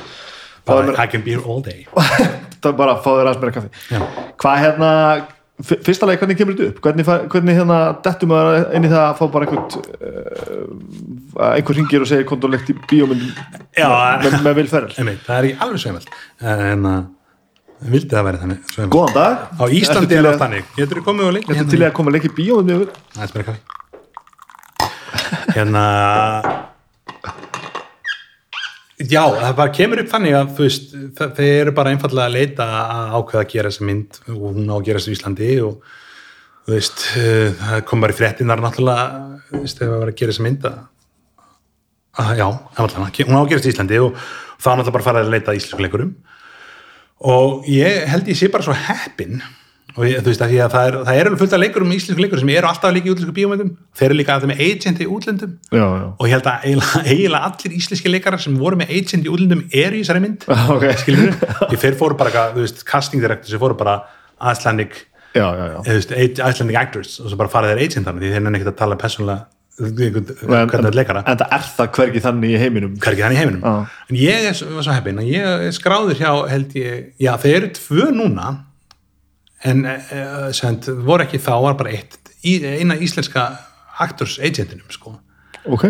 Bara, 0.69 0.85
mér, 0.87 1.01
I 1.01 1.09
can 1.13 1.25
be 1.25 1.35
here 1.35 1.45
all 1.45 1.65
day. 1.65 1.87
Þetta 2.59 2.71
er 2.73 2.79
bara 2.79 2.95
að 2.97 3.03
fá 3.05 3.11
þér 3.13 3.29
aðeins 3.29 3.43
meira 3.43 3.55
kaffi. 3.55 3.83
Já, 3.93 4.01
hvað 4.43 4.63
hérna, 4.65 4.89
fyrsta 5.69 6.09
leik 6.09 6.23
hvernig 6.23 6.39
kemur 6.41 6.57
þetta 6.59 6.73
upp? 6.73 6.81
Hvernig, 6.85 7.11
hvernig 7.33 7.59
hérna 7.59 7.79
dettum 8.05 8.33
maður 8.33 8.75
inn 8.77 8.89
í 8.89 8.91
það 8.93 9.05
að 9.05 9.21
fá 9.21 9.25
bara 9.37 9.47
einhvern 9.47 9.69
uh, 10.09 11.53
einhver 11.53 11.79
ringir 11.79 12.05
og 12.05 12.11
segir 12.11 12.27
kondolegt 12.29 12.73
í 12.73 12.77
bíómyndum 12.91 13.31
Já. 13.79 13.89
með, 14.25 14.37
með 14.45 14.59
Vil 14.59 14.67
Ferrell? 14.73 14.97
Einmitt, 14.99 15.23
það 15.27 15.39
er 15.39 15.49
ekki 15.49 15.65
alveg 15.67 15.85
sveimald 15.85 16.13
en 16.57 16.91
uh, 16.91 16.99
vildi 17.81 18.11
það 18.11 18.25
verið 18.29 18.41
þannig 18.45 18.61
sveimald. 18.73 18.93
góðan 18.95 19.15
dag. 19.15 19.35
Á 19.59 19.65
Íslandi 19.79 20.09
til 20.09 20.19
er 20.19 20.25
að- 20.25 20.33
það 20.35 20.43
þannig. 20.45 20.65
Getur 20.77 20.97
þú 20.99 21.05
komið 21.09 21.27
og 21.29 21.33
leik 21.37 21.49
Ertu 21.49 21.71
til 21.71 21.79
í 21.79 21.87
að 21.89 21.93
koma 21.99 22.11
að 22.11 22.15
leika 22.19 22.29
í 22.29 22.37
bíómyndum 22.39 22.89
aðeins 23.17 23.35
meira 23.35 23.47
kaffi. 23.49 23.63
Hérna 25.55 25.85
já, 28.99 29.23
það 29.23 29.55
bara 29.61 29.73
kemur 29.75 30.03
upp 30.03 30.11
þannig 30.13 30.35
að 30.39 30.51
þú 30.59 30.67
veist, 30.67 30.91
það, 31.19 31.33
þeir 31.39 31.61
eru 31.63 31.73
bara 31.79 31.93
einfallega 31.95 32.27
að 32.29 32.35
leita 32.37 32.67
að 32.67 33.15
ákveða 33.21 33.43
að 33.45 33.51
gera 33.55 33.71
þessa 33.73 33.87
mynd 33.89 34.21
og 34.35 34.43
hún 34.57 34.69
á 34.69 34.75
að 34.79 34.85
gera 34.89 34.99
þessa 34.99 35.13
í 35.13 35.17
Íslandi 35.19 35.51
og 35.63 35.75
þú 36.67 36.75
veist, 36.75 37.05
eh, 37.17 37.49
það 37.63 37.85
kom 37.89 38.01
bara 38.05 38.13
í 38.13 38.19
fréttinar 38.19 38.63
náttúrulega, 38.65 39.07
þú 39.53 39.63
veist, 39.63 39.79
þegar 39.79 39.93
það 39.95 40.03
var 40.03 40.13
að 40.13 40.19
gera 40.23 40.33
þessa 40.35 40.47
mynd 40.49 40.63
að, 40.69 40.79
að 42.19 42.33
já, 42.43 42.49
hún 42.49 43.39
á 43.39 43.43
að 43.43 43.49
gera 43.49 43.61
þessa 43.63 43.71
í 43.71 43.75
Íslandi 43.77 44.03
og 44.03 44.11
þá 44.59 44.69
náttúrulega 44.75 44.97
bara 44.99 45.09
fara 45.09 45.23
að 45.23 45.33
leita 45.33 45.53
að 45.55 45.61
íslensku 45.63 45.85
leikurum 45.87 46.13
og 47.21 47.65
ég 47.71 48.05
held 48.11 48.29
ég 48.31 48.39
sé 48.39 48.51
bara 48.53 48.67
svo 48.67 48.77
heppin 48.77 49.41
og 49.99 50.05
ég, 50.07 50.21
þú 50.23 50.31
veist 50.31 50.43
að, 50.45 50.53
að 50.63 50.75
það, 50.75 50.85
er, 50.89 50.97
það 51.09 51.17
er 51.19 51.29
alveg 51.29 51.41
fullt 51.41 51.55
af 51.57 51.61
leikurum 51.63 51.93
íslensku 51.97 52.23
leikurum 52.23 52.43
sem 52.45 52.53
eru 52.55 52.69
alltaf 52.69 52.93
leika 52.95 53.09
í 53.09 53.13
útlensku 53.15 53.35
bíómyndum. 53.35 53.73
Þeir 53.99 54.07
eru 54.07 54.19
líka 54.21 54.37
að 54.37 54.45
það 54.45 54.53
með 54.53 54.61
agent 54.69 55.03
í 55.03 55.09
útlendum 55.17 55.57
já, 55.75 55.83
já, 55.83 56.05
og 56.13 56.29
ég 56.29 56.35
held 56.37 56.51
að 56.53 56.67
eiginlega, 56.69 57.41
allir 57.49 57.75
íslenski 57.81 58.13
leikarar 58.13 58.45
sem 58.45 58.61
voru 58.61 58.79
með 58.79 58.95
agent 58.95 59.27
í 59.27 59.33
útlendum 59.33 59.65
eru 59.67 59.99
í 59.99 60.05
þessari 60.05 60.23
mynd. 60.23 60.47
Ok. 60.79 60.87
Skilur 61.03 61.35
við, 61.35 61.77
þeir 61.83 61.99
fóru 61.99 62.19
bara 62.21 62.47
þú 62.55 62.63
veist, 62.63 62.87
casting 62.87 63.25
director 63.25 63.51
sem 63.51 63.63
fóru 63.63 63.75
bara 63.81 63.99
Icelandic, 64.39 65.01
já, 65.35 65.47
Icelandic 65.83 66.79
actors 66.79 67.19
og 67.25 67.33
svo 67.33 67.41
bara 67.41 67.51
fara 67.51 67.73
þeir 67.73 67.89
agent 67.89 68.07
þannig 68.07 68.29
því 68.29 68.35
þeir 68.37 68.45
nenni 68.47 68.61
ekkert 68.61 68.77
að 68.77 68.83
tala 68.85 69.01
persónulega 69.01 69.58
hvernig 69.79 70.73
þetta 70.73 70.95
leikara? 70.97 71.23
En 71.29 71.39
það 71.39 71.53
er 71.55 71.67
það 71.77 71.91
hvergi 71.99 72.23
þannig 72.25 72.55
í 72.55 72.61
heiminum. 72.63 72.97
Hvergi 73.03 73.25
þannig 73.25 73.39
í 73.39 73.43
heiminum. 73.43 73.63
Já. 73.63 74.01
en 74.09 74.19
ég 74.19 74.49
er 74.49 74.59
svo, 74.59 74.83
heppinn 74.91 75.23
að 75.23 75.31
ég 75.31 75.77
skráður 75.77 76.19
hjá 76.19 76.33
held 76.51 76.77
ég, 76.79 77.07
já 77.23 77.33
þeir 77.43 77.57
eru 77.61 77.71
tvö 77.79 78.09
núna 78.17 78.51
en 79.67 79.87
uh, 79.87 80.51
send, 80.55 80.87
voru 81.07 81.27
ekki 81.27 81.41
þá 81.43 81.55
var 81.65 81.79
bara 81.79 81.95
eitt 81.95 82.19
eina 82.43 82.95
íslenska 83.03 83.49
actors 83.99 84.39
agentinum 84.39 84.87
sko. 84.95 85.17
Ok, 85.69 85.89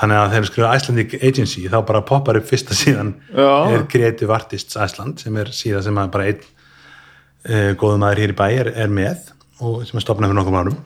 þannig 0.00 0.20
að 0.20 0.30
þeir 0.32 0.40
eru 0.40 0.48
skrifað 0.48 0.78
Icelandic 0.78 1.16
Agency 1.20 1.66
þá 1.68 1.80
bara 1.88 2.04
poppar 2.06 2.38
upp 2.40 2.48
fyrsta 2.48 2.76
síðan 2.76 3.12
Já. 3.34 3.50
er 3.74 3.84
Creative 3.92 4.32
Artists 4.34 4.78
Iceland 4.80 5.20
sem 5.20 5.36
er 5.40 5.52
síðan 5.54 5.84
sem 5.86 6.00
bara 6.00 6.30
einn 6.30 6.40
uh, 6.40 7.72
góðum 7.80 8.00
maður 8.04 8.24
hér 8.24 8.34
í 8.34 8.38
bæ 8.38 8.46
er, 8.48 8.72
er 8.86 8.92
með 8.92 9.28
og 9.60 9.84
sem 9.88 10.00
er 10.00 10.06
stopnað 10.06 10.32
fyrir 10.32 10.40
nokkuð 10.40 10.60
árum 10.62 10.80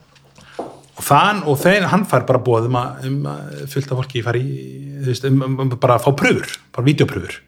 og 0.94 1.02
þann 1.02 1.42
og 1.50 1.58
þeir 1.58 1.88
hann 1.90 2.04
fær 2.08 2.26
bara 2.28 2.42
bóð 2.42 2.68
um 2.68 2.78
að, 2.78 3.08
um 3.08 3.24
að 3.30 3.64
fullt 3.72 3.90
af 3.90 4.00
fólki 4.02 4.22
fari 4.24 4.44
veist, 5.06 5.26
um, 5.28 5.40
um, 5.42 5.56
um, 5.64 5.72
bara 5.74 5.98
að 5.98 6.06
fá 6.06 6.14
pröfur 6.20 6.54
bara 6.74 6.86
videopröfur 6.86 7.40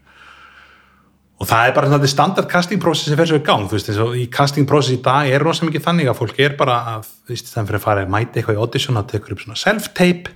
og 1.37 1.51
það 1.51 1.69
er 1.69 1.77
bara 1.77 2.09
standard 2.09 2.49
casting 2.49 2.81
process 2.81 3.11
sem 3.11 3.19
fer 3.19 3.29
svo 3.29 3.39
í 3.39 3.45
gang, 3.45 3.67
þú 3.69 3.77
veist, 3.77 3.91
eins 3.93 4.01
og 4.01 4.17
í 4.17 4.25
casting 4.33 4.67
process 4.69 4.97
í 4.97 5.03
dag 5.05 5.29
er 5.29 5.45
rosa 5.45 5.69
mikið 5.69 5.85
þannig 5.85 6.09
að 6.11 6.19
fólk 6.23 6.41
er 6.41 6.57
bara 6.57 6.79
að, 6.95 7.11
þú 7.27 7.35
veist, 7.35 7.53
þannig 7.53 7.71
fyrir 7.71 7.81
að 7.81 7.85
fara 7.85 8.07
að 8.07 8.15
mæta 8.15 8.41
eitthvað 8.41 8.57
í 8.57 8.63
audition 8.65 9.01
að 9.01 9.11
tekur 9.13 9.37
upp 9.37 9.45
svona 9.45 9.61
self-tape 9.61 10.33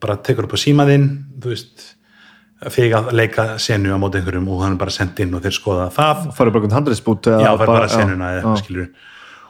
bara 0.00 0.16
tekur 0.24 0.48
upp 0.48 0.56
á 0.56 0.58
símaðinn 0.64 1.08
þú 1.42 1.52
veist, 1.52 1.84
fyrir 2.66 2.96
að 2.98 3.12
leika 3.14 3.46
senu 3.62 3.92
á 3.94 3.98
móti 4.00 4.18
einhverjum 4.18 4.48
og 4.50 4.64
hann 4.64 4.74
er 4.74 4.80
bara 4.80 4.94
sendt 4.94 5.20
inn 5.22 5.36
og 5.36 5.44
þeir 5.44 5.54
skoða 5.54 5.86
það. 5.94 6.24
Farið 6.34 6.54
bara 6.56 6.62
einhvern 6.62 6.76
handriðsbút 6.78 7.28
já, 7.30 7.50
er 7.52 7.62
bara 7.62 7.90
senuna 7.92 8.32
eða 8.40 8.54
skilur 8.58 8.88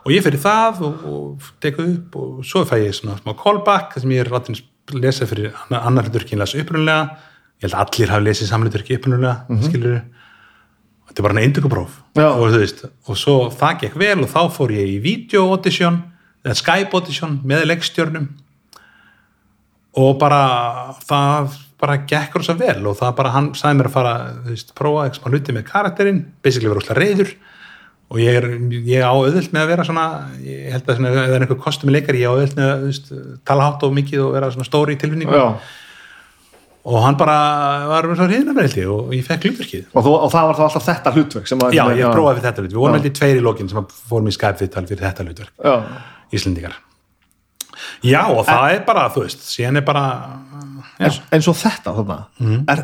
og 0.09 0.15
ég 0.15 0.25
fyrir 0.25 0.41
það 0.41 0.83
og, 0.89 1.07
og 1.13 1.49
teku 1.63 1.85
upp 1.85 2.19
og 2.19 2.45
svo 2.49 2.65
fæ 2.65 2.79
ég 2.81 2.97
svona 2.97 3.19
smá 3.21 3.35
callback 3.37 3.95
þar 3.95 4.07
sem 4.07 4.15
ég 4.17 4.25
er 4.25 4.33
látin 4.33 4.57
lesa 4.97 5.29
fyrir 5.29 5.53
annar, 5.69 6.09
hluturki 6.09 6.33
en 6.33 6.41
las 6.41 6.57
upprunnulega 6.57 7.19
ég 7.59 7.67
held 7.67 7.77
að 7.77 7.83
allir 7.85 8.15
hafi 8.15 8.25
lesið 8.25 8.49
samluturki 8.49 8.97
upprunnulega 8.97 9.45
mm 9.45 9.57
-hmm. 9.57 9.69
skilur 9.69 10.01
þetta 11.09 11.21
er 11.21 11.27
bara 11.27 11.35
einn 11.35 11.45
eindugupróf 11.45 11.99
Já. 12.17 12.29
og 12.29 12.53
þú 12.53 12.61
veist, 12.63 12.85
og 13.09 13.17
svo 13.17 13.37
það 13.51 13.81
gekk 13.83 13.97
vel 13.99 14.23
og 14.23 14.31
þá 14.33 14.43
fór 14.53 14.73
ég 14.73 14.95
í 14.97 15.03
video 15.03 15.49
audition 15.53 16.03
eða 16.45 16.59
Skype 16.59 16.95
audition 16.97 17.41
með 17.45 17.67
leikstjörnum. 17.73 18.29
Og 19.99 20.19
bara 20.21 20.95
það 21.09 21.57
bara 21.79 22.01
gekk 22.11 22.35
rosa 22.35 22.57
vel 22.59 22.81
og 22.91 22.97
það 22.99 23.15
bara 23.21 23.35
hann 23.35 23.53
sagði 23.55 23.79
mér 23.79 23.89
að 23.89 23.95
fara 23.95 24.15
þú 24.35 24.51
veist, 24.51 24.73
prófa 24.79 25.05
eitthvað 25.07 25.35
hluti 25.35 25.55
með 25.55 25.67
karakterinn 25.69 26.25
basically 26.43 26.71
vera 26.71 26.83
úrslega 26.83 26.99
reyður 26.99 27.35
og 28.09 28.17
ég 28.23 28.39
er, 28.41 28.47
ég 28.89 29.03
á 29.05 29.13
auðvilt 29.13 29.53
með 29.53 29.63
að 29.67 29.71
vera 29.75 29.85
svona 29.85 30.05
ég 30.41 30.71
held 30.73 30.87
að 30.89 30.97
svona, 30.97 31.11
ef 31.13 31.19
það 31.19 31.35
er 31.37 31.43
einhver 31.45 31.61
kostum 31.61 31.91
leikari 31.93 32.23
ég 32.23 32.31
á 32.31 32.33
auðvilt 32.33 32.57
með 32.57 32.71
að 32.73 32.87
veist, 32.87 33.11
tala 33.45 33.67
hátt 33.69 33.85
og 33.85 33.93
mikið 33.99 34.23
og 34.25 34.33
vera 34.39 34.49
svona 34.55 34.69
stóri 34.69 34.97
í 34.97 35.01
tilfinningu 35.03 35.37
Já. 35.37 35.45
og 36.89 36.99
hann 37.05 37.19
bara 37.21 37.37
var 37.91 38.09
með 38.09 38.23
held 38.25 38.79
ég 38.81 38.89
og 38.95 39.13
ég 39.13 39.27
fekk 39.27 39.45
hlutverkið. 39.51 39.87
Og, 39.93 40.07
og 40.09 40.29
það 40.33 40.47
var 40.49 40.57
þá 40.57 40.65
alltaf 40.69 40.87
þetta 40.89 41.13
hlutverk 41.19 41.51
sem 41.51 41.61
að 41.67 41.77
já, 41.77 41.85
ég 42.01 42.13
prófaði 42.17 42.39
fyrir 42.41 42.47
þetta 42.49 42.63
hlutverk, 42.65 42.75
við 42.79 42.83
vorum 42.83 42.97
held 42.99 43.09
ég 43.11 43.17
tveir 43.19 43.37
í 43.41 43.45
lokin 43.45 43.69
sem 43.69 43.81
að 43.83 43.97
fórum 44.09 44.31
í 44.31 44.37
Skype-vittal 44.39 44.87
fyrir 44.89 45.05
þetta 45.05 45.27
hlutverk. 45.29 45.53
Já, 45.69 45.75
Íslendingar. 46.33 46.79
Já 48.05 48.23
og 48.33 48.45
það 48.47 48.73
er 48.73 48.83
bara, 48.89 49.05
þú 49.13 49.25
veist 49.27 49.45
síðan 49.49 49.81
er 49.81 49.85
bara 49.87 50.05
já, 50.99 51.11
eins, 51.33 51.49
og 51.51 51.57
þetta 51.61 51.95
þarna 51.99 52.19
Mhm. 52.41 52.65
er, 52.73 52.83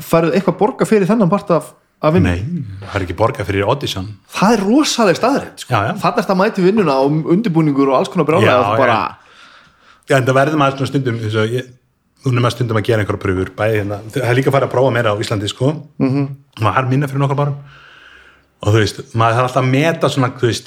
færðu 0.00 0.32
eitthvað 0.38 0.58
borga 0.62 0.86
fyrir 0.88 1.06
þennan 1.10 1.30
part 1.32 1.50
af, 1.50 1.72
af 2.00 2.14
vinnu? 2.14 2.30
nei, 2.30 2.64
það 2.82 2.96
er 2.98 3.06
ekki 3.06 3.16
borgað 3.18 3.48
fyrir 3.48 3.68
audition 3.68 4.08
Það 4.34 4.56
er 4.56 4.64
rosaleg 4.64 5.16
staðreitt 5.18 5.64
sko. 5.64 5.72
Þarna 5.74 6.10
er 6.10 6.18
þetta 6.18 6.36
mæti 6.38 6.64
vinnuna 6.64 6.98
og 7.04 7.30
undirbúningur 7.34 7.92
og 7.92 8.00
alls 8.00 8.10
konar 8.12 8.28
brjálega 8.28 8.50
Já, 8.50 8.58
og 8.66 8.82
bara, 8.82 8.98
Já, 10.08 10.18
en 10.18 10.28
það 10.28 10.38
verður 10.40 10.60
maður 10.60 10.76
svona 10.80 10.92
stundum 10.92 11.16
að 11.24 11.54
ég, 11.54 11.72
nú 12.24 12.34
er 12.34 12.44
maður 12.44 12.56
stundum 12.58 12.80
að 12.80 12.86
gera 12.88 13.04
einhverja 13.04 13.22
pröfur 13.24 13.50
bæði 13.56 13.80
hérna, 13.80 14.00
það 14.12 14.28
er 14.28 14.38
líka 14.38 14.50
að 14.50 14.56
fara 14.58 14.68
að 14.68 14.74
prófa 14.74 14.94
meira 14.94 15.12
á 15.12 15.20
Íslandi 15.24 15.48
sko, 15.48 15.72
mm 15.98 16.10
-hmm. 16.10 16.26
maður 16.60 16.76
har 16.78 16.86
minna 16.90 17.08
fyrir 17.08 17.22
nokkar 17.24 17.40
bárum 17.40 17.58
og 18.60 18.68
þú 18.72 18.78
veist, 18.80 19.14
maður 19.14 19.34
þarf 19.34 19.46
alltaf 19.48 19.62
að 19.62 19.70
meta 19.70 20.08
svona, 20.08 20.30
þú 20.40 20.46
veist 20.46 20.66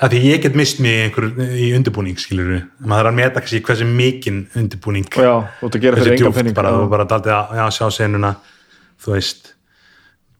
að 0.00 0.10
því 0.12 0.20
ég 0.24 0.42
get 0.42 0.54
mist 0.56 0.80
mig 0.80 0.92
í 0.92 1.02
einhver 1.04 1.24
í 1.56 1.74
undirbúning, 1.76 2.18
skilur 2.18 2.48
við, 2.52 2.62
maður 2.80 3.04
þarf 3.04 3.12
að 3.12 3.20
meta 3.20 3.40
hversu 3.40 3.84
mikinn 3.84 4.48
undirbúning 4.56 5.08
já, 5.08 5.44
þú 5.60 5.66
ert 5.66 5.76
að 5.76 5.80
gera 5.80 5.96
fyrir 5.96 6.16
djúpt 6.16 6.36
penning 6.36 6.56
að 6.56 8.34
þú 9.00 9.14
veist, 9.16 9.54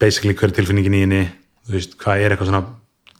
basically 0.00 0.36
hver 0.36 0.50
er 0.50 0.56
tilfinningin 0.56 0.96
í 0.96 1.02
henni, 1.04 1.24
þú 1.66 1.76
veist, 1.76 1.98
hvað 2.00 2.24
er 2.24 2.34
eitthvað 2.34 2.50
svona 2.50 2.64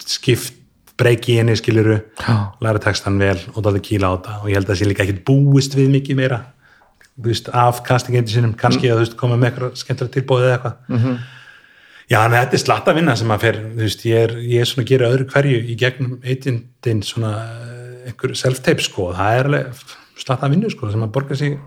skipt 0.07 0.57
breyk 1.01 1.29
í 1.33 1.39
henni 1.41 1.57
skiluru, 1.57 1.99
læra 2.61 2.81
textan 2.83 3.21
vel 3.21 3.39
og 3.55 3.63
daldið 3.65 3.85
kýla 3.87 4.11
á 4.11 4.15
þetta. 4.17 4.39
Og 4.43 4.49
ég 4.51 4.59
held 4.59 4.67
að 4.67 4.73
það 4.73 4.81
sé 4.81 4.89
líka 4.89 5.05
ekkit 5.07 5.23
búist 5.29 5.77
við 5.79 5.93
mikið 5.95 6.19
meira 6.19 6.41
þú 7.21 7.29
veist, 7.29 7.51
af 7.53 7.83
castingendi 7.87 8.35
sinum. 8.35 8.55
Kannski 8.57 8.89
að 8.89 9.01
þú 9.01 9.05
veist, 9.05 9.17
koma 9.21 9.37
með 9.37 9.51
eitthvað 9.51 9.77
skemmtilega 9.81 10.15
tilbúið 10.17 10.47
eða 10.47 10.57
eitthvað. 10.57 10.77
Mhm. 10.89 10.99
-hmm. 11.05 11.19
já, 12.11 12.19
en 12.25 12.33
þetta 12.33 12.55
er 12.55 12.65
slatta 12.65 12.95
vinna 12.95 13.17
sem 13.17 13.31
að 13.31 13.41
fer, 13.41 13.57
þú 13.57 13.83
veist, 13.85 14.05
ég 14.05 14.17
er, 14.25 14.31
ég 14.39 14.61
er 14.61 14.67
svona 14.67 14.85
að 14.85 14.91
gera 14.91 15.11
öðru 15.11 15.27
hverju 15.31 15.59
í 15.61 15.77
gegnum 15.77 16.21
eitindin 16.25 17.03
svona 17.03 17.33
eh, 17.45 18.07
einhver 18.09 18.35
self-tape 18.35 18.83
sko, 18.83 19.13
það 19.15 19.39
er 19.39 19.45
alveg 19.45 19.67
slatta 20.17 20.49
vinnu 20.49 20.71
sko, 20.71 20.91
sem 20.91 21.03
að 21.03 21.13
borga 21.13 21.37
sig 21.37 21.59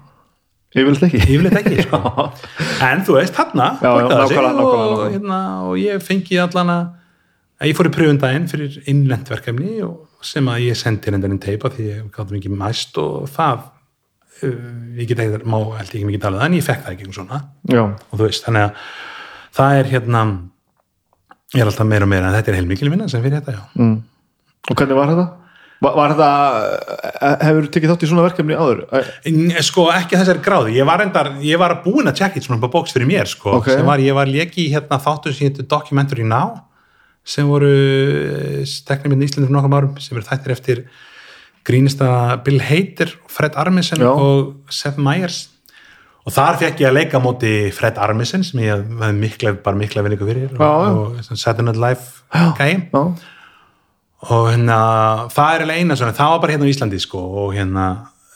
Yfirleitt 0.73 1.05
ekki 1.07 1.21
yfirleitt 1.21 1.59
ekki 1.61 1.81
sko. 1.85 1.99
en 2.81 3.05
þú 3.05 3.19
veist, 3.19 3.37
já, 3.37 3.65
borgaði 3.83 4.17
það 4.17 4.27
sig 4.31 4.43
og, 4.65 5.03
hérna, 5.13 5.39
og 5.67 5.79
ég 5.81 6.03
fengi 6.03 6.39
allan 6.41 6.73
að 6.73 6.83
að 7.63 7.69
ég 7.71 7.77
fór 7.77 7.89
í 7.89 7.93
pröfundaginn 7.95 8.49
fyrir 8.51 8.79
innlent 8.91 9.29
verkefni 9.31 9.77
og 9.85 10.25
sem 10.25 10.47
að 10.51 10.65
ég 10.65 10.79
sendi 10.79 11.11
reyndarinn 11.11 11.41
teipa 11.43 11.71
því 11.71 11.85
ég 11.89 12.07
gáttum 12.13 12.39
ekki 12.39 12.51
mæst 12.51 12.97
og 13.01 13.29
það 13.31 13.67
uh, 14.43 14.71
ég 14.99 15.09
get 15.09 15.21
ekki, 15.23 15.43
má 15.47 15.59
held 15.77 15.85
ekki 15.85 16.07
mikið 16.09 16.25
talað 16.25 16.47
en 16.47 16.57
ég 16.57 16.65
fekk 16.65 16.83
það 16.85 16.95
ekki 16.95 17.07
um 17.09 17.15
svona 17.19 17.43
Já, 17.71 17.83
og 17.85 18.15
þú 18.17 18.23
veist, 18.25 18.47
þannig 18.47 18.65
að 18.67 18.89
það 19.59 19.77
er 19.79 19.91
hérna 19.93 20.25
ég 21.53 21.61
er 21.61 21.71
alltaf 21.71 21.87
meira 21.87 22.07
og 22.07 22.11
meira 22.11 22.29
en 22.29 22.37
þetta 22.39 22.53
er 22.53 22.59
heilmikil 22.59 22.91
vinna 22.91 23.07
sem 23.11 23.23
fyrir 23.23 23.39
þetta, 23.39 23.55
já 23.55 23.79
mm. 23.79 23.95
og 24.69 24.79
hvernig 24.79 24.99
var 24.99 25.13
þetta? 25.13 25.27
Var, 25.83 25.95
var 25.99 26.13
þetta, 26.13 26.27
eh, 27.19 27.37
hefur 27.49 27.65
tekið 27.75 27.91
þátt 27.91 28.03
í 28.05 28.09
svona 28.11 28.23
verkefni 28.27 28.55
áður? 28.55 28.83
Eh, 28.95 29.61
sko 29.65 29.89
ekki 29.91 30.15
þessari 30.19 30.43
gráði, 30.45 30.75
ég 30.77 30.87
var 30.87 31.03
endar 31.03 31.33
ég 31.43 31.59
var 31.59 31.81
búinn 31.83 32.07
að 32.07 32.21
checka 32.21 32.39
it 32.39 32.47
svona 32.47 32.61
bóks 32.63 32.93
fyrir 32.95 33.09
mér 33.09 33.27
sko, 33.27 33.57
Ok. 33.59 33.67
sem 33.73 33.85
var, 33.85 33.99
ég 33.99 34.15
var 34.15 34.27
leki 34.31 34.67
í 34.67 34.71
hérna 34.71 34.99
þáttu 35.03 35.33
sem 35.33 35.49
hétu 35.49 35.67
Documentary 35.67 36.23
Now 36.23 36.61
sem 37.23 37.47
voru 37.47 37.71
teknir 38.87 39.11
með 39.13 39.27
Íslandi 39.27 39.47
fyrir 39.47 39.55
nokkrum 39.57 39.75
árum 39.77 39.99
sem 39.99 40.17
eru 40.17 40.25
þættir 40.27 40.51
eftir 40.55 40.83
grínista 41.63 42.07
Bill 42.43 42.59
Hader, 42.59 43.13
Fred 43.31 43.55
Armisen 43.55 43.99
Já. 44.03 44.11
og 44.11 44.55
Seth 44.69 44.99
Meyers 44.99 45.49
og 46.23 46.31
þar 46.35 46.59
fekk 46.59 46.83
ég 46.83 46.89
að 46.89 46.97
leika 46.99 47.19
móti 47.23 47.53
Fred 47.75 47.99
Armisen 47.99 48.43
sem 48.47 48.59
ég 48.63 48.75
hafði 48.75 49.19
mikla, 49.19 49.55
bara 49.63 49.79
mikla 49.79 50.03
vinningu 50.03 50.27
fyrir 50.27 50.51
Já, 50.51 50.63
og, 50.63 51.15
og 51.19 51.37
Saturday 51.39 51.71
Night 51.71 51.79
Live 51.79 52.23
Já, 52.33 53.05
og 54.23 54.49
hérna 54.51 54.79
það 55.33 55.53
er 55.53 55.65
alveg 55.65 55.83
eina 55.83 55.99
svona, 55.99 56.15
það 56.15 56.33
var 56.33 56.41
bara 56.43 56.55
hérna 56.55 56.67
á 56.67 56.71
Íslandi 56.73 56.99
sko 57.03 57.21
og 57.43 57.55
hérna 57.57 57.85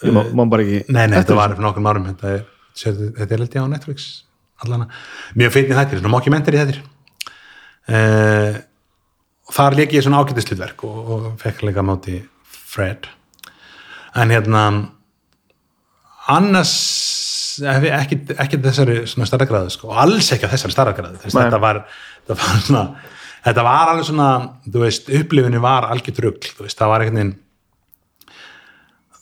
má, 0.04 0.22
má 0.36 0.44
bara 0.52 0.66
ekki 0.66 0.86
Nei, 0.92 1.06
nei, 1.08 1.18
þetta 1.20 1.38
var 1.40 1.54
fyrir 1.56 1.68
nokkrum 1.68 1.92
árum 1.92 2.08
þetta 2.10 2.34
er, 2.36 2.48
sérðu, 2.76 3.12
þetta 3.20 3.38
er 3.38 3.46
held 3.46 3.60
ég 3.60 3.68
á 3.68 3.74
Netflix 3.74 4.08
allana, 4.66 4.88
mjög 5.38 5.54
feitni 5.54 5.78
þættir, 5.78 6.02
svona 6.02 6.14
mockumentary 6.14 6.62
þættir. 6.62 6.82
Uh, 7.88 8.60
þar 9.54 9.78
leik 9.80 9.96
ég 9.96 10.04
svona 10.04 10.22
ágætislutverk 10.24 10.84
og, 10.88 10.98
og 11.14 11.28
fekk 11.42 11.68
leika 11.68 11.84
á 11.86 11.88
móti 11.88 12.20
Fred. 12.48 13.08
En 14.18 14.34
hérna 14.34 14.64
annars 16.34 16.74
ekki, 17.62 18.20
ekki 18.36 18.60
þessari 18.66 19.00
svona 19.10 19.30
starragræðu 19.30 19.72
sko, 19.74 19.92
og 19.94 20.02
alls 20.04 20.32
ekki 20.36 20.50
þessari 20.52 20.76
starragræðu 20.76 21.22
Nei. 21.22 21.30
þetta 21.38 21.62
var, 21.64 21.84
þetta 22.26 22.40
var 22.42 22.66
svona 22.66 22.84
þetta 23.48 23.66
var 23.68 23.92
alveg 23.94 24.08
svona, 24.10 24.30
þú 24.68 24.84
veist 24.84 25.12
upplifinu 25.20 25.62
var 25.64 25.88
algjört 25.92 26.24
rugl, 26.26 26.54
þú 26.58 26.66
veist, 26.66 26.80
það 26.80 26.94
var 26.94 27.06
einhvern 27.06 27.22
veginn 27.22 27.36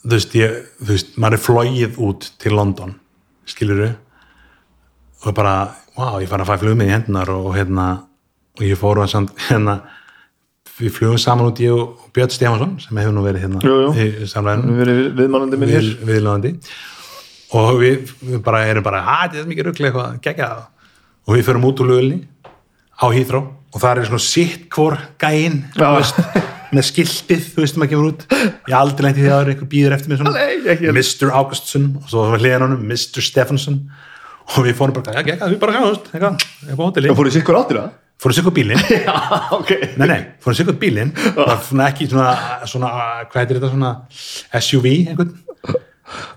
þú 0.06 0.14
veist, 0.14 0.38
ég, 0.38 0.56
þú 0.82 0.92
veist, 0.92 1.12
maður 1.18 1.38
er 1.38 1.44
flóið 1.46 2.00
út 2.06 2.30
til 2.42 2.54
London, 2.54 2.96
skiluru 3.48 3.92
og 5.26 5.34
bara, 5.34 5.54
wow, 5.96 6.18
ég 6.22 6.30
fann 6.30 6.44
að 6.44 6.52
fæ 6.52 6.60
flugmið 6.62 6.90
í 6.90 6.94
hendunar 6.94 7.32
og 7.34 7.54
hérna 7.56 7.86
og 8.56 8.64
ég 8.64 8.78
fór 8.80 9.02
að 9.02 9.12
samt, 9.12 9.32
hérna 9.48 9.80
við 10.76 10.92
flugum 10.92 11.20
saman 11.20 11.48
út 11.48 11.60
ég 11.62 11.72
og 11.72 12.10
Björn 12.14 12.32
Stefansson 12.32 12.76
sem 12.82 12.98
hefur 13.00 13.14
nú 13.16 13.24
verið 13.24 13.46
hérna 13.46 13.62
Jú, 13.64 13.76
jú. 13.86 13.90
í 13.96 14.28
samræðinu 14.28 14.74
Við 14.74 14.80
verið 14.82 15.02
viðmannandi 15.20 15.60
minn 15.60 15.72
hér 15.72 15.86
við, 15.86 16.02
viðlöðandi 16.10 16.52
og 17.56 17.68
við, 17.80 18.10
við 18.26 18.40
bara 18.44 18.64
erum 18.68 18.84
bara 18.84 19.00
að 19.00 19.22
þetta 19.22 19.40
er 19.40 19.50
mikið 19.52 19.68
ruggli 19.70 19.88
eitthvað, 19.88 20.18
gegja 20.26 20.48
og 21.26 21.32
við 21.36 21.46
förum 21.46 21.68
út 21.70 21.80
úr 21.80 21.90
lögulni 21.92 22.18
á 22.96 23.06
Hýþró 23.12 23.40
og 23.76 23.82
það 23.82 24.00
er 24.00 24.08
svona 24.08 24.24
sitt 24.24 24.62
hvor 24.72 24.96
gæinn 25.20 25.58
með 25.76 26.86
skiltið, 26.88 27.42
þú 27.52 27.62
veist 27.62 27.76
maður 27.78 27.90
kemur 27.92 28.08
út. 28.10 28.24
Ég 28.32 28.72
hef 28.72 28.78
aldrei 28.80 29.06
lent 29.06 29.20
í 29.20 29.22
því 29.22 29.28
að 29.28 29.34
það 29.36 29.42
er 29.44 29.50
einhver 29.52 29.68
býður 29.76 29.94
eftir 29.96 30.10
mig 30.12 30.18
svona. 30.22 30.46
Ekki. 30.72 30.88
Mr. 30.96 31.30
Augustsson 31.38 31.86
og 32.00 32.08
svo 32.10 32.24
var 32.32 32.42
hliðan 32.42 32.64
honum 32.66 32.82
Mr. 32.88 33.22
Stephenson. 33.24 33.78
Og 34.56 34.66
við 34.66 34.76
fórum 34.78 34.94
bara, 34.96 35.14
já, 35.18 35.24
gegja, 35.26 35.46
við 35.50 35.60
bara 35.62 35.74
sjáumst 35.74 36.10
eitthvað, 36.12 36.42
eitthvað 36.62 36.82
á 36.82 36.86
hóteli 36.86 37.08
Það 37.10 37.16
fór 37.18 37.28
í 37.28 37.32
sikkur 37.34 37.56
áttir 37.58 37.80
það? 37.82 37.94
fórum 38.22 38.36
sikkur 38.38 38.54
bílinn? 38.56 38.84
Já, 39.06 39.14
ok. 39.56 39.72
Nei, 40.00 40.06
nei, 40.08 40.20
fórum 40.40 40.56
sikkur 40.56 40.76
bílinn. 40.80 41.10
Var 41.36 41.58
svona 41.66 41.88
ekki 41.90 42.06
svona, 42.08 42.30
svona 42.70 42.92
hvað 43.26 43.40
heitir 43.42 43.58
þetta 43.58 43.72
svona 43.74 43.90
SUV 44.62 44.86
einhvern. 44.92 45.34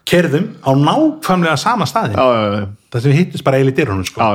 Kerðum 0.10 0.48
á 0.66 0.72
nákvæmlega 0.74 1.53
sama 1.61 1.86
staðin 1.86 2.16
Já, 2.18 2.26
já, 2.26 2.45
já, 2.57 2.64
það 2.90 3.03
sem 3.03 3.14
við 3.14 3.20
hittist 3.22 3.45
bara 3.48 3.60
í 3.64 3.76
dyrunum 3.76 4.07
sko. 4.07 4.32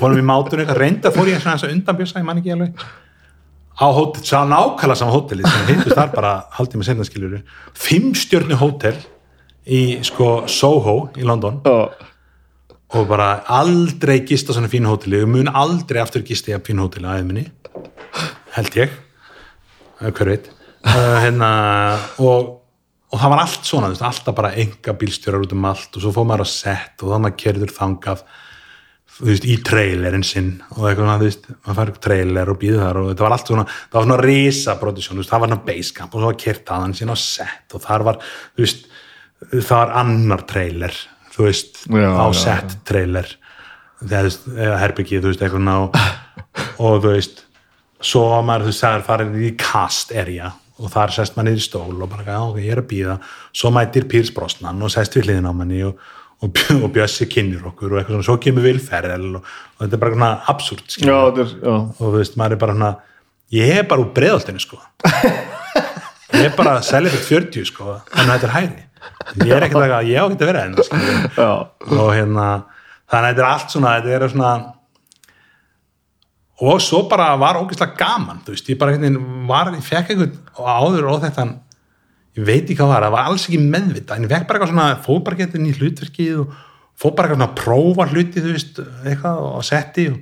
fórum 0.00 0.30
mátunum 0.30 0.62
eitthvað, 0.64 0.80
reynda 0.82 1.12
fór 1.14 1.32
ég 1.32 1.42
að 1.42 1.68
undanbjösa, 1.72 2.22
ég 2.22 2.26
man 2.28 2.40
ekki 2.42 2.54
alveg. 2.56 2.86
Á 3.76 3.86
hótel, 3.92 4.22
sá 4.24 4.40
nákvæmlega 4.48 4.98
sama 5.02 5.12
hóteli 5.12 5.44
sem 5.44 5.66
við 5.66 5.74
hittist 5.76 5.98
þar 5.98 6.12
bara 6.14 6.32
haldið 6.56 6.80
með 6.80 6.88
senna 6.88 7.04
skiljuru 7.04 7.40
fimm 7.76 8.14
stjörnu 8.16 8.56
hótel 8.56 8.94
í 9.66 9.80
sko 10.06 10.46
Soho 10.48 11.10
í 11.18 11.26
London. 11.28 11.60
Já, 11.66 11.90
og 12.96 13.08
bara 13.10 13.42
aldrei 13.52 14.20
gista 14.24 14.54
svona 14.54 14.70
fínu 14.72 14.88
hóteli. 14.88 15.20
Og 15.24 15.28
mun 15.28 15.50
aldrei 15.50 16.00
aftur 16.00 16.24
gista 16.24 16.52
ég 16.52 16.60
að 16.60 16.70
fínu 16.70 16.86
hóteli 16.86 17.10
á 17.10 17.18
æðminni 17.18 17.48
held 18.56 18.78
ég. 18.78 18.94
Hver 20.00 20.30
veit. 20.30 20.48
Uh, 20.86 21.16
hérna, 21.24 21.50
og, 22.22 22.52
og 23.16 23.22
það 23.22 23.32
var 23.32 23.40
allt 23.40 23.64
svona, 23.64 23.88
veist, 23.88 24.04
alltaf 24.04 24.34
bara 24.36 24.52
enga 24.60 24.92
bílstjórar 25.00 25.46
út 25.46 25.54
um 25.56 25.64
allt 25.70 25.96
og 25.96 26.02
svo 26.04 26.12
fór 26.12 26.26
maður 26.28 26.44
á 26.44 26.48
sett 26.52 27.00
og 27.00 27.14
þá 27.14 27.16
maður 27.16 27.38
kerður 27.40 27.72
þangað 27.72 28.24
þú 29.16 29.28
veist, 29.30 29.46
í 29.48 29.54
trailerinn 29.64 30.26
sinn 30.26 30.50
og 30.74 30.82
eitthvað, 30.90 31.22
þú 31.22 31.30
veist, 31.30 31.48
maður 31.64 31.78
fær 31.78 32.02
trailer 32.04 32.52
og 32.52 32.58
býður 32.60 32.82
þar 32.84 33.00
og 33.00 33.08
þetta 33.08 33.24
var 33.24 33.36
allt 33.36 33.52
svona, 33.52 33.64
það 33.86 33.98
var 33.98 34.06
svona 34.06 34.18
risa 34.26 34.76
production, 34.82 35.16
þú 35.16 35.22
veist, 35.22 35.32
það 35.32 35.42
var 35.42 35.52
svona 35.52 35.66
basecamp 35.70 36.12
og 36.12 36.20
svo 36.20 36.32
var 36.32 36.38
kert 36.44 36.74
aðan 36.76 36.96
sín 36.98 37.14
á 37.14 37.16
set 37.22 37.78
og 37.78 37.84
þar 37.86 38.06
var, 38.10 38.20
þú 38.52 38.66
veist, 38.66 38.84
það 39.56 39.72
var 39.72 39.94
annar 40.02 40.44
trailer, 40.52 41.00
þú 41.32 41.48
veist 41.48 41.82
Já, 41.88 42.10
á 42.12 42.26
já, 42.28 42.38
set 42.42 42.78
trailer 42.88 43.32
þegar 44.02 44.28
þú 44.28 44.28
veist, 44.28 44.46
herbyggið, 44.84 45.24
þú 45.24 45.32
veist, 45.32 45.46
eitthvað 45.46 45.64
ná 45.64 45.74
og 46.84 47.00
þú 47.00 47.16
veist 47.16 47.42
svo 48.04 48.28
maður, 48.44 48.68
þú 48.68 48.72
veist, 48.74 48.84
það 48.84 49.00
er 49.00 49.08
farin 49.08 49.36
í 49.40 49.52
cast 49.56 50.12
area 50.12 50.52
og 50.76 50.92
þar 50.92 51.14
sest 51.14 51.38
niður 51.38 51.58
í 51.58 51.64
stól 51.64 51.94
og 51.94 52.10
bara, 52.12 52.38
ok, 52.44 52.60
ég 52.60 52.74
er 52.74 52.82
að 52.82 52.88
býða 52.90 53.16
svo 53.56 53.72
mætir 53.74 54.06
Pírs 54.10 54.32
Brosnan 54.34 54.82
og 54.82 54.92
sest 54.92 55.16
við 55.16 55.28
hliðin 55.30 55.48
á 55.48 55.52
manni 55.56 55.82
og, 55.88 56.00
og, 56.44 56.62
og 56.84 56.88
Bjössi 56.94 57.28
kynir 57.32 57.64
okkur 57.72 57.94
og 57.94 58.00
eitthvað 58.00 58.18
svona, 58.18 58.28
svo 58.28 58.38
kemur 58.44 58.66
Vil 58.66 58.80
Ferrell 58.84 59.28
og, 59.38 59.52
og 59.76 59.84
þetta 59.84 59.98
er 59.98 60.04
bara 60.04 60.16
svona 60.16 60.32
absúrt 60.52 60.98
er, 61.00 61.54
og 61.72 61.94
þú 62.00 62.14
veist, 62.18 62.40
maður 62.40 62.58
er 62.58 62.62
bara 62.64 62.76
svona 62.76 62.92
ég 63.56 63.76
er 63.80 63.86
bara 63.88 64.02
úr 64.02 64.10
breiðoltinu, 64.16 64.62
sko. 64.62 64.80
Ég 66.36 66.48
er 66.50 66.56
bara 66.56 66.72
að 66.80 66.88
selja 66.88 67.12
fyrir 67.14 67.46
40, 67.46 67.66
sko 67.70 67.92
en 67.94 68.26
þetta 68.32 68.48
er 68.48 68.52
hæri 68.52 68.86
ég 69.46 69.52
er 69.54 69.66
ekkert 69.66 69.84
að, 69.86 70.08
ég 70.10 70.18
á 70.18 70.26
ekki 70.26 70.42
að 70.42 70.50
vera 70.50 70.64
enn 70.66 70.74
skilur 70.82 71.28
Já, 71.36 71.52
og 71.86 72.08
hérna 72.10 72.46
þannig 73.06 73.28
að 73.28 73.28
þetta 73.28 73.44
er 73.44 73.48
allt 73.50 73.74
svona 73.74 73.92
þetta 73.94 74.16
er 74.16 74.32
svona 74.32 74.50
og 76.56 76.80
svo 76.80 77.02
bara 77.10 77.34
var 77.40 77.58
ógeðslega 77.60 77.98
gaman 78.00 78.42
þú 78.46 78.54
veist, 78.54 78.70
ég 78.72 78.78
bara 78.80 78.94
einhvern 78.94 79.18
veginn 79.48 79.80
ég 79.80 79.88
fekk 79.90 80.14
einhvern 80.14 80.38
áður 80.56 81.10
og 81.12 81.24
þetta 81.26 81.48
ég 82.36 82.44
veit 82.44 82.64
ekki 82.64 82.78
hvað 82.80 82.92
var, 82.92 83.04
það 83.06 83.16
var 83.16 83.28
alls 83.30 83.44
ekki 83.48 83.60
meðvita 83.64 84.16
en 84.16 84.24
ég 84.26 84.32
fekk 84.32 84.48
bara 84.48 84.58
eitthvað 84.60 84.72
svona 84.72 85.02
fótbargetin 85.04 85.68
í 85.68 85.74
hlutverkið 85.76 86.40
og 86.42 86.56
fór 86.96 87.12
bara 87.16 87.28
eitthvað 87.28 87.36
svona 87.36 87.50
að 87.50 87.60
prófa 87.60 88.08
hluti 88.12 88.42
þú 88.42 88.54
veist, 88.54 88.80
eitthvað 89.04 89.44
og 89.50 89.66
setti 89.66 90.06
og, 90.12 90.18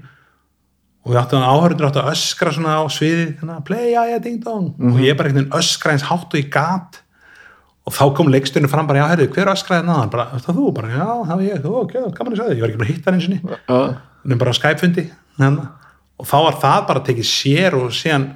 og 1.04 1.12
við 1.12 1.20
áttum 1.20 1.46
áhörður 1.46 1.88
áttu 1.88 2.02
að 2.02 2.10
öskra 2.14 2.54
svona 2.54 2.76
á 2.78 2.84
sviði 2.90 3.28
þannig 3.38 3.54
að 3.56 3.64
play, 3.70 3.86
já, 3.92 4.02
já, 4.10 4.18
ding 4.24 4.42
dong. 4.42 4.70
Og 4.78 5.00
ég 5.04 5.18
bara 5.18 5.30
einhvern 5.30 5.44
veginn 5.44 5.58
öskra 5.60 5.94
eins 5.94 6.06
hátt 6.08 6.34
og 6.34 6.40
ég 6.40 6.50
gat. 6.54 7.00
Og 7.84 7.92
þá 7.92 8.04
kom 8.16 8.30
leiksturinn 8.32 8.70
fram 8.72 8.88
bara, 8.88 9.02
já, 9.02 9.10
herru, 9.12 9.26
hver 9.34 9.50
öskraði 9.52 9.96
bara, 10.14 10.24
það 10.40 10.56
þú, 10.56 10.68
bara, 10.78 10.92
já, 10.94 11.04
það 11.04 11.34
var 11.34 11.42
ég, 11.44 11.58
þú, 11.60 11.72
ok, 11.82 11.96
gaman 12.16 12.32
að 12.32 12.40
segja 12.40 12.50
þig, 12.50 12.56
ég 12.56 12.64
var 12.64 12.70
ekki 12.72 12.80
bara 12.80 12.88
að 12.88 12.94
hitta 12.94 13.10
hann 13.10 13.18
eins 13.18 13.26
og 13.28 13.34
ný 13.34 13.40
Já. 13.68 13.80
við 14.24 14.38
bara 14.40 14.54
á 14.54 14.58
Skype-fundi 14.58 15.04
hérna. 15.36 15.66
Og 16.18 16.26
þá 16.30 16.36
var 16.46 16.58
það 16.62 16.80
bara 16.88 17.00
að 17.02 17.06
tekið 17.10 17.28
sér 17.30 17.76
og 17.78 17.92
síðan 17.94 18.26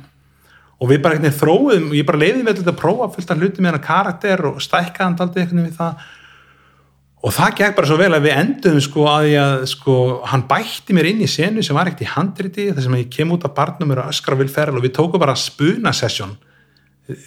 og 0.78 0.90
við 0.92 1.02
bara 1.02 1.16
einhvern 1.16 1.28
veginn 1.30 1.40
þróum 1.40 1.88
og 1.90 1.96
ég 1.98 2.06
bara 2.06 2.20
leiði 2.22 2.44
með 2.46 2.60
þetta 2.60 2.72
að 2.74 2.80
prófa 2.82 3.08
fullt 3.14 3.30
af 3.34 3.40
hluti 3.42 3.62
með 3.62 3.70
hennar 3.72 3.84
karakter 3.86 4.44
og 4.46 4.60
stækkaði 4.62 5.04
hann 5.04 5.16
aldrei 5.24 5.42
einhvern 5.42 5.60
veginn 5.62 5.70
við 5.72 5.78
það. 5.80 6.06
Og 7.18 7.32
það 7.34 7.54
gekk 7.58 7.72
bara 7.74 7.88
svo 7.90 7.96
vel 7.98 8.12
að 8.14 8.26
við 8.28 8.36
enduðum 8.38 8.82
sko 8.84 9.06
að 9.10 9.24
ég 9.32 9.40
að 9.42 9.62
sko 9.72 9.94
hann 10.30 10.44
bætti 10.52 10.94
mér 10.94 11.08
inn 11.10 11.24
í 11.26 11.30
senu 11.30 11.64
sem 11.66 11.74
var 11.74 11.90
ekkert 11.90 12.04
í 12.06 12.12
handriti 12.12 12.68
þar 12.70 12.84
sem 12.84 12.94
ég 13.00 13.08
kem 13.10 13.32
út 13.34 13.46
af 13.48 13.56
barnum 13.56 13.90
og 13.96 14.04
öskra 14.04 14.38
vil 14.38 14.46
ferl 14.54 14.78
og 14.78 14.84
við 14.86 14.94
tókum 15.00 15.18
bara 15.24 15.34
spuna 15.34 15.90
sesjón 15.90 16.36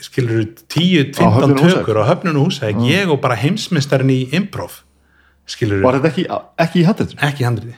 skilur 0.06 0.46
10-15 0.72 1.18
Höfnunum 1.18 1.58
Húsavík? 1.60 1.82
tökur 1.82 2.00
á 2.00 2.04
höfnunum 2.08 2.44
húsæk 2.48 2.80
ég 2.88 3.12
og 3.12 3.20
bara 3.24 3.36
heimsmeistarinn 3.36 4.14
í 4.14 4.20
improv. 4.38 4.80
Skilur 5.50 5.82
Var 5.84 5.98
þetta 6.00 6.12
ekki, 6.14 6.26
ekki 6.62 6.80
í 6.80 6.88
handið? 6.88 7.16
ekki 7.20 7.44
í 7.44 7.48
handriti 7.50 7.76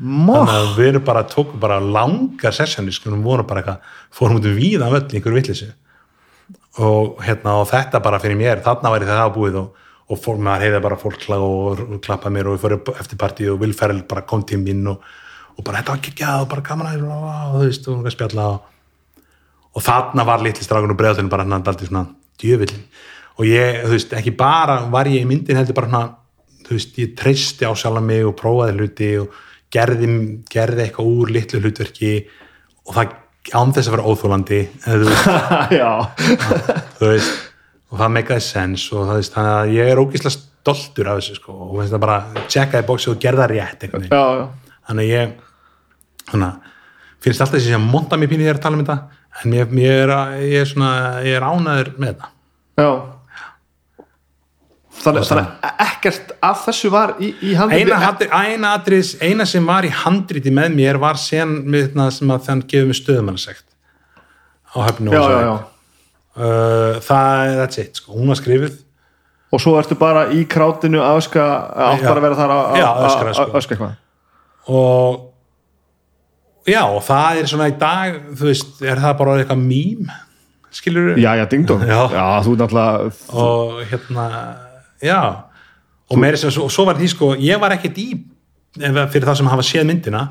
þannig 0.00 0.54
að 0.56 0.70
við 0.78 0.88
erum 0.90 1.04
bara, 1.04 1.22
tókum 1.28 1.60
bara 1.60 1.76
langar 1.80 2.54
sessjónir, 2.56 2.94
sko, 2.96 3.12
við 3.12 3.26
vorum 3.26 3.48
bara 3.48 3.60
eitthvað 3.60 3.92
fórum 4.16 4.40
út 4.40 4.48
um 4.48 4.56
víða 4.56 4.88
völl 4.92 5.04
í 5.04 5.18
einhverju 5.18 5.36
vitleysu. 5.36 5.68
Og 6.80 7.20
hérna 7.26 7.58
og 7.60 7.68
þetta 7.68 8.00
bara 8.02 8.20
fyrir 8.22 8.38
mér, 8.40 8.62
þarna 8.64 8.94
væri 8.94 9.08
það 9.10 9.32
búið 9.34 9.58
og, 9.60 9.86
og 10.10 10.22
fór, 10.22 10.40
maður 10.40 10.64
heiði 10.66 10.82
bara 10.86 11.00
fólk 11.00 11.26
og, 11.36 11.82
og 11.84 12.00
klappa 12.04 12.32
mér 12.32 12.48
og 12.48 12.56
við 12.56 12.64
fórum 12.64 12.94
eftir 12.96 13.20
partíu 13.20 13.54
og 13.54 13.60
Will 13.60 13.76
Ferrell 13.76 14.00
bara 14.08 14.24
kom 14.24 14.46
til 14.48 14.62
mín 14.62 14.86
og, 14.88 15.04
og 15.56 15.66
bara 15.66 15.82
þetta 15.82 15.96
var 15.96 16.00
ekki 16.00 16.30
og 16.30 16.48
bara 16.54 16.64
gaman 16.70 16.90
að 16.90 17.04
og, 17.04 17.28
þú 17.58 17.64
veist, 17.66 17.88
og 17.88 17.98
einhver 17.98 18.16
spjalla 18.16 18.46
og, 18.56 19.82
þarna 19.84 20.26
var 20.26 20.46
litli 20.46 20.64
strákun 20.64 20.94
og 20.94 20.98
bregðalinn 20.98 21.30
bara 21.32 21.44
hann 21.44 21.66
daldi 21.66 21.90
svona 21.90 22.06
djöfillin 22.40 22.86
og 23.36 23.46
ég, 23.46 23.84
þú 23.84 23.92
veist, 23.94 24.16
ekki 24.16 24.32
bara 24.38 24.80
var 24.90 25.10
ég 25.10 25.22
í 25.22 25.28
myndin 25.28 25.60
heldur 25.60 25.76
bara 25.76 25.90
svona 25.90 26.04
þú 26.66 26.78
veist, 26.78 26.98
ég 27.02 27.14
treysti 27.18 27.68
á 27.68 27.72
sjálf 27.74 28.02
mig 28.04 28.24
og 28.26 28.36
prófaði 28.38 28.78
hluti 28.78 29.12
og 29.20 29.38
gerði, 29.72 30.10
gerði 30.50 30.86
eitthvað 30.86 31.12
úr 31.14 31.32
litlu 31.36 31.62
hlutverki 31.62 32.14
og 32.86 32.96
það 32.96 33.16
án 33.56 33.72
þess 33.74 33.88
að 33.88 33.94
vera 33.96 34.08
óþólandi 34.10 34.60
þú 36.98 37.08
veist, 37.08 37.36
og 37.90 38.02
það 38.02 38.14
meikaði 38.16 38.46
sens 38.46 38.86
og 38.92 39.06
það 39.08 39.20
veist 39.20 39.36
þannig 39.36 39.54
að 39.56 39.76
ég 39.78 39.92
er 39.92 40.02
ógislega 40.02 40.36
stoltur 40.36 41.08
af 41.08 41.20
þessu 41.20 41.38
sko 41.38 41.54
og 41.68 41.78
það 41.80 42.02
bara 42.02 42.18
checkaði 42.52 42.88
bóksi 42.90 43.12
og 43.12 43.22
gerða 43.22 43.48
rétt 43.50 43.86
já 43.88 44.24
þannig 44.90 45.08
ég 45.08 45.32
að 46.36 46.44
finnst 47.20 47.42
alltaf 47.42 47.58
þessi 47.58 47.76
að 47.76 47.88
monta 47.88 48.18
mér 48.20 48.30
pínu 48.30 48.46
þegar 48.46 48.60
að 48.60 48.66
tala 48.66 48.78
um 48.78 48.84
þetta 48.84 48.98
en 49.40 49.54
mér, 49.54 49.72
mér 49.72 49.96
er, 50.04 50.12
ég 50.44 50.64
er 50.64 50.68
svona 50.68 50.92
ég 51.24 51.38
er 51.38 51.46
ánæður 51.46 51.90
með 51.96 52.12
þetta. 52.12 52.30
Já 52.80 52.90
Þannig, 55.00 55.30
að 55.32 55.80
ekkert 55.86 56.32
af 56.44 56.64
þessu 56.66 56.90
var 56.92 57.14
í, 57.22 57.30
í 57.40 57.54
handið 57.56 57.78
eina, 57.80 58.12
eina, 58.36 58.72
eina 59.24 59.46
sem 59.48 59.66
var 59.66 59.86
í 59.88 59.90
handriti 60.02 60.52
með 60.52 60.74
mér 60.76 60.98
var 61.00 61.16
sen 61.20 61.54
með 61.72 61.94
það 61.96 62.10
sem 62.18 62.32
að 62.34 62.44
þann 62.48 62.62
gefur 62.68 62.90
mig 62.90 62.98
stöðumannasekt 63.00 63.66
á 64.70 64.78
höfnu 64.90 65.12
Já, 65.16 65.20
já, 65.24 65.40
já 65.48 65.58
Uh, 66.40 66.94
það 67.02 67.40
er 67.42 67.56
that's 67.58 67.78
it, 67.82 67.96
sko. 67.98 68.12
hún 68.14 68.28
var 68.30 68.38
skrifið 68.38 68.76
Og 69.50 69.58
svo 69.60 69.72
ertu 69.80 69.96
bara 69.98 70.28
í 70.30 70.44
krátinu 70.48 71.00
að 71.02 71.16
öska 71.18 71.42
átt 71.74 72.04
Já. 72.04 72.06
bara 72.06 72.20
að 72.20 72.22
vera 72.22 72.36
þar 72.38 72.52
að 72.54 72.76
Já, 72.78 72.86
að- 72.86 73.10
sko. 73.34 73.74
eitthvað 73.74 73.96
og 74.70 75.18
já, 76.70 76.84
og 76.86 77.02
það 77.02 77.40
er 77.42 77.50
svona 77.50 77.66
í 77.72 77.74
dag 77.80 78.20
þú 78.38 78.46
veist, 78.46 78.70
er 78.86 79.02
það 79.02 79.18
bara 79.18 79.34
eitthvað 79.40 79.64
mím 79.66 80.06
skilur 80.70 81.18
Já, 81.18 81.32
já, 81.40 81.44
ding 81.50 81.66
dong 81.66 81.82
Já. 81.82 81.98
þú 82.46 82.54
náttúrulega 82.62 83.10
og 83.34 83.82
hérna, 83.90 84.26
já. 85.02 85.20
Og 86.10 86.18
meira 86.18 86.38
sem, 86.40 86.50
og 86.58 86.72
svo 86.74 86.86
var 86.88 86.98
því 86.98 87.08
sko 87.12 87.34
ég 87.38 87.60
var 87.62 87.76
ekkert 87.76 88.00
í, 88.02 88.08
fyrir 88.80 89.28
það 89.28 89.38
sem 89.38 89.50
hafa 89.50 89.66
séð 89.66 89.86
myndina, 89.86 90.24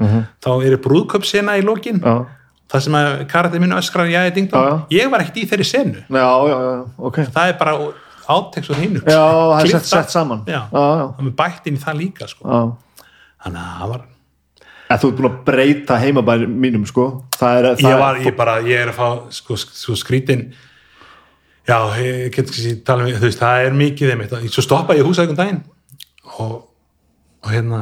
þá 0.44 0.52
eru 0.68 0.80
brúðköpsena 0.84 1.56
í 1.60 1.64
lokin, 1.64 2.02
Já, 2.04 2.18
það 2.70 2.86
sem 2.86 3.00
að 3.00 3.10
karatið 3.32 3.64
minn 3.64 3.78
öskrar, 3.78 4.12
já, 4.12 4.20
ég 4.28 4.36
ding 4.36 4.52
já. 4.52 4.76
ég 4.92 5.10
var 5.12 5.24
ekkert 5.24 5.42
í 5.42 5.48
þeirri 5.50 5.68
senu, 5.68 6.04
já, 6.04 6.28
já, 6.52 6.58
já, 6.68 6.76
ok. 6.98 7.24
Það 7.32 7.54
er 7.54 7.58
bara 7.62 7.76
áteks 8.30 8.70
og 8.70 8.78
það 8.78 9.64
er 9.64 9.74
sett, 9.74 9.90
sett 9.90 10.14
saman. 10.14 10.44
Já, 10.46 10.62
já, 10.68 10.86
já, 11.00 11.08
það 11.18 11.26
er 11.32 11.36
bætt 11.42 11.72
inn 11.72 11.80
í 11.80 11.84
það 11.84 12.02
líka 12.04 12.30
sko. 12.30 12.46
já. 12.46 13.06
þannig 13.46 13.62
að 13.64 13.76
það 13.82 13.94
var 13.96 14.08
En 14.90 14.98
þú 14.98 15.10
ert 15.12 15.20
búin 15.20 15.30
að 15.30 15.42
breyta 15.46 15.98
heimabæri 16.02 16.48
mínum 16.50 16.86
sko. 16.90 17.04
Það 17.38 17.58
er, 17.60 17.68
það 17.78 17.92
ég 17.92 18.00
var, 18.02 18.22
ég 18.26 18.38
bara, 18.38 18.56
ég 18.66 18.80
er 18.82 18.90
að 18.90 18.98
fá 18.98 19.34
sko, 19.38 19.58
sko 19.62 19.98
skrítin 20.00 20.48
já, 21.70 21.78
ég 22.02 22.34
get 22.34 22.50
ekki 22.50 22.74
að 22.74 22.84
tala 22.88 23.06
um 23.06 23.14
þú 23.14 23.28
veist, 23.28 23.40
það 23.40 23.68
er 23.68 23.78
mikið 23.84 24.12
þeim 24.12 24.26
eitt 24.26 24.54
svo 24.56 24.66
stoppaði 24.66 25.04
ég 25.04 25.10
húsækum 25.10 25.38
daginn. 25.38 25.64
Og, 26.40 26.56
og 27.46 27.54
hérna 27.54 27.82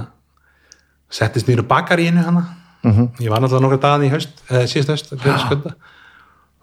settist 1.13 1.47
nýru 1.47 1.65
bakar 1.67 2.01
í 2.03 2.09
einu 2.11 2.23
hana. 2.25 2.45
-hmm. 2.83 3.07
ég 3.19 3.29
var 3.29 3.41
náttúrulega 3.41 3.65
nokkra 3.65 3.83
dagan 3.83 4.05
í 4.07 4.11
haust 4.11 4.43
eða 4.49 4.63
að 4.63 5.23
gera 5.23 5.37
skölda 5.39 5.73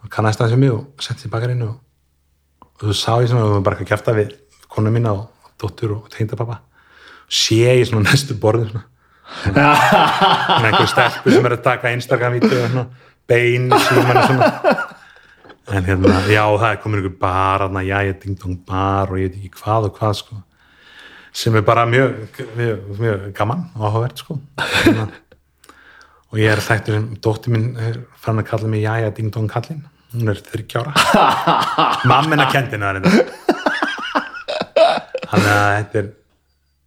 og 0.02 0.10
kannast 0.10 0.40
það 0.40 0.50
sem 0.50 0.60
mig 0.60 0.72
og 0.72 0.84
settist 1.00 1.26
í 1.26 1.30
bakar 1.32 1.50
í 1.50 1.56
einu 1.56 1.68
og, 1.68 1.76
og 2.62 2.88
þú 2.88 2.94
sá 2.94 3.12
ég 3.22 3.28
svona 3.28 3.44
og 3.44 3.64
bara 3.64 3.76
ekki 3.76 3.86
að 3.88 3.92
kæfta 3.92 4.16
við 4.16 4.34
konu 4.68 4.90
mína 4.90 5.12
og 5.12 5.30
dóttur 5.60 5.96
og 5.96 6.08
tengdapappa. 6.10 6.60
Sé 7.28 7.62
ég 7.80 7.86
svona 7.88 8.10
næstu 8.10 8.34
borðin 8.34 8.70
svona. 8.70 8.84
Með 9.54 10.66
einhver 10.68 10.88
stelpu 10.90 11.32
sem 11.32 11.46
er 11.46 11.56
að 11.56 11.64
taka 11.64 11.92
Instagram-vídeó 11.96 12.64
og 12.64 12.70
svona 12.70 12.86
bein 13.26 13.70
í 13.72 13.80
símanni 13.86 14.26
svona 14.26 14.50
en 15.72 15.86
hérna, 15.86 16.18
já 16.28 16.42
það 16.44 16.70
er 16.70 16.80
komin 16.82 17.00
einhver 17.00 17.18
bar 17.20 17.64
hérna, 17.64 17.84
já 17.86 17.96
ég 18.04 18.18
ding 18.22 18.38
dong 18.40 18.58
bar 18.68 19.12
og 19.12 19.20
ég 19.20 19.30
veit 19.30 19.38
ekki 19.40 19.62
hvað 19.62 19.88
og 19.88 19.98
hvað 19.98 20.18
sko. 20.20 20.40
Sem 21.34 21.56
er 21.58 21.64
bara 21.66 21.86
mjög, 21.86 22.40
mjög, 22.56 22.90
mjög 23.00 23.30
gaman 23.34 23.64
og 23.74 23.86
áhugavert 23.88 24.20
sko. 24.22 24.38
Hérna, 24.60 25.08
og 26.30 26.42
ég 26.42 26.52
er 26.52 26.62
þættur 26.62 26.98
sem 26.98 27.08
dóttir 27.22 27.54
minn 27.54 27.72
er 27.78 28.02
fann 28.20 28.42
að 28.42 28.50
kalla 28.50 28.70
mig 28.70 28.84
Jæja 28.84 29.14
Ding 29.16 29.32
Dong 29.34 29.50
kallinn. 29.50 29.84
Hún 30.14 30.30
er 30.30 30.38
30 30.38 30.76
ára. 30.78 30.92
Mammina 32.10 32.46
kendina 32.52 32.92
það 32.94 33.00
er 33.00 33.32
þannig 35.30 35.50
að 35.54 35.72
þetta 35.78 35.98
er 36.02 36.12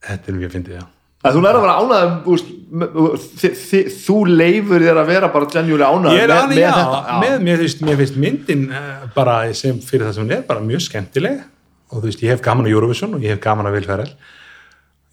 þetta 0.08 0.32
er 0.32 0.38
mjög 0.38 0.54
fyndið, 0.56 0.78
já. 0.78 0.86
að 0.86 0.97
Þú 1.26 1.42
læra 1.44 1.60
að 1.60 1.66
vera 1.66 1.76
ánægð 1.82 2.46
Þú 4.06 4.18
leifur 4.28 4.84
þér 4.84 5.02
að 5.02 5.12
vera 5.12 5.30
bara 5.34 5.50
genjúli 5.52 5.84
er 5.84 6.32
með, 6.34 6.50
með 6.52 6.60
já, 6.62 6.72
þetta 6.78 7.20
með, 7.22 7.38
mér, 7.48 7.62
finnst, 7.64 7.84
mér 7.88 8.02
finnst 8.02 8.18
myndin 8.22 8.66
uh, 8.70 9.06
bara 9.16 9.38
sem 9.58 9.80
fyrir 9.84 10.10
það 10.10 10.18
sem 10.18 10.28
hún 10.28 10.36
er 10.36 10.44
bara 10.50 10.64
mjög 10.64 10.84
skemmtileg. 10.90 11.46
Og 11.88 12.02
þú 12.02 12.10
veist, 12.10 12.26
ég 12.26 12.36
hef 12.36 12.44
gaman 12.44 12.68
á 12.68 12.70
Eurovision 12.74 13.16
og 13.16 13.24
ég 13.24 13.34
hef 13.34 13.42
gaman 13.44 13.70
á 13.70 13.72
Vilfærel 13.72 14.12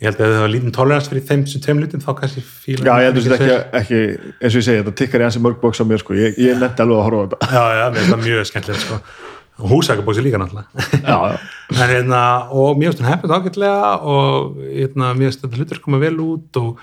ég 0.03 0.11
held 0.11 0.21
að 0.21 0.33
það 0.35 0.43
var 0.43 0.51
lítinn 0.53 0.75
tolerans 0.75 1.09
fyrir 1.11 1.25
þeim 1.29 1.45
sem 1.49 1.63
tveim 1.63 1.81
litum 1.81 2.03
þá 2.03 2.11
kannski 2.19 2.43
fíla 2.43 2.87
Já, 2.89 2.95
ég 2.99 3.07
heldur 3.09 3.25
þetta 3.25 3.37
ekki, 3.39 3.59
ekki, 3.81 4.33
eins 4.41 4.51
og 4.51 4.59
ég 4.59 4.67
segi, 4.67 4.81
þetta 4.83 4.95
tikkar 5.01 5.23
í 5.23 5.27
ansi 5.29 5.43
mörg 5.45 5.61
bóks 5.63 5.81
á 5.81 5.85
mér, 5.87 6.03
sko, 6.03 6.17
ég, 6.19 6.35
ég 6.41 6.59
nefndi 6.59 6.85
alveg 6.85 6.99
að 6.99 7.07
horfa 7.07 7.21
á 7.21 7.25
þetta. 7.25 7.51
já, 7.55 7.63
já, 7.79 7.85
mér 7.85 8.01
finnst 8.01 8.15
það 8.15 8.25
mjög 8.25 8.49
skemmtileg 8.51 8.83
sko. 8.83 8.99
Og 9.59 9.71
húsakabóksi 9.71 10.25
líka 10.25 10.41
náttúrulega 10.41 11.39
en 11.71 11.91
hérna, 11.91 12.23
og 12.51 12.77
mér 12.79 12.91
finnst 12.91 13.03
hún 13.05 13.11
hefnit 13.13 13.35
ágætlega 13.37 13.93
og 14.03 14.59
hérna, 14.67 15.13
mér 15.15 15.31
finnst 15.31 15.45
þetta 15.45 15.61
hlutur 15.61 15.83
koma 15.85 16.01
vel 16.03 16.17
út 16.25 16.59
og 16.61 16.83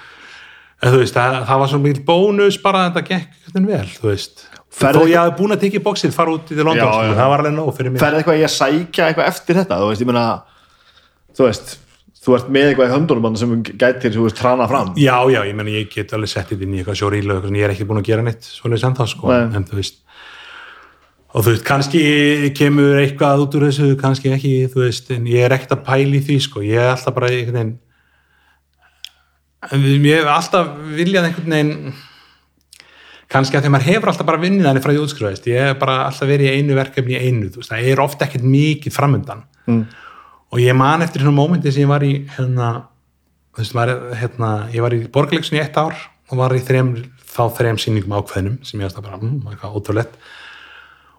veist, 0.82 1.14
það, 1.18 1.42
það 1.50 1.62
var 1.64 1.72
svona 1.74 1.86
mikil 1.88 2.06
bónus 2.08 2.58
bara 2.64 2.86
að 2.86 2.96
þetta 2.96 3.06
gekk 3.12 3.62
vel, 3.68 3.86
þú 4.00 4.10
veist 4.14 4.48
Ferð 4.72 5.02
þó 5.02 5.10
ég 5.12 5.20
hafi 5.20 5.36
búin 5.36 5.52
að 5.52 5.64
tekja 5.66 5.84
bóksið 5.84 6.14
fara 6.16 6.32
út 6.32 6.48
í 6.48 6.56
London, 6.56 6.80
Já, 6.80 6.92
sko, 6.96 7.08
já. 7.10 7.16
það 7.18 7.32
var 7.34 7.42
alveg 7.44 7.56
nóg 7.58 7.72
fyrir 7.76 7.92
mér 7.92 8.04
Ferði 8.06 8.22
eitthvað 8.22 8.40
í 8.40 8.46
að 8.48 8.54
sækja 8.56 9.08
eitthvað 9.10 9.32
eftir 9.34 9.58
þetta, 9.60 9.80
þú 9.82 9.90
veist, 9.90 10.04
ég 10.04 10.08
meina, 10.08 10.26
þú 11.36 11.48
veist, 11.50 11.74
þú 12.24 12.36
ert 12.38 12.52
með 12.56 12.70
eitthvað 12.70 12.88
í 12.88 12.94
höndunum 12.96 13.36
sem 13.42 13.56
gætir, 13.68 14.16
þú 14.16 14.28
veist, 14.30 14.38
trana 14.40 14.68
fram. 14.72 14.94
Já, 14.96 15.18
já, 15.34 15.42
ég 15.50 15.58
menn 15.60 15.72
ég 15.74 15.92
get 15.92 16.16
alveg 16.16 16.32
sett 16.32 16.54
þetta 16.54 16.64
inn 16.68 16.78
í 16.78 16.82
eitthvað 16.82 17.02
sjórílu 17.02 17.36
og 17.42 17.50
ég 17.52 17.66
er 17.68 17.74
ekki 17.76 17.88
búin 17.90 18.00
að 18.00 18.08
gera 18.14 18.26
neitt 18.26 18.48
svoleiðis 18.48 18.88
ennþá 18.88 19.10
sko, 19.12 19.28
Nei. 19.34 19.50
en 19.60 19.68
þú 19.68 19.80
veist 19.82 20.00
og 21.32 21.46
þú 21.46 21.54
veist, 21.54 21.66
kannski 21.68 22.02
kemur 22.58 23.00
eitthvað 23.00 23.46
út 23.46 23.56
úr 23.58 23.68
þessu, 23.70 23.94
kannski 24.00 24.34
ekki 24.36 24.54
þú 24.74 24.84
veist, 24.84 25.12
en 25.16 25.28
ég 25.32 25.46
er 25.46 25.56
ekkert 25.56 25.78
að 25.78 25.86
pæla 25.88 26.18
í 26.18 26.24
því 26.28 26.38
sko, 26.44 26.64
ég 26.66 26.82
er 26.82 26.92
alltaf 26.92 27.16
bara 27.16 27.32
einhvern 27.32 27.60
veginn 27.60 27.78
ég 30.10 30.20
hef 30.20 30.32
alltaf 30.36 30.72
viljað 30.98 31.28
einhvern 31.30 31.56
veginn 31.56 31.94
kannski 33.32 33.56
að 33.56 33.64
því 33.64 33.70
að 33.70 33.76
maður 33.78 33.88
hefur 33.88 34.12
alltaf 34.12 34.28
bara 34.28 34.42
vinnið 34.42 34.68
þannig 34.68 34.84
frá 34.84 34.92
því 34.92 35.04
útskrifaðist, 35.06 35.48
ég 35.48 35.68
hef 35.70 35.80
bara 35.80 35.98
alltaf 36.10 36.28
verið 36.28 36.50
í 36.50 36.56
einu 36.60 36.76
verkefni 36.76 37.16
í 37.16 37.22
einu, 37.22 37.52
þú 37.52 37.62
veist, 37.62 37.72
það 37.72 37.92
er 37.94 38.04
ofta 38.04 38.28
ekkert 38.28 38.48
mikið 38.52 38.96
framundan. 38.96 39.46
Mm. 39.70 39.84
og 40.52 40.60
ég 40.60 40.76
man 40.76 41.04
eftir 41.06 41.22
svona 41.22 41.38
mómenti 41.38 41.72
sem 41.72 41.86
ég 41.86 41.92
var 41.92 42.04
í 42.04 42.26
hérna, 42.36 42.72
þú 43.54 43.62
veist, 43.62 43.76
maður, 43.78 44.02
hérna 44.20 44.50
ég 44.74 44.84
var 44.84 44.96
í 44.98 45.04
borgarleiksun 45.08 45.60
í 45.60 45.62
eitt 45.62 45.78
ár 45.80 45.96
og 46.32 46.40
var 46.42 46.56
í 46.58 46.64
þrem 46.66 46.90
þá 47.32 47.44
þrejum 47.56 47.80
sýningum 47.80 48.18
ákveðnum 48.18 48.58
sem 48.68 48.82
ég 48.82 48.90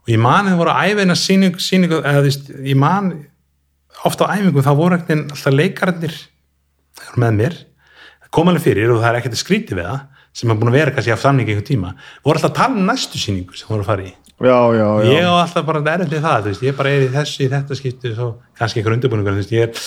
og 0.02 0.12
ég 0.12 0.20
man 0.22 0.46
að 0.46 0.54
það 0.54 0.62
voru 0.62 0.76
eina 1.02 1.18
sýningu, 1.18 1.62
sýningu 1.62 2.00
eða 2.02 2.24
veist, 2.24 2.48
ég 2.62 2.78
man 2.78 3.12
ofta 4.06 4.26
á 4.26 4.34
æfingu 4.34 4.64
þá 4.64 4.72
voru 4.78 4.98
ekkert 4.98 5.34
alltaf 5.34 6.08
eru 6.08 7.20
með 7.22 7.36
mér 7.38 7.60
komalega 8.32 8.64
fyrir 8.64 8.90
og 8.92 9.02
það 9.02 9.10
er 9.10 9.20
ekkert 9.20 9.36
að 9.36 9.42
skríti 9.42 9.76
við 9.76 9.88
það 9.90 10.00
sem 10.32 10.50
er 10.50 10.58
búin 10.58 10.72
að 10.72 10.78
vera 10.78 10.94
kannski 10.96 11.12
af 11.12 11.20
samningi 11.20 11.52
einhver 11.52 11.68
tíma 11.68 11.92
voru 12.24 12.38
alltaf 12.38 12.50
að 12.50 12.58
tala 12.58 12.80
um 12.80 12.88
næstu 12.88 13.20
sýningu 13.20 13.56
sem 13.56 13.68
voru 13.68 13.84
að 13.84 13.90
fara 13.90 14.06
í. 14.06 14.14
Já, 14.42 14.58
já, 14.74 14.86
já, 15.04 15.10
ég 15.12 15.28
á 15.28 15.34
alltaf 15.36 15.66
bara 15.68 15.82
erfið 15.92 16.24
það, 16.24 16.38
þú 16.40 16.50
veist, 16.50 16.64
ég 16.66 16.78
bara 16.78 16.90
er 16.90 17.04
í 17.04 17.10
þessu 17.12 17.44
í 17.44 17.50
þetta 17.52 17.76
skipti, 17.78 18.14
svo 18.16 18.28
kannski 18.58 18.80
einhver 18.80 18.96
undirbúningur 18.96 19.36
þú 19.36 19.42
veist, 19.42 19.52
ég 19.54 19.82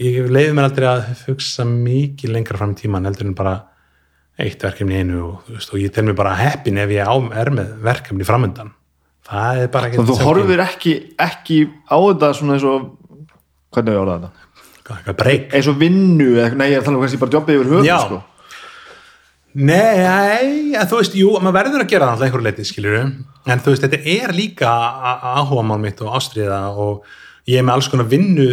ég 0.00 0.28
leiði 0.30 0.52
mér 0.54 0.68
aldrei 0.68 0.88
að 0.88 1.24
hugsa 1.26 1.66
mikið 1.68 2.34
lengra 2.36 2.60
fram 2.60 2.74
í 2.76 2.78
tíman 2.78 3.08
heldur 3.08 3.30
en 3.30 3.36
bara 3.38 3.56
eitt 4.40 4.62
verkefni 4.62 5.00
einu 5.00 5.24
og, 5.26 5.48
og 5.58 5.80
ég 5.80 5.92
tel 5.92 6.06
mér 6.06 6.16
bara 6.18 6.36
heppin 6.38 6.78
ef 6.80 6.92
ég 6.94 7.10
er 7.40 7.50
með 7.56 7.74
verkefni 7.84 8.26
framöndan 8.28 8.70
það 9.30 9.62
er 9.62 9.70
bara 9.74 9.90
ekki 9.90 10.06
þú 10.08 10.18
horfir 10.24 10.64
ekki, 10.64 10.94
ekki 11.20 11.60
á 11.86 11.96
þetta 11.96 12.32
svona 12.38 12.56
eins 12.56 12.66
og 12.66 12.90
hvernig 13.70 13.94
er 13.94 14.02
orðað 14.02 14.26
þetta? 14.26 14.48
eitthvað 14.90 15.18
breyk 15.20 15.54
eins 15.54 15.70
og 15.70 15.78
vinnu, 15.78 16.32
nei 16.58 16.66
ég 16.72 16.76
er 16.78 16.82
að 16.82 16.88
tala 16.88 16.98
um 16.98 17.04
kannski 17.04 17.20
bara 17.20 17.36
jobbið 17.36 17.58
yfir 17.60 17.70
höfuð 17.70 17.88
Já. 17.88 17.96
sko. 18.06 18.20
Nei, 19.60 20.74
en 20.78 20.86
þú 20.86 20.98
veist, 21.00 21.16
jú, 21.18 21.30
maður 21.42 21.56
verður 21.56 21.82
að 21.82 21.88
gera 21.90 22.06
það 22.06 22.12
alltaf 22.12 22.26
einhverju 22.28 22.46
leiti, 22.46 22.66
skiljur 22.68 22.98
en 23.00 23.62
þú 23.62 23.72
veist, 23.72 23.86
þetta 23.86 24.14
er 24.14 24.34
líka 24.36 24.74
áhuga 25.40 25.64
mál 25.66 25.80
mitt 25.82 26.02
og 26.04 26.14
ástriða 26.18 26.60
og 26.70 27.08
ég 27.50 27.58
er 27.58 27.66
með 27.66 27.74
alls 27.78 27.88
konar 27.90 28.06
vinnu 28.10 28.46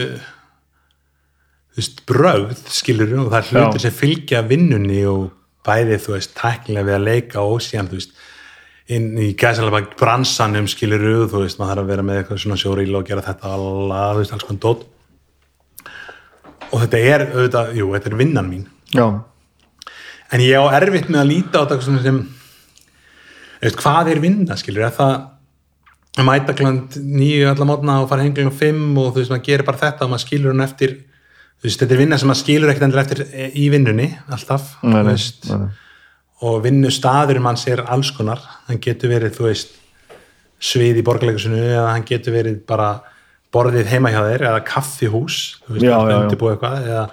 þú 1.78 1.82
veist, 1.82 2.02
brögð 2.10 2.64
skiljur, 2.74 3.14
og 3.22 3.30
það 3.30 3.38
er 3.40 3.52
hlutir 3.52 3.82
Já. 3.82 3.86
sem 3.86 3.98
fylgja 3.99 4.41
vinnunni 4.49 5.04
og 5.10 5.30
bæði, 5.68 5.99
þú 6.02 6.16
veist, 6.16 6.34
tæknilega 6.38 6.90
við 6.90 6.98
að 6.98 7.08
leika 7.12 7.45
og 7.45 7.62
síðan, 7.62 7.91
þú 7.91 8.02
veist 8.02 8.18
inn 8.94 9.10
í 9.20 9.32
gæsalega 9.38 9.98
bransanum 10.00 10.68
skilur 10.72 11.04
þú 11.28 11.44
veist, 11.44 11.60
maður 11.60 11.74
þarf 11.74 11.84
að 11.84 11.90
vera 11.92 12.06
með 12.08 12.22
eitthvað 12.22 12.44
svona 12.44 12.60
sjóríl 12.62 13.00
og 13.00 13.08
gera 13.08 13.26
þetta 13.26 13.54
alla, 13.58 14.04
þú 14.14 14.22
veist, 14.22 14.36
alls 14.36 14.48
konar 14.48 14.62
dót. 14.64 14.86
Og 16.68 16.84
þetta 16.84 17.02
er 17.14 17.26
auðvitað, 17.32 17.74
jú, 17.80 17.90
þetta 17.96 18.10
er 18.12 18.20
vinnan 18.22 18.52
mín. 18.52 18.68
Já, 18.96 19.08
en 20.32 20.44
ég 20.44 20.60
á 20.60 20.64
erfitt 20.80 21.10
með 21.12 21.22
að 21.24 21.32
líta 21.32 21.64
á 21.64 21.66
þetta 21.68 22.04
sem 22.04 22.22
veist, 23.62 23.80
hvað 23.82 24.14
er 24.14 24.22
vinna 24.24 24.58
skilur, 24.60 24.86
er 24.88 24.96
það 24.96 25.16
að 26.18 26.28
mæta 26.28 26.56
klant 26.58 26.98
nýju 26.98 27.52
allar 27.52 27.70
mótna 27.70 28.00
og 28.02 28.10
fara 28.10 28.26
hengling 28.26 28.50
og 28.50 28.56
fimm 28.58 28.98
og 28.98 29.12
þú 29.14 29.22
veist, 29.22 29.34
maður 29.34 29.46
gerir 29.50 29.68
bara 29.68 29.82
þetta 29.84 30.06
og 30.06 30.14
maður 30.14 30.24
skilur 30.26 30.54
hann 30.56 30.66
eftir 30.66 30.96
þú 30.98 31.68
veist, 31.68 31.82
þetta 31.82 31.94
er 31.94 32.02
vinna 32.02 32.18
sem 32.22 32.32
maður 32.32 32.42
skilur 32.44 32.74
ekkert 32.74 32.98
eftir 33.04 33.24
eh, 33.28 33.52
í 33.54 33.68
vinnunni, 33.74 34.08
alltaf 34.34 34.72
þú 34.82 35.04
veist. 35.12 35.50
Og 36.46 36.64
vinnustaður 36.66 37.40
manns 37.42 37.66
er 37.70 37.82
alls 37.90 38.12
konar, 38.14 38.42
hann 38.68 38.82
getur 38.84 39.10
verið 39.14 39.38
þú 39.38 39.48
veist, 39.48 39.78
svið 40.58 41.02
í 41.02 41.06
borgarleikusinu 41.06 41.62
eða 41.62 41.94
hann 41.94 42.06
getur 42.08 42.36
verið 42.36 42.60
bara 42.70 42.92
borðið 43.54 43.90
heima 43.94 44.12
hjá 44.14 44.22
þér 44.26 44.46
eða 44.50 44.66
kaffihús 44.68 45.40
þú 45.64 45.76
veist, 45.76 45.88
já. 45.88 45.96
undirbúa 46.18 46.56
eitthvað 46.56 46.88
eða 46.90 47.06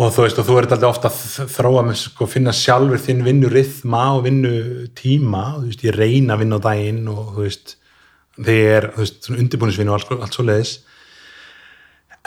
og 0.00 0.12
þú 0.14 0.24
veist 0.24 0.40
og 0.40 0.46
þú 0.46 0.58
ert 0.60 0.74
alltaf 0.74 0.90
ofta 0.90 1.10
að 1.10 1.50
þróa 1.54 1.84
með 1.86 1.98
sko 2.04 2.28
finna 2.30 2.54
sjálfur 2.56 3.02
þinn 3.02 3.24
vinnu 3.26 3.50
rithma 3.52 4.04
og 4.16 4.24
vinnu 4.26 4.52
tíma 4.98 5.44
þú 5.56 5.64
veist 5.66 5.84
ég 5.86 5.98
reyna 5.98 6.36
að 6.36 6.44
vinna 6.44 6.60
á 6.62 6.66
daginn 6.66 7.02
og 7.10 7.34
þú 7.34 7.46
veist 7.46 7.74
þegar 8.38 8.90
þú 8.94 9.04
veist 9.04 9.30
undirbúinisvinnu 9.34 9.92
og 9.92 9.98
allt, 9.98 10.14
allt 10.18 10.38
svo 10.38 10.46
leiðis 10.46 10.76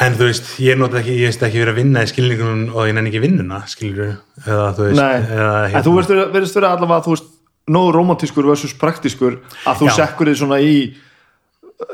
en 0.01 0.15
þú 0.17 0.27
veist 0.29 0.47
ég 0.63 0.77
notið 0.79 0.99
ekki, 1.03 1.15
ég 1.21 1.29
veist 1.29 1.43
ekki 1.45 1.61
verið 1.61 1.73
að 1.73 1.79
vinna 1.83 2.03
í 2.03 2.09
skilningunum 2.09 2.63
og 2.73 2.87
ég 2.89 2.95
nenni 2.97 3.11
ekki 3.11 3.21
vinnuna 3.23 3.59
skilur 3.69 4.15
eða 4.41 4.69
þú 4.73 4.87
veist 4.87 4.99
Nei, 4.99 5.17
eða, 5.21 5.51
hérna- 5.67 5.77
en 5.77 5.85
þú 5.85 5.93
verðist 6.33 6.57
vera 6.57 6.71
allavega 6.73 7.05
þú 7.05 7.13
veist, 7.13 7.27
nógu 7.73 7.91
romantískur 7.95 8.47
versus 8.49 8.73
praktískur 8.79 9.37
að 9.69 9.83
þú 9.83 9.91
Já. 9.91 9.93
sekkur 10.01 10.31
þið 10.31 10.39
svona 10.41 10.59
í 10.63 10.73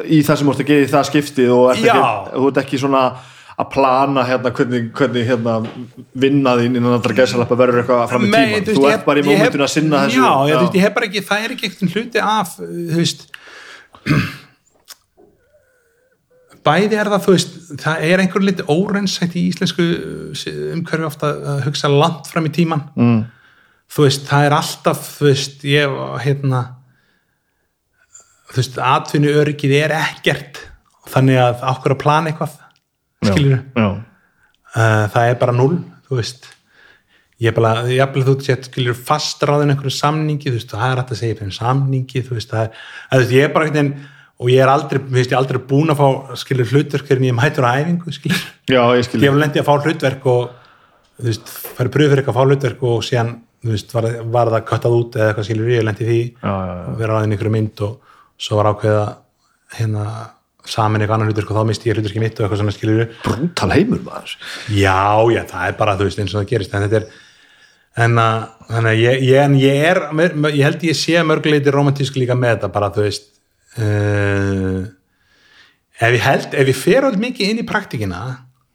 í 0.05 0.21
það 0.23 0.39
sem 0.39 0.47
þú 0.47 0.53
ert 0.53 0.63
að 0.63 0.71
gera 0.71 0.85
í 0.85 0.93
það 0.93 1.09
skiptið 1.09 1.51
og 1.53 1.65
ert 1.73 1.83
ekki, 1.83 2.07
þú 2.39 2.47
ert 2.49 2.63
ekki 2.63 2.81
svona 2.81 3.03
að 3.59 3.67
plana 3.73 4.23
hérna 4.23 4.51
hvernig, 4.55 4.91
hvernig 4.95 5.25
hérna 5.27 5.53
vinna 6.15 6.53
þín 6.55 6.77
innan 6.79 6.95
allra 6.95 7.15
gæsalappa 7.17 7.57
verður 7.59 7.81
eitthvað 7.81 8.05
fram 8.13 8.27
í 8.27 8.29
tíman 8.31 8.67
þú 8.69 8.83
ég 8.85 8.93
ert 8.95 9.07
bara 9.09 9.19
í 9.19 9.25
ég 9.25 9.27
mómentinu 9.33 9.65
að 9.65 9.73
sinna 9.73 10.03
þessu 10.05 10.21
já, 10.21 10.29
já, 10.47 10.53
þú 10.55 10.61
veist, 10.63 10.77
ég 10.79 10.85
hef 10.85 10.93
bara 10.95 11.09
ekki, 11.09 11.23
það 11.27 11.43
er 11.43 11.55
ekki 11.55 11.67
eitthvað 11.67 11.97
hluti 11.97 12.23
af 12.23 12.53
þú 12.55 12.99
veist 13.01 13.25
bæði 16.65 16.99
er 16.99 17.11
það 17.11 17.25
þú 17.25 17.35
veist, 17.35 17.53
það 17.81 18.05
er 18.09 18.23
einhver 18.23 18.45
liti 18.45 18.65
órensætt 18.69 19.37
í 19.39 19.45
íslensku 19.51 19.85
umhverfi 20.75 21.07
ofta 21.07 21.31
að 21.53 21.61
hugsa 21.67 21.91
langt 21.91 22.29
fram 22.31 22.49
í 22.49 22.53
tíman 22.55 22.83
mm. 22.95 23.21
þú 23.95 24.07
veist, 24.07 24.25
það 24.29 24.47
er 24.47 24.57
alltaf 24.57 25.05
þú 25.17 25.29
veist, 25.29 25.63
ég 25.69 25.99
hérna 26.25 26.63
þú 28.49 28.59
veist, 28.61 28.81
atvinnu 28.89 29.37
öryggið 29.43 29.77
er 29.83 29.95
ekkert 29.99 30.63
þannig 31.09 31.41
að 31.41 31.63
okkur 31.73 31.95
að 31.95 32.03
plana 32.03 32.33
eitthvað 32.33 32.57
skilur 33.29 33.63
já, 33.63 33.87
uh, 33.87 35.05
það 35.13 35.23
er 35.23 35.39
bara 35.41 35.55
null 35.55 35.79
þú 36.09 36.17
veist. 36.17 36.49
Ég 37.39 37.53
er 37.53 37.55
bara, 37.55 37.85
jafnvel 37.87 38.25
þú 38.27 38.33
sett 38.43 38.67
skilur 38.67 38.97
fastráðin 38.97 39.71
einhverju 39.71 39.93
samningi, 39.95 40.49
þú 40.49 40.57
veist, 40.57 40.71
það 40.73 40.89
er 40.89 40.99
hægt 40.99 41.11
að 41.13 41.19
segja 41.21 41.37
fyrir 41.39 41.55
samningi, 41.55 42.23
þú 42.25 42.35
veist, 42.35 42.49
það 42.51 42.65
er 42.65 42.71
að, 42.73 43.13
þú 43.13 43.19
veist, 43.21 43.35
ég 43.37 43.45
er 43.45 43.53
bara 43.53 43.67
einhvern 43.67 43.91
veginn, 43.91 44.09
og 44.39 44.47
ég 44.51 44.63
er 44.63 44.71
aldrei 44.71 45.01
ég 45.19 45.35
aldrei 45.35 45.59
búin 45.69 45.91
að 45.91 45.99
fá, 45.99 46.07
skilur, 46.39 46.69
hlutverk 46.71 47.11
en 47.11 47.27
ég 47.27 47.35
mætur 47.35 47.67
á 47.67 47.75
æfingu, 47.75 48.13
skilur. 48.15 48.41
Já, 48.71 48.81
ég 48.95 49.13
ég 49.19 49.27
hef 49.27 49.37
lendið 49.41 49.61
að 49.61 49.67
fá 49.67 49.75
hlutverk 49.83 50.27
og 50.31 50.41
þú 51.19 51.27
veist, 51.27 51.53
færi 51.75 51.93
pröfu 51.93 52.11
fyrir 52.13 52.21
eitthvað 52.23 52.35
að 52.35 52.39
fá 52.39 52.47
hlutverk 52.47 52.83
og 52.87 53.05
síðan, 53.05 53.31
þú 53.59 53.73
veist, 53.75 53.95
var, 53.95 54.09
var 54.37 54.51
það 54.55 54.67
köttað 54.71 54.97
út 54.99 55.17
eða 55.19 55.31
eitthvað 55.31 55.47
skilur, 55.49 55.71
ég 55.73 55.87
lendi 55.87 56.07
því. 56.07 56.19
Já, 56.39 56.51
já, 56.53 56.75
já. 56.79 56.91
vera 57.01 57.17
aðeins 57.17 57.35
einhverju 57.35 57.55
mynd 57.57 57.83
og 57.87 58.13
svo 58.39 58.59
var 58.61 58.69
ákveða 58.71 59.07
hérna 59.75 60.05
saman 60.69 61.03
eitthvað 61.03 61.17
annan 61.17 61.31
hlutverk 61.33 61.51
og 61.51 61.59
þá 61.59 61.67
misti 61.67 61.89
ég 61.89 61.99
hlutverki 61.99 62.21
mitt 62.23 62.39
og 62.39 62.45
eitthvað 62.45 62.61
svona 62.61 62.75
skilur. 62.75 63.09
Brútal 63.25 63.73
heimur 63.75 64.05
maður. 64.05 64.37
Já, 64.71 65.01
já, 65.35 65.41
það 65.51 65.65
er 65.65 65.75
bara, 65.81 65.97
þú 65.99 66.07
veist, 66.07 66.21
eins 66.23 66.35
og 66.35 66.43
það 66.43 66.53
gerist 66.53 66.77
en 66.77 66.87
þetta 66.87 67.01
er 67.01 67.11
en 67.99 68.21
að, 68.21 68.47
þannig 68.69 68.93
að 68.93 69.01
ég, 69.01 69.23
ég, 69.27 69.41
en 69.43 69.55
ég 69.59 69.83
er 69.89 69.99
ég 70.53 70.63
held 70.63 70.87
ég 70.87 70.95
sé 70.95 71.23
mörguleiti 71.25 71.73
romantísk 71.73 72.19
líka 72.19 72.37
með 72.37 72.55
þetta 72.55 72.71
bara, 72.75 72.91
þú 72.95 73.05
veist 73.07 73.27
uh, 73.79 74.85
ef 75.99 76.15
ég 76.15 76.23
held 76.23 76.55
ef 76.61 76.71
ég 76.71 76.79
fer 76.79 77.03
alveg 77.03 77.25
mikið 77.25 77.51
inn 77.53 77.61
í 77.63 77.67
praktikina 77.67 78.21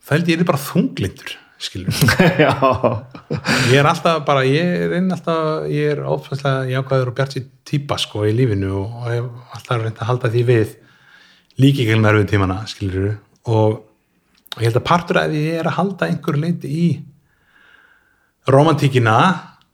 þá 0.04 0.16
held 0.16 0.30
ég 0.32 0.42
er 0.42 0.48
bara 0.48 0.60
þunglindur 0.60 1.36
skilur 1.64 1.94
ég 3.72 3.78
er 3.78 3.88
alltaf 3.88 4.24
bara, 4.26 4.44
ég 4.44 4.92
er 4.92 4.96
alltaf 5.00 5.68
ég 5.70 5.94
er 5.94 6.02
ófærslega 6.04 6.66
jákvæður 6.72 7.12
og 7.12 7.18
bjart 7.18 7.36
sér 7.36 7.46
típa 7.66 7.98
sko 8.00 8.26
í 8.28 8.34
lífinu 8.36 8.72
og 8.82 9.08
hef 9.08 9.28
alltaf 9.56 9.80
reynd 9.80 10.00
að 10.00 10.10
halda 10.10 10.32
því 10.34 10.44
við 10.50 10.74
líki 11.62 11.84
ekki 11.84 11.98
með 12.00 12.10
erfið 12.10 12.30
tímana, 12.32 12.58
skilur 12.68 13.10
og 13.50 14.58
ég 14.58 14.68
held 14.68 14.80
að 14.80 14.88
partur 14.88 15.20
að 15.22 15.36
ég 15.38 15.60
er 15.60 15.70
að 15.70 15.78
halda 15.78 16.08
einhver 16.10 16.38
leiti 16.40 16.70
í 16.70 16.88
romantíkina 18.50 19.18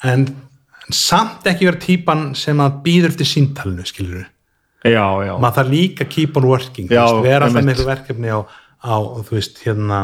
en, 0.06 0.28
en 0.28 0.96
samt 0.96 1.48
ekki 1.50 1.68
vera 1.68 1.80
típan 1.80 2.30
sem 2.38 2.60
að 2.62 2.78
býður 2.84 3.14
eftir 3.14 3.28
síntalinu, 3.28 3.86
skilur 3.88 4.28
já, 4.84 5.06
já. 5.26 5.34
maður 5.36 5.56
þarf 5.58 5.72
líka 5.74 6.06
að 6.06 6.12
keep 6.14 6.36
on 6.40 6.48
working 6.48 6.90
Já, 6.90 7.04
veist, 7.04 7.22
vera 7.26 7.48
alltaf 7.48 7.66
með 7.66 7.84
verkefni 7.88 8.32
á, 8.32 8.40
á 8.80 8.96
þú 9.20 9.36
veist, 9.36 9.62
hérna 9.64 10.00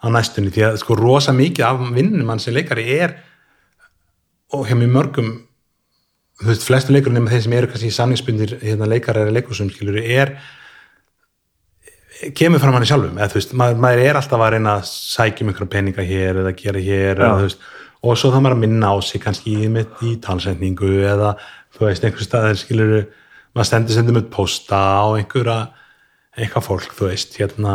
á 0.00 0.06
næstunni, 0.10 0.52
því 0.54 0.66
að 0.70 0.80
sko 0.80 0.96
rosa 0.98 1.34
mikið 1.36 1.66
af 1.66 1.84
vinnum 1.94 2.26
mann 2.26 2.40
sem 2.42 2.56
leikari 2.56 2.86
er 2.96 3.18
og 4.56 4.66
hjá 4.66 4.74
mjög 4.78 4.94
mörgum 4.96 5.34
þú 6.40 6.48
veist, 6.48 6.64
flestu 6.66 6.94
leikur 6.94 7.12
nema 7.14 7.30
þeir 7.32 7.44
sem 7.44 7.58
eru 7.58 7.68
kannski 7.70 7.90
í 7.90 7.98
samningsbundir 7.98 8.56
hérna, 8.62 8.88
leikari 8.88 9.26
eða 9.26 9.36
leikursum 9.36 9.70
skilur 9.72 10.00
er 10.00 10.34
kemur 12.36 12.60
fram 12.60 12.76
hann 12.76 12.86
sjálfum. 12.88 13.18
Eða, 13.18 13.30
þú 13.32 13.38
veist, 13.38 13.54
maður, 13.56 13.78
maður 13.84 14.02
er 14.04 14.18
alltaf 14.20 14.42
að 14.44 14.52
reyna 14.56 14.74
að 14.78 14.88
sækja 14.90 15.44
um 15.44 15.52
einhverja 15.52 15.72
peninga 15.74 16.04
hér 16.06 16.40
eða 16.42 16.52
gera 16.58 16.82
hér 16.84 17.22
eða, 17.22 17.46
veist, 17.46 17.64
og 18.00 18.18
svo 18.18 18.32
þá 18.32 18.38
maður 18.40 18.56
að 18.56 18.62
minna 18.64 18.92
á 18.92 18.96
sig 19.04 19.24
kannski 19.24 19.54
í, 19.56 19.70
með, 19.72 19.94
í 20.04 20.14
talsendingu 20.24 20.92
eða 21.08 21.34
þú 21.76 21.86
veist, 21.86 22.06
einhver 22.06 22.26
staðar 22.26 22.60
skilur 22.60 22.94
maður 23.54 23.68
stendur 23.70 23.96
sendum 23.96 24.20
upp 24.20 24.30
posta 24.34 24.78
á 24.78 25.06
einhverja 25.18 25.58
eitthvað 26.38 26.66
fólk, 26.66 26.94
þú 26.96 27.10
veist, 27.10 27.36
hérna 27.40 27.74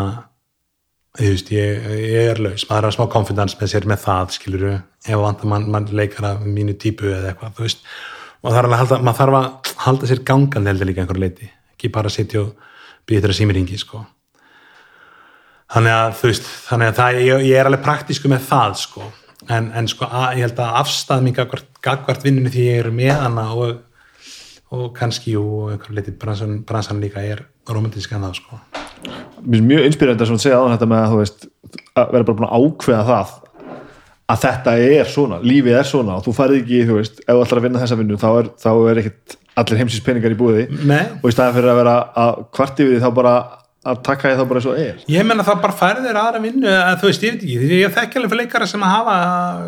þú 1.16 1.30
veist, 1.32 1.52
ég, 1.56 1.88
ég 2.02 2.32
er 2.32 2.42
laus. 2.42 2.66
Maður 2.70 2.88
er 2.88 2.90
að 2.90 2.96
smá 2.98 3.06
confidence 3.12 3.60
með 3.60 3.72
sér 3.72 3.88
með 3.90 4.02
það 4.04 4.34
skilur 4.36 4.66
ef 4.76 5.22
vantar 5.22 5.52
mann, 5.52 5.68
mann 5.72 5.92
leikar 5.96 6.30
af 6.32 6.46
mínu 6.48 6.76
típu 6.80 7.12
eða 7.12 7.32
eitthvað, 7.32 7.56
þú 7.58 7.68
veist. 7.68 7.86
Er 8.46 8.60
alveg 8.62 8.76
að 8.76 8.82
halda, 8.84 8.98
maður 9.02 9.20
þarf 9.22 9.38
að 9.40 9.70
halda 9.86 10.10
sér 10.10 10.26
gangandi 10.28 10.70
heldur 10.70 10.90
líka 10.90 11.02
einhverju 11.02 11.24
leiti, 11.24 11.48
ekki 11.74 11.90
bara 11.94 12.12
að 12.12 12.18
sitja 12.20 12.44
og 12.44 12.52
býða 13.10 13.24
þeirra 13.26 13.38
símiringi, 13.40 13.80
sko. 13.82 14.04
Þannig 15.74 15.96
að 15.96 16.12
þú 16.20 16.30
veist 16.30 16.50
þannig 16.68 16.92
að 16.92 17.00
það, 17.00 17.20
ég, 17.26 17.46
ég 17.50 17.60
er 17.60 17.70
alveg 17.70 17.86
praktísku 17.88 18.30
með 18.30 18.44
það 18.52 18.76
sko, 18.84 19.08
en, 19.50 19.72
en 19.74 19.90
sko 19.90 20.06
að, 20.06 20.28
ég 20.38 20.46
held 20.46 20.62
að 20.62 20.78
afstæð 20.84 21.26
mér 21.26 21.36
gagvart, 21.40 21.72
gagvart 21.88 22.26
vinninu 22.28 22.52
því 22.54 22.68
ég 22.68 22.84
er 22.84 22.92
með 22.94 23.16
hana 23.24 23.48
og, 23.56 23.80
og 24.74 24.86
kannski 24.98 25.36
og 25.38 25.74
einhverju 25.74 25.96
leiti 25.98 26.14
bransan, 26.20 26.60
bransan 26.68 27.02
líka 27.04 27.24
er 27.24 27.44
romantísk 27.70 28.14
en 28.16 28.26
það 28.26 28.38
sko. 28.40 28.60
Mér 29.46 29.60
finnst 29.60 29.68
mjög 29.70 29.90
inspirerandi 29.90 30.26
að 30.26 30.42
segja 30.42 30.62
á 30.62 30.66
þetta 30.74 30.90
með 30.90 31.04
að 31.04 31.12
þú 31.12 31.20
veist 31.22 31.48
að 31.96 32.14
vera 32.16 32.28
bara 32.28 32.38
búin 32.40 32.48
að 32.50 32.66
ákveða 32.66 33.04
það 33.10 33.34
að 34.26 34.40
þetta 34.42 34.76
er 34.82 35.10
svona, 35.10 35.42
lífið 35.46 35.76
er 35.80 35.90
svona 35.90 36.16
og 36.18 36.26
þú 36.26 36.34
færið 36.40 36.62
ekki, 36.64 36.80
þú 36.90 36.96
veist, 36.98 37.20
ef 37.22 37.30
þú 37.30 37.44
ætlar 37.44 37.62
að 37.62 37.68
vinna 37.68 37.82
þessa 37.84 38.00
vinnu 38.00 38.18
þá 38.22 38.30
er, 38.32 38.48
þá 38.64 38.72
er 38.74 39.02
ekkit 39.04 39.36
allir 39.62 39.82
heimsins 39.82 40.06
peningar 40.06 40.34
í 40.34 40.40
búiði 40.40 40.66
Nei, 40.82 41.04
og 41.22 41.30
í 41.30 41.36
staðan 41.36 41.56
fyrir 41.60 41.72
að 41.72 41.80
vera 41.84 41.94
að 42.24 42.42
kvarti 42.58 42.88
við 42.88 42.98
því 42.98 43.04
þá 43.06 43.16
bara 43.20 43.36
að 43.86 44.00
taka 44.08 44.32
því 44.32 44.40
þá 44.40 44.48
bara 44.50 44.62
eins 44.62 44.68
og 44.72 44.80
er. 44.82 45.02
Ég 45.14 45.28
menna 45.30 45.46
það 45.46 45.60
bara 45.62 45.78
færið 45.78 46.08
þér 46.08 46.18
aðra 46.24 46.42
vinnu 46.42 46.72
að 46.74 46.96
þú 47.04 47.10
veist, 47.12 47.26
ég 47.26 47.36
veit 47.36 47.44
ekki, 47.46 47.58
því 47.62 47.80
ég 47.84 47.94
þekki 47.94 48.20
alveg 48.20 48.32
fyrir 48.32 48.42
leikara 48.42 48.68
sem 48.72 48.86
að 48.86 48.94
hafa, 48.96 49.18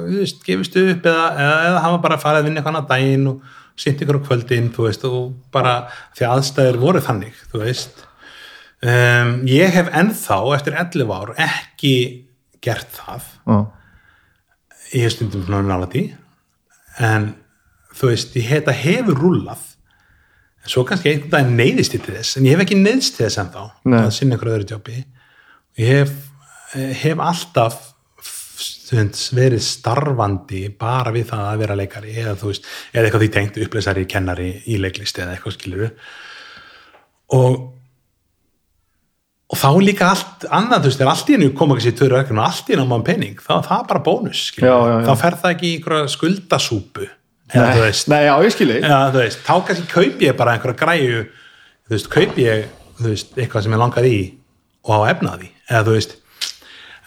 þú 0.08 0.22
veist, 0.24 0.40
gefist 0.48 0.78
upp 0.82 1.10
eða, 1.12 1.28
eða, 1.44 1.60
eða 1.68 1.84
hafa 1.84 2.00
bara 2.08 2.18
farið 2.24 2.40
að 2.40 2.48
vinna 2.48 2.62
eitthvað 2.64 2.74
annað 2.74 2.90
daginn 2.96 3.28
og 3.30 3.57
sýnt 3.78 4.02
ykkur 4.04 4.20
á 4.20 4.26
kvöldin 4.28 4.70
þú 4.76 4.88
veist, 4.88 5.06
og 5.08 5.34
bara 5.54 5.80
því 6.18 6.28
aðstæður 6.32 6.80
voru 6.82 7.02
þannig, 7.04 7.38
þú 7.52 7.64
veist. 7.64 8.04
Um, 8.78 9.42
ég 9.50 9.74
hef 9.74 9.90
ennþá 9.90 10.38
eftir 10.58 10.78
11 10.78 11.14
ár 11.14 11.34
ekki 11.42 11.96
gert 12.62 12.92
það. 12.94 13.26
Já. 13.48 13.58
ég 14.94 15.04
hef 15.04 15.16
stundum 15.16 15.46
svona 15.46 15.66
nála 15.66 15.90
því. 15.92 16.04
En 17.04 17.32
þú 17.98 18.12
veist, 18.12 18.38
ég 18.38 18.52
heta 18.52 18.76
hefur 18.76 19.18
rúllað. 19.18 19.64
En 20.64 20.72
svo 20.74 20.84
kannski 20.88 21.14
einhvern 21.14 21.32
veginn 21.32 21.60
neyðist 21.62 21.96
ég 21.96 22.06
til 22.06 22.16
þess 22.18 22.38
en 22.38 22.48
ég 22.48 22.56
hef 22.58 22.66
ekki 22.66 22.80
neyðst 22.80 23.18
til 23.18 23.26
þess 23.26 23.42
ennþá 23.44 23.66
Nei. 23.88 24.00
að 24.02 24.10
sinna 24.18 24.38
ykkur 24.38 24.54
öðru 24.54 24.70
jobbi. 24.74 24.98
Ég 25.78 25.92
hef, 25.94 26.16
eh, 26.76 26.94
hef 27.04 27.22
alltaf 27.24 27.78
verið 29.38 29.64
starfandi 29.64 30.64
bara 30.80 31.12
við 31.16 31.30
það 31.32 31.48
að 31.52 31.64
vera 31.64 31.78
leikari 31.78 32.14
eða 32.18 32.36
þú 32.40 32.52
veist, 32.52 32.70
eða 32.94 33.08
eitthvað 33.08 33.24
því 33.26 33.32
tengt 33.36 33.60
uppleysari 33.66 34.06
kennari 34.10 34.50
í 34.68 34.78
leiklist 34.82 35.20
eða 35.22 35.36
eitthvað 35.36 35.58
skilur 35.58 35.90
og 37.38 37.74
og 39.48 39.56
þá 39.56 39.68
líka 39.80 40.10
allt 40.12 40.44
annað, 40.52 40.82
þú 40.84 40.90
veist, 40.90 41.02
ef 41.06 41.10
allt 41.12 41.30
í 41.32 41.36
hennu 41.38 41.52
koma 41.56 41.76
ekki 41.78 41.86
sér 41.86 41.94
tvöru 42.02 42.18
verkefni 42.18 42.42
og 42.42 42.48
allt 42.50 42.68
í 42.68 42.74
hennu 42.76 42.84
á 42.84 42.92
maður 42.92 43.06
pening, 43.08 43.38
þá 43.40 43.52
er 43.56 43.68
það 43.70 43.86
bara 43.92 44.02
bónus 44.04 44.42
skilur, 44.50 44.68
Já, 44.68 44.76
já, 44.76 44.96
já. 44.98 45.06
þá 45.08 45.22
fer 45.22 45.38
það 45.44 45.54
ekki 45.56 45.68
í 45.68 45.78
einhverja 45.78 46.10
skuldasúpu 46.12 47.06
eða 47.54 47.70
þú 47.78 47.84
veist, 47.86 48.10
Nei, 48.12 48.20
Já, 48.84 48.98
þú 49.14 49.22
veist, 49.22 49.44
þá 49.48 49.54
kannski 49.70 49.88
kaupi 49.94 50.28
ég 50.28 50.36
bara 50.42 50.58
einhverja 50.58 50.80
græju, 50.82 51.22
þú 51.88 51.96
veist, 51.96 52.10
kaupi 52.12 52.44
ég 52.48 52.66
þú 52.98 53.08
veist, 53.14 53.32
eitthvað 53.38 53.64
sem 53.68 53.78
ég 53.78 53.84
langar 53.86 54.10
í 54.10 54.18
og 54.84 54.92
á 55.00 55.00
efnaði, 55.14 55.52
eða 55.70 55.86
þú 55.88 55.96
veist 55.96 56.18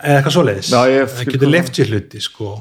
eða 0.03 0.19
eitthvað 0.19 0.37
svoleiðis, 0.37 0.71
það 1.15 1.33
getur 1.35 1.53
left 1.53 1.79
sér 1.81 1.91
hluti, 1.95 2.23
sko 2.25 2.55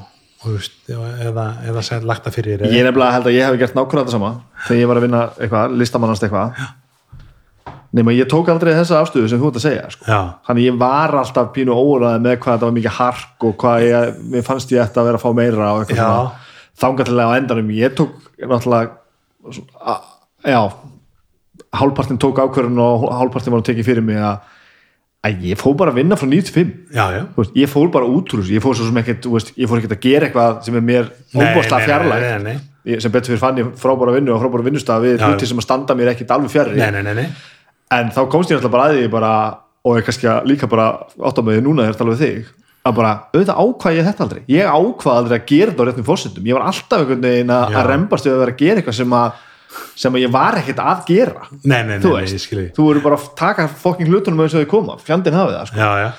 veist, 0.44 0.76
eða, 0.88 1.46
eða 1.68 1.82
sætt 1.84 2.04
lagt 2.08 2.24
það 2.26 2.36
fyrir 2.38 2.62
Ég 2.72 2.84
nefnilega 2.86 3.16
held 3.16 3.26
að 3.28 3.36
ég 3.36 3.48
hef 3.48 3.58
gert 3.60 3.74
nákvæmlega 3.76 4.06
þetta 4.06 4.14
sama 4.16 4.30
þegar 4.66 4.80
ég 4.80 4.90
var 4.90 5.00
að 5.00 5.06
vinna 5.06 5.22
eitthvað, 5.36 5.74
listamannast 5.82 6.24
eitthvað. 6.26 6.62
Nema 7.98 8.14
ég 8.14 8.28
tók 8.30 8.48
aldrei 8.52 8.70
þessa 8.76 9.00
afstöðu 9.02 9.28
sem 9.28 9.40
þú 9.40 9.50
ert 9.50 9.58
að 9.58 9.64
segja 9.66 9.88
sko. 9.90 10.06
Þannig 10.46 10.68
ég 10.68 10.78
var 10.78 11.16
alltaf 11.20 11.50
pínu 11.56 11.74
óraði 11.74 12.22
með 12.22 12.36
hvað 12.38 12.54
þetta 12.54 12.68
var 12.68 12.76
mikið 12.76 12.96
hark 13.00 13.46
og 13.48 13.56
hvað 13.60 13.86
ég, 13.88 14.20
mér 14.30 14.46
fannst 14.46 14.72
ég 14.72 14.84
ætti 14.84 15.02
að 15.02 15.10
vera 15.10 15.20
að 15.20 15.24
fá 15.24 15.30
meira 15.40 15.72
og 15.74 15.82
eitthvað 15.82 16.30
þangatilega 16.80 17.34
á 17.34 17.38
endanum 17.40 17.74
ég 17.74 17.96
tók 17.98 18.14
náttúrulega 18.38 19.98
já 20.46 20.60
hálfpartin 21.80 22.18
tók 22.22 22.38
ákvörðun 22.40 22.80
og 22.82 23.06
hálfpartin 23.14 23.54
var 23.54 23.62
að 23.62 23.68
tekið 23.70 23.88
fyrir 23.90 24.06
mig 24.06 24.18
að, 24.22 24.38
að 25.26 25.42
ég 25.50 25.58
fór 25.60 25.74
bara 25.76 25.92
að 25.92 25.98
vinna 26.00 26.16
frá 26.16 26.28
95 26.30 26.70
já, 26.96 27.04
já. 27.12 27.22
Þú 27.34 27.42
veist, 27.42 27.56
ég 27.60 27.68
fór 27.68 27.90
bara 27.92 28.08
út 28.08 28.32
úr 28.32 28.40
þessu, 28.40 28.54
ég 28.56 28.64
fór 28.64 28.76
svo 28.78 28.86
sem 28.88 29.00
ekkert 29.02 29.26
veist, 29.34 29.50
ég 29.60 29.68
fór 29.68 29.80
ekkert 29.82 29.96
að 29.98 30.04
gera 30.06 30.28
eitthvað 30.28 30.60
sem 30.64 30.78
er 30.78 30.84
mér 30.86 31.10
nei, 31.36 31.48
fjarlægt. 31.60 32.24
nei, 32.24 32.44
nei, 32.46 32.60
Ég- 32.88 33.02
sem 33.04 33.12
betur 33.12 33.34
fyrir 33.34 33.42
fann 33.42 33.60
ég 33.60 33.74
frábæra 33.76 34.14
vinnu 34.16 34.32
og 34.32 34.40
frábæra 34.40 34.64
vinnustaf 34.70 35.02
við 35.04 35.20
hluti 35.20 35.46
sem 35.50 35.60
að 35.60 35.66
standa 35.66 35.96
mér 35.98 36.14
ekkert 36.14 36.32
alveg 36.32 36.72
nei. 37.04 37.26
en 37.92 38.08
þá 38.08 38.22
komst 38.32 38.50
ég 38.50 38.56
alltaf 38.56 38.72
bara 38.72 38.88
að 38.88 38.96
því 38.96 39.10
bara, 39.12 39.32
og 39.84 39.98
ég 40.00 40.08
kannski 40.08 40.32
líka 40.48 40.70
bara 40.70 40.88
átt 41.20 41.36
á 41.36 41.42
mig 41.44 41.60
núna 41.60 41.84
þegar 41.90 42.06
alveg 42.06 42.22
þig 42.24 42.48
að 42.88 42.96
bara, 42.96 43.12
auðvitað 43.34 43.60
ákvað 43.60 43.96
ég 43.98 44.06
þetta 44.08 44.24
aldrei. 44.24 44.42
Ég 44.48 44.64
ákvað 44.72 45.18
aldrei 45.20 45.36
að 45.36 45.46
gera 45.50 45.72
þetta 45.74 45.84
á 45.84 45.88
réttum 45.90 46.06
fórsendum 46.08 46.46
ég 46.48 46.56
var 46.56 46.64
alltaf 46.70 47.02
einhvern 47.02 47.26
veginn 47.26 47.52
að, 47.52 47.74
að 47.76 47.88
rembast 47.90 48.24
við 48.24 48.32
að 48.32 48.40
vera 48.40 48.54
að 48.54 48.62
gera 48.62 48.80
eitthvað 48.80 48.96
sem 48.96 49.16
að 49.20 49.32
sem 49.94 50.16
ég 50.18 50.32
var 50.34 50.56
ekkert 50.58 50.80
að 50.82 51.04
gera. 51.06 51.46
Nei, 51.62 51.82
nei, 51.84 51.96
nei, 51.98 52.00
þú 52.02 52.14
veist, 52.16 52.48
þú 52.76 52.88
eru 52.94 53.00
bara 53.04 53.16
að 53.20 53.28
taka 53.38 53.68
fokking 53.68 54.08
hlutunum 54.10 54.42
eins 54.44 54.54
og 54.56 54.64
þau 54.64 54.70
koma, 54.72 54.96
fjandinn 55.04 55.36
hafið 55.38 55.56
það 55.58 55.70
sko. 55.70 55.80
Já, 55.84 55.90
já. 56.04 56.10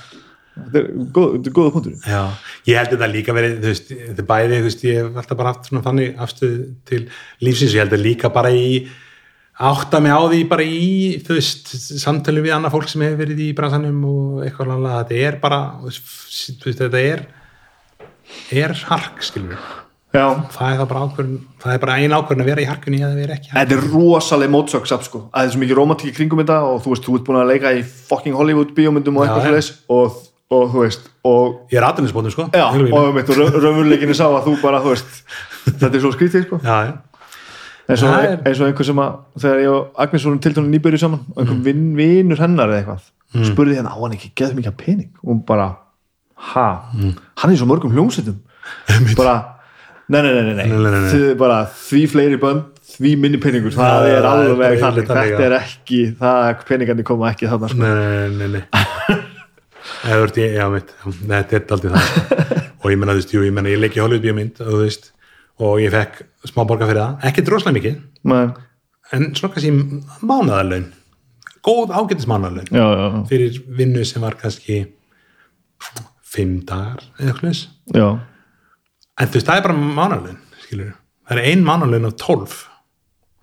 Þetta 0.51 0.79
er 0.81 0.87
góð- 1.15 1.35
þetta 1.37 1.51
góða 1.55 1.71
punktur 1.71 1.93
Já, 2.11 2.21
ég 2.67 2.75
held 2.77 2.89
þetta 2.91 3.07
líka 3.13 3.33
verið, 3.33 3.53
þú 3.63 3.69
veist, 3.71 3.87
þetta 3.91 4.19
er 4.19 4.27
bæði, 4.31 4.57
þú 4.59 4.65
veist, 4.67 4.81
ég 4.83 4.97
hef 4.99 5.19
alltaf 5.21 5.37
bara 5.39 5.53
haft 5.53 5.69
svona 5.69 5.83
þannig 5.85 6.17
afstöð 6.25 6.57
til 6.85 6.99
lífsins, 7.41 7.71
ég 7.73 7.79
held 7.85 7.95
að 7.95 8.03
líka 8.03 8.29
bara 8.35 8.51
í 8.51 8.87
átta 9.61 10.01
mig 10.03 10.11
á 10.11 10.19
því 10.27 10.41
bara 10.51 10.63
í, 10.67 11.21
þú 11.23 11.37
veist, 11.39 11.71
samtölu 12.03 12.43
við 12.43 12.55
annað 12.57 12.75
fólk 12.75 12.89
sem 12.91 13.01
hefur 13.05 13.21
verið 13.23 13.39
í 13.47 13.49
bransanum 13.55 14.03
og 14.11 14.43
eitthvað 14.43 14.73
alveg, 14.75 14.97
þetta 14.99 15.21
er 15.31 15.39
bara, 15.39 15.61
þú 15.79 15.87
veist, 15.87 16.67
þetta 16.83 16.99
er, 17.01 17.25
er 18.51 18.73
hark, 18.91 19.23
skilur 19.23 19.55
við. 19.55 19.80
Já, 20.11 20.25
Það 20.51 20.71
er 20.73 20.79
það 20.81 20.87
bara 20.91 21.01
ákvörðun, 21.07 21.35
það 21.63 21.73
er 21.73 21.79
bara 21.85 21.93
ein 22.01 22.11
ákvörðun 22.17 22.41
að 22.43 22.49
vera 22.51 22.61
í 22.61 22.65
harkunni 22.67 22.97
eða 22.99 23.15
vera 23.15 23.35
ekki 23.37 23.51
þetta 23.53 23.75
er 23.77 23.85
rosaleg 23.93 24.49
mótsöksapp 24.51 25.05
sko, 25.07 25.21
að 25.31 25.37
það 25.37 25.45
er 25.47 25.53
svo 25.53 25.61
mikið 25.61 25.77
romantík 25.79 26.09
í 26.11 26.15
kringum 26.17 26.41
þetta 26.41 26.57
og 26.67 26.81
þú 26.83 26.91
veist, 26.91 27.05
þú 27.05 27.13
ert 27.15 27.27
búin 27.29 27.39
að 27.39 27.51
leika 27.53 27.71
í 27.77 27.83
fucking 28.09 28.35
Hollywood 28.35 28.73
bíómyndum 28.75 29.15
og 29.21 29.23
eitthvað 29.23 29.39
já. 29.39 29.45
svoleiðis 29.47 29.69
og, 29.95 30.17
og 30.51 30.65
þú 30.73 30.81
veist, 30.83 31.05
og 31.31 31.71
Ég 31.71 31.79
er 31.79 31.85
aðdæmisbóndum, 31.87 32.33
sko. 32.35 32.47
já, 32.51 32.65
og, 32.67 33.21
raunveruleikinni 33.63 34.17
sá 34.19 34.25
að 34.27 34.49
þú 34.49 34.57
bara, 34.65 34.81
þú 34.83 34.91
veist 34.91 35.23
þetta 35.79 35.93
er 35.95 36.03
svo 36.03 36.11
skrítið 36.17 36.43
sko. 36.49 36.59
Já, 36.65 36.75
eins 37.87 38.03
og, 38.03 38.11
er- 38.19 38.43
eins 38.51 38.59
og 38.59 38.67
einhver 38.67 38.89
sem 38.91 38.99
að 39.05 39.15
þegar 39.45 39.63
ég 39.63 39.71
og 39.77 40.03
Agnes 40.03 40.25
vorum 40.27 40.41
til 40.43 40.53
tónu 40.59 40.73
nýbyrju 40.75 40.99
saman 41.05 41.23
og 41.31 41.39
einhver 41.45 41.63
vin, 41.69 41.87
vinur 41.95 42.39
hennar 42.43 42.67
eða 42.75 42.83
eitthvað 42.83 43.47
spurði 43.47 43.79
hérna 43.79 43.95
á 43.95 43.99
hann 44.03 44.17
ekki 44.19 44.33
geð 44.35 44.57
mikið 44.59 44.73
af 44.73 44.77
pening? 44.83 45.09
Og 45.23 45.31
hún 45.31 45.41
bara, 45.47 45.69
ha? 46.51 46.67
Hann 47.39 47.55
nei, 50.11 50.21
nei, 50.21 50.31
nei, 50.35 50.43
nei, 50.43 50.53
nei. 50.59 50.67
Nei, 50.67 50.77
nei, 50.77 50.91
nei, 50.91 51.01
nei. 51.05 51.11
Þið, 51.15 51.27
bara, 51.39 51.57
því 51.87 52.03
fleiri 52.11 52.39
bönd 52.41 52.71
því 52.91 53.11
minni 53.19 53.39
peningur, 53.41 53.73
það 53.75 53.91
það 53.91 54.07
er 54.11 54.27
alveg 54.29 54.79
þannig, 54.81 55.07
þannig, 55.09 55.35
þetta 55.35 55.45
er 55.47 55.55
ekki 55.57 55.99
það, 56.19 56.47
peningarnir 56.67 57.07
koma 57.07 57.29
ekki 57.31 57.49
þarna 57.51 57.69
sko. 57.71 57.81
Nei, 57.81 57.91
nei, 57.97 58.31
nei, 58.39 58.49
nei. 58.57 58.63
Þetta 60.01 61.59
er 61.59 61.75
aldrei 61.75 61.93
það. 61.93 62.07
sko. 62.09 62.37
Og 62.81 62.89
ég 62.89 62.97
menna, 62.97 63.13
þú 63.13 63.21
veist, 63.21 63.33
jú, 63.35 63.43
ég 63.45 63.53
menna, 63.55 63.69
ég 63.71 63.81
leik 63.81 63.97
í 63.97 64.01
Hollywood 64.01 64.25
bíómynd, 64.25 64.61
og 64.63 64.71
þú 64.73 64.79
veist, 64.81 65.11
og 65.61 65.75
ég 65.83 65.93
fekk 65.93 66.23
smá 66.49 66.63
borga 66.65 66.87
fyrir 66.89 67.03
það, 67.03 67.27
ekki 67.29 67.43
droslega 67.45 67.77
mikið, 67.77 67.99
Men, 68.31 68.55
en 69.13 69.27
svona 69.37 69.53
kannski 69.53 69.73
mánaðarlaun, 70.25 70.87
góð 71.67 71.93
já, 72.73 72.85
fyrir 73.29 73.59
vinnu 73.77 74.05
sem 74.09 74.25
var 74.25 74.39
kannski 74.41 74.79
fimm 76.33 76.57
dagar, 76.65 77.05
eða 77.19 77.35
eitthvað, 77.35 77.61
já. 77.93 78.07
En 79.19 79.27
þú 79.31 79.39
veist, 79.39 79.47
það 79.47 79.59
er 79.61 79.65
bara 79.67 79.77
mánaðarlaun, 79.77 80.41
skilur, 80.65 80.91
það 81.27 81.39
er 81.41 81.49
ein 81.51 81.63
mánaðarlaun 81.67 82.07
af 82.11 82.15
tólf, 82.21 82.53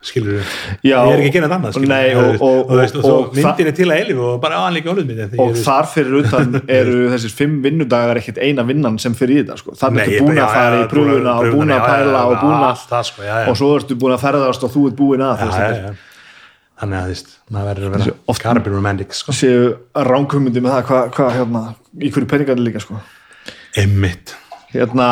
skilur, 0.08 0.40
Já, 0.86 0.96
ég 1.08 1.12
er 1.12 1.20
ekki 1.24 1.28
að 1.28 1.34
gera 1.36 1.46
þetta 1.48 1.58
annað, 1.58 1.74
skilur, 1.76 1.90
nei, 1.90 2.14
og, 2.14 2.24
og- 2.24 2.42
og, 2.42 2.58
og, 2.58 2.72
þú 2.72 2.80
veist, 2.80 3.38
myndin 3.38 3.70
er 3.70 3.76
til 3.78 3.88
að 3.90 4.02
eilífu 4.02 4.26
og 4.28 4.40
bara, 4.44 4.60
Hollywood 4.64 5.00
mynd, 5.08 5.38
og 5.44 5.56
þar 5.66 5.88
fyrir 5.92 6.18
utan 6.22 6.58
eru 6.78 6.98
þessir 7.14 7.34
fimm 7.40 7.56
vinnudagar 7.64 8.20
ekkert 8.22 8.38
eina 8.44 8.64
vinnan 8.68 8.98
sem 9.02 9.16
fyrir 9.18 9.40
í 9.40 9.44
þetta 9.44 9.58
sko. 9.62 9.74
þannig 9.80 10.04
Nei, 10.04 10.12
ertu 10.14 10.28
búin 10.28 10.38
já, 10.38 10.44
að 10.46 10.54
fara 10.58 10.82
í 10.84 10.90
pröfuna 10.92 11.38
og 11.38 11.48
búin 11.56 11.74
að 11.74 11.88
pæla 11.88 12.26
og 12.28 12.36
búin 12.44 12.68
að 12.68 13.48
og 13.50 13.58
svo 13.58 13.72
ertu 13.78 13.98
búin 13.98 14.14
að 14.16 14.22
ferðast 14.28 14.68
og 14.68 14.76
þú 14.76 14.86
ert 14.92 15.00
búin 15.02 15.26
að 15.26 15.42
þú 15.42 15.96
þannig 16.78 16.98
að 16.98 17.08
þú 17.08 17.12
veist, 17.12 17.30
maður 17.50 17.68
verður 17.72 17.88
að 17.88 17.94
vera 17.96 18.38
Caribbean 18.38 18.76
romantic 18.76 19.14
sko. 19.18 19.34
séu 19.34 19.62
ránkumundi 19.98 20.62
með 20.62 20.76
það 20.76 20.84
hvað 20.88 21.08
hva, 21.16 21.28
hérna, 21.34 21.62
í 21.98 22.10
hverju 22.14 22.28
peningarnir 22.30 22.68
líka 22.68 22.82
sko. 22.84 23.00
emmitt 23.82 24.34
hérna, 24.70 25.08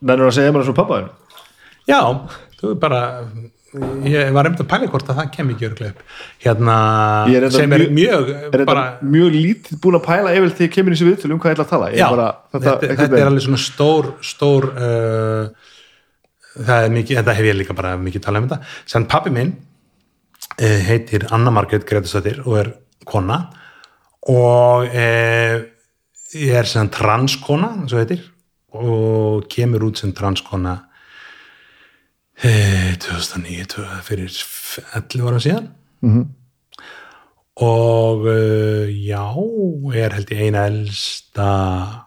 nennur 0.00 0.30
að 0.30 0.36
segja 0.38 0.52
mér 0.54 0.64
þessu 0.66 0.76
pappaðinu 0.78 1.10
já, 1.88 2.00
þú 2.60 2.72
er 2.74 2.82
bara 2.82 3.02
ég 4.08 4.30
var 4.32 4.46
reynd 4.46 4.60
að 4.62 4.68
pæla 4.70 4.88
hvort 4.88 5.08
að 5.12 5.18
það 5.18 5.30
kem 5.34 5.50
ekki 5.52 5.66
örglega 5.68 5.92
upp. 5.92 5.98
Hérna, 6.40 6.76
er 7.36 7.44
sem 7.52 7.72
er 7.76 7.82
mjög- 7.92 8.30
er 8.32 8.46
þetta 8.54 8.66
bara, 8.70 8.84
mjög 9.04 9.34
lítið 9.34 9.80
búin 9.82 9.98
að 9.98 10.06
pæla 10.06 10.32
þegar 10.32 10.62
ég 10.64 10.72
kemur 10.72 10.92
í 10.92 10.96
þessu 10.96 11.08
viðtölu 11.10 11.34
um 11.36 11.40
hvað 11.42 11.52
ég 11.52 11.58
ætla 11.58 11.66
að 11.66 11.72
tala. 11.74 11.90
Já, 11.92 12.06
bara, 12.08 12.28
þetta, 12.52 12.64
þetta, 12.64 12.88
einhvern 12.88 13.20
er 13.20 13.30
alveg 13.30 13.44
svona 13.44 13.60
stór 13.60 14.08
stór 14.24 14.68
uh, 14.72 15.68
það 16.64 16.86
er 16.86 16.94
mikið, 16.96 17.20
þetta 17.20 17.36
hef 17.38 17.48
ég 17.50 17.58
líka 17.58 17.76
bara 17.76 17.96
mikið 18.00 18.24
talað 18.24 18.42
um 18.42 18.48
þetta, 18.48 18.60
sem 18.94 19.06
pappi 19.12 19.34
minn 19.36 19.52
uh, 20.62 20.78
heitir 20.88 21.28
Anna 21.30 21.52
Margrét 21.52 21.84
Gretastóttir 21.88 22.40
og 22.46 22.56
er 22.62 22.72
kona 23.04 23.42
og 24.28 24.88
uh, 24.88 25.60
ég 26.36 26.56
er 26.56 26.68
sem 26.68 26.88
transkona 26.88 27.74
svo 27.88 28.00
heitir 28.00 28.24
og 28.76 29.46
kemur 29.50 29.86
út 29.88 29.96
sem 30.02 30.12
transkona 30.12 30.74
eh, 32.44 32.94
2009 33.00 33.64
tvö- 33.72 34.02
fyrir 34.06 34.28
11 34.94 35.28
ára 35.28 35.40
síðan 35.42 35.68
Mhm. 36.02 36.26
og 37.58 38.20
uh, 38.30 38.86
já 38.86 39.24
er 39.98 40.12
held 40.14 40.30
ég 40.30 40.42
eina 40.46 40.66
elsta 40.68 42.04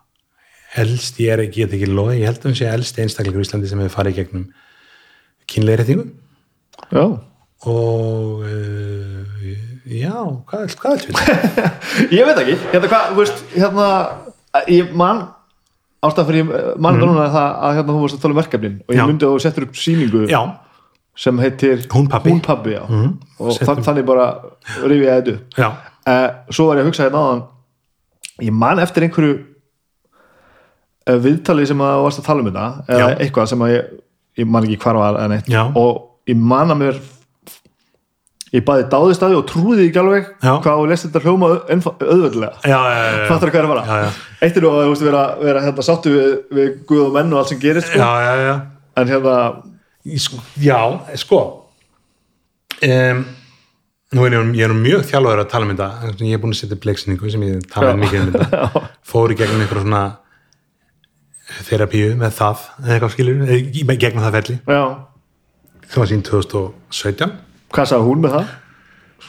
elst, 0.80 1.18
ég 1.20 1.34
er 1.34 1.42
ekki, 1.44 1.66
get 1.66 1.74
ekki 1.76 1.90
loði 1.92 2.22
ég 2.22 2.30
held 2.30 2.40
að 2.40 2.48
hún 2.48 2.56
sé 2.56 2.70
elst 2.72 3.00
einstakleikur 3.04 3.42
í 3.44 3.48
Íslandi 3.50 3.68
sem 3.68 3.80
hefur 3.84 3.98
farið 3.98 4.16
gegnum 4.22 4.46
kynleiréttingu 5.52 6.06
Já, 6.92 7.04
og 7.68 8.46
uh, 8.48 9.44
já, 9.92 10.16
hvað 10.48 10.78
hvað 10.80 10.96
er 10.96 11.04
þetta? 11.04 11.68
ég 12.16 12.26
veit 12.30 12.40
ekki 12.46 12.56
hérna 12.72 12.88
hvað, 12.94 13.12
þú 13.12 13.20
veist, 13.20 13.44
hérna 13.58 13.90
ég 14.72 14.96
man 14.96 15.26
ástæðan 16.02 16.28
fyrir 16.30 16.42
ég 16.42 16.52
mann 16.82 16.98
mm. 16.98 17.06
núna 17.06 17.28
er 17.28 17.34
það 17.36 17.48
að 17.68 17.78
hérna 17.78 17.96
þú 17.96 18.02
varst 18.04 18.18
að 18.18 18.26
tala 18.26 18.36
um 18.36 18.42
verkefnin 18.42 18.76
og 18.88 18.96
ég 18.96 19.10
myndi 19.12 19.28
að 19.28 19.36
þú 19.36 19.44
settur 19.46 19.68
upp 19.68 19.80
sýningu 19.82 20.24
já, 20.32 20.42
sem 21.26 21.42
heitir 21.44 21.86
Hún 21.92 22.10
pabbi. 22.10 22.34
Hún 22.34 22.42
pabbi 22.46 22.76
já. 22.76 22.84
og 22.88 23.62
þann, 23.62 23.86
þannig 23.86 24.08
bara 24.10 24.28
rifið 24.82 25.08
ég 25.08 25.18
þetta 25.20 25.36
upp 25.38 25.62
já, 25.62 25.70
uh, 26.14 26.28
svo 26.50 26.68
var 26.70 26.82
ég 26.82 26.86
að 26.86 26.92
hugsa 26.92 27.08
hérna 27.08 27.24
áðan 27.26 27.48
ég 28.48 28.60
man 28.64 28.82
eftir 28.82 29.06
einhverju 29.06 29.38
uh, 31.10 31.18
viðtalið 31.22 31.72
sem 31.72 31.84
að 31.86 32.04
varst 32.06 32.22
að 32.22 32.28
tala 32.30 32.44
um 32.44 32.50
þetta 32.50 32.68
eða 32.88 33.10
Já. 33.10 33.18
eitthvað 33.26 33.50
sem 33.52 33.66
að 33.66 33.74
ég, 33.74 33.90
ég 34.42 34.52
man 34.52 34.68
ekki 34.68 34.80
hvar 34.84 35.02
var 35.02 35.20
en 35.24 35.36
eitt 35.38 35.52
Já. 35.52 35.64
og 35.68 36.30
ég 36.30 36.40
man 36.52 36.74
að 36.74 36.82
mér 36.84 37.02
ég 38.52 38.64
baði 38.68 38.86
dáðist 38.92 39.24
að 39.24 39.32
því 39.32 39.38
og 39.40 39.46
trúði 39.48 39.88
ekki 39.88 40.00
alveg 40.02 40.26
Já. 40.44 40.52
hvað 40.60 40.80
þú 40.82 40.88
lest 40.92 41.06
þetta 41.08 41.22
hljóma 41.24 41.50
já. 42.68 42.80
fattur 43.30 43.52
er 43.52 43.68
að 43.68 43.72
fara 43.72 43.84
Já, 43.88 44.00
já. 44.04 44.10
eitt 44.44 44.58
er 44.58 44.66
nú 44.66 44.72
að 44.72 44.82
þú 44.82 44.94
veist 44.94 45.06
vera, 45.08 45.22
vera 45.40 45.62
hérna, 45.64 45.86
sáttu 45.88 46.16
við, 46.16 46.32
við 46.58 46.72
Guð 46.90 47.04
og 47.06 47.14
menn 47.16 47.32
og 47.32 47.40
allt 47.42 47.52
sem 47.54 47.62
gerist 47.62 47.88
sko. 47.88 48.00
já, 48.02 48.10
já, 48.26 48.34
já. 48.44 48.56
en 49.00 49.12
hérna 49.14 49.36
sko, 50.26 50.40
já, 50.60 50.80
sko 51.22 51.40
um, 52.88 53.22
nú 54.12 54.26
er 54.28 54.36
ég, 54.36 54.50
ég 54.60 54.66
er 54.68 54.74
mjög 54.76 55.06
þjálfur 55.08 55.44
að 55.46 55.52
tala 55.54 55.68
um 55.68 55.72
þetta 55.72 56.16
ég 56.26 56.34
er 56.36 56.42
búin 56.44 56.56
að 56.56 56.60
setja 56.60 56.76
upp 56.76 56.88
leiksningu 56.90 57.32
sem 57.32 57.46
ég 57.48 57.70
tala 57.72 57.94
um 57.96 58.04
mikið 58.04 58.26
um 58.26 58.34
þetta 58.36 58.82
fór 59.14 59.32
í 59.32 59.38
gegnum 59.40 59.64
einhver 59.64 59.80
svona 59.86 60.02
þerapíu 61.70 62.12
með 62.20 62.36
það 62.36 62.68
eða 62.84 62.98
eitthvað 62.98 63.16
skilur, 63.16 63.96
gegnum 64.04 64.28
það 64.28 64.38
ferli 64.40 64.58
já, 64.60 64.84
það 65.88 66.04
var 66.04 66.12
sín 66.12 66.28
2017 66.28 67.40
hvað 67.72 67.92
sagði 67.92 68.08
hún 68.10 68.24
með 68.26 68.38
það? 68.38 68.58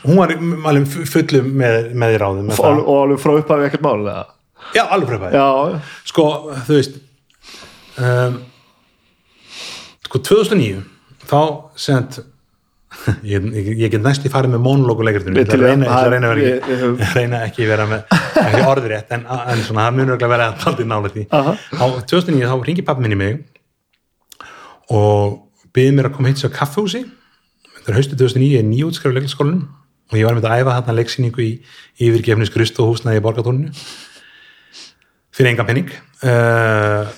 Hún 0.03 0.19
var 0.19 0.33
alveg 0.71 1.09
fullu 1.11 1.43
með, 1.47 1.77
með 1.99 2.17
í 2.17 2.21
ráðum 2.23 2.49
með 2.49 2.63
og, 2.63 2.81
og 2.83 3.03
alveg 3.05 3.23
frá 3.23 3.35
upphafi 3.39 3.69
ekkert 3.69 3.85
mál 3.87 3.99
eða? 4.01 4.25
já, 4.77 4.83
alveg 4.89 5.21
frá 5.21 5.35
já, 5.35 5.47
sko, 6.09 6.27
þú 6.67 6.79
veist 6.79 6.99
um, 8.01 8.39
sko 10.09 10.23
2009 10.31 10.83
þá 11.29 11.41
sent 11.79 12.21
ég, 13.27 13.47
ég, 13.57 13.71
ég 13.85 13.93
get 13.93 14.03
næst 14.05 14.27
í 14.27 14.33
farið 14.33 14.55
með 14.55 14.65
monologuleikartunum 14.67 15.41
ég 15.41 15.55
reyna, 15.55 16.03
reyna, 16.13 16.33
vera 16.33 16.49
ekki, 16.49 17.25
ekki 17.47 17.69
vera 17.71 17.89
með 17.91 18.13
ekki 18.43 18.67
orðrétt 18.69 19.15
en, 19.17 19.25
en 19.27 19.65
svona, 19.65 19.89
það 19.89 19.99
munur 20.01 20.21
vera 20.23 20.51
að 20.51 20.61
taldi 20.63 20.87
nála 20.89 21.13
því. 21.13 21.25
Aha. 21.39 21.57
á 21.57 21.85
2009 22.11 22.51
þá 22.51 22.69
ringi 22.69 22.87
pappi 22.87 23.07
minni 23.07 23.19
mig 23.19 23.41
og 24.93 25.41
byði 25.73 25.97
mér 25.97 26.11
að 26.11 26.17
koma 26.19 26.33
hitt 26.33 26.43
sér 26.43 26.53
á 26.53 26.59
kaffehúsi 26.59 27.05
þetta 27.83 27.93
er 27.93 27.99
haustu 27.99 28.19
2009 28.19 28.61
í 28.61 28.67
nýjútskrifu 28.71 29.17
leikskólanum 29.19 29.65
og 30.13 30.19
ég 30.19 30.29
var 30.29 30.37
með 30.37 30.47
að 30.47 30.63
æfa 30.63 30.77
þarna 30.79 30.97
leiksýningu 31.01 31.43
í 31.43 31.51
yfirgefni 32.07 32.47
skrist 32.47 32.79
og 32.83 32.93
húsnaði 32.93 33.19
í 33.19 33.25
borgatóninu 33.25 33.73
fyrir 35.33 35.51
engan 35.51 35.69
penning 35.69 35.91
uh, 36.29 37.09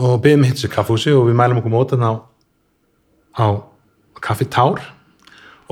og 0.00 0.18
byggðum 0.24 0.46
hitt 0.48 0.62
sér 0.62 0.72
kaffhúsi 0.72 1.12
og 1.14 1.28
við 1.28 1.38
mælum 1.38 1.60
okkur 1.60 1.74
mótan 1.74 2.02
á, 2.02 2.12
á 3.38 3.46
kaffitár 4.24 4.80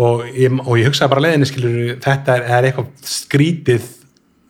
og 0.01 0.27
ég, 0.31 0.53
og 0.63 0.77
ég 0.79 0.87
hugsaði 0.91 1.13
bara 1.15 1.25
leiðinni 1.27 1.49
skilur 1.49 1.81
þetta 2.05 2.37
er, 2.37 2.47
er 2.59 2.69
eitthvað 2.69 3.11
skrítið 3.11 3.89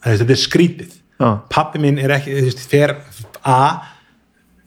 þetta 0.05 0.35
er 0.35 0.41
skrítið. 0.41 0.97
Já. 1.21 1.35
pappi 1.53 1.81
minn 1.83 1.99
er 2.01 2.15
ekki, 2.17 2.33
þú 2.33 2.47
veist, 2.49 2.63
fer 2.71 2.95
A 3.45 3.57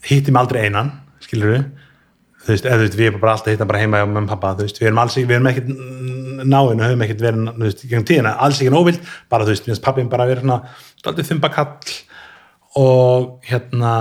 hitti 0.05 0.33
mig 0.33 0.41
aldrei 0.43 0.67
einan 0.67 0.91
skilur 1.23 1.63
þú 2.43 2.53
veist, 2.53 2.67
eða 2.67 2.87
við 2.87 3.05
erum 3.07 3.21
bara 3.21 3.35
alltaf 3.37 3.53
hitta 3.53 3.67
bara 3.69 3.81
heima 3.81 4.01
hjá 4.01 4.07
mömmu 4.09 4.31
pappa, 4.31 4.53
þú 4.57 4.67
veist, 4.67 4.79
við 4.81 4.89
erum 4.89 5.01
alls 5.03 5.17
ekki, 5.17 5.29
við 5.29 5.37
erum 5.37 5.51
ekkit 5.51 5.69
náin 6.43 6.73
og 6.73 6.83
höfum 6.83 7.05
ekkit 7.05 7.23
verið, 7.23 7.45
þú 7.49 7.67
veist, 7.67 7.83
gegnum 7.87 8.07
tíðina, 8.09 8.33
alls 8.45 8.59
ekki 8.59 8.73
nóvild, 8.73 9.11
bara 9.31 9.47
þú 9.47 9.53
veist, 9.53 9.67
mér 9.67 9.73
finnst 9.73 9.85
pappi 9.85 10.07
bara 10.11 10.27
verið 10.29 10.45
svona, 10.45 10.59
daldið 11.05 11.29
þumbakall 11.31 11.97
og 12.83 13.27
hérna 13.47 13.93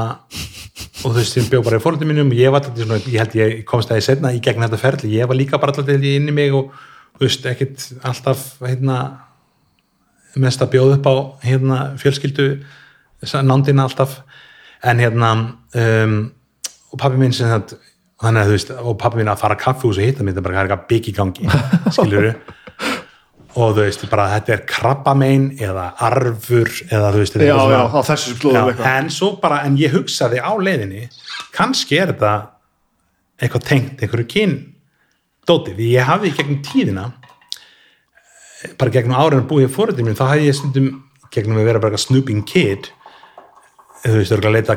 og 1.02 1.10
þú 1.10 1.16
veist, 1.18 1.36
ég 1.38 1.50
bjóð 1.52 1.66
bara 1.68 1.78
í 1.78 1.84
fórhaldum 1.84 2.10
mínum 2.10 2.32
og 2.32 2.40
ég 2.40 2.54
var 2.54 2.64
alltaf 2.64 3.10
ég 3.12 3.20
held 3.20 3.36
ég 3.38 3.58
komst 3.68 3.92
að 3.92 4.00
ég 4.00 4.06
setna 4.08 4.32
í 4.32 4.40
gegn 4.42 4.64
þetta 4.64 4.80
ferli, 4.80 5.12
ég 5.18 5.28
var 5.30 5.38
líka 5.38 5.60
bara 5.62 5.74
alltaf 5.74 5.92
inn 5.92 6.30
í 6.30 6.34
mig 6.34 6.56
og 6.56 6.72
þú 7.18 7.26
veist, 7.26 7.46
ekkit 7.46 7.86
alltaf 8.08 8.46
hérna 8.64 8.98
mest 10.40 10.62
að 10.64 10.72
bjóða 10.76 10.96
upp 10.96 11.08
á 11.08 11.14
hérna 11.44 11.78
fjölskyldu 12.00 12.46
nándina 13.44 13.86
alltaf. 13.86 14.22
En 14.82 14.98
hérna 14.98 15.32
um, 15.78 16.32
og 16.92 16.98
pappi 16.98 17.20
minn 17.20 17.34
sem 17.34 17.50
það 17.50 17.76
þannig 18.22 18.40
að 18.42 18.48
þú 18.50 18.56
veist, 18.56 18.72
og 18.82 18.98
pappi 19.02 19.18
minn 19.20 19.30
að 19.32 19.40
fara 19.42 19.56
að 19.56 19.62
kaffihús 19.64 19.98
og 20.00 20.04
hitta 20.06 20.24
mig, 20.26 20.34
þetta 20.34 20.42
er 20.42 20.46
bara 20.48 20.62
eitthvað 20.62 20.84
bygg 20.92 21.08
í 21.10 21.14
gangi 21.16 21.48
skilur 21.96 22.28
og 23.52 23.74
þú 23.76 23.82
veist, 23.82 24.04
bara 24.08 24.28
þetta 24.36 24.54
er 24.56 24.62
krabbamein 24.70 25.48
eða 25.60 25.86
arfur 26.06 26.70
eða 26.88 27.10
þú 27.12 27.22
veist, 27.22 27.34
já, 27.36 27.42
eitthvað 27.52 27.74
já, 27.74 27.80
svona- 27.82 28.00
á 28.00 28.08
þessu 28.08 28.36
slóðum 28.38 28.56
Já, 28.56 28.62
eitthvað. 28.72 28.92
en 29.02 29.10
svo 29.18 29.30
bara, 29.42 29.58
en 29.68 29.76
ég 29.80 29.92
hugsaði 29.96 30.40
á 30.40 30.52
leiðinni 30.56 31.02
kannski 31.52 31.98
er 32.00 32.14
þetta 32.14 32.32
eitthvað 33.42 33.66
tengt 33.68 34.02
einhverju 34.06 34.28
kyn 34.30 34.54
dóti, 35.50 35.74
því 35.76 35.90
ég 35.96 36.06
hafði 36.08 36.30
í 36.30 36.36
gegnum 36.38 36.62
tíðina 36.64 37.08
bara 38.78 38.92
gegnum 38.94 39.18
árin 39.18 39.42
að 39.42 39.48
búið 39.50 39.66
í 39.66 39.72
fóröldum 39.74 40.06
minn, 40.06 40.16
þá 40.18 40.26
hafði 40.30 40.48
ég 40.48 40.56
stundum 40.58 40.90
gegnum 41.34 41.58
að 41.58 41.66
vera 41.68 41.80
bara 41.82 41.90
eitthvað 41.92 42.06
snooping 42.06 42.44
kid 42.46 42.88
þú 44.04 44.16
veist, 44.20 44.34
örgulega 44.36 44.52
að 44.52 44.56
leita 44.60 44.76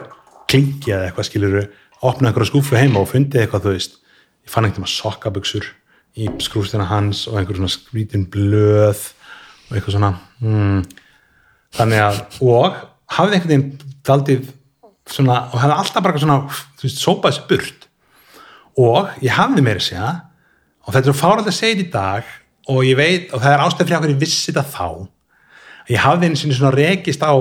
klingi 0.49 0.91
eða 0.93 1.07
eitthvað 1.09 1.27
skiluru, 1.29 1.63
opna 2.09 2.29
einhverja 2.29 2.51
skúfu 2.51 2.77
heima 2.77 3.01
og 3.01 3.09
fundið 3.11 3.43
eitthvað, 3.43 3.65
þú 3.65 3.73
veist. 3.75 3.97
Ég 4.45 4.53
fann 4.53 4.67
veginn 4.67 4.89
sokkabuxur 4.89 5.69
í 6.15 6.27
skrústina 6.43 6.85
hans 6.89 7.25
og 7.29 7.39
einhver 7.39 7.57
svona 7.57 7.73
skrítin 7.73 8.27
blöð 8.31 9.07
og 9.69 9.73
eitthvað 9.73 9.97
svona. 9.97 10.11
Hmm, 10.39 10.83
þannig 11.75 12.03
að, 12.05 12.21
og 12.45 12.77
hafði 13.17 13.39
einhvern 13.39 13.53
veginn 13.53 13.97
daldið 14.05 14.53
svona, 15.09 15.41
og 15.51 15.59
hefði 15.63 15.79
alltaf 15.79 16.05
bara 16.05 16.13
eitthvað 16.13 16.25
svona, 16.27 16.61
þú 16.77 16.87
veist, 16.87 17.01
sópað 17.01 17.33
þessi 17.33 17.49
burt. 17.49 17.89
Og 18.85 19.11
ég 19.23 19.35
hafði 19.35 19.65
meira 19.65 19.81
að 19.81 19.89
segja 19.89 20.13
og 20.85 20.93
þetta 20.93 21.11
er 21.11 21.17
fárald 21.17 21.49
að 21.49 21.57
segja 21.57 21.75
þetta 21.75 21.85
í 21.85 21.93
dag 21.93 22.33
og 22.71 22.79
ég 22.85 22.97
veit, 22.97 23.29
og 23.33 23.41
það 23.41 23.51
er 23.51 23.63
ástæð 23.65 23.87
fyrir 23.87 24.03
hverju 24.03 24.21
vissi 24.21 24.51
þetta 24.51 24.65
þá 24.73 24.87
ég 25.91 26.01
hafði 26.01 26.29
einu 26.29 26.39
sinni 26.39 26.57
svona 26.57 26.73
rekist 26.75 27.25
á 27.25 27.33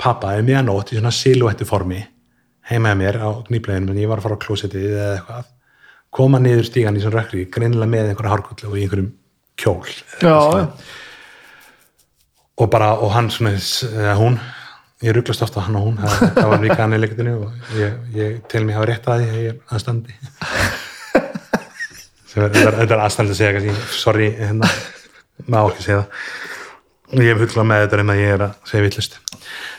pappa 0.00 0.34
um 0.36 0.46
miðan 0.46 0.68
nótt 0.68 0.92
í 0.92 0.98
svona 0.98 1.14
silhouettu 1.14 1.68
formi 1.68 2.02
heima 2.70 2.92
með 2.92 2.98
mér 3.02 3.18
á 3.22 3.28
knýpleginu 3.46 3.94
en 3.94 4.00
ég 4.00 4.10
var 4.10 4.20
að 4.20 4.26
fara 4.26 4.38
á 4.38 4.44
klósettið 4.44 4.86
eða 4.90 5.12
eitthvað 5.16 5.52
koma 6.16 6.40
niður 6.42 6.68
stígan 6.68 6.96
í 6.96 7.02
svona 7.02 7.20
rökkri 7.20 7.46
greinilega 7.52 7.92
með 7.92 8.10
einhverja 8.10 8.32
hárkullu 8.32 8.70
og 8.70 8.78
einhverjum 8.80 9.10
kjól 9.60 9.82
já, 10.22 10.36
og 12.56 12.70
bara, 12.72 12.94
og 13.00 13.12
hann 13.12 13.30
svona 13.32 13.54
eða 13.56 14.16
hún, 14.18 14.38
ég 15.04 15.16
rugglast 15.16 15.44
ofta 15.44 15.64
hann 15.66 15.78
og 15.78 15.86
hún 15.90 16.00
það, 16.00 16.24
það 16.38 16.50
var 16.52 16.64
líka 16.64 16.80
hann 16.82 16.96
í 16.96 17.00
leikutinu 17.02 17.36
og 17.44 17.76
ég, 17.78 17.96
ég 18.16 18.40
tel 18.50 18.64
mig 18.64 18.78
hafa 18.78 18.90
rétt 18.90 19.08
að 19.12 19.22
því 19.22 19.30
að 19.30 19.40
ég 19.42 19.48
er 19.52 19.76
aðstandi 19.76 20.18
þetta 22.36 22.72
er, 22.84 22.98
aðstandi 23.00 23.32
að 23.32 23.38
segja 23.38 23.54
kannski, 23.56 23.76
sorry 23.96 24.30
hérna, 24.36 24.68
má 25.48 25.62
ekki 25.62 25.86
segja 25.86 26.02
það. 26.02 27.22
Ég 27.22 27.30
hef 27.30 27.44
huglað 27.44 27.68
með 27.70 27.84
þetta 27.84 28.02
um 28.02 28.10
að 28.12 28.20
ég 28.20 28.34
er 28.34 28.42
að 28.48 28.56
segja 28.66 28.86
villust 28.88 29.20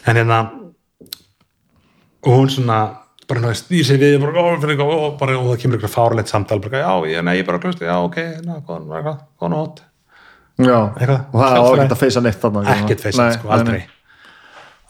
en 0.07 0.15
hérna 0.21 0.39
og 2.27 2.33
hún 2.35 2.49
svona 2.51 2.79
bara 3.27 3.51
snýr 3.57 3.83
sig 3.87 3.99
við 3.99 4.21
ó, 4.23 5.17
bara, 5.19 5.35
og 5.39 5.49
það 5.51 5.61
kemur 5.63 5.77
eitthvað 5.79 5.93
fárlegt 5.93 6.31
samtal 6.31 6.59
bara, 6.63 6.83
já, 6.83 6.91
ég, 7.11 7.23
nei, 7.27 7.35
ég 7.41 7.47
bara 7.47 7.59
klusti, 7.63 7.87
já, 7.87 7.95
ok 8.03 8.17
góðan, 8.67 9.57
hótt 9.57 9.81
og 11.33 11.41
það 11.41 11.51
Sjálfstæði. 11.51 11.83
ekki 11.83 11.95
að 11.95 12.01
feysa 12.01 12.23
neitt 12.23 12.47
ekkert 12.73 13.03
feysað, 13.03 13.27
Nei, 13.27 13.35
sko, 13.37 13.51
aldrei 13.53 13.81
nei. 13.81 13.89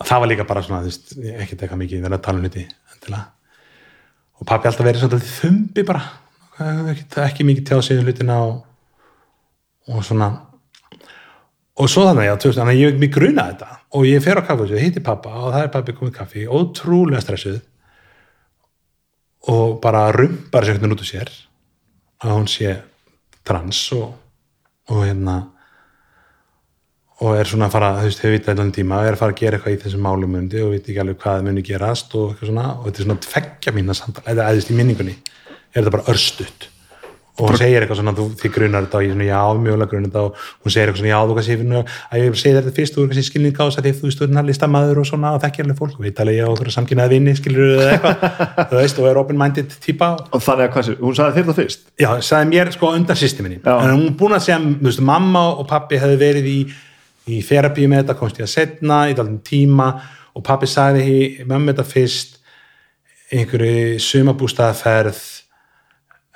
það 0.07 0.21
var 0.23 0.31
líka 0.31 0.45
bara 0.47 0.63
svona, 0.63 0.83
þú 0.85 0.91
veist, 0.91 1.17
ekkert 1.33 1.65
eitthvað 1.65 1.81
mikið 1.81 2.05
verið 2.05 2.17
að 2.19 2.23
tala 2.27 2.39
um 2.39 2.47
endilega. 2.47 3.23
og 4.37 4.47
pappi 4.47 4.69
alltaf 4.69 4.87
verið 4.87 5.03
svona 5.03 5.19
þumbi 5.33 5.85
bara 5.87 6.03
ekki, 6.93 7.07
ekki 7.25 7.47
mikið 7.49 7.67
tjá 7.71 7.81
sig 7.83 7.99
um 7.99 8.07
hlutina 8.07 8.37
og, 8.45 8.61
og 9.91 10.05
svona 10.05 10.29
og 11.77 11.89
svo 11.91 12.05
þannig, 12.07 12.31
2000, 12.41 12.59
þannig 12.59 12.75
að 12.75 12.83
ég 12.83 13.01
mig 13.01 13.11
gruna 13.13 13.49
þetta. 13.51 13.79
Og 13.97 14.07
ég 14.09 14.23
fer 14.25 14.39
á 14.41 14.47
kaffehúsið, 14.47 14.79
hitti 14.81 15.03
pappa 15.05 15.33
og 15.37 15.51
það 15.53 15.65
er 15.65 15.73
pappi 15.73 15.97
komið 15.97 16.15
kaffi, 16.15 16.45
ótrúlega 16.49 17.21
stressuð. 17.23 17.59
Og 19.53 19.77
bara 19.83 20.07
rumpar 20.15 20.65
sér 20.65 20.79
hvernig 20.79 20.97
út 20.97 21.03
úr 21.05 21.11
sér 21.11 21.29
að 22.25 22.33
hún 22.33 22.49
sé 22.49 22.73
trans 23.47 23.83
og, 23.95 24.09
og 24.89 25.03
hérna 25.05 25.37
og 27.21 27.37
er 27.37 27.49
svona 27.49 27.69
að 27.69 27.73
fara, 27.73 27.91
þú 27.97 28.09
veist, 28.09 28.19
hefur 28.21 28.33
vitað 28.35 28.53
allan 28.53 28.73
tíma 28.75 28.97
og 28.99 29.07
er 29.07 29.15
að 29.15 29.21
fara 29.21 29.33
að 29.33 29.39
gera 29.39 29.57
eitthvað 29.57 29.75
í 29.77 29.79
þessum 29.81 30.03
málumundi 30.05 30.59
og 30.61 30.73
veit 30.73 30.83
ekki 30.83 30.99
alveg 31.01 31.21
hvað 31.23 31.45
muni 31.47 31.63
gerast 31.65 32.13
og 32.17 32.33
eitthvað 32.33 32.51
svona. 32.51 32.65
Og 32.75 32.83
þetta 32.87 33.01
er 33.01 33.07
svona 33.07 33.23
tveggja 33.25 33.73
mína 33.73 33.95
samtal 33.97 34.25
eða 34.33 34.49
eðist 34.51 34.73
í 34.73 34.77
minningunni 34.77 35.15
er 35.15 35.79
þetta 35.79 35.95
bara 35.95 36.13
örstutt 36.13 36.67
og 37.37 37.51
hún 37.51 37.57
segir 37.59 37.83
eitthvað 37.83 37.99
svona, 37.99 38.13
þú, 38.17 38.23
þið 38.39 38.51
grunar 38.55 38.85
þetta 38.87 38.97
og 38.97 39.03
ég 39.05 39.11
svona, 39.13 39.25
já, 39.27 39.41
mjögulega 39.61 39.91
grunar 39.91 40.09
þetta 40.09 40.21
og 40.25 40.31
hún 40.65 40.71
segir 40.73 40.87
eitthvað 40.87 41.01
svona, 41.03 41.11
já, 41.11 41.19
þú 41.27 41.33
kannski 41.37 41.53
að 42.09 42.17
ég 42.23 42.37
segi 42.41 42.55
þetta 42.57 42.73
fyrst, 42.77 42.93
þú 42.95 43.01
er 43.03 43.07
kannski 43.11 43.27
skilning 43.27 43.53
á 43.53 43.63
þess 43.67 43.77
að 43.77 43.85
að 43.87 43.97
þú 43.99 44.05
veist, 44.07 44.17
þú 44.17 44.25
er 44.25 44.31
nærlista 44.37 44.69
maður 44.73 45.01
og 45.01 45.07
svona 45.11 45.29
og 45.35 45.41
þekkir 45.43 45.63
alveg 45.67 45.77
fólk 45.81 45.99
veit 46.01 46.21
alveg 46.23 46.35
ég 46.39 46.45
á 46.47 46.49
okkur 46.49 46.71
samkynnaði 46.73 47.13
vinni, 47.13 47.33
skilur 47.37 47.69
eða 47.75 47.91
eitthvað, 47.93 48.17
þú 48.71 48.75
veist, 48.81 48.97
og 48.97 49.05
er 49.11 49.21
open-minded 49.21 49.69
típa. 49.83 50.07
Og 50.33 50.41
þannig 50.47 50.65
að 50.65 50.71
hvað 50.73 50.83
hún 51.03 51.15
sagði 51.19 51.33
þér 51.37 51.45
það 51.51 51.59
fyrst? 51.61 51.81
Já, 52.01 52.09
sagði 52.25 52.45
mér 52.55 52.67
sko 52.73 52.85
undan 52.97 53.21
systeminni 53.21 53.61
en 53.61 53.93
hún 53.93 54.17
búin 54.17 54.33
að 54.33 54.45
segja, 54.47 54.57
þú 54.65 54.89
veist, 54.89 55.05
mamma 55.05 55.43
og 55.53 55.65
pappi 55.69 56.01
hefði 56.01 56.17
verið 56.23 56.49
í, 56.49 56.57
í 57.37 57.43
þerapíu 57.45 57.85
með 57.91 58.07
þetta, 58.07 58.17
einhverju 63.27 63.99
sumabústaðaferð 63.99 65.19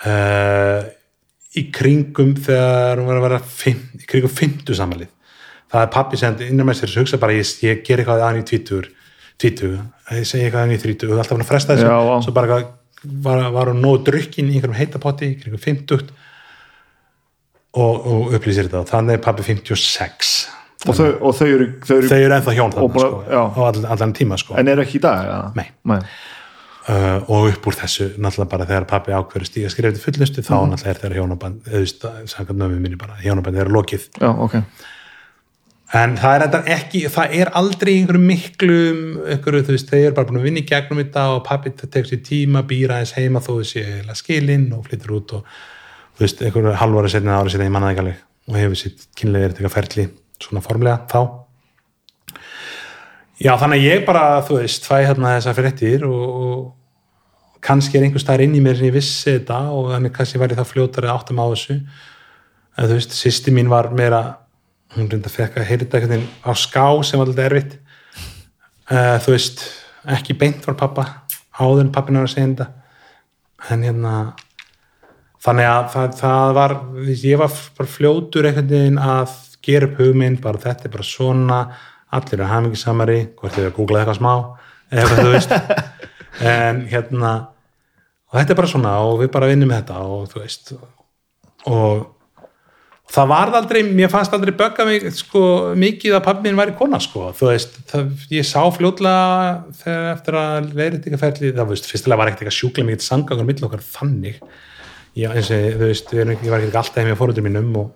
uh, 0.07 0.81
í 1.59 1.65
kringum 1.75 2.33
þegar 2.39 3.01
hún 3.01 3.09
var 3.11 3.19
að 3.19 3.25
vera 3.27 3.41
fimm, 3.43 3.81
í 3.99 4.05
kringum 4.07 4.31
fimmtu 4.31 4.75
samanlið 4.77 5.09
það 5.71 5.85
er 5.85 5.91
pappi 5.93 6.19
sem 6.19 6.37
innan 6.47 6.67
með 6.67 6.81
sér 6.81 6.97
hugsa 7.01 7.19
bara 7.21 7.35
ég, 7.37 7.47
ég 7.65 7.83
ger 7.87 8.01
eitthvað 8.01 8.23
aðan 8.25 8.41
í 8.41 8.47
tvítur 8.47 8.89
tvítur, 9.41 9.77
ég 10.13 10.27
segi 10.27 10.45
eitthvað 10.45 10.61
aðan 10.65 10.75
í 10.75 10.81
þrítur 10.81 11.11
og 11.13 11.19
alltaf 11.21 11.35
hann 11.37 11.45
að 11.45 11.49
fresta 11.51 11.75
þessu, 11.77 11.87
Já, 11.89 12.21
svo 12.25 12.33
bara 12.35 12.59
var, 13.25 13.45
var 13.55 13.71
hún 13.71 13.79
nógu 13.81 14.03
drukkin 14.11 14.51
í 14.51 14.57
einhverjum 14.59 14.77
heitapotti 14.77 15.31
í 15.31 15.37
kringum 15.41 15.61
fimmtugt 15.63 16.11
og, 17.73 17.93
og 18.05 18.35
upplýsir 18.35 18.67
þetta 18.67 18.83
og 18.83 18.89
þannig 18.91 19.17
er 19.17 19.23
pappi 19.23 19.45
56 19.47 20.33
og 20.89 20.97
þau, 20.97 21.07
og 21.21 21.35
þau 21.37 21.47
eru, 21.47 21.65
þau 21.85 21.95
eru 21.99 22.11
eru 22.17 22.35
ennþá 22.37 22.53
hjón 22.57 22.71
Og 22.73 22.77
þarna 22.77 22.93
bara- 22.95 23.09
sko, 23.09 23.23
á 23.29 23.61
all, 23.69 23.81
allan 23.95 24.13
tíma 24.17 24.37
sko. 24.41 24.55
en 24.57 24.71
eru 24.71 24.81
ekki 24.85 24.97
í 24.99 25.03
dag 25.03 25.25
eða? 25.27 25.51
Nei. 25.55 25.67
Nei. 25.85 25.99
Uh, 26.89 27.19
og 27.29 27.49
upp 27.51 27.67
úr 27.67 27.77
þessu 27.81 28.07
náttúrulega 28.17 28.49
bara 28.55 28.65
þegar 28.69 28.87
pappi 28.89 29.11
ákveður 29.11 29.45
stíga 29.49 29.69
skrifið 29.73 29.99
til 29.99 30.05
fullnustu 30.07 30.41
þá 30.45 30.55
Mhm. 30.55 30.71
náttúrulega 30.71 30.95
er 30.95 31.01
þeirra 31.03 31.19
hjónaband 31.19 31.69
minni 32.81 32.95
bara, 32.97 33.17
hjónaband 33.21 33.57
er 33.57 33.69
lokið. 33.69 34.09
Já, 34.19 34.29
ok. 34.39 34.55
En 35.93 36.15
það 36.15 36.35
er 36.35 36.47
þetta 36.47 36.61
ekki, 36.71 36.99
það 37.11 37.33
er 37.35 37.49
aldrei 37.59 37.93
einhverju 37.99 38.21
miklum, 38.23 38.99
einhverju, 39.27 39.63
þú 39.67 39.73
veist 39.75 39.89
þeir 39.91 40.05
eru 40.05 40.15
bara 40.15 40.27
búin 40.29 40.39
að 40.39 40.43
vinna 40.47 40.61
í 40.61 40.67
gegnum 40.69 41.01
þetta 41.03 41.25
og 41.35 41.43
pappi 41.43 41.69
tekur 41.75 42.07
sér 42.07 42.21
tíma, 42.23 42.63
býra 42.63 43.01
eins 43.01 43.11
heima 43.17 43.41
þó 43.43 43.57
þessi 43.59 43.83
skilinn 44.15 44.71
og 44.71 44.85
flyttur 44.87 45.17
út 45.17 45.33
og 45.33 45.43
þú 46.15 46.23
veist, 46.23 46.41
einhverju 46.41 46.77
halvara 46.79 47.09
setna 47.11 47.41
ára 47.41 47.49
setna 47.51 47.67
ekki 47.91 47.99
alveg 48.05 48.15
og 48.47 48.55
hefur 48.55 48.75
sitt 48.79 49.07
kynlega 49.19 49.49
verið 49.49 49.59
eitthvað 49.59 49.75
ferli 49.75 50.09
svona 50.39 50.63
formlega 50.63 51.07
þá 51.11 51.40
já 53.41 53.55
þannig 53.59 53.81
að 53.81 53.87
ég 53.87 54.05
bara 54.07 54.25
þú 54.47 54.61
veist, 54.61 54.85
fæ 54.87 55.01
hérna 55.01 55.35
þessar 55.37 55.57
fréttir 55.57 56.05
og, 56.07 56.71
kannski 57.61 57.97
er 57.97 58.07
einhver 58.07 58.21
staðar 58.21 58.45
inn 58.47 58.57
í 58.57 58.61
mér 58.63 58.79
sem 58.79 58.89
ég 58.89 58.95
vissi 58.95 59.35
þetta 59.35 59.59
og 59.75 59.91
þannig 59.93 60.15
kannski 60.15 60.41
var 60.41 60.53
ég 60.53 60.59
þá 60.59 60.65
fljótari 60.65 61.11
áttum 61.11 61.41
á 61.41 61.45
þessu. 61.51 61.77
En 62.77 62.87
þú 62.89 62.97
veist, 62.97 63.13
sýsti 63.15 63.53
mín 63.53 63.69
var 63.71 63.91
meira 63.93 64.21
hún 64.95 65.09
reynda 65.11 65.29
að 65.29 65.67
heyrða 65.69 65.87
einhvern 65.87 66.13
veginn 66.15 66.29
á 66.41 66.51
ská 66.57 66.85
sem 67.05 67.21
var 67.21 67.29
alltaf 67.29 67.45
erfitt. 67.45 67.77
Uh, 68.91 69.17
þú 69.23 69.35
veist, 69.35 69.65
ekki 70.17 70.35
beint 70.39 70.65
var 70.67 70.79
pappa 70.79 71.05
áður 71.61 71.85
en 71.85 71.93
pappin 71.93 72.17
var 72.17 72.27
að 72.27 72.33
segja 72.33 72.49
þetta. 72.49 72.67
En 73.71 73.85
hérna 73.85 74.15
þannig 75.41 75.69
að 75.69 75.87
það, 75.93 76.17
það 76.23 76.55
var 76.57 76.75
ég 77.11 77.41
var 77.41 77.55
bara 77.77 77.93
fljótur 77.95 78.49
veginn 78.49 78.99
að 79.01 79.37
gera 79.61 79.87
upp 79.87 80.01
hugmynd, 80.01 80.41
bara 80.41 80.61
þetta 80.61 80.87
er 80.87 80.95
bara 80.95 81.05
svona 81.05 81.61
allir 82.17 82.41
er 82.43 82.49
hamingisamari 82.51 83.19
hvort 83.39 83.55
þau 83.57 83.65
að 83.67 83.75
googla 83.79 84.01
eitthvað 84.03 84.19
smá 84.21 84.33
eða 84.91 85.03
eitthvað 85.03 85.25
þú 85.25 85.35
veist. 85.35 85.57
En 86.47 86.85
hérna 86.87 87.31
og 88.31 88.37
þetta 88.39 88.53
er 88.53 88.57
bara 88.61 88.69
svona 88.71 88.91
og 89.03 89.17
við 89.19 89.29
bara 89.33 89.49
vinnum 89.51 89.71
þetta 89.73 89.97
og 90.07 90.29
þú 90.31 90.39
veist 90.41 90.71
og 91.67 92.05
það 93.11 93.27
varð 93.33 93.57
aldrei, 93.59 93.81
mér 93.91 94.09
fannst 94.13 94.31
aldrei 94.33 94.53
bögga 94.55 94.85
mig 94.87 95.03
sko 95.17 95.41
mikið 95.77 96.15
að 96.17 96.29
minn 96.45 96.55
væri 96.57 96.73
kona 96.79 96.99
sko, 97.03 97.27
þú 97.35 97.49
veist, 97.49 97.75
það, 97.91 98.13
ég 98.31 98.47
sá 98.47 98.61
fljótlega 98.71 99.57
þegar 99.81 100.07
eftir 100.13 100.37
að 100.39 100.69
leiðréttingaferli, 100.79 101.51
það 101.57 101.69
veist, 101.73 101.89
fyrstilega 101.91 102.21
var 102.21 102.31
ekkert 102.31 102.45
eitthvað 102.45 102.57
sjúklega 102.61 102.87
mikið 102.87 103.05
samgangur 103.09 103.49
mill 103.51 103.67
okkar 103.67 103.83
þannig. 103.83 104.39
Já, 105.19 105.27
eins 105.35 105.51
og 105.51 105.67
þú 105.75 105.89
veist, 105.91 106.15
ég 106.15 106.31
var 106.47 106.63
ekki 106.63 106.71
alltaf 106.79 107.01
heim 107.03 107.11
í 107.11 107.17
fórhundur 107.19 107.45
mínum 107.49 107.73
og 107.83 107.91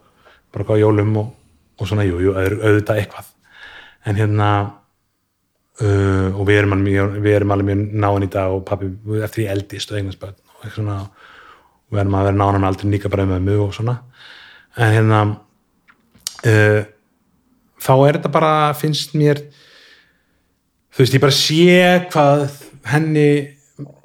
bara 0.51 0.67
hvað 0.67 0.83
jólum 0.83 1.15
og, 1.23 1.31
og 1.79 1.87
svona, 1.89 2.03
jú, 2.11 2.19
jú, 2.27 2.35
auð- 2.35 2.59
auðvitað 2.59 2.99
eitthvað 3.05 3.31
en 4.05 4.19
hérna 4.19 4.49
uh, 5.81 6.29
og 6.33 6.43
við 6.47 6.61
erum, 6.61 6.75
mjög, 6.85 7.19
við 7.23 7.37
erum 7.39 7.53
alveg 7.55 7.71
mjög 7.71 7.95
náin 8.05 8.27
í 8.27 8.31
dag 8.31 8.53
og 8.53 8.65
pabbi, 8.67 8.91
eftir 9.25 9.45
ég 9.45 9.53
eldist 9.55 9.91
og 9.91 9.99
eignast 9.99 10.21
börn 10.21 10.35
og 10.35 10.59
eitthvað 10.61 10.77
svona. 10.79 10.99
Og 11.85 11.95
við 11.95 12.01
erum 12.03 12.17
að 12.17 12.27
vera 12.29 12.59
með 12.59 12.69
aldrei 12.69 12.91
líka 12.93 13.11
bara 13.13 13.27
með 13.29 13.45
mjög 13.49 13.63
og 13.67 13.75
svona. 13.77 13.97
En 14.75 14.95
hérna 14.95 15.21
uh, 16.45 16.81
þá 17.85 17.93
er 17.95 18.17
þetta 18.17 18.33
bara 18.33 18.55
finnst 18.77 19.15
mér 19.17 19.43
þú 20.95 21.03
veist, 21.03 21.15
ég 21.15 21.23
bara 21.23 21.35
sé 21.35 21.79
hvað 22.11 22.45
henni 22.91 23.29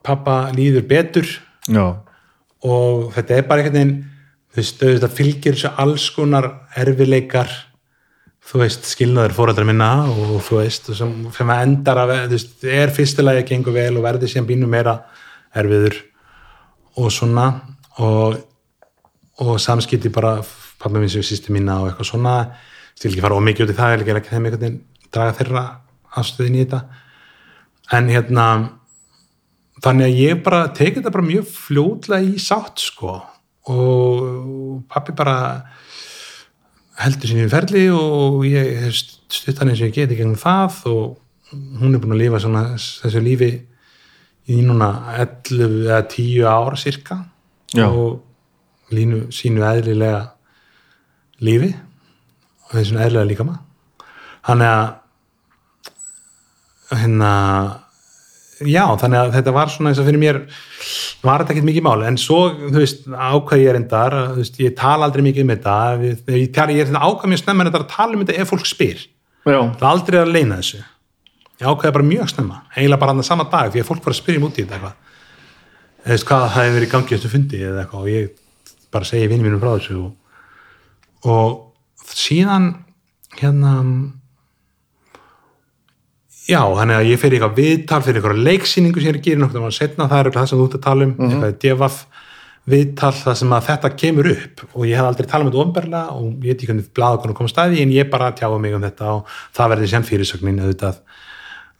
pappa 0.06 0.36
líður 0.56 0.86
betur. 0.90 1.28
Já, 1.70 2.00
og 2.66 3.10
þetta 3.14 3.36
er 3.36 3.48
bara 3.48 3.62
einhvern 3.62 3.76
veginn 3.78 3.98
þú 4.50 4.58
veist, 4.58 4.80
þetta 4.82 5.10
fylgir 5.14 5.56
þessu 5.56 5.72
alls 5.78 6.08
konar 6.14 6.48
erfileikar 6.80 7.52
þú 8.46 8.62
veist, 8.62 8.86
skilnaður 8.88 9.34
fóreldra 9.36 9.66
minna 9.68 9.90
og 10.10 10.38
þú 10.46 10.60
veist, 10.62 10.92
sem, 10.96 11.12
sem 11.34 11.52
endar 11.54 12.00
að 12.04 12.14
þú 12.16 12.36
veist, 12.36 12.54
er 12.64 12.94
fyrstilega 12.94 13.42
að 13.44 13.50
gengur 13.52 13.76
vel 13.76 13.92
og 13.98 14.06
verði 14.06 14.30
síðan 14.30 14.48
bínu 14.48 14.70
meira 14.70 14.96
erfiður 15.56 15.98
og 17.00 17.12
svona 17.14 17.46
og, 18.00 18.40
og 19.44 19.54
samskipti 19.62 20.12
bara 20.12 20.38
pappa 20.80 20.96
minn 20.96 21.12
sem 21.12 21.24
sýsti 21.24 21.52
mína 21.54 21.80
og 21.82 21.90
eitthvað 21.90 22.10
svona. 22.10 22.34
Stil 22.96 23.12
ekki 23.12 23.24
fara 23.24 23.38
ómikið 23.38 23.66
út 23.66 23.74
í 23.74 23.78
það, 23.78 24.04
vil 24.04 24.16
ekki 24.16 24.32
þeim 24.32 24.46
einhvern 24.48 24.62
veginn 24.64 24.80
draga 25.10 25.36
þeirra 25.38 25.64
afstöðin 26.20 26.56
í 26.58 26.64
þetta. 26.64 26.80
En 27.96 28.10
hérna 28.10 28.46
þannig 29.84 30.06
að 30.06 30.20
ég 30.20 30.42
bara 30.46 30.62
teki 30.76 31.00
þetta 31.00 31.14
bara 31.14 31.28
mjög 31.28 31.52
fljótlega 31.52 32.26
í 32.26 32.40
sátt 32.42 32.82
sko. 32.82 33.18
Og 33.70 34.82
pappi 34.90 35.14
bara 35.16 35.36
heldur 37.00 37.30
sinni 37.30 37.46
í 37.46 37.50
ferli 37.50 37.86
og 37.94 38.44
ég 38.48 38.88
stutt 38.92 39.60
hann 39.60 39.72
eins 39.72 39.80
og 39.80 39.88
ég 39.88 39.96
geti 39.96 40.18
gegnum 40.18 40.38
það 40.40 40.80
og 40.90 41.04
hún 41.80 41.94
er 41.94 42.02
búin 42.02 42.14
að 42.16 42.22
lifa 42.24 42.40
svona 42.42 42.64
þessu 42.76 43.22
lífi 43.24 43.50
í 44.50 44.60
núna 44.66 44.90
11 45.16 45.86
eða 45.86 46.00
10 46.10 46.46
ára 46.50 46.80
cirka 46.80 47.20
Já. 47.74 47.86
og 47.86 48.20
línu 48.94 49.28
sínu 49.34 49.62
eðlilega 49.66 50.22
lífi 51.46 51.70
og 51.72 52.74
þessu 52.74 52.98
eðlilega 52.98 53.30
líka 53.30 53.46
maður 53.46 53.66
þannig 54.48 54.72
að 54.74 54.88
hérna 57.00 57.32
já, 58.66 58.84
þannig 58.98 59.20
að 59.20 59.34
þetta 59.38 59.54
var 59.54 59.70
svona 59.72 59.92
eins 59.92 60.00
og 60.02 60.08
fyrir 60.08 60.22
mér 60.22 60.40
var 61.20 61.42
þetta 61.42 61.54
ekkert 61.54 61.68
mikið 61.68 61.84
mál 61.84 62.04
en 62.08 62.16
svo, 62.20 62.38
þú 62.56 62.78
veist, 62.78 63.02
ákvað 63.08 63.62
ég 63.62 63.74
reyndar 63.76 64.16
þú 64.32 64.40
veist, 64.40 64.60
ég 64.62 64.76
tala 64.78 65.08
aldrei 65.08 65.24
mikið 65.26 65.44
um 65.44 65.52
þetta 65.52 65.76
við, 66.00 66.22
ég, 66.32 66.46
er 66.54 66.88
þetta 66.88 67.02
ákvað 67.04 67.32
mjög 67.32 67.42
snemma 67.42 67.64
en 67.64 67.70
þetta 67.70 67.82
að 67.82 67.92
tala 67.92 68.16
um 68.16 68.24
þetta 68.24 68.40
ef 68.40 68.52
fólk 68.54 68.70
spyr, 68.70 69.04
já, 69.44 69.58
það 69.60 69.84
er 69.84 69.90
aldrei 69.90 70.18
að 70.20 70.34
leina 70.36 70.60
þessu. 70.62 70.82
Ég 71.60 71.68
ákvaði 71.68 71.96
bara 71.98 72.08
mjög 72.08 72.30
snemma 72.32 72.62
eiginlega 72.72 73.02
bara 73.02 73.12
hann 73.12 73.20
að 73.20 73.28
sama 73.28 73.48
dag, 73.52 73.72
því 73.72 73.82
að 73.82 73.90
fólk 73.90 74.06
var 74.06 74.14
að 74.14 74.20
spyrja 74.22 74.52
þetta 74.56 74.78
eitthvað. 74.78 74.94
Eða 76.00 76.14
veist 76.14 76.28
hvað 76.30 76.46
það 76.46 76.64
hefur 76.64 76.76
verið 76.78 76.88
í 76.88 76.92
gangi 76.94 77.16
þessu 77.16 77.32
fundi 77.34 77.60
eða 77.60 77.82
eitthvað 77.82 78.06
og 78.06 78.12
ég 78.14 78.30
bara 78.90 79.08
segi 79.10 79.28
vinni 79.28 79.44
mínum 79.44 79.60
frá 79.60 79.74
þessu 79.74 79.98
og, 80.00 80.14
og 81.28 82.14
síðan 82.16 82.70
hérna 83.36 83.74
já, 86.50 86.62
þannig 86.76 86.96
að 86.98 87.08
ég 87.10 87.18
fer 87.20 87.32
í 87.32 87.34
eitthvað 87.38 87.60
viðtal 87.60 88.02
fyrir 88.04 88.18
eitthvað 88.20 88.44
leiksýningu 88.48 88.98
sem 88.98 89.06
ég 89.06 89.12
er 89.14 89.20
að 89.20 89.28
gera 89.28 89.40
um 89.60 89.64
setna, 89.74 90.10
það 90.10 90.20
er 90.20 90.26
það 90.36 90.46
sem 90.50 90.58
þú 90.58 90.64
ert 90.66 90.78
að 90.78 90.86
tala 90.86 91.02
um 91.06 91.12
eitthvað 91.26 91.52
devaf 91.64 91.96
viðtal 92.70 93.16
það 93.16 93.34
sem 93.40 93.50
að 93.56 93.66
þetta 93.68 93.88
kemur 94.02 94.26
upp. 94.30 94.56
Og 94.74 94.82
ég 94.86 94.94
hef 94.98 95.06
aldrei 95.08 95.26
talað 95.28 95.44
um 95.46 95.50
þetta 95.50 95.64
ofnberlega 95.64 96.06
og 96.14 96.22
ég 96.28 96.32
veit 96.44 96.58
ekki 96.58 96.70
hvernig 96.70 96.88
blaða 96.96 97.18
hvernig 97.22 97.38
koma 97.38 97.52
staði 97.52 97.76
en 97.84 97.94
ég 97.94 98.06
bara 98.12 98.36
tjáða 98.36 98.62
mig 98.62 98.72
um 98.76 98.84
þetta 98.84 99.06
og 99.16 99.22
það 99.56 99.70
verði 99.74 99.86
sem 99.92 100.04
fyrirsögnin 100.06 100.62
auðvitað, 100.64 100.96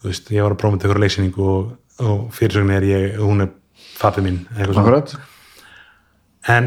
þú 0.00 0.04
veist, 0.10 0.26
ég 0.34 0.42
var 0.46 0.52
að 0.54 0.60
prófa 0.62 0.72
með 0.74 0.80
eitthvað 0.84 1.04
leiksýningu 1.04 1.42
og, 1.54 1.62
og 2.06 2.18
fyrirsögnin 2.36 2.78
er 2.78 2.84
ég, 2.88 3.02
hún 3.20 3.38
er 3.44 3.50
pappi 4.00 4.20
akkurat. 4.56 5.08
En 6.48 6.64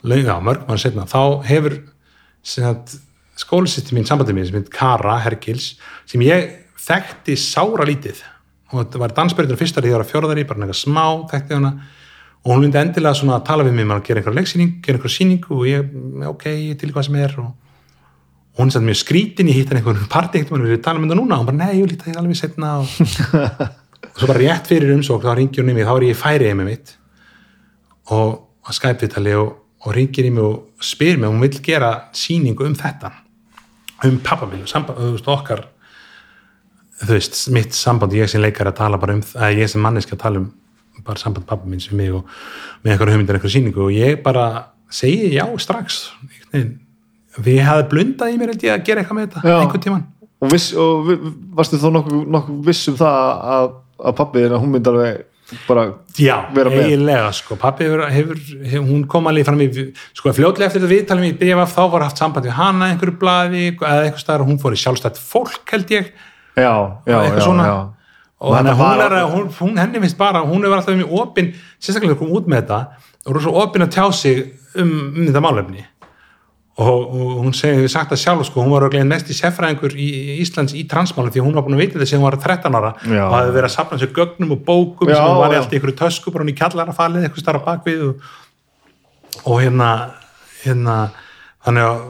lög 0.05 0.29
á 0.29 0.37
mörg 0.41 0.67
mann 0.69 0.79
setna 0.81 1.05
þá 1.09 1.43
hefur 1.49 1.94
skólisýtti 2.45 3.97
mín 3.97 4.07
sambandið 4.09 4.37
mín 4.37 4.47
sem 4.49 4.61
heit 4.61 4.71
Kara 4.73 5.17
Hergils 5.25 5.75
sem 6.11 6.23
ég 6.27 6.53
þekkti 6.85 7.37
sára 7.41 7.87
lítið. 7.89 8.23
Og 8.73 8.81
þetta 8.83 9.03
var 9.03 9.15
dansbyrjunum 9.17 9.61
fyrsta 9.61 9.81
þegar 9.81 9.91
ég 9.91 9.97
var 9.97 10.05
að 10.05 10.13
fjórðari 10.13 10.47
bara 10.49 10.65
eitthvað 10.65 10.81
smá 10.81 11.05
þekkti 11.33 11.59
hana. 11.59 11.75
Og 12.45 12.53
hún 12.53 12.65
myndi 12.67 12.81
endilega 12.81 13.17
svona 13.17 13.39
að 13.39 13.47
tala 13.49 13.65
við 13.65 13.77
mig 13.79 13.87
maður 13.89 14.03
að 14.03 14.09
gera 14.09 14.21
einhverja 14.21 14.41
leiksýning, 14.41 14.73
gera 14.85 14.99
einhverja 14.99 15.17
sýningu 15.17 15.55
og 15.57 15.69
ég, 15.69 15.95
ok, 16.29 16.49
ég 16.53 16.81
til 16.81 16.91
hvað 16.93 17.07
sem 17.07 17.17
er 17.23 17.39
og 17.41 17.53
hún 18.59 18.69
er 18.69 18.75
satt 18.75 18.85
mjög 18.85 18.99
skrítin, 19.01 19.49
ég 19.49 19.57
hitt 19.63 19.73
hann 19.73 19.81
einhvern 19.81 20.05
partí 20.13 20.43
ekkert, 20.43 20.61
við 20.63 20.83
tala 20.85 21.01
um 21.01 21.09
þetta 21.09 21.17
núna 21.19 21.39
og 21.39 21.41
hún 21.41 21.49
bara, 21.49 21.61
nei, 21.63 21.81
ég 21.81 21.89
lítið 21.91 22.19
alveg 22.21 22.39
setna 22.39 22.75
og 22.83 22.93
og 24.15 24.21
svo 24.21 24.29
bara 24.31 24.43
rétt 24.43 24.69
fyrir 24.71 24.93
umsók 24.95 25.25
þá 25.25 25.35
ringir 25.39 25.65
hún 25.65 25.73
í 25.73 25.77
mig, 25.79 25.89
þá 25.89 25.95
er 25.97 26.07
ég 26.07 26.15
í 26.15 26.21
færi 26.21 26.53
með 26.55 26.69
mitt 26.71 26.93
og 28.15 28.69
að 28.69 28.77
Skype-vitali 28.79 29.35
og, 29.41 29.51
og 29.85 29.95
ringir 29.97 30.27
í 30.29 30.33
mig 30.33 30.45
og 30.45 30.85
spyr 30.85 31.19
mig, 31.21 31.29
hún 31.29 31.43
vill 31.45 31.61
gera 31.65 31.93
sýningu 32.17 32.67
um 32.67 32.77
þetta 32.79 33.13
um 34.05 34.19
pappa 34.25 34.49
minn, 34.49 34.65
veist, 34.65 35.29
okkar 35.29 35.67
þú 37.03 37.11
veist, 37.13 37.41
mitt 37.55 37.77
samband 37.77 38.15
ég 38.17 38.31
sem 38.31 38.43
leikar 38.43 38.71
að 38.71 38.79
tala 38.81 39.01
bara 39.01 39.17
um, 39.17 39.25
að 39.37 39.61
ég 39.63 39.71
sem 39.71 39.83
manneski 39.83 40.17
að 40.17 40.25
tala 40.25 40.43
um 40.43 40.51
bara 41.05 41.21
samband 41.21 41.47
pappa 41.49 41.69
minn 41.69 41.83
sem 41.83 41.97
mig 41.99 42.13
og 42.15 42.25
með 42.85 42.95
einhverja 42.95 43.17
hugmyndir, 43.17 43.39
einhverja 43.39 43.59
sýningu 43.59 43.87
og 43.89 43.93
ég 43.95 44.23
bara 44.25 44.47
segi 44.95 45.35
já 45.35 45.45
strax 45.61 46.03
við 47.45 47.63
hafði 47.67 47.87
blundað 47.91 48.35
í 48.35 48.41
mér 48.41 48.55
held 48.55 48.67
ég 48.67 48.77
að 48.77 48.85
gera 48.87 49.03
eitthvað 49.03 49.19
með 49.19 49.27
þetta 49.29 49.49
Já. 49.49 49.57
einhvern 49.61 49.85
tíman 49.85 50.05
og, 50.45 50.51
viss, 50.53 50.69
og 50.79 51.11
varstu 51.59 51.81
þá 51.83 51.89
nokkuð, 51.99 52.27
nokkuð 52.37 52.61
viss 52.69 52.91
um 52.93 52.99
það 53.01 53.31
að, 53.57 53.71
að 54.05 54.19
pappi 54.21 54.45
þinn 54.45 54.57
að 54.57 54.63
hún 54.65 54.75
myndi 54.75 54.93
alveg 54.93 55.23
bara 55.69 55.85
Já, 56.17 56.37
vera 56.55 56.71
með. 56.73 56.87
eiginlega 56.89 57.33
sko, 57.37 57.57
pappi 57.61 57.87
hefur, 57.87 58.05
hefur, 58.13 58.39
hefur 58.65 58.87
hún 58.89 59.03
kom 59.11 59.29
alveg 59.29 59.47
fram 59.49 59.61
í, 59.61 59.69
sko 60.17 60.33
fljótlega 60.37 60.71
eftir 60.71 60.83
þetta 60.83 60.93
viðtalum 60.93 61.27
í 61.29 61.33
BFF 61.41 61.75
þá 61.77 61.83
var 61.93 62.07
haft 62.07 62.23
samband 62.23 62.49
við 62.49 62.57
hana 62.57 62.91
einhverju 62.93 63.17
blaði 63.21 63.65
eða 63.75 64.07
eitthvað 64.07 64.23
staðar 64.25 64.45
og 64.45 64.51
hún 64.53 64.61
fór 64.63 64.77
í 64.77 64.81
sjálfstætt 64.81 65.21
fólk 65.21 65.75
held 65.75 65.93
ég 65.95 66.11
já, 66.57 66.73
já, 67.05 67.19
já, 67.29 67.39
já. 67.45 67.77
og 68.41 68.57
þannig 68.57 68.73
að 68.73 68.81
hún 68.81 69.05
er 69.05 69.17
að, 69.19 69.27
hún, 69.35 69.49
hún, 69.61 69.81
henni 69.83 70.05
finnst 70.07 70.21
bara, 70.21 70.45
hún 70.49 70.65
hefur 70.65 70.81
alltaf 70.81 70.99
mjög 71.01 71.17
opinn, 71.21 71.53
sérstaklega 71.83 72.21
kom 72.23 72.33
út 72.39 72.49
með 72.49 72.65
þetta 72.65 72.81
og 73.25 73.37
er 73.37 73.45
svo 73.47 73.57
opinn 73.63 73.87
að 73.87 73.95
tjá 73.99 74.07
sig 74.17 74.43
um, 74.81 74.95
um 75.13 75.23
þetta 75.27 75.45
málefni 75.45 75.85
og, 76.75 77.03
og 77.07 77.35
hún 77.45 77.55
segi, 77.55 77.85
við 77.85 77.93
sagt 77.93 78.11
það 78.11 78.23
sjálf 78.25 78.49
sko, 78.49 78.63
hún 78.65 78.73
var 78.75 78.87
örugglega 78.87 79.07
mest 79.07 79.29
í 79.31 79.37
seffræðingur 79.39 79.95
í 79.95 80.09
Íslands 80.43 80.75
í 80.75 80.83
transmálum 80.91 81.31
því 81.31 81.45
hún 81.45 81.55
var 81.55 81.67
búin 81.67 81.77
að 81.77 81.85
vita 81.85 81.99
þetta 81.99 82.09
sem 82.11 82.23
hún 82.23 82.27
var 82.27 82.39
13 82.43 82.79
ára 82.81 82.91
Já. 83.05 83.21
og 83.29 83.37
hafði 83.37 83.55
verið 83.55 83.69
að 83.69 83.75
safna 83.77 84.01
sér 84.01 84.13
gögnum 84.17 84.57
og 84.57 84.65
bókum 84.67 85.13
Já, 85.13 85.21
sem 85.21 85.29
hún 85.29 85.41
var 85.45 85.55
í 85.55 85.61
allt 85.61 85.71
í 85.71 85.79
einhverju 85.79 86.01
tösku 86.01 86.35
bara 86.35 86.47
hún 86.47 86.51
í 86.51 86.57
kjallara 86.59 86.97
falið, 86.97 87.29
eitthvað 87.29 87.45
starf 87.45 87.65
bakvið 87.69 88.05
og, 88.09 88.27
og 89.45 89.63
hérna 89.63 89.91
hérna, 90.65 90.99
þannig 91.65 91.89
að 91.93 92.05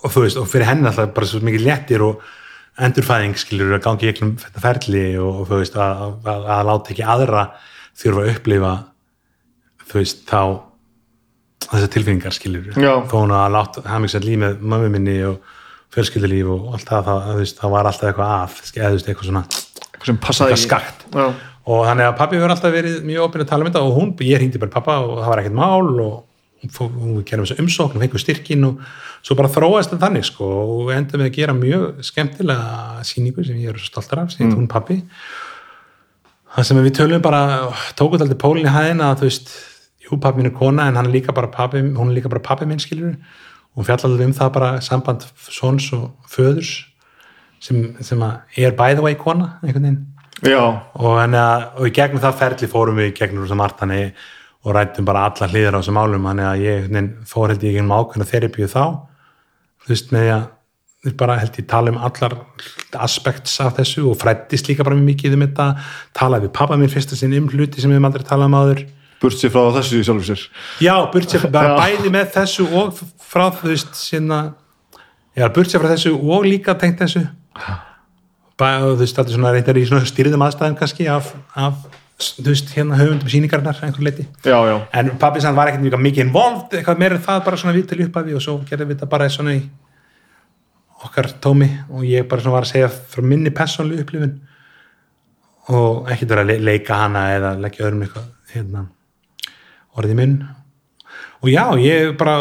og 0.00 0.14
þú 0.14 0.24
veist, 0.24 0.38
og 0.40 0.48
fyrir 0.48 0.68
henni 0.70 0.88
alltaf 0.88 1.12
bara 1.16 1.28
svo 1.28 1.42
mikið 1.44 1.66
léttir 1.66 2.04
og 2.04 2.22
endurfæðing 2.80 3.36
skilur 3.38 3.76
að 3.76 3.84
gangi 3.84 4.06
í 4.06 4.10
gegnum 4.10 4.36
þetta 4.40 4.62
ferli 4.64 5.04
og, 5.20 5.42
og 5.42 5.50
þú 5.50 5.60
veist, 5.60 5.76
að, 5.76 6.04
að, 6.24 6.46
að 6.56 6.62
láta 6.70 6.94
ekki 6.94 7.06
aðra 7.14 7.44
þurfa 8.00 8.24
að 8.24 8.30
upplifa 8.32 8.72
þú 9.90 9.98
veist, 10.00 10.22
þá 10.30 10.40
þessar 11.66 11.92
tilfinningar 11.94 12.36
skilur 12.36 12.70
þó 12.74 13.16
hún 13.16 13.34
að 13.36 13.56
láta 13.56 13.84
hamingsett 13.88 14.26
líf 14.26 14.40
með 14.40 14.62
mömmu 14.62 14.92
minni 14.94 15.16
og 15.28 15.40
fjölskyldulíf 15.94 16.48
og 16.54 16.72
allt 16.76 16.88
það, 16.88 17.10
það, 17.10 17.36
veist, 17.40 17.60
það 17.60 17.74
var 17.74 17.90
alltaf 17.90 18.10
eitthvað 18.10 18.34
að 18.38 18.80
eða 18.80 18.90
eitthvað 18.96 19.28
svona 19.28 19.44
Eitthvað 20.00 20.16
já. 21.12 21.26
og 21.74 21.84
þannig 21.90 22.06
að 22.08 22.18
pappi 22.22 22.38
hefur 22.38 22.54
alltaf 22.54 22.74
verið 22.74 22.98
mjög 23.04 23.26
opinn 23.26 23.44
að 23.44 23.50
tala 23.50 23.64
um 23.64 23.70
þetta 23.70 23.84
og 23.84 23.96
hún, 23.98 24.12
ég 24.24 24.40
hringdi 24.40 24.62
bara 24.62 24.74
pappa 24.78 24.98
og 25.04 25.18
það 25.18 25.32
var 25.32 25.42
ekkert 25.42 25.58
mál 25.58 25.90
og 26.06 26.14
hún 26.78 27.22
gerum 27.28 27.46
þessu 27.46 27.60
umsókn 27.60 27.98
og 27.98 28.04
fengum 28.04 28.20
styrkin 28.20 28.66
og 28.68 28.80
svo 29.24 29.36
bara 29.36 29.52
þróast 29.52 29.92
þetta 29.92 30.06
þannig 30.06 30.26
sko 30.28 30.48
og 30.48 30.90
endum 30.94 31.22
við 31.22 31.30
að 31.30 31.36
gera 31.36 31.56
mjög 31.56 32.02
skemmtilega 32.04 33.04
sýningu 33.08 33.44
sem 33.44 33.60
ég 33.60 33.72
er 33.72 33.80
stoltur 33.80 34.22
af, 34.22 34.32
sem 34.34 34.46
mm. 34.46 34.56
hún 34.56 34.68
pappi 34.70 35.00
það 36.54 36.68
sem 36.68 36.80
við 36.84 36.96
tölum 37.00 37.24
bara 37.24 37.42
tókum 37.96 38.16
þetta 38.16 38.28
aldrei 38.28 38.40
pólinn 38.40 38.68
í 38.68 38.74
hæðina 38.74 39.10
að 39.12 39.22
þú 39.22 39.28
veist, 39.28 39.52
jú 40.10 40.20
pappi 40.20 40.40
minn 40.40 40.50
er 40.50 40.56
kona 40.56 40.88
en 40.88 40.98
hann 40.98 41.06
er 41.06 41.14
líka 41.14 41.34
bara 41.34 41.50
pappi, 41.50 41.80
hún 41.80 42.10
er 42.10 42.18
líka 42.18 42.30
bara 42.32 42.42
pappi 42.42 42.66
minn 42.66 42.82
skilur 42.82 43.16
og 43.76 43.86
fjalla 43.86 44.08
alveg 44.08 44.30
um 44.30 44.36
það 44.36 44.54
bara 44.56 44.70
samband 44.82 45.26
sons 45.46 45.92
og 45.96 46.10
föðurs 46.30 46.72
sem, 47.62 47.90
sem 48.02 48.22
að 48.24 48.62
er 48.64 48.74
by 48.76 48.96
the 48.96 49.04
way 49.04 49.14
kona 49.14 49.56
einhvern 49.62 49.86
veginn. 49.86 50.00
Og, 50.96 51.18
en, 51.20 51.36
og 51.36 51.88
í 51.88 51.94
gegnum 51.94 52.22
það 52.22 52.38
ferli 52.40 52.68
fórum 52.70 53.00
við 53.00 53.10
í 53.10 53.16
gegnum 53.18 53.44
þessum 53.44 53.60
martani 53.60 54.00
og 54.64 54.74
rættum 54.76 55.08
bara 55.08 55.26
alla 55.28 55.48
hliðar 55.50 55.76
á 55.76 55.80
þessum 55.80 55.98
málum. 55.98 56.28
Þannig 56.30 56.48
að 56.48 56.64
ég 56.64 57.26
fór 57.28 57.52
held 57.52 57.66
ég 57.66 57.74
í 57.74 57.76
gegnum 57.76 57.94
ákveðna 57.96 58.28
þerapíu 58.28 58.68
þá. 58.70 58.84
Þú 59.84 59.92
veist 59.92 60.14
með 60.16 60.32
að 60.36 60.46
við 61.00 61.16
bara 61.20 61.36
held 61.40 61.56
ég 61.56 61.68
tala 61.68 61.92
um 61.92 62.00
allar 62.04 62.36
aspekts 63.00 63.54
af 63.64 63.76
þessu 63.78 64.04
og 64.10 64.18
frættist 64.20 64.68
líka 64.68 64.84
bara 64.84 64.98
mikið 65.00 65.36
um 65.36 65.44
þetta. 65.46 65.68
Talaði 66.16 66.48
við 66.48 66.56
pappa 66.56 66.80
mér 66.80 66.92
fyrsta 66.92 67.16
sinn 67.16 67.36
um 67.36 67.48
hluti 67.52 67.80
sem 67.80 67.92
við 67.92 68.00
höfum 68.00 68.10
aldrei 68.10 68.26
talað 68.28 68.50
um 68.50 68.58
áður 68.60 68.82
burt 69.20 69.36
sér 69.36 69.52
frá 69.52 69.66
þessu 69.76 70.00
í 70.00 70.06
sjálfur 70.06 70.28
sér. 70.30 70.42
Já, 70.84 70.94
burt 71.12 71.28
sér 71.34 71.46
bara 71.52 71.76
bæði 71.80 72.10
með 72.14 72.32
þessu 72.38 72.66
og 72.80 72.98
frá 73.30 73.46
þú 73.58 73.68
veist 73.74 73.94
sína, 74.00 74.40
já, 75.36 75.46
burt 75.52 75.70
sér 75.72 75.82
frá 75.84 75.92
þessu 75.94 76.14
og 76.16 76.44
líka 76.48 76.74
tengt 76.80 77.00
þessu. 77.02 77.26
Bæ, 78.60 78.68
og 78.84 78.94
þú 78.94 79.00
veist, 79.04 79.16
þetta 79.16 79.30
er 79.32 79.36
svona 79.38 79.52
reyndar 79.54 79.78
í 79.80 79.86
svona 79.88 80.08
styrðum 80.08 80.42
aðstæðum 80.44 80.74
kannski 80.80 81.06
af, 81.08 81.30
af 81.56 81.78
þú 82.20 82.48
veist, 82.50 82.72
hérna 82.76 82.98
höfundum 83.00 83.30
sýningarnar 83.32 83.78
einhver 83.86 84.04
leiti 84.04 84.26
já, 84.44 84.56
já, 84.68 84.74
en 85.00 85.06
pappi 85.22 85.40
sann 85.40 85.56
var 85.56 85.70
ekkert 85.70 85.96
mikið 86.04 86.26
involved 86.26 86.74
eitthvað 86.76 86.98
meira 87.00 87.16
það 87.24 87.38
bara 87.46 87.56
svona 87.62 87.72
við 87.78 87.86
til 87.88 88.02
upphafi 88.04 88.34
og 88.36 88.42
svo 88.44 88.58
gerðum 88.68 88.90
við 88.90 88.98
þetta 88.98 89.08
bara 89.14 89.28
svona 89.32 89.54
í 89.56 89.62
okkar 91.06 91.30
tómi 91.40 91.70
og 91.88 92.04
ég 92.04 92.28
bara 92.28 92.44
svona 92.44 92.58
var 92.58 92.66
að 92.68 92.72
segja 92.74 92.90
frá 92.92 93.24
minni 93.24 93.48
persónlu 93.56 93.96
upplifun 94.02 94.34
og 95.72 96.10
ekkert 96.12 96.34
vera 96.34 96.44
að 96.44 96.50
le- 96.52 96.60
leika 96.68 96.98
hana 97.06 97.22
eða 97.38 97.54
leggja 97.64 97.86
öðrum 97.88 98.04
eitthvað 98.04 98.28
hérna, 98.52 98.84
orðið 99.98 100.14
í 100.14 100.18
munn 100.20 100.36
og 101.40 101.48
já, 101.50 101.64
ég 101.80 102.06
er 102.10 102.16
bara 102.20 102.36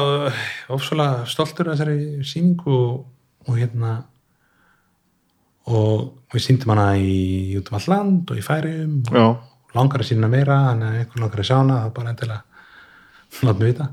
ofsvöla 0.71 1.25
stoltur 1.29 1.71
af 1.71 1.77
þessari 1.77 2.25
sýningu 2.27 2.75
og, 2.75 3.05
og 3.47 3.59
hérna 3.59 3.93
og 5.69 6.33
við 6.33 6.45
síndum 6.45 6.73
hana 6.73 6.91
í 6.97 7.55
út 7.59 7.69
um 7.71 7.79
all 7.79 7.89
land 7.93 8.31
og 8.33 8.39
í 8.39 8.45
færium 8.45 8.99
og 9.09 9.17
já, 9.17 9.27
langar 9.77 10.03
að 10.03 10.11
sína 10.11 10.29
meira 10.31 10.59
að 10.71 10.85
einhvern 10.89 11.25
langar 11.25 11.43
að 11.43 11.49
sjá 11.49 11.57
hana 11.59 11.81
þá 11.85 11.89
bara 11.97 12.13
endilega 12.13 12.43
láta 13.45 13.59
mig 13.59 13.69
vita. 13.69 13.89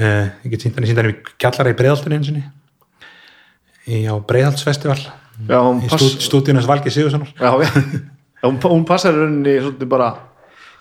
Uh, 0.00 0.26
ég 0.46 0.54
get 0.54 0.62
sínt 0.64 0.78
hann, 0.78 0.86
ég 0.86 0.92
sínt 0.92 1.00
hann 1.02 1.10
í 1.10 1.16
kjallara 1.36 1.72
í 1.74 1.76
breiðaltunni 1.76 2.16
eins 2.16 2.30
og 2.30 2.38
í 2.38 2.44
á 4.08 5.60
hún 5.60 5.82
í 5.84 5.90
pass 5.90 6.04
stú, 6.04 6.24
stúdíunas 6.28 6.68
Valgi 6.68 6.92
Sigurssonar 6.92 7.32
já, 7.36 7.50
hún, 8.46 8.84
passar 8.88 9.16
rauninni 9.16 9.58
svolítið 9.60 9.90
bara 9.92 10.10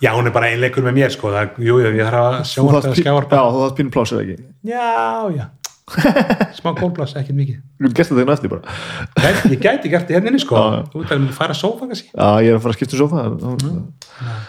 já, 0.03 0.11
hún 0.15 0.27
er 0.29 0.33
bara 0.35 0.49
einleikur 0.53 0.85
með 0.85 0.97
mér 0.99 1.13
sko. 1.13 1.31
Það, 1.33 1.55
jú, 1.67 1.77
jú, 1.83 1.93
ég 1.97 2.07
þarf 2.07 2.19
að 2.19 2.35
þarft 2.43 2.59
eða 2.59 2.81
pín- 2.89 2.99
skjávarpa 3.01 3.39
já, 3.39 3.43
þú 3.45 3.63
þarf 3.63 3.77
pínu 3.79 3.93
plásir 3.95 4.21
ekki? 4.23 4.37
Já, 4.69 4.91
já. 5.35 5.45
Smá 6.59 6.69
gólblas, 6.77 7.15
ekkert 7.17 7.37
mikið. 7.39 7.57
Þú 7.81 7.91
gert 7.97 8.11
þetta 8.11 8.19
þegar 8.19 8.35
eftir 8.35 8.51
bara. 8.53 8.77
Gæti- 9.17 9.51
ég 9.55 9.63
gæti 9.63 9.91
gert 9.91 10.09
það 10.09 10.19
hérna 10.19 10.41
sko. 10.43 10.63
Þú 10.93 11.01
veit 11.03 11.13
að 11.15 11.27
færa 11.39 11.57
sófa 11.57 11.89
kannski? 11.89 12.11
Já, 12.13 12.29
ég 12.45 12.51
er 12.53 12.59
að 12.59 12.65
fara 12.65 12.75
að 12.75 12.79
skipta 12.79 12.97
um 12.97 13.01
sofa 13.01 13.23
mm. 13.29 14.43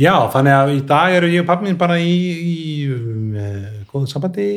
Já, 0.00 0.14
þannig 0.32 0.54
að 0.58 0.72
í 0.74 0.78
dag 0.90 1.16
eru 1.20 1.28
ég 1.30 1.44
og 1.44 1.50
pappi 1.50 1.68
mín 1.68 1.76
bara 1.78 1.98
í, 2.02 2.14
í 2.34 2.54
um, 2.90 3.36
góðu 3.92 4.08
sambandi. 4.10 4.48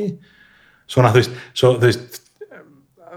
Svona 0.89 1.11
þú 1.14 1.19
veist, 1.22 1.35
svo, 1.53 1.76
þú 1.76 1.91
veist 1.91 2.22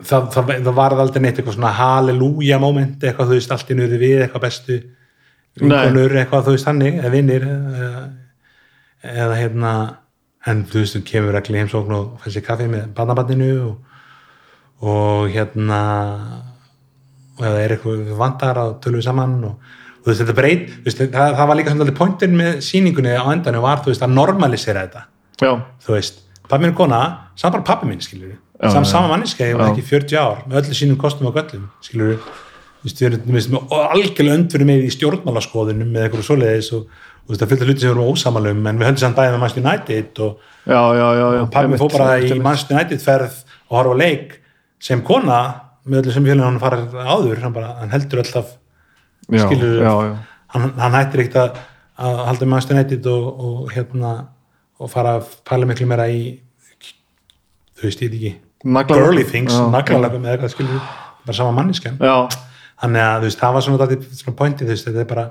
það, 0.04 0.26
það, 0.34 0.50
það 0.66 0.72
varð 0.76 1.02
aldrei 1.04 1.22
neitt 1.24 1.38
eitthvað 1.40 1.56
svona 1.56 1.72
halleluja 1.78 2.58
moment, 2.60 2.98
eitthvað 3.04 3.30
þú 3.30 3.38
veist 3.38 3.54
allt 3.54 3.70
í 3.72 3.78
nöðu 3.78 4.00
við, 4.02 4.16
eitthvað 4.24 4.44
bestu 4.46 4.78
vinkonur, 5.58 6.14
eitthvað 6.20 6.46
þú 6.46 6.54
veist 6.54 6.68
hannig, 6.68 7.00
eða 7.00 7.12
vinnir 7.14 7.46
eða, 7.48 8.04
eða 9.02 9.40
hérna 9.40 9.72
en 10.48 10.62
þú 10.68 10.82
veist, 10.82 10.96
þú 10.96 11.02
kemur 11.08 11.38
að 11.38 11.50
heimsókn 11.56 11.96
og 11.96 12.24
fæsir 12.24 12.44
kaffi 12.46 12.68
með 12.70 12.92
barnabandinu 12.96 13.50
og, 13.66 13.98
og 14.86 15.28
hérna 15.34 15.80
og 17.36 17.44
það 17.44 17.60
er 17.60 17.74
eitthvað 17.76 18.10
vantar 18.20 18.60
að 18.60 18.74
tölum 18.84 19.00
við 19.00 19.06
saman 19.08 19.36
og, 19.48 19.72
og 20.00 20.04
þú 20.04 20.12
veist, 20.12 20.22
þetta 20.22 20.36
breyt 20.38 20.66
veist, 20.86 21.02
það, 21.02 21.38
það 21.40 21.50
var 21.50 21.60
líka 21.60 21.72
svona 21.72 21.86
alveg 21.86 21.98
pointin 21.98 22.36
með 22.36 22.60
sýningunni 22.64 23.16
á 23.16 23.24
endanum 23.32 23.64
var, 23.64 23.82
þú 23.84 23.92
veist, 23.92 24.04
að 24.04 24.14
normalisera 24.16 24.84
þetta. 24.86 25.06
Já, 25.40 25.52
þú 25.84 25.96
veist, 25.96 26.22
pappi 26.46 26.62
minn 26.64 26.72
er 26.74 26.78
kona 26.78 27.00
saman 27.40 27.58
bara 27.58 27.68
pappi 27.72 27.88
minn, 27.88 28.04
skilur 28.04 28.36
Já, 28.60 28.84
saman 28.84 29.12
manniska, 29.14 29.46
ég 29.48 29.56
var 29.56 29.70
ekki 29.72 29.86
40 29.88 30.20
ár 30.20 30.42
með 30.44 30.58
öllu 30.60 30.76
sínum 30.76 31.00
kostum 31.00 31.30
og 31.30 31.36
göllum, 31.38 31.68
skilur 31.84 32.16
veist, 32.16 32.40
við 32.84 33.02
erum 33.10 33.72
algjörlega 33.76 34.36
öndfyrir 34.38 34.68
með 34.68 34.84
í 34.86 34.90
stjórnmálaskoðunum 34.96 35.90
með 35.94 36.06
eitthvað 36.06 36.26
svoleiðis 36.28 36.70
og 36.76 36.84
þú 36.90 37.32
veist, 37.34 37.42
það 37.42 37.50
fylgta 37.52 37.66
hluti 37.68 37.80
sem 37.82 37.90
við 37.90 37.94
erum 37.94 38.12
ósamalum 38.14 38.62
en 38.70 38.80
við 38.80 38.88
höndum 38.88 39.02
samt 39.04 39.18
bæðið 39.18 39.34
með 39.36 39.42
Manchester 39.44 39.66
United 39.66 40.22
og 40.24 40.46
já, 40.64 40.80
já, 41.00 41.06
já, 41.20 41.26
já. 41.36 41.42
pappi 41.44 41.64
Einmitt, 41.66 41.82
fór 41.82 41.92
bara 41.98 42.16
í. 42.20 42.30
Manchester 42.46 42.76
United 42.78 43.04
ferð 43.04 43.36
og 43.68 43.76
horfa 43.78 43.92
á 43.92 44.00
leik 44.00 44.34
sem 44.80 45.02
kona 45.06 45.40
með 45.84 46.00
öllu 46.02 46.14
sem 46.16 46.24
félagin 46.26 46.46
hann 46.48 46.60
farið 46.62 46.96
áður 47.04 47.42
hann, 47.44 47.54
bara, 47.56 47.70
hann 47.82 47.92
heldur 47.92 48.22
alltaf 48.24 48.54
já, 49.30 49.44
skilur- 49.44 49.80
já, 49.84 49.92
já. 50.08 50.14
hann, 50.56 50.68
hann 50.80 50.96
hættir 50.98 51.24
ekkert 51.26 51.40
að, 51.44 51.60
að 52.00 52.20
halda 52.30 52.46
með 52.46 52.52
Manchester 52.54 52.78
United 52.80 53.10
og, 53.12 53.28
og 53.50 53.74
hérna 53.76 54.14
og 54.80 54.88
fara 54.92 55.18
að 55.20 55.34
pæla 55.48 55.68
miklu 55.68 55.88
meira 55.90 56.08
í 56.08 56.22
þú 57.76 57.88
veist, 57.88 58.02
ég 58.04 58.14
ekki 58.16 58.36
girly 58.92 59.24
things, 59.24 59.52
Já, 59.56 59.68
naglalagum 59.72 60.24
eða 60.26 60.36
eitthvað 60.36 60.52
skilur 60.54 60.80
bara 61.26 61.36
sama 61.36 61.52
manniskan 61.56 61.96
já, 62.00 62.16
þannig 62.80 63.04
að 63.04 63.26
veist, 63.26 63.40
það 63.40 63.54
var 63.56 63.66
svona, 63.66 63.88
svona 64.20 64.36
pointið, 64.40 64.72
þetta 64.72 65.02
er 65.02 65.08
bara 65.10 65.26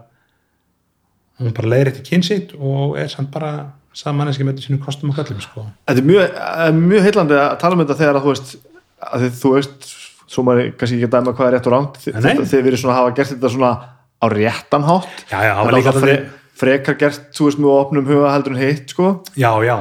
hún 1.39 1.55
bara 1.55 1.71
leiðir 1.73 1.91
eftir 1.93 2.07
kynsitt 2.09 2.55
og 2.57 2.97
er 2.99 3.11
samt 3.11 3.31
bara 3.33 3.51
sama 3.95 4.21
manneski 4.23 4.45
með 4.45 4.63
sínum 4.65 4.81
kostum 4.83 5.11
og 5.11 5.17
köllum 5.17 5.39
sko. 5.43 5.65
þetta 5.87 6.03
er 6.03 6.09
mjög, 6.09 6.39
er 6.65 6.75
mjög 6.77 7.07
heillandi 7.07 7.39
að 7.39 7.55
tala 7.63 7.77
um 7.77 7.83
þetta 7.83 7.99
þegar 8.01 8.19
að 8.19 8.25
þú 8.25 8.33
veist 8.33 8.51
að 8.99 9.23
þið, 9.23 9.37
þú 9.39 9.53
veist, 9.55 9.93
svo 10.29 10.43
maður 10.45 10.73
kannski 10.79 10.99
ekki 10.99 11.07
að 11.07 11.15
dæma 11.15 11.35
hvað 11.37 11.47
er 11.47 11.55
rétt 11.57 11.69
og 11.69 11.75
ránt 11.75 12.01
þið 12.03 12.67
verið 12.67 12.81
svona 12.83 12.95
að 12.95 12.99
hafa 12.99 13.15
gert 13.19 13.33
þetta 13.33 13.53
svona 13.55 13.71
á 14.19 14.25
réttan 14.27 14.83
hátt. 14.83 15.21
Já, 15.31 15.39
já, 15.47 15.53
Þetta 15.63 15.93
var 15.93 16.01
fre, 16.03 16.15
frekar 16.59 16.97
gert, 16.99 17.21
þú 17.37 17.45
veist, 17.47 17.61
með 17.63 17.77
opnum 17.77 18.09
huga 18.09 18.33
heldur 18.33 18.51
en 18.51 18.59
hitt, 18.59 18.91
sko. 18.91 19.13
Já, 19.39 19.47
já, 19.63 19.77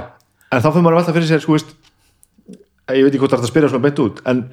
en 0.54 0.62
þá 0.62 0.68
fyrir 0.70 0.84
maður 0.84 0.94
að 0.94 1.00
velta 1.02 1.14
fyrir 1.16 1.28
sér, 1.32 1.42
sko 1.42 1.56
veist 1.56 1.74
ég 2.96 3.04
veit 3.04 3.10
ekki 3.12 3.20
hvort 3.20 3.34
það 3.34 3.42
er 3.42 3.44
að 3.44 3.50
spyrja 3.50 3.70
svona 3.72 3.84
beint 3.84 4.00
út 4.04 4.22
en 4.30 4.44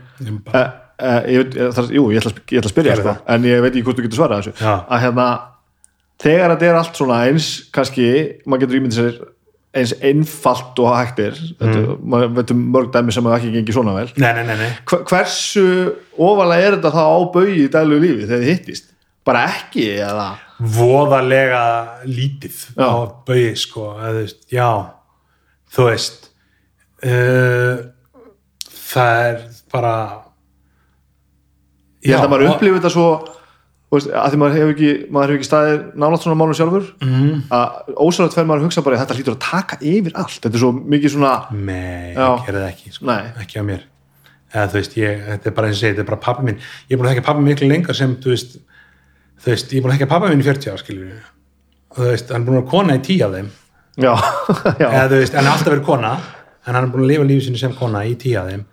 uh, 1.02 1.20
ég 1.32 1.54
það, 1.76 1.92
jú, 1.98 2.06
ég 2.14 2.22
ætla, 2.24 2.34
ég 2.52 2.60
ætla 2.62 2.70
að 2.72 2.74
spyrja 2.76 2.96
sko, 3.00 3.08
það. 3.12 3.22
en 3.36 3.48
ég 3.52 3.62
veit 3.66 3.72
ekki 3.74 3.86
hvort 3.88 4.00
þú 4.02 4.06
getur 4.08 4.22
svarað 4.22 4.44
þessu 4.46 4.66
Já. 4.66 4.74
að 4.90 5.04
hérna, 5.06 5.28
þegar 6.26 6.54
þetta 6.56 6.68
er 6.72 6.80
allt 6.82 7.00
svona 7.02 7.22
eins 7.30 7.48
kannski, 7.76 8.10
maður 8.46 8.66
getur 8.66 8.80
ímyndið 8.82 9.00
sér 9.02 9.24
eins 9.76 9.92
einfalt 10.08 10.78
og 10.80 10.94
hægt 10.96 11.18
er 11.20 11.34
þetta, 11.36 11.96
maður 12.08 12.30
veitum 12.38 12.60
mörg 12.72 12.94
dæmi 12.94 13.12
sem 13.12 13.26
að 13.28 13.34
ekki 13.42 13.50
gengi 13.58 13.74
svona 13.76 13.96
vel 13.98 14.08
nei, 14.24 14.30
nei, 14.38 14.44
nei, 14.48 14.56
nei. 14.62 14.70
Hver- 14.88 15.02
hversu 15.10 15.64
ofalega 16.16 16.70
er 16.70 16.78
þetta 16.78 16.94
þá 16.96 17.02
á 17.04 17.18
baugi 17.34 17.58
í 17.66 17.72
dælu 17.74 17.98
lífi 18.00 18.24
þegar 18.30 18.46
þið 18.46 18.52
hittist 18.54 18.88
bara 19.28 19.42
ekki 19.52 19.90
eða 20.06 20.30
voðalega 20.78 21.64
lítið 22.08 22.62
Já. 22.78 22.88
á 22.88 22.96
bauði 23.28 23.52
sko 23.60 23.90
já, 24.56 24.70
þú 25.76 25.88
veist 25.90 26.30
uh, 27.04 27.84
það 28.72 29.20
er 29.28 29.42
bara 29.76 29.94
ég 32.06 32.16
held 32.16 32.28
að 32.28 32.32
maður 32.34 32.52
upplifir 32.54 32.78
þetta 32.80 32.94
svo 32.94 33.08
veist, 33.96 34.12
að 34.12 34.34
því 34.34 34.40
maður 34.42 34.58
hefur 34.60 34.74
ekki, 34.76 34.92
maður 35.14 35.32
hefur 35.34 35.40
ekki 35.40 35.50
staðið 35.50 35.82
nálátt 36.04 36.26
svona 36.26 36.38
málum 36.40 36.58
sjálfur. 36.60 36.88
Mm, 37.06 37.42
að 37.56 37.92
ósæðat 38.06 38.38
fer 38.38 38.48
maður 38.50 38.64
að 38.64 38.70
hugsa 38.70 38.86
bara 38.86 39.02
þetta 39.02 39.18
hlýtur 39.20 39.36
að 39.36 39.44
taka 39.46 39.80
yfir 39.82 40.16
allt. 40.22 40.40
Þetta 40.44 40.60
er 40.60 40.64
svo 40.64 40.72
mikið 40.96 41.14
svona 41.16 41.34
nei, 41.52 42.14
Já. 42.16 42.26
ég 42.26 42.48
gerði 42.50 42.64
það 42.64 42.72
ekki 42.72 42.96
sko. 42.96 43.18
Ekki 43.44 43.62
á 43.62 43.64
mér. 43.70 43.86
Eða, 44.56 44.66
þú 44.72 44.80
veist, 44.80 44.98
ég, 45.00 45.24
þetta 45.30 45.50
er 45.50 45.56
bara 45.58 45.70
eins 45.70 45.78
og 45.78 45.84
segið, 45.84 45.96
þetta 45.96 46.06
er 46.06 46.10
bara 46.12 46.24
pappi 46.26 46.48
minn. 46.48 46.60
Ég 46.88 46.96
er 46.96 47.00
búin 47.02 47.10
að 47.10 47.16
þekka 47.16 47.28
pappi 47.30 47.46
miklu 47.46 47.70
lengar 47.72 47.98
sem 47.98 48.14
þú 48.24 48.32
veist, 48.32 48.58
þú 49.44 49.52
veist, 49.52 49.74
ég 49.74 49.80
er 49.80 49.86
búin 49.86 49.92
að 49.94 49.98
þekka 49.98 50.12
pappa 50.14 50.32
minn 50.32 50.44
í 50.44 50.48
40 50.48 50.72
ár 50.72 50.84
skilur 50.84 51.10
við 51.10 51.32
og 51.96 52.02
þú 52.02 52.10
veist, 52.12 52.32
hann 52.34 52.42
er 52.44 52.48
búin 52.50 52.60
að 52.60 52.72
kona 52.72 52.96
í 52.98 53.02
10 53.04 53.22
af 53.26 53.36
þeim. 53.36 53.52
Já, 53.96 54.12
já, 54.82 54.88
eða 54.90 55.06
þú 55.12 55.20
veist, 55.22 55.36
hann 55.38 55.46
er 55.48 55.52
alltaf 55.54 55.72
verið 55.72 55.86
kona 55.88 56.14
en 56.66 56.76
hann 56.76 56.82
er 56.82 56.92
búin 56.92 57.06
að 57.06 57.12
lifa 57.14 57.28
lífið 57.30 57.46
sinni 57.48 57.62
sem 57.62 57.76
kona 57.78 58.02
í 58.08 58.16
tíu 58.20 58.36
af 58.42 58.50
þeim. 58.52 58.66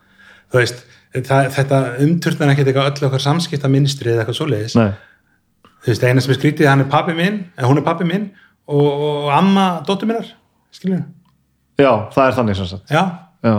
Þú 0.51 0.59
veist, 0.59 0.83
það, 1.13 1.49
þetta 1.57 1.79
umturnar 2.07 2.53
ekkert 2.55 2.71
eitthvað 2.73 2.91
öll 2.93 3.07
okkar 3.09 3.23
samskipta 3.27 3.69
minnstri 3.73 4.13
eða 4.15 4.23
eitthvað 4.25 4.39
svoleiðis, 4.41 4.77
nei. 4.79 4.93
Þú 5.83 5.91
veist, 5.91 6.05
eina 6.07 6.23
sem 6.23 6.33
er 6.33 6.39
skrítið 6.39 6.69
hann 6.71 6.85
er 6.85 6.91
pappi 6.93 7.15
minn, 7.19 7.41
eða 7.59 7.69
hún 7.69 7.81
er 7.81 7.87
pappi 7.87 8.07
minn 8.09 8.29
og, 8.71 8.87
og 8.87 9.31
amma 9.35 9.65
dóttur 9.89 10.07
minnar 10.09 10.29
við, 10.83 11.03
já, 11.83 11.91
það 12.15 12.29
er 12.29 12.37
þannig 12.39 12.57
sem 12.61 12.69
sagt. 12.71 12.93
Já, 12.95 13.03
já, 13.45 13.57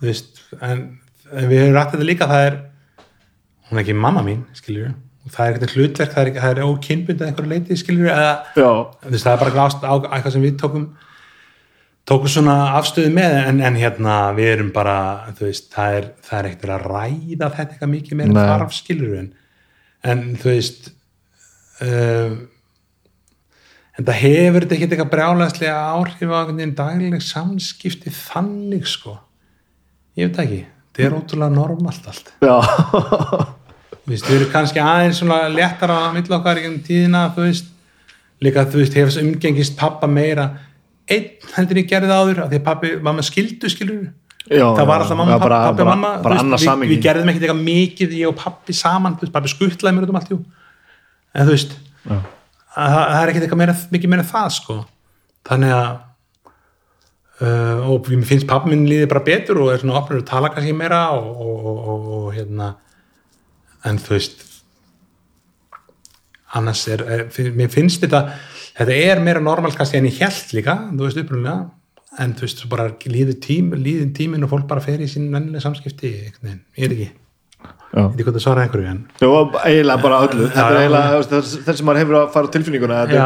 þú 0.00 0.06
veist 0.08 0.38
en, 0.62 0.84
en 1.32 1.50
við 1.50 1.60
höfum 1.64 1.74
rætt 1.76 1.90
þetta 1.96 2.06
líka 2.08 2.28
það 2.30 2.46
er, 2.50 2.56
hún 3.68 3.78
er 3.80 3.82
ekki 3.84 3.96
mamma 3.98 4.22
mín 4.26 4.44
við, 4.62 4.94
það 5.34 5.48
er 5.50 5.56
ekkert 5.58 5.74
hlutverk 5.76 6.14
það 6.14 6.22
er, 6.22 6.30
ekki- 6.30 6.42
er 6.54 6.62
ókynbundið 6.70 7.26
einhverju 7.28 7.50
leiti 7.50 7.76
skilur 7.80 8.06
við, 8.06 8.12
eða 8.14 8.32
já, 8.62 8.70
þú 9.02 9.10
veist, 9.16 9.26
það 9.26 9.32
er 9.34 9.42
bara 9.42 9.54
glást 9.58 9.82
á 9.82 9.92
eitthvað 9.98 10.32
sem 10.36 10.46
við 10.46 10.56
tókum 10.62 10.86
tókum 12.06 12.30
svona 12.30 12.56
afstöðu 12.78 13.12
með 13.14 13.38
en, 13.42 13.62
en 13.66 13.78
hérna 13.78 14.16
við 14.36 14.52
erum 14.54 14.72
bara 14.74 14.98
veist, 15.40 15.70
það 15.74 16.00
er, 16.00 16.10
það 16.26 16.38
er 16.38 16.50
ekkert 16.50 16.74
að 16.76 16.84
ræða 16.92 17.48
þetta 17.56 17.64
eitthvað 17.66 17.94
mikið 17.94 18.20
meira 18.20 18.44
þarf 18.52 18.76
skilur 18.76 19.16
en, 19.20 19.32
en 20.06 20.22
þú 20.38 20.52
veist 20.52 20.90
uh, 21.82 22.36
en 23.96 24.06
það 24.06 24.20
hefur 24.22 24.64
þetta 24.64 24.76
ekki 24.76 24.88
eitthvað 24.88 25.12
brjálæðslega 25.14 25.76
áhrif 25.96 26.32
á 26.32 26.36
einhvern 26.38 26.60
veginn 26.60 26.74
dagleg 26.78 27.24
samskipti 27.24 28.12
þannig 28.12 28.88
sko. 28.90 29.16
Ég 30.16 30.30
veit 30.30 30.40
ekki, 30.44 30.62
þetta 30.92 31.06
er 31.06 31.16
ótrúlega 31.16 31.54
normalt 31.54 32.10
allt. 32.10 32.34
Við 34.06 34.28
erum 34.36 34.52
kannski 34.52 34.82
aðeins 34.82 35.18
svona 35.18 35.46
léttar 35.50 35.90
á 35.90 36.14
mill 36.14 36.28
okkar 36.30 36.60
í 36.60 36.68
tíðina, 36.86 37.26
þú 37.34 37.48
veist. 37.48 37.72
Líka, 38.44 38.66
þú 38.68 38.82
veist, 38.82 38.94
hefur 39.00 39.22
umgengist 39.24 39.78
pappa 39.80 40.06
meira 40.06 40.50
einn 41.06 41.50
heldur 41.56 41.82
ég 41.82 41.90
gerði 41.90 42.12
það 42.12 42.22
áður 42.22 42.44
af 42.44 42.52
því 42.52 42.60
að 42.60 42.64
pappi, 42.66 42.92
mamma 43.08 43.24
skildu 43.26 43.70
skilur 43.70 44.06
já, 44.46 44.64
það 44.64 44.86
var 44.90 45.04
alltaf 45.04 45.18
mamma, 45.20 45.34
já, 45.34 45.38
pappi, 45.38 45.48
bara, 45.48 45.60
pappi 45.70 45.82
bara, 45.82 45.90
mamma 45.94 46.14
þú 46.16 46.26
bara 46.26 46.40
veist, 46.42 46.70
við, 46.70 46.88
við 46.92 47.04
gerðum 47.06 47.32
ekkert 47.32 47.46
eitthvað 47.46 47.66
mikið 47.68 48.16
ég 48.20 48.30
og 48.30 48.38
pappi 48.40 48.76
saman, 48.76 49.18
veist, 49.20 49.34
pappi 49.34 49.52
skuttlaði 49.52 49.96
mér 49.96 50.08
út 50.08 50.14
um 50.14 50.20
allt 50.20 50.32
jú. 50.34 50.40
en 51.34 51.46
þú 51.46 51.54
veist 51.54 51.76
það 52.76 52.96
það 52.96 53.20
er 53.20 53.30
ekkert 53.30 53.46
eitthvað 53.46 53.62
meira, 53.62 53.76
mikið 53.94 54.12
meira 54.12 54.26
það 54.26 54.50
sko. 54.56 54.76
Þannig 55.46 55.72
að 55.76 55.92
uh, 57.46 57.86
og 57.92 58.10
mér 58.10 58.26
finnst 58.28 58.48
pappi 58.50 58.72
minn 58.72 58.88
líði 58.88 59.08
bara 59.10 59.24
betur 59.26 59.62
og 59.64 59.72
er 59.72 59.82
svona 59.82 60.00
opnur 60.00 60.20
að 60.20 60.28
tala 60.30 60.50
kannski 60.52 60.74
meira 60.76 61.06
og, 61.16 61.30
og, 61.46 61.70
og, 61.70 62.10
og, 62.18 62.28
hérna. 62.36 62.74
En 63.86 64.00
þú 64.02 64.16
veist 64.16 64.44
annars 66.56 66.86
er, 66.90 67.02
er 67.04 67.50
mér 67.56 67.72
finnst 67.72 68.04
þetta 68.04 68.22
þetta 68.78 68.96
er 69.10 69.20
meira 69.24 69.40
normalt 69.42 69.76
kannski 69.78 69.98
en 70.00 70.08
ég 70.10 70.18
held 70.22 70.54
líka 70.56 70.76
þú 70.92 71.04
veist 71.06 71.20
upprunlega 71.22 71.70
en 72.22 72.32
þú 72.36 72.46
veist, 72.46 72.62
svo 72.62 72.70
bara 72.72 72.88
líður 73.12 73.36
tím, 73.44 73.74
líður 73.76 74.08
tímin 74.16 74.44
og 74.46 74.52
fólk 74.54 74.66
bara 74.70 74.80
fer 74.84 75.02
í 75.04 75.08
sín 75.10 75.28
vennilega 75.32 75.60
samskipti 75.66 76.12
veginn, 76.40 76.62
ég 76.78 76.86
er 76.88 76.94
ekki, 76.94 77.08
ég 77.10 77.92
já. 77.92 78.06
veit 78.06 78.14
ekki 78.16 78.24
hvað 78.28 78.38
það 78.38 78.44
svara 78.46 78.64
einhverju 78.64 78.88
en 78.92 79.02
Jó, 79.20 79.30
eiginlega 79.66 80.02
bara 80.06 80.22
öllu. 80.24 80.48
Þetta 80.48 80.66
er 80.70 80.80
eiginlega 80.80 81.12
þú 81.12 81.20
veist, 81.20 81.36
þess- 81.66 81.76
sem 81.80 81.86
maður 81.90 82.02
hefur 82.04 82.18
að 82.22 82.28
fara 82.36 82.48
á 82.48 82.54
tilfinninguna 82.56 83.00
þetta 83.02 83.20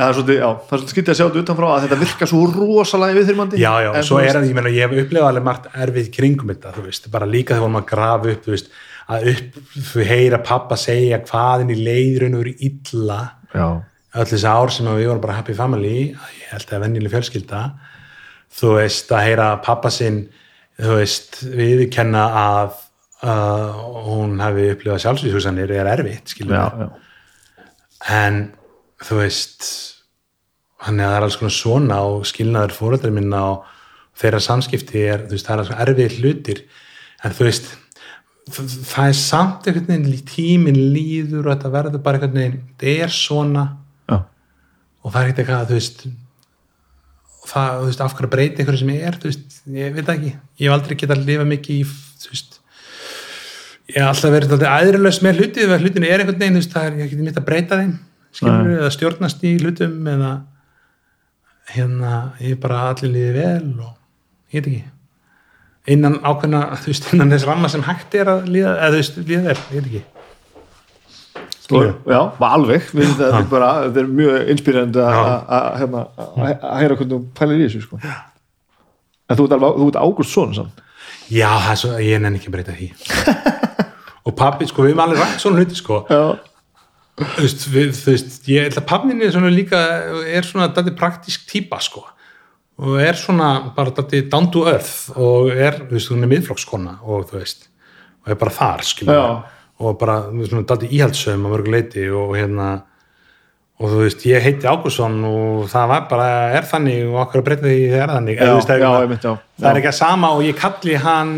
er, 0.00 0.14
svolítið, 0.16 0.38
já, 0.40 0.48
það 0.48 0.72
er 0.72 0.80
svolítið 0.80 0.94
skyttið 0.94 1.12
að 1.12 1.18
sjá 1.18 1.24
þetta 1.26 1.42
utanfrá 1.44 1.68
að 1.74 1.82
þetta 1.84 1.98
virkar 2.00 2.30
svo 2.30 2.40
rosalega 2.54 3.18
viðþyrmandi 3.18 3.60
já, 3.60 3.72
já, 3.84 3.90
En 3.92 4.06
svo 4.08 4.16
þú 4.16 4.22
er 4.24 4.32
það, 4.38 4.46
ég 4.48 4.56
meina, 4.56 4.72
ég 4.72 4.86
hef 4.86 5.02
upplifað 5.04 5.28
alveg 5.28 5.44
margt 5.50 5.68
erfið 5.76 6.08
kringum 6.14 6.52
þetta, 6.54 6.72
þú 6.78 6.84
veist, 6.86 7.10
bara 7.12 7.28
líka 7.28 7.52
þegar 7.52 7.66
vorum 7.66 7.80
að 7.82 7.86
grafa 7.90 8.32
upp, 8.32 8.46
þú 8.46 8.54
veist, 8.54 8.72
að 9.12 9.28
upp, 9.34 9.60
þú 9.90 10.06
heyra 10.08 10.40
pappa 10.46 10.78
segja 10.80 11.20
hvaðin 11.28 11.74
í 11.74 11.78
leiðrun 11.84 12.38
eru 12.40 12.54
illa. 12.70 13.20
Já, 13.52 13.66
öll 14.10 14.26
þessi 14.26 14.48
ár 14.48 14.72
sem 14.74 14.88
við 14.90 15.08
vorum 15.08 15.22
bara 15.22 15.38
happy 15.38 15.54
family 15.54 15.96
ég 16.10 16.50
held 16.50 16.74
að 16.74 16.84
venjuleg 16.86 17.14
fjölskylda 17.14 17.62
þú 18.60 18.76
veist 18.78 19.12
að 19.14 19.26
heyra 19.28 19.50
pappa 19.64 19.92
sinn 19.94 20.24
þú 20.80 20.96
veist 20.98 21.40
viðkenna 21.44 22.24
að 22.40 22.72
uh, 23.22 23.80
hún 24.08 24.40
hafi 24.42 24.70
upplifað 24.74 25.04
sjálfsvíðshúsanir 25.04 25.74
er 25.76 25.90
erfitt 25.92 26.34
skilur 26.34 26.56
já, 26.58 26.66
já. 26.80 26.88
en 28.16 28.40
þú 29.04 29.20
veist 29.22 29.68
hann 30.86 31.02
er 31.04 31.20
alls 31.22 31.36
konar 31.38 31.54
svona 31.54 32.00
og 32.08 32.24
skilnaður 32.28 32.74
fóreldrar 32.76 33.14
minna 33.14 33.44
og 33.52 33.68
þeirra 34.20 34.40
samskipti 34.42 35.04
er, 35.06 35.26
þú 35.28 35.36
veist, 35.36 35.46
það 35.46 35.54
er 35.54 35.62
alls 35.62 35.70
konar 35.70 35.92
erfið 35.92 36.18
hlutir 36.18 36.64
en 37.24 37.36
þú 37.36 37.46
veist 37.46 37.70
það, 38.50 38.74
það 38.90 39.10
er 39.10 39.18
samt 39.20 39.68
einhvern 39.68 39.90
veginn 39.92 40.26
tíminn 40.30 40.80
líður 40.94 41.46
og 41.46 41.52
þetta 41.54 41.72
verður 41.76 42.04
bara 42.04 42.18
einhvern 42.20 42.40
veginn 42.40 42.58
þetta 42.80 43.04
er 43.04 43.14
svona. 43.14 43.66
Og 45.00 45.12
það 45.14 45.20
er 45.20 45.30
ekkert 45.30 45.42
eitthvað, 45.44 45.70
þú 45.70 45.78
veist 45.78 46.04
það, 47.50 47.78
þú 47.80 47.88
veist, 47.88 48.02
af 48.04 48.14
hverju 48.16 48.30
breyti 48.34 48.62
einhverju 48.62 48.82
sem 48.82 48.92
ég 48.94 49.06
er, 49.08 49.18
þú 49.20 49.30
veist, 49.30 49.58
ég 49.76 49.96
veit 49.96 50.12
ekki. 50.14 50.32
Ég 50.60 50.68
hef 50.68 50.76
aldrei 50.76 50.98
getað 51.00 51.16
að 51.16 51.30
lifa 51.30 51.46
mikið 51.48 51.80
í 51.80 51.86
þú 52.20 52.34
veist, 52.34 52.60
ég 53.90 53.98
hef 53.98 54.06
alltaf 54.10 54.34
verið 54.36 54.54
alltaf 54.56 54.76
aðrilaus 54.76 55.20
með 55.24 55.40
hluti, 55.40 55.64
ef 55.64 55.84
hlutin 55.84 56.06
er 56.06 56.22
einhvern 56.24 56.38
veginn, 56.42 56.56
þú 56.56 56.62
veist, 56.62 56.76
það 56.76 56.86
er, 56.86 57.00
ég 57.00 57.12
geti 57.14 57.26
mitt 57.26 57.40
að 57.40 57.48
breyta 57.48 57.80
þeim 57.80 57.96
skilur, 58.36 58.70
eða 58.76 58.92
stjórnast 58.94 59.44
í 59.48 59.56
hlutum 59.58 60.12
eða 60.12 60.30
hérna, 61.74 62.14
ég 62.44 62.60
bara 62.62 62.86
allir 62.90 63.14
líði 63.16 63.34
vel 63.40 63.68
og 63.86 64.54
ég 64.54 64.60
veit 64.60 64.70
ekki. 64.70 64.86
Innan 65.90 66.20
ákveðna, 66.20 66.64
þú 66.78 66.92
veist, 66.92 67.12
innan 67.14 67.34
þess 67.34 67.48
ramma 67.48 67.70
sem 67.72 67.84
hægt 67.86 68.14
er 68.20 68.30
að 68.36 68.48
líða, 68.52 68.76
eða 68.76 68.92
þú 68.94 69.00
veist, 69.00 69.20
líða 69.24 69.44
vel, 69.48 69.60
ég 69.60 69.76
veit 69.76 69.90
ekki 69.90 70.19
Og, 71.78 72.10
já, 72.10 72.20
var 72.40 72.56
alveg. 72.58 72.88
Við, 72.96 73.12
þetta, 73.18 73.30
er 73.40 73.48
bara, 73.50 73.70
þetta 73.86 74.02
er 74.02 74.10
mjög 74.20 74.50
inspírandi 74.54 75.02
að- 75.04 75.54
að- 75.58 75.70
hérna, 75.80 76.02
hvernig 76.98 77.14
þú 77.14 77.20
pælir 77.38 77.60
í 77.60 77.66
þessu 77.68 77.82
sko. 77.86 78.00
en 79.30 79.36
þú 79.38 79.46
ert, 79.46 79.56
alveg, 79.58 79.80
þú 79.80 79.88
ert 79.90 80.00
Ágúst 80.02 80.34
Són 80.34 80.54
samt. 80.54 80.84
Já, 81.30 81.50
það 81.62 81.76
svo, 81.84 81.90
ég 82.02 82.20
nenni 82.20 82.38
ekki 82.40 82.50
að 82.50 82.54
breyta 82.56 82.74
því. 82.74 82.88
Og 84.26 84.34
pappi, 84.36 84.66
sko, 84.68 84.82
við 84.84 84.92
erum 84.94 85.04
alveg 85.06 85.20
rætt 85.22 85.40
svona 85.42 85.62
hluti, 85.62 85.78
sko. 85.78 86.00
Þú 87.20 87.36
veist, 87.36 88.48
ég 88.48 88.64
held 88.66 88.78
að 88.80 89.04
minni 89.06 89.26
er 89.26 89.34
svona 89.34 89.50
líka, 89.52 89.78
er 90.26 90.46
svona 90.46 90.70
dæti 90.72 90.92
praktísk 90.96 91.46
típa, 91.50 91.78
sko. 91.84 92.02
Og 92.80 92.96
er 93.00 93.16
svona 93.18 93.72
bara 93.76 93.92
dæti 93.92 94.22
down 94.32 94.48
to 94.52 94.62
earth 94.70 95.10
og 95.20 95.50
er, 95.52 95.82
þú 95.84 95.96
veist, 95.98 96.10
hún 96.12 96.24
er 96.24 96.30
miðflokkskona 96.32 96.94
og 97.04 97.26
þú 97.28 97.40
veist, 97.42 97.66
og 98.24 98.32
er 98.32 98.38
bara 98.40 98.54
þar, 98.56 98.84
skilur 98.88 99.18
Já. 99.18 99.26
Og 99.80 99.98
bara, 100.00 100.20
svona 100.44 100.66
dæti 100.68 100.90
íhaldsöfum 100.98 101.48
að 101.48 101.54
mörgu 101.54 101.74
leiti 101.74 102.06
og 102.12 102.34
hérna 102.36 102.70
og 103.80 103.88
þú 103.88 104.00
veist, 104.02 104.24
ég 104.28 104.44
heiti 104.44 104.68
Ágússon 104.68 105.16
og 105.24 105.68
það 105.72 105.86
var 105.94 106.02
bara, 106.10 106.26
er 106.58 106.66
þannig 106.68 107.06
og 107.08 107.22
okkur 107.22 107.40
að 107.40 107.46
breyta 107.46 107.64
því 107.64 107.78
þegar 107.86 108.02
er 108.02 108.14
þannig. 108.16 108.36
Já, 108.36 108.42
þú 108.44 108.58
veist, 108.58 108.68
það 108.68 108.76
er 108.76 108.84
já, 108.84 108.90
einmitt, 109.06 109.24
já. 109.24 109.32
það 109.62 109.70
er 109.70 109.80
ekki 109.80 109.90
að 109.90 109.96
sama 110.00 110.32
og 110.36 110.44
ég 110.44 110.60
kalli 110.60 110.98
hann 111.00 111.32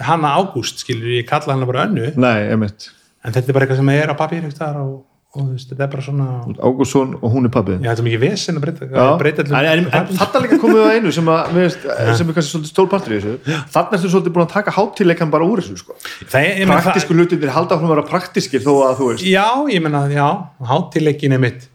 hanna 0.00 0.32
Ágúst, 0.40 0.80
skilur, 0.80 1.12
ég 1.18 1.28
kalla 1.28 1.52
hann 1.52 1.68
bara 1.68 1.84
önnu. 1.84 2.08
Nei, 2.16 2.38
en 2.48 3.34
þetta 3.34 3.44
er 3.44 3.56
bara 3.56 3.66
eitthvað 3.66 3.82
sem 3.82 3.92
er 3.92 4.12
á 4.12 4.16
papír 4.16 4.46
og, 4.80 4.94
og 5.30 5.44
þú 5.44 5.52
veist, 5.52 5.68
þetta 5.70 5.84
er 5.86 5.90
bara 5.92 6.02
svona 6.02 6.24
Ágúst 6.58 6.90
Són 6.96 7.12
og 7.20 7.30
hún 7.30 7.46
er 7.46 7.52
pappið 7.54 7.84
já, 7.84 7.92
þetta 7.92 8.02
er 8.02 8.06
mikið 8.08 8.22
vesen 8.24 8.56
að 8.58 8.64
breyta, 8.64 8.88
Já, 8.90 9.04
breyta 9.20 9.44
en, 9.46 9.52
en, 9.60 9.82
en 10.00 10.08
þetta 10.18 10.42
líka 10.42 10.58
komið 10.58 10.80
að 10.82 10.94
einu 10.96 11.12
sem, 11.14 11.30
að, 11.30 11.52
veist, 11.54 11.84
sem 12.18 12.32
er 12.32 12.38
kannski 12.38 12.50
svolítið 12.50 12.72
stór 12.72 12.88
partur 12.90 13.14
í 13.14 13.20
þessu. 13.20 13.58
Þannig 13.70 13.94
ertu 14.00 14.10
svolítið 14.10 14.34
búin 14.34 14.46
að 14.48 14.54
taka 14.56 14.74
hátíleikan 14.74 15.30
bara 15.30 15.46
úr 15.46 15.62
þessu 15.62 15.78
sko. 15.84 15.94
það, 16.34 16.64
praktísku 16.72 17.14
hlutir 17.14 17.52
halda 17.54 17.76
áfram 17.76 17.92
að 17.92 17.94
vera 17.94 18.06
praktískir 18.10 18.64
þó 18.64 18.72
að 18.88 18.96
þú 18.98 19.10
veist. 19.12 19.22
Það, 19.22 19.34
já, 19.36 19.74
ég 19.76 19.84
menna, 19.86 20.02
já 20.10 20.26
hátileikin 20.72 21.36
er 21.38 21.44
mitt. 21.46 21.68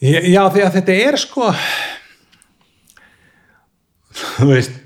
Já, 0.00 0.44
því 0.54 0.62
að 0.68 0.76
þetta 0.78 1.00
er 1.10 1.18
sko 1.20 1.50
þú 4.38 4.52
veist 4.52 4.78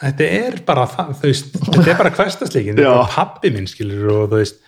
þetta 0.00 0.30
er 0.38 0.56
bara 0.66 0.84
það, 0.90 1.12
þú 1.20 1.30
veist, 1.30 1.58
þetta 1.66 1.90
er 1.92 2.00
bara 2.00 2.12
hverstasleikin, 2.18 2.76
þetta 2.76 2.88
er 2.88 2.98
bara 2.98 3.12
pappi 3.14 3.52
minn 3.54 3.68
skilur 3.70 4.10
og 4.12 4.24
þú 4.32 4.40
veist 4.42 4.58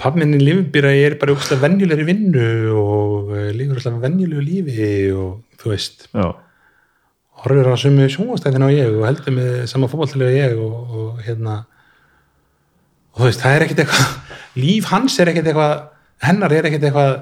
pappminni 0.00 0.40
lífbýra 0.40 0.92
ég 0.96 1.10
er 1.10 1.16
bara 1.20 1.34
úkslega 1.34 1.64
venjulegri 1.64 2.06
vinnu 2.08 2.46
og 2.80 3.32
uh, 3.34 3.50
lífur 3.56 3.78
úkslega 3.78 4.00
venjulegu 4.04 4.44
lífi 4.44 4.86
og 5.12 5.42
þú 5.60 5.74
veist. 5.74 6.06
Já, 6.14 6.32
horfir 7.44 7.68
á 7.68 7.76
sömu 7.80 8.08
sjónvastæðin 8.12 8.64
á 8.64 8.70
ég 8.72 8.96
og 8.96 9.06
heldur 9.08 9.36
með 9.36 9.50
sama 9.70 9.90
fótballtilega 9.92 10.48
ég 10.48 10.56
og, 10.60 10.96
og 11.02 11.20
hérna 11.26 11.60
og 13.12 13.22
þú 13.22 13.28
veist, 13.28 13.44
það 13.44 13.56
er 13.56 13.66
ekkert 13.66 13.84
eitthvað 13.84 14.34
líf 14.64 14.90
hans 14.94 15.20
er 15.20 15.32
ekkert 15.32 15.52
eitthvað 15.52 15.76
hennar 16.24 16.56
er 16.56 16.70
ekkert 16.70 16.88
eitthvað 16.88 17.14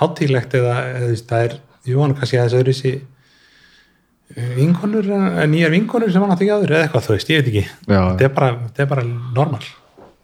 hátílegt 0.00 0.58
eða, 0.58 0.76
eða 0.90 1.10
veist, 1.12 1.30
það 1.30 1.48
er 1.48 1.58
jú, 1.86 1.98
hann 2.02 2.18
kannski 2.18 2.40
aðeins 2.40 2.58
öðru 2.58 2.74
þessi 2.74 2.94
vinkonur, 4.34 5.06
eh, 5.14 5.42
nýjar 5.46 5.70
vinkonur 5.70 6.10
sem 6.10 6.22
hann 6.24 6.32
átti 6.34 6.48
ekki 6.48 6.54
áður 6.56 6.72
eða 6.74 6.86
eitthvað, 6.88 7.04
þú 7.06 7.12
veist, 7.14 7.28
ég 7.30 7.42
veit 7.42 7.50
ekki. 7.52 7.64
Þetta 7.86 8.24
er 8.26 8.32
bara, 8.34 8.54
er 8.80 8.88
bara 8.90 9.04
normal. 9.06 9.60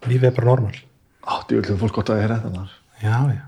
Lífið 0.09 0.31
er 0.31 0.33
bara 0.35 0.49
normal 0.49 0.79
Átti 1.21 1.59
vil 1.59 1.79
fólk 1.79 1.97
gott 1.99 2.11
að 2.11 2.21
þið 2.21 2.27
hérna 2.27 2.51
þar 2.57 2.75
já, 3.01 3.17
já. 3.35 3.41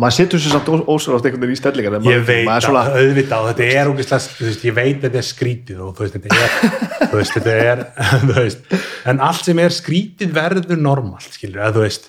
Maður 0.00 0.14
setur 0.14 0.40
sér 0.40 0.52
samt 0.54 0.68
ósverðast 0.70 1.26
einhvern 1.26 1.42
veginn 1.42 1.56
í 1.56 1.58
stellingar 1.58 1.96
en 1.98 2.04
ég 2.06 2.20
veit 2.22 2.44
er 2.44 2.52
að 2.54 2.62
svona, 2.68 2.82
auðvitað 2.94 3.48
þetta 3.48 3.64
er 3.80 3.88
ógeðslega, 3.90 4.34
þú 4.36 4.46
veist, 4.46 4.62
ég 4.68 4.76
veit 4.76 4.92
að 4.94 5.02
þetta 5.06 5.18
er 5.20 5.26
skrítið 5.26 5.80
og 5.82 5.90
þú 5.96 6.04
veist, 6.04 6.14
þetta 6.16 6.36
er, 6.36 6.54
þú 7.00 7.18
veist, 7.18 7.34
þetta 7.34 7.56
er 7.64 7.82
þú 8.22 8.36
veist, 8.36 8.76
en 9.10 9.22
allt 9.26 9.48
sem 9.48 9.62
er 9.64 9.74
skrítið 9.74 10.32
verður 10.36 10.80
normalt, 10.80 11.26
skilur 11.34 11.64
að 11.66 11.76
þú 11.76 11.84
veist, 11.88 12.06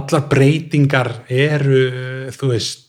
allar 0.00 0.26
breytingar 0.30 1.10
eru, 1.32 1.80
þú 2.36 2.52
veist 2.52 2.86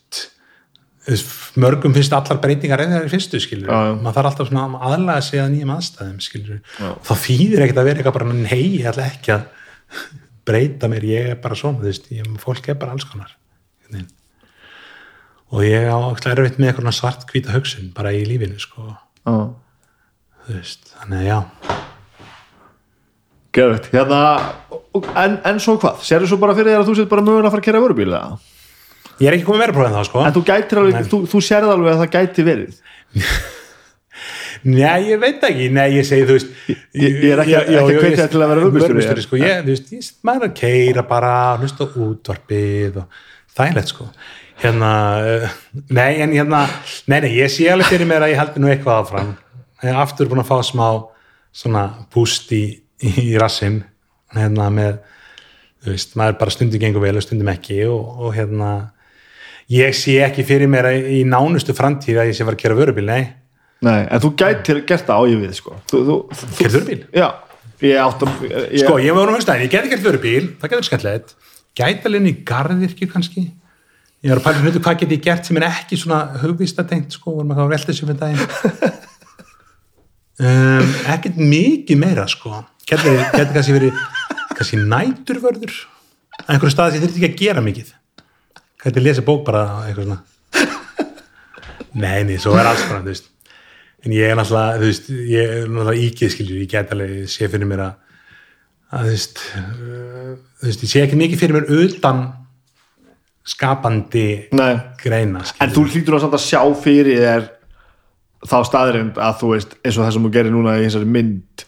mörgum 1.58 1.96
finnst 1.96 2.14
allar 2.14 2.38
breytingar 2.44 2.84
eða 2.84 3.00
það 3.00 3.06
er 3.08 3.14
fyrstu, 3.16 3.40
skilur 3.42 3.72
Já, 3.72 3.80
já. 3.88 3.94
maður 4.04 4.18
þarf 4.20 4.30
alltaf 4.30 4.50
svona 4.52 4.66
að 4.68 4.92
aðlaga 4.92 5.24
sig 5.26 5.42
að 5.42 5.54
nýjum 5.56 5.72
aðstæðum, 5.74 6.20
skilur 6.22 6.60
þá 6.78 7.14
þýðir 7.24 7.64
ekkert 7.66 7.80
að 7.82 7.88
vera 7.90 8.02
eitthvað 8.04 8.18
bara, 8.20 8.36
nei, 8.38 8.62
ég 8.76 8.92
ætla 8.92 9.08
ekki 9.08 9.34
að 9.34 9.48
breyta 10.48 10.90
mér, 10.92 11.06
ég 11.06 11.30
er 11.36 11.40
bara 11.44 11.58
svona, 11.58 11.82
þú 11.82 11.90
veist, 11.90 12.10
ég, 12.14 12.28
fólk 12.42 12.72
er 12.72 12.80
bara 12.82 12.96
alls 12.98 13.08
konar 13.10 13.38
og 15.52 15.66
ég 15.68 15.84
á 15.92 16.00
ekki 16.00 16.32
erfitt 16.32 16.60
með 16.62 16.70
eitthvað 16.72 16.94
svart 16.96 17.26
hvíta 17.28 17.52
hugsun 17.52 17.90
bara 17.96 18.14
í 18.16 18.22
lífinu 18.24 18.56
sko. 18.62 18.94
Þú 19.28 20.54
veist, 20.56 20.94
þannig 20.96 21.20
að 21.20 21.28
já. 21.28 21.40
Geðvægt 23.52 23.90
hérna, 23.92 24.22
en, 25.20 25.36
en 25.50 25.60
svo 25.60 25.76
hvað? 25.82 26.00
Sérðu 26.08 26.32
svo 26.32 26.40
bara 26.40 26.56
fyrir 26.56 26.72
þér 26.72 26.86
að 26.86 26.88
þú 26.88 26.96
sétt 27.02 27.12
bara 27.12 27.26
mögulega 27.26 27.50
að 27.50 27.56
fara 27.58 27.64
að 27.66 27.68
kera 27.68 27.84
vörubíl 27.84 28.08
eða? 28.14 28.40
ég 29.22 29.30
er 29.30 29.36
ekki 29.36 29.46
komið 29.46 29.62
meira 29.62 29.76
prófið 29.76 29.90
en 29.92 29.98
það 29.98 30.08
sko. 30.08 30.22
En 30.26 30.36
þú 30.38 30.44
gætir 30.48 30.80
alveg, 30.82 30.96
Nei. 30.96 31.10
þú, 31.12 31.20
þú 31.30 31.42
sérð 31.46 31.74
alveg 31.76 31.92
að 31.92 32.00
það 32.02 32.14
gæti 32.16 32.46
verið 32.48 32.80
Nei, 34.64 35.08
ég 35.10 35.20
veit 35.22 35.42
ekki, 35.48 35.70
nei, 35.74 35.88
ég 35.96 36.06
segi 36.06 36.26
þú 36.30 36.36
veist 36.38 36.52
Ég- 36.94 37.16
ég 37.24 37.32
er 37.34 37.40
ekki- 37.42 37.56
ekki 37.58 37.78
að 37.80 37.88
þig 38.04 38.30
til 38.30 38.42
að 38.42 38.52
vera 38.52 38.62
vörubílstjóri, 38.62 38.94
Vörubílstjóri, 38.94 39.24
sko, 39.26 39.40
ég, 39.42 39.64
þú 39.66 39.74
veist, 39.74 39.92
ég 39.96 40.10
maður 40.28 40.48
að 40.50 40.54
keira 40.60 41.04
bara, 41.10 41.32
hlusta 41.58 41.88
útvarpið 41.88 42.98
og 43.02 43.08
þægilegt 43.58 43.88
sko. 43.96 44.08
Hérna, 44.62 44.92
uh, 45.26 45.50
nei, 45.90 46.22
en 46.22 46.32
hérna 46.38 46.68
nei, 47.10 47.20
nei, 47.26 47.32
ég 47.40 47.50
sé 47.50 47.66
alveg 47.74 47.90
fyrir 47.90 48.06
mér 48.06 48.22
að 48.28 48.36
ég 48.36 48.38
heldur 48.44 48.62
nú 48.62 48.70
eitthvað 48.70 49.00
áfram. 49.02 49.32
Ég 49.82 49.90
er 49.90 49.98
aftur 50.04 50.30
búin 50.30 50.44
að 50.44 50.52
fá 50.52 50.60
smá 50.62 50.88
svona 51.52 51.88
búst 52.14 52.52
í, 52.54 52.64
í 53.02 53.34
rassin 53.42 53.82
hérna 54.36 54.70
með 54.72 55.00
þú 55.84 55.96
veist, 55.96 56.14
maður 56.16 56.38
bara 56.38 56.54
stundum 56.54 56.80
gengur 56.80 57.02
vel 57.02 57.18
og 57.18 57.24
stundum 57.26 57.50
ekki 57.50 57.82
og, 57.90 58.20
og 58.28 58.36
hérna 58.38 58.92
ég 59.72 59.96
sé 59.98 60.20
ekki 60.22 60.46
fyrir 60.46 60.70
mér 60.70 60.86
að 60.92 61.10
í 61.18 61.24
nánustu 61.26 61.74
framtíð 61.74 62.22
að 62.22 62.30
ég 62.30 62.38
sé 62.38 62.44
að 62.44 62.52
fara 62.52 62.60
að 62.60 62.62
kera 62.62 62.78
vörubíl, 62.78 63.08
nei 63.10 63.24
Nei, 63.82 64.02
en 64.06 64.22
þú 64.22 64.30
gætir 64.38 64.84
gert 64.86 65.08
það 65.08 65.18
á 65.18 65.24
ég 65.32 65.40
við 65.42 65.54
sko. 65.58 65.78
Kerð 65.90 66.76
vörubíl? 66.76 67.00
Já, 67.18 67.28
ég 67.82 67.98
átt 67.98 68.26
að 68.28 68.44
ég, 68.46 68.84
Sko, 68.84 68.98
ég 69.02 69.16
var 69.18 69.30
nú 69.30 69.38
að 69.40 69.46
stæði, 69.48 69.66
ég 69.66 69.72
geti 69.74 69.90
gert 69.90 70.04
vörubíl, 70.06 70.44
það 70.62 70.74
getur 70.74 70.88
skemmtilegt, 70.88 71.34
gætalinn 71.80 72.30
í 72.30 72.34
garðirkju 72.46 73.08
kannski, 73.10 73.48
ég 74.22 74.30
var 74.34 74.42
að 74.42 74.46
pæla 74.46 74.66
hlutu 74.68 74.84
hvað 74.86 75.00
get 75.02 75.16
ég 75.16 75.24
gert 75.26 75.50
sem 75.50 75.58
er 75.58 75.66
ekki 75.66 75.98
svona 75.98 76.20
hugvistatengt, 76.44 77.18
sko, 77.18 77.34
vorum 77.40 77.56
að 77.56 77.72
velta 77.74 77.90
þessu 77.90 78.10
fyrir 78.10 78.22
daginn. 78.22 79.00
Um, 80.42 80.88
ekkert 81.12 81.36
mikið 81.38 82.00
meira, 82.02 82.24
sko, 82.32 82.64
geti 82.90 83.12
kannski 83.36 83.76
verið, 83.76 83.98
kannski 84.58 84.80
næturvörður, 84.80 85.76
að 86.40 86.56
einhverju 86.56 86.74
staði 86.74 86.96
sem 86.96 87.04
þurfti 87.04 87.20
ekki 87.20 87.28
að 87.30 87.44
gera 87.44 87.62
mikið, 87.62 87.92
geti 88.82 89.04
lesa 89.04 89.22
bók 89.28 89.44
bara 89.46 89.62
eitthvað 89.84 90.08
svona. 90.08 90.18
Nei, 92.02 92.24
nei, 92.26 92.40
svo 92.42 92.56
er 92.58 92.72
alls 92.72 92.88
konar, 92.88 93.04
þú 93.06 93.12
veist. 93.12 93.31
En 94.02 94.14
ég 94.16 94.32
er 94.32 94.38
náttúrulega, 94.40 94.80
þú 94.82 94.88
veist, 94.90 95.10
ég 95.30 95.52
er 95.62 95.68
náttúrulega 95.70 96.06
íkið, 96.08 96.32
skiljur, 96.34 96.62
ég 96.64 96.70
get 96.72 96.94
alveg 96.96 97.28
sé 97.30 97.50
fyrir 97.52 97.70
mér 97.70 97.84
að, 97.86 97.92
að 98.98 99.04
þú 99.06 99.12
veist, 99.16 99.42
uh, 99.60 100.32
þú 100.62 100.70
veist, 100.72 100.86
ég 100.88 100.94
sé 100.96 101.04
ekki 101.06 101.20
mikið 101.20 101.42
fyrir 101.44 101.58
mér 101.60 101.68
utan 101.86 102.24
skapandi 103.52 104.26
Nei, 104.58 104.72
greina, 105.02 105.42
en 105.42 105.50
skiljur. 105.50 105.74
þú 105.76 105.84
hlýtur 105.94 106.18
að 106.18 106.24
samt 106.26 106.38
að 106.38 106.44
sjá 106.46 106.62
fyrir 106.82 107.22
þér 107.22 107.48
þá 108.52 108.56
staðrind 108.70 109.20
að 109.22 109.38
þú 109.42 109.52
veist 109.56 109.74
eins 109.82 109.98
og 109.98 110.06
það 110.06 110.14
sem 110.16 110.26
þú 110.28 110.32
gerir 110.34 110.54
núna 110.56 110.76
í 110.80 110.86
þessari 110.88 111.10
mynd 111.18 111.66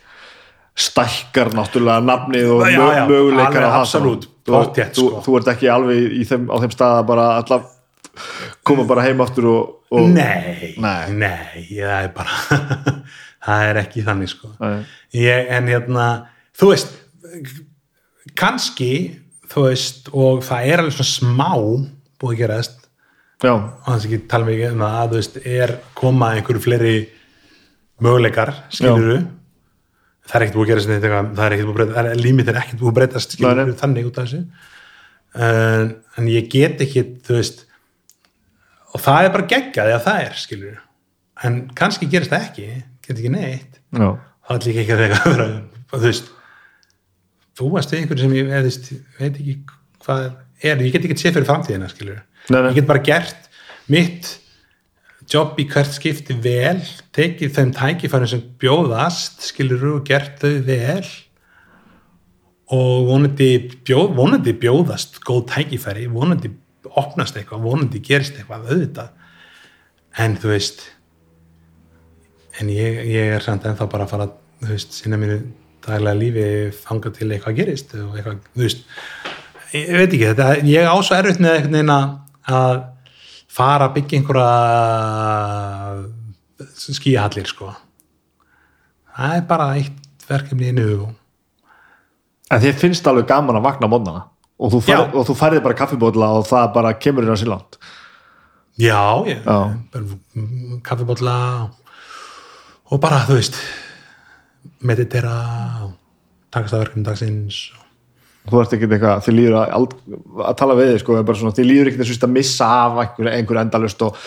stækkar 0.83 1.51
náttúrulega 1.53 2.01
nafnið 2.05 2.51
og 2.55 2.63
Já, 2.65 2.81
já, 2.97 3.03
möguleikar 3.09 3.61
alveg 3.61 3.69
á 3.69 3.73
það 3.73 3.83
absolutt, 3.83 4.27
þú, 4.41 4.53
pottþétt, 4.55 4.95
þú, 4.97 5.05
sko. 5.09 5.21
þú 5.27 5.35
ert 5.39 5.51
ekki 5.53 5.69
alveg 5.69 6.15
þeim, 6.31 6.47
á 6.49 6.55
þeim 6.63 6.73
stað 6.73 6.95
að 6.97 7.07
bara 7.13 7.27
allaf 7.43 7.67
koma 8.67 8.85
bara 8.89 9.05
heim 9.07 9.21
aftur 9.23 9.47
og, 9.49 9.71
og 9.93 10.09
Nei, 10.13 10.73
Nei. 10.81 11.11
nei, 11.17 11.63
það 11.71 11.97
er 11.97 12.11
bara, 12.15 12.37
það 13.47 13.65
er 13.71 13.81
ekki 13.83 14.05
þannig, 14.05 14.31
sko. 14.33 14.53
Ég, 15.17 15.49
en 15.57 15.69
hérna, 15.71 16.07
þú 16.57 16.71
veist, 16.73 16.95
kannski, 18.39 18.91
þú 19.51 19.67
veist, 19.67 20.09
og 20.13 20.43
það 20.45 20.71
er 20.71 20.83
alveg 20.83 20.97
svona 20.97 21.11
smá 21.11 21.51
búið 22.21 22.35
að 22.35 22.41
gerast, 22.43 22.79
já, 23.43 23.53
og 23.53 23.87
þannig 23.89 24.09
ekki 24.09 24.21
tala 24.31 24.49
mikið 24.49 24.75
um 24.75 24.83
það 24.85 24.99
að 25.01 25.13
þú 25.13 25.21
veist, 25.21 25.39
er 25.59 25.77
koma 25.99 26.33
einhverju 26.37 26.63
fleiri 26.63 26.97
möguleikar, 28.03 28.53
skilur 28.73 29.25
það 30.23 30.37
er 30.37 30.45
ekkert 30.45 30.57
búið 30.57 30.63
að 30.63 30.71
gera 30.71 30.95
eitthvað, 30.95 31.31
það 31.35 31.45
er 31.45 31.55
ekkert 31.55 31.67
búið 31.67 31.73
að 31.73 31.79
breyta, 31.81 31.95
það 31.97 32.09
er 32.13 32.21
límit 32.23 32.49
er 32.49 32.59
ekkert 32.61 32.79
búið 32.79 32.91
að 32.91 32.97
breytast 32.99 33.35
skilur 33.35 33.59
nei. 33.59 33.75
þannig 33.79 34.07
út 34.07 34.19
af 34.21 34.29
þessu 34.29 34.41
en, 35.43 35.89
en 36.19 36.29
ég 36.31 36.49
get 36.53 36.83
ekki, 36.85 37.03
þú 37.27 37.37
veist 37.39 37.65
og 38.93 39.01
það 39.03 39.27
er 39.27 39.33
bara 39.35 39.49
geggjaði 39.53 39.95
að 39.97 40.03
það 40.07 40.25
er, 40.27 40.35
skilur 40.43 40.79
en 41.43 41.59
kannski 41.75 42.07
gerist 42.11 42.31
það 42.31 42.45
ekki, 42.47 42.67
get 43.03 43.17
ekki 43.17 43.31
neitt. 43.33 43.79
Já, 43.91 44.09
það 44.47 44.55
er 44.59 44.67
líka 44.67 44.83
ekki 44.83 44.93
að 44.95 45.01
þegar 45.03 45.25
vera, 45.33 45.47
þú 45.93 46.01
veist 46.05 46.29
þú 47.57 47.71
varst 47.73 47.93
við 47.93 48.03
einhverju 48.03 48.23
sem 48.27 48.37
ég 48.37 48.51
eða, 48.51 48.61
veist, 48.67 48.87
veit 49.19 49.41
ekki 49.41 49.57
hvað 50.05 50.23
er, 50.63 50.85
ég 50.85 50.93
get 50.93 51.07
ekki 51.07 51.17
séð 51.19 51.35
fyrir 51.39 51.49
framtíðina 51.49 51.89
skilur, 51.91 52.21
Nei, 52.49 52.59
nei. 52.59 52.69
ég 52.71 52.79
get 52.79 52.87
bara 52.89 53.03
gert 53.05 53.49
mitt 53.91 54.31
jobb 55.31 55.59
í 55.61 55.67
hvert 55.71 55.93
skipti 55.95 56.35
vel, 56.43 56.79
tekið 57.15 57.53
þeim 57.55 57.69
tækifærum 57.77 58.29
sem 58.29 58.41
bjóðast 58.61 59.45
skilur 59.47 59.85
og 59.95 60.01
gert 60.07 60.41
þau 60.41 60.57
vel. 60.67 61.05
Og 62.73 63.05
vonandi, 63.07 63.49
bjóð, 63.85 64.13
vonandi 64.17 64.53
bjóðast 64.57 65.19
góð 65.27 65.43
tækifæri, 65.51 66.07
vonandi 66.11 66.49
opnast 66.91 67.37
eitthvað, 67.39 67.61
vonandi 67.63 67.99
gerist 68.03 68.35
eitthvað 68.39 68.67
auðvitað. 68.71 69.09
En 70.23 70.35
þú 70.37 70.47
veist 70.53 70.83
en 72.61 72.69
ég, 72.69 72.99
ég 73.09 73.33
er 73.37 73.41
samt 73.41 73.63
ennþá 73.65 73.87
bara 73.89 74.05
að 74.05 74.11
fara 74.13 74.27
þú 74.61 74.69
veist, 74.75 74.93
sinna 74.93 75.17
mínu 75.17 75.39
daglega 75.83 76.19
lífi 76.19 76.43
fanga 76.83 77.09
til 77.15 77.31
eitthvað 77.33 77.57
gerist 77.57 77.95
eitthvað, 77.97 78.43
þú 78.53 78.61
veist 78.61 78.83
ég, 79.73 79.87
ég 79.87 79.97
veit 79.97 80.11
ekki, 80.13 80.27
þetta, 80.29 80.49
ég 80.69 80.85
á 80.85 80.95
svo 81.01 81.17
erfitt 81.17 81.41
með 81.43 81.55
einhvern 81.57 81.77
veginn 81.79 81.95
að- 81.97 82.83
fara 83.53 83.85
að 83.89 83.95
byggja 83.99 84.17
einhverja 84.19 84.51
skíhallir 86.97 87.45
sko. 87.49 87.67
Það 89.13 89.35
er 89.37 89.43
bara 89.49 89.67
eitt 89.77 90.25
verkefni 90.29 90.71
innu 90.71 90.87
og 91.03 91.11
en 92.53 92.61
þér 92.63 92.77
finnst 92.81 93.07
alveg 93.09 93.27
gaman 93.29 93.57
að 93.59 93.65
vakna 93.67 93.89
mótnana 93.91 94.23
og 94.59 94.73
þú, 94.73 94.81
fær, 94.85 95.05
og 95.13 95.27
þú 95.27 95.35
færið 95.39 95.63
bara 95.65 95.77
kaffibótla 95.79 96.31
og 96.39 96.47
það 96.49 96.71
bara 96.75 96.93
kemur 97.01 97.25
inn 97.25 97.33
á 97.33 97.37
sér 97.39 97.51
langt 97.53 97.79
Já, 98.81 99.01
ég, 99.29 99.43
Já. 99.45 99.57
bara 99.93 100.79
kaffibólla 100.85 101.37
og 102.93 102.99
bara, 103.01 103.23
þú 103.27 103.37
veist 103.37 103.57
meditera 104.83 105.37
takast 106.53 106.75
að 106.75 106.83
verkefni 106.85 107.05
dagsins 107.07 107.61
þú 108.43 108.59
ert 108.59 108.73
ekkert 108.75 108.93
eitthvað, 108.97 109.21
þið 109.23 109.35
líður 109.37 109.53
að, 109.61 109.93
að 110.43 110.55
tala 110.59 110.75
við 110.75 110.89
þig 110.91 111.01
sko, 111.03 111.17
svona, 111.29 111.53
þið 111.55 111.67
líður 111.69 111.89
ekkert 111.91 112.03
þess 112.03 112.25
að 112.27 112.33
missa 112.33 112.67
af 112.81 112.97
einhver, 113.05 113.29
einhver 113.37 113.59
endalust 113.61 114.03
og 114.03 114.17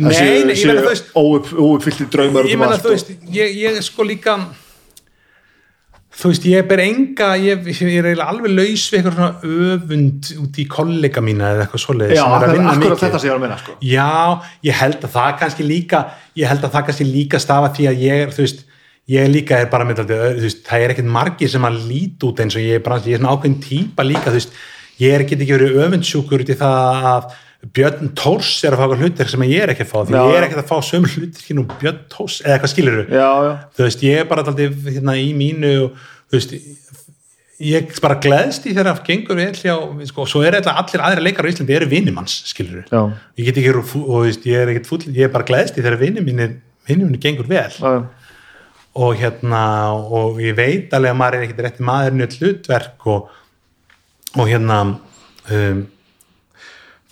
Nei, 0.00 0.14
ég 0.16 0.62
þú 0.62 0.86
veist- 0.86 1.12
óuppfyllti 1.18 2.06
draumar 2.14 2.48
ég 2.48 2.56
um 2.56 2.64
meina, 2.64 2.78
allt 2.78 2.86
þú 2.86 2.94
veist, 2.94 3.12
ég, 3.28 3.58
ég 3.60 3.76
er 3.76 3.84
sko 3.84 4.06
líka 4.08 4.38
þú 6.12 6.30
veist, 6.32 6.46
ég 6.50 6.66
ber 6.68 6.82
enga 6.84 7.28
ég, 7.40 7.68
ég 7.72 8.08
er 8.12 8.20
alveg 8.22 8.52
laus 8.52 8.84
við 8.92 8.98
eitthvað 8.98 9.14
svona 9.16 9.54
öfund 9.74 10.28
út 10.42 10.58
í 10.60 10.66
kollega 10.70 11.22
mína 11.24 11.52
eða 11.54 11.64
eitthvað 11.64 11.84
svoleiðis 11.86 12.18
já, 12.18 12.22
sem 12.22 12.34
er 12.36 12.44
að 12.48 12.56
vinna 12.58 12.74
mikið. 12.82 13.30
að 13.32 13.40
meina 13.44 13.56
sko. 13.62 13.76
Já, 13.88 14.10
ég 14.68 14.78
held 14.82 14.98
að 15.00 15.14
það 15.16 15.30
kannski 15.40 15.66
líka 15.66 16.02
ég 16.38 16.52
held 16.52 16.66
að 16.66 16.76
það 16.76 16.86
kannski 16.88 17.08
líka 17.08 17.40
stafa 17.42 17.72
því 17.76 17.88
að 17.90 18.04
ég 18.04 18.26
er, 18.26 18.34
þú 18.36 18.44
veist, 18.44 18.62
ég 19.12 19.32
líka 19.32 19.62
er 19.62 19.72
bara 19.72 19.88
með 19.88 20.02
þetta, 20.02 20.52
það 20.68 20.84
er 20.84 20.94
ekkert 20.94 21.10
margir 21.16 21.52
sem 21.52 21.68
að 21.68 21.80
líti 21.88 22.28
út 22.28 22.44
eins 22.44 22.58
og 22.58 22.66
ég 22.66 22.78
er 22.78 22.84
bara, 22.84 23.00
ég 23.06 23.16
er 23.16 23.22
svona 23.22 23.34
ákveðin 23.34 23.58
típa 23.64 24.06
líka, 24.06 24.28
þú 24.28 24.38
veist, 24.38 24.60
ég 25.02 25.16
er 25.16 25.24
ekki 25.24 25.40
ekki 25.40 25.56
verið 25.56 25.80
öfundsjúkur 25.86 26.44
út 26.44 26.52
í 26.52 26.58
það 26.60 27.08
að 27.12 27.32
Björn 27.62 28.10
Tórs 28.18 28.50
er 28.66 28.74
að 28.74 28.80
fá 28.80 28.84
eitthvað 28.86 29.04
hlutir 29.04 29.30
sem 29.30 29.44
ég 29.46 29.62
er 29.62 29.72
ekki 29.72 29.84
að 29.86 29.92
fá 29.92 29.98
því 30.02 30.16
Já, 30.16 30.22
ég 30.26 30.38
er 30.38 30.46
ekki 30.48 30.58
að 30.58 30.70
fá 30.72 30.78
sömu 30.88 31.10
hlutir 31.12 31.44
hérna 31.46 31.62
og 31.62 31.74
Björn 31.82 32.00
Tórs 32.10 32.38
eða 32.42 32.56
eitthvað 32.56 32.72
skilur 32.74 33.02
já, 33.06 33.28
já, 33.46 33.52
þú 33.76 33.86
veist, 33.86 34.06
ég 34.08 34.22
er 34.22 34.30
bara 34.30 34.42
alltaf 34.42 34.88
hérna 34.88 35.14
í 35.20 35.28
mínu 35.38 35.72
og 35.84 36.00
þú 36.32 36.40
veist 36.40 36.56
ég 37.62 37.94
bara 38.02 38.18
gleðst 38.24 38.66
í 38.66 38.72
þegar 38.72 38.88
það 38.90 39.04
gengur 39.06 39.38
vel 39.38 39.52
hjá, 39.54 39.76
sko, 40.10 40.26
svo 40.26 40.42
er 40.42 40.58
alltaf 40.58 40.80
allir 40.82 41.04
aðra 41.06 41.22
leikar 41.22 41.46
á 41.46 41.50
Íslandi 41.52 41.76
eru 41.76 41.86
vinnumanns, 41.92 42.40
skilur 42.50 42.82
já, 42.90 43.02
ég 43.38 43.46
get 43.46 43.62
ekki, 43.62 43.76
og 43.78 43.86
þú 43.92 44.24
veist, 44.26 44.50
ég 44.50 44.58
er 44.58 44.74
ekkert 44.74 44.90
fúll 44.90 45.06
ég 45.06 45.28
er 45.28 45.32
bara 45.34 45.46
gleðst 45.46 45.78
í 45.78 45.84
þegar 45.84 46.00
vinnu 46.02 46.26
mínir 46.26 46.58
vinnu 46.88 47.06
mínir 47.06 47.22
gengur 47.22 47.48
vel. 47.50 47.70
Já, 47.70 48.02
og 48.92 49.16
hérna, 49.16 49.62
og 50.12 50.40
ég 50.42 50.56
veit 50.56 50.92
alveg 50.92 51.14
að 51.14 51.18
maður 51.20 51.38
er 51.38 51.46
ekkert 51.46 51.64
rétti 51.64 51.86
maðurinn 51.86 52.26
öll 52.26 52.34
hlutverk 52.42 53.06
og, 53.08 53.30
og 54.36 54.50
hérna 54.50 54.80
um, 55.48 55.86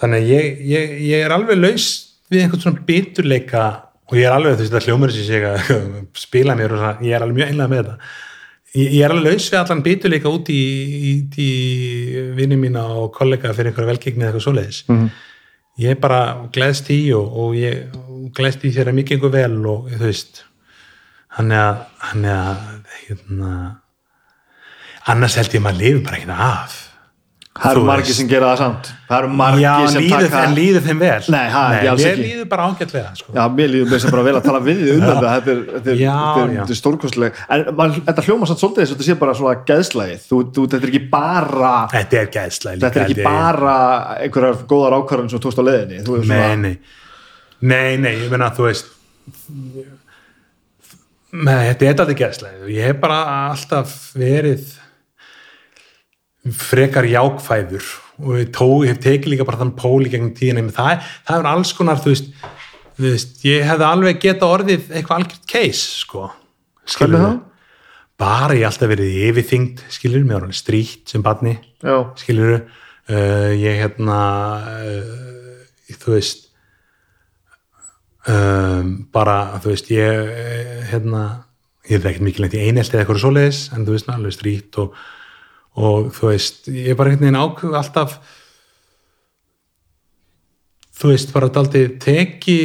þannig 0.01 0.25
að 0.25 0.33
ég, 0.33 0.65
ég, 0.71 0.97
ég 1.11 1.25
er 1.27 1.35
alveg 1.35 1.61
laus 1.61 1.87
við 2.31 2.45
einhvern 2.45 2.65
svona 2.65 2.85
biturleika 2.89 3.65
og 4.11 4.19
ég 4.19 4.27
er 4.27 4.35
alveg, 4.35 4.57
þú 4.59 4.65
veist, 4.65 4.75
það 4.75 4.89
hljómar 4.89 5.15
sem 5.15 5.31
ég 5.31 5.47
að 5.47 5.73
spila 6.25 6.59
mér 6.59 6.75
og 6.75 6.83
svona, 6.83 7.07
ég 7.07 7.17
er 7.17 7.25
alveg 7.25 7.39
mjög 7.39 7.53
einlega 7.53 7.71
með 7.71 7.83
þetta. 7.83 8.13
Ég, 8.71 8.93
ég 8.97 9.05
er 9.07 9.15
alveg 9.15 9.27
laus 9.27 9.49
við 9.51 9.59
allan 9.61 9.83
biturleika 9.87 10.35
út 10.35 10.53
í, 10.55 10.61
í, 11.11 11.13
í 11.43 11.51
vinni 12.39 12.59
mína 12.59 12.85
og 13.03 13.11
kollega 13.15 13.55
fyrir 13.55 13.71
einhverja 13.71 13.91
velgengni 13.93 14.25
eða 14.25 14.33
eitthvað 14.33 14.47
svoleiðis. 14.47 14.85
Mhm. 14.91 15.11
ég 15.81 16.01
bara 16.03 16.21
gleðst 16.53 16.91
í 16.93 17.01
og, 17.17 17.37
og 17.41 17.55
ég 17.57 17.95
gleðst 18.37 18.67
í 18.69 18.73
þegar 18.75 18.97
mikið 18.99 19.17
einhver 19.17 19.33
vel 19.33 19.67
og 19.71 19.87
þú 19.95 20.03
veist 20.03 20.43
hann 21.39 21.55
er 21.55 21.63
að, 21.63 21.83
hann 22.11 22.27
er 22.27 22.37
að 22.37 22.59
hérna, 23.07 23.53
annars 25.09 25.39
held 25.39 25.55
ég 25.55 25.63
að 25.63 25.67
maður 25.69 25.81
lifi 25.85 26.03
bara 26.05 26.19
ekki 26.19 26.37
af 26.37 26.79
það 27.51 27.73
eru 27.75 27.83
veist. 27.83 28.15
sem 28.15 28.29
gera 28.31 28.51
það 28.53 28.61
samt 28.61 28.89
það 29.09 29.17
eru 29.17 29.31
margir 29.41 29.63
já, 29.65 29.73
sem 29.91 30.05
líður, 30.05 30.27
taka 30.31 30.43
en 30.47 30.53
líður 30.55 30.85
þeim 30.85 31.01
vel 31.03 31.25
Nei, 31.35 31.47
ha, 31.51 31.63
alls 31.91 32.05
mér 32.05 32.13
ekki. 32.13 32.27
líður 32.29 32.47
bara 32.53 32.67
ágætlega 32.71 33.11
sko. 33.19 33.33
Já, 33.35 33.41
mér 33.57 33.73
líður 33.73 33.89
mér 33.91 34.03
sem 34.05 34.15
bara 34.15 34.25
vel 34.29 34.35
að 34.39 34.45
tala 34.47 34.61
við 34.69 34.83
um 34.95 35.03
þetta 35.03 35.33
þetta 35.35 35.51
er, 35.55 35.63
er, 35.81 35.99
Já, 35.99 36.15
er, 36.15 36.53
já. 36.55 36.61
þetta 36.61 36.75
er 36.77 36.79
stórkostleg 36.81 37.41
en 37.57 37.65
man, 37.81 37.97
þetta 38.07 38.25
hljóma 38.29 38.49
samt 38.51 38.63
svolítið 38.63 38.85
þess 38.85 38.95
að 38.95 39.01
þetta 39.01 39.09
sé 39.09 39.19
bara 39.25 39.37
svona 39.41 39.57
þú, 40.55 40.67
þetta 40.71 40.81
er 40.87 40.93
ekki 40.95 41.03
bara 41.17 41.73
þetta 41.97 42.21
er 42.23 42.31
gæðslega 42.39 42.79
líka 42.79 42.87
þetta 42.87 43.03
er 43.03 43.09
ekki 43.09 43.19
ég. 43.19 43.27
bara 43.27 43.77
einhverjar 44.21 44.63
góðar 44.71 44.99
ákvarðan 45.01 45.33
sem 45.35 45.43
tókst 45.43 45.59
á 45.59 45.65
er 46.21 46.31
nei, 46.31 46.55
nei, 46.55 46.75
nei, 47.61 47.97
nei, 48.07 48.13
ég 48.23 48.31
meina 48.31 48.53
þú 48.55 48.69
veist 48.71 48.95
með, 51.31 51.67
þetta 51.73 51.87
er 51.87 51.91
alltaf 51.93 52.15
gæðslega 52.23 52.71
ég 52.79 52.89
hef 52.93 53.03
bara 53.03 53.19
alltaf 53.51 53.99
verið 54.19 54.71
frekar 56.57 57.09
jákfæður 57.09 57.91
og 58.21 58.39
ég, 58.39 58.49
tó, 58.55 58.67
ég 58.85 58.95
hef 58.95 59.03
tekið 59.05 59.35
líka 59.35 59.47
bara 59.49 59.61
þann 59.61 59.77
pól 59.77 60.01
í 60.05 60.11
gegnum 60.13 60.35
tíðina. 60.37 60.65
Menn 60.65 60.77
það, 60.77 61.05
það 61.29 61.43
er 61.43 61.51
alls 61.53 61.73
konar 61.77 62.01
þú 62.01 62.15
veist, 62.15 62.33
þú 62.97 63.07
veist, 63.07 63.39
ég 63.49 63.69
hefði 63.69 63.87
alveg 63.89 64.21
geta 64.25 64.49
orðið 64.49 64.91
eitthvað 64.91 65.23
algjört 65.23 65.47
case 65.49 66.03
sko. 66.03 66.27
Skilurðu? 66.89 67.29
það? 67.29 67.39
bara 68.21 68.57
ég 68.59 68.69
alltaf 68.69 68.91
verið 68.91 69.19
yfirþyngd 69.29 69.83
skilur, 69.93 70.25
mér 70.25 70.39
var 70.39 70.47
alveg 70.49 70.61
strýtt 70.61 71.13
sem 71.13 71.25
barni 71.25 71.57
Já, 71.81 72.11
skilur 72.21 72.57
uh, 72.59 73.51
ég 73.57 73.81
hérna 73.81 74.19
uh, 74.85 75.95
þú 75.95 76.17
veist 76.17 76.51
um, 78.29 78.93
bara 79.13 79.39
þú 79.63 79.73
veist 79.73 79.89
ég 79.95 80.35
eh, 80.35 80.75
hérna 80.93 81.23
ég 81.89 82.05
ekkert 82.05 82.27
mikið 82.27 82.45
lengt 82.45 82.59
í 82.59 82.67
einelti 82.67 82.95
eða 82.95 83.05
eitthvað 83.05 83.23
svoleiðis 83.25 83.63
en 83.75 83.87
þú 83.87 83.97
veist 83.97 84.13
alveg 84.13 84.37
strýtt 84.37 84.81
og, 84.83 85.01
og 85.79 86.11
þú 86.17 86.31
veist 86.33 86.71
ég 86.73 86.93
er 86.93 86.99
bara 86.99 87.13
einhvern 87.13 87.29
veginn 87.29 87.41
ákveð 87.41 87.79
alltaf 87.79 88.19
þú 91.01 91.13
veist 91.13 91.33
bara 91.35 91.51
daldið 91.55 91.97
teki 92.03 92.61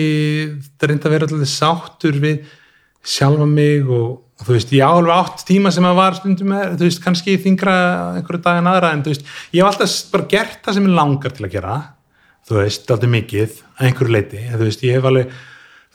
það 0.76 0.88
reynda 0.90 1.10
að 1.10 1.16
vera 1.16 1.30
alltaf 1.30 1.52
sáttur 1.52 2.20
við 2.24 2.46
sjálfa 3.06 3.46
mig 3.48 3.86
og, 3.86 4.22
og 4.36 4.48
þú 4.48 4.56
veist, 4.56 4.72
ég 4.74 4.82
á 4.86 4.90
alveg 4.90 5.14
átt 5.16 5.44
tíma 5.48 5.72
sem 5.74 5.86
að 5.86 6.00
var 6.00 6.18
stundum 6.18 6.50
með, 6.52 6.78
þú 6.80 6.88
veist, 6.88 7.02
kannski 7.04 7.36
þingra 7.42 7.76
einhverju 8.18 8.42
dag 8.48 8.62
en 8.62 8.70
aðra, 8.72 8.94
en 8.96 9.04
þú 9.06 9.14
veist, 9.14 9.28
ég 9.54 9.62
hef 9.62 9.70
alltaf 9.70 9.98
bara 10.14 10.30
gert 10.32 10.64
það 10.66 10.80
sem 10.80 10.88
ég 10.90 10.98
langar 10.98 11.36
til 11.36 11.46
að 11.46 11.54
gera 11.54 11.76
þú 12.46 12.58
veist, 12.60 12.90
alltaf 12.90 13.14
mikið 13.14 13.60
einhverju 13.86 14.16
leiti, 14.16 14.42
en 14.42 14.58
þú 14.58 14.70
veist, 14.70 14.86
ég 14.86 14.98
hef 14.98 15.10
alveg 15.12 15.38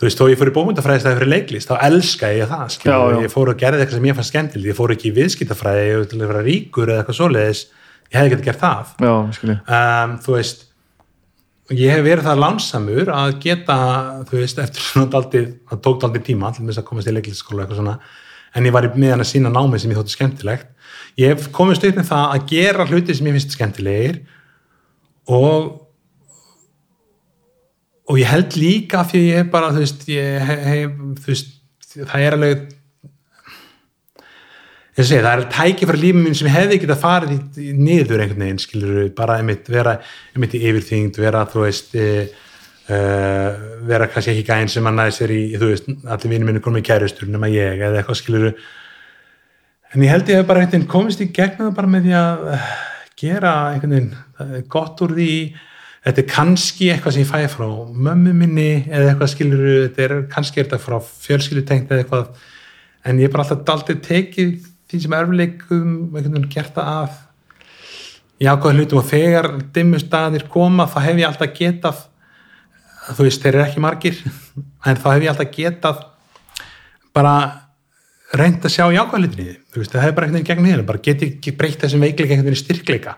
þú 0.00 0.06
veist, 0.08 0.20
þó 0.20 0.30
ég 0.32 0.38
fór 0.40 0.48
í 0.50 0.54
bómyndafræðistæði 0.56 1.18
fyrir 1.18 1.30
leiklist 1.34 1.68
þá 1.68 1.74
elska 1.90 2.30
ég 2.32 2.48
það, 2.48 2.78
Já, 2.88 2.96
já. 2.96 3.18
ég 3.26 3.32
fór 3.34 3.50
og 3.52 3.60
gerði 3.60 3.82
eitthvað 3.84 3.98
sem 3.98 4.08
ég 4.08 4.16
fannst 4.16 4.32
skemmtileg, 4.32 4.70
ég 4.72 4.78
fór 4.78 4.94
ekki 4.94 5.10
í 5.10 5.14
viðskiptafræði 5.18 6.06
til 6.08 6.20
að 6.22 6.30
vera 6.32 6.44
ríkur 6.46 6.88
eða 6.88 7.02
eitthvað 7.02 7.18
svoleiðis. 7.20 7.60
Ég 8.10 8.16
hefði 8.18 8.32
getið 8.32 8.48
gert 8.48 8.62
það. 8.64 8.94
Já, 9.04 9.12
um, 9.60 10.14
þú 10.24 10.34
veist 10.38 10.64
ég 11.70 11.92
hef 11.94 12.00
verið 12.02 12.26
það 12.26 12.40
lánsamur 12.42 13.12
að 13.14 13.36
geta 13.44 13.76
þú 14.26 14.40
veist, 14.40 14.58
eftir 14.58 14.82
svona 14.82 15.10
daldið 15.12 15.44
það 15.70 15.82
tók 15.84 16.00
daldið 16.02 16.24
tíma 16.26 16.50
til 16.56 16.66
að 16.66 16.80
komast 16.88 17.06
í 17.06 17.14
leiklistaskóla 17.14 17.62
eitthvað 17.62 17.78
svona, 17.78 17.98
en 18.58 18.66
ég 18.66 18.74
var 18.74 18.88
í 18.88 18.90
miðan 18.96 19.22
að 19.22 19.30
sína 19.30 19.52
námið 19.54 19.84
sem 19.84 19.92
ég 19.92 20.00
þótti 20.00 20.16
skemmtilegt. 20.16 20.72
Ég 21.20 21.30
hef 21.36 21.46
komist 21.54 21.84
upp 21.86 22.00
með 22.00 22.08
það 22.10 22.34
að 22.34 22.48
gera 22.50 22.88
hluti 22.88 23.14
sem 23.14 23.28
ég 23.30 23.36
finnst 23.36 23.54
skemmtilegir 23.54 24.18
og 25.30 25.70
og 28.10 28.18
ég 28.18 28.26
held 28.26 28.58
líka 28.58 29.04
því 29.06 29.20
að 29.20 29.28
ég 29.28 29.40
hef 29.40 29.50
bara, 29.52 29.70
þú 29.70 29.84
veist, 29.84 30.04
hef, 30.10 31.00
þú 31.22 31.30
veist, 31.30 31.56
það 31.94 32.24
er 32.26 32.36
alveg 32.36 32.68
ég 35.00 35.06
segi, 35.06 35.22
það 35.22 35.32
er 35.32 35.44
tækifæri 35.54 36.02
lífum 36.02 36.26
minn 36.26 36.36
sem 36.36 36.50
hefði 36.50 36.80
getað 36.82 37.02
farið 37.04 37.32
í, 37.36 37.68
í 37.70 37.74
niður 37.78 38.24
einhvern 38.24 38.44
veginn, 38.44 38.62
skilur 38.62 39.00
bara 39.16 39.38
einmitt, 39.40 39.70
vera 39.70 39.96
einmitt 40.34 40.58
í 40.58 40.62
yfirþyngd, 40.66 41.20
vera 41.22 41.44
þú 41.50 41.64
veist 41.64 41.94
e, 41.94 42.08
uh, 42.90 43.62
vera 43.88 44.10
kannski 44.10 44.34
ekki 44.34 44.46
gæn 44.50 44.72
sem 44.74 44.90
að 44.90 44.98
næði 44.98 45.16
sér 45.16 45.36
í, 45.36 45.40
þú 45.54 45.70
veist, 45.70 45.90
allir 46.02 46.34
vinur 46.34 46.50
minni 46.50 46.64
komið 46.66 46.82
í 46.84 46.88
kærustur 46.90 47.30
nema 47.30 47.50
ég, 47.52 47.78
eða 47.78 48.02
eitthvað 48.02 48.20
skilur 48.24 48.50
en 48.50 50.06
ég 50.06 50.12
held 50.12 50.30
ég 50.30 50.42
hef 50.42 50.50
bara 50.50 50.64
einhvern 50.64 50.80
veginn 50.80 50.90
komist 50.90 51.22
í 51.22 51.30
gegnum 51.34 51.70
það 51.70 51.78
bara 51.78 51.94
með 51.94 52.06
því 52.08 52.20
að 52.20 52.46
uh, 52.50 52.70
gera 53.22 53.56
einhvern 53.70 53.96
veginn 53.96 54.56
er 54.58 54.70
gott 54.74 55.02
úr 55.06 55.14
því 55.14 55.32
þetta 56.06 56.22
er 56.22 56.28
kannski 56.30 56.90
eitthvað 56.92 57.16
sem 57.16 57.24
ég 57.24 57.30
fæ 57.30 57.54
frá 57.54 57.66
mömmu 58.08 58.34
minni 58.36 58.68
eða 58.88 59.12
eitthvað 59.12 59.32
skilur 59.34 59.64
þetta 59.68 60.04
er 60.06 60.14
kannski 60.32 60.62
þetta 60.62 60.80
frá 60.80 60.98
fjölskyldutengt 61.04 61.90
eða 61.90 62.04
eitthvað. 62.04 62.30
En 63.04 63.20
ég 63.20 63.28
er 63.28 63.34
bara 63.34 63.46
alltaf 63.46 63.64
daldið 63.68 64.04
tekið 64.06 64.54
því 64.90 65.02
sem 65.04 65.16
erfleikum 65.16 65.90
einhvern 66.10 66.36
veginn 66.36 66.52
gert 66.52 66.76
það 66.76 66.92
af 66.94 67.18
jákvæða 68.40 68.76
hlutum. 68.78 69.02
Og 69.02 69.10
þegar 69.10 69.50
dimmustaðir 69.76 70.46
koma 70.52 70.88
þá 70.90 71.00
hef 71.06 71.20
ég 71.20 71.28
alltaf 71.28 71.58
getað 71.58 72.06
þú 73.08 73.26
veist, 73.26 73.42
þeir 73.42 73.56
eru 73.56 73.64
ekki 73.64 73.82
margir 73.82 74.22
en 74.88 75.00
þá 75.00 75.08
hef 75.14 75.24
ég 75.24 75.32
alltaf 75.32 75.52
getað 75.54 76.06
bara 77.16 77.34
reynd 78.38 78.64
að 78.64 78.74
sjá 78.74 78.86
því 78.86 79.48
þú 79.72 79.82
veist, 79.82 79.92
það 79.92 80.04
hefur 80.04 80.16
bara 80.18 80.30
veginn 80.30 80.46
gegn 80.46 80.68
hér 80.70 80.86
bara 80.86 81.02
geti 81.02 81.32
ekki 81.34 81.56
breytt 81.58 81.80
þessum 81.82 82.04
veikleika 82.04 82.38
í 82.38 82.58
styrkleika 82.58 83.16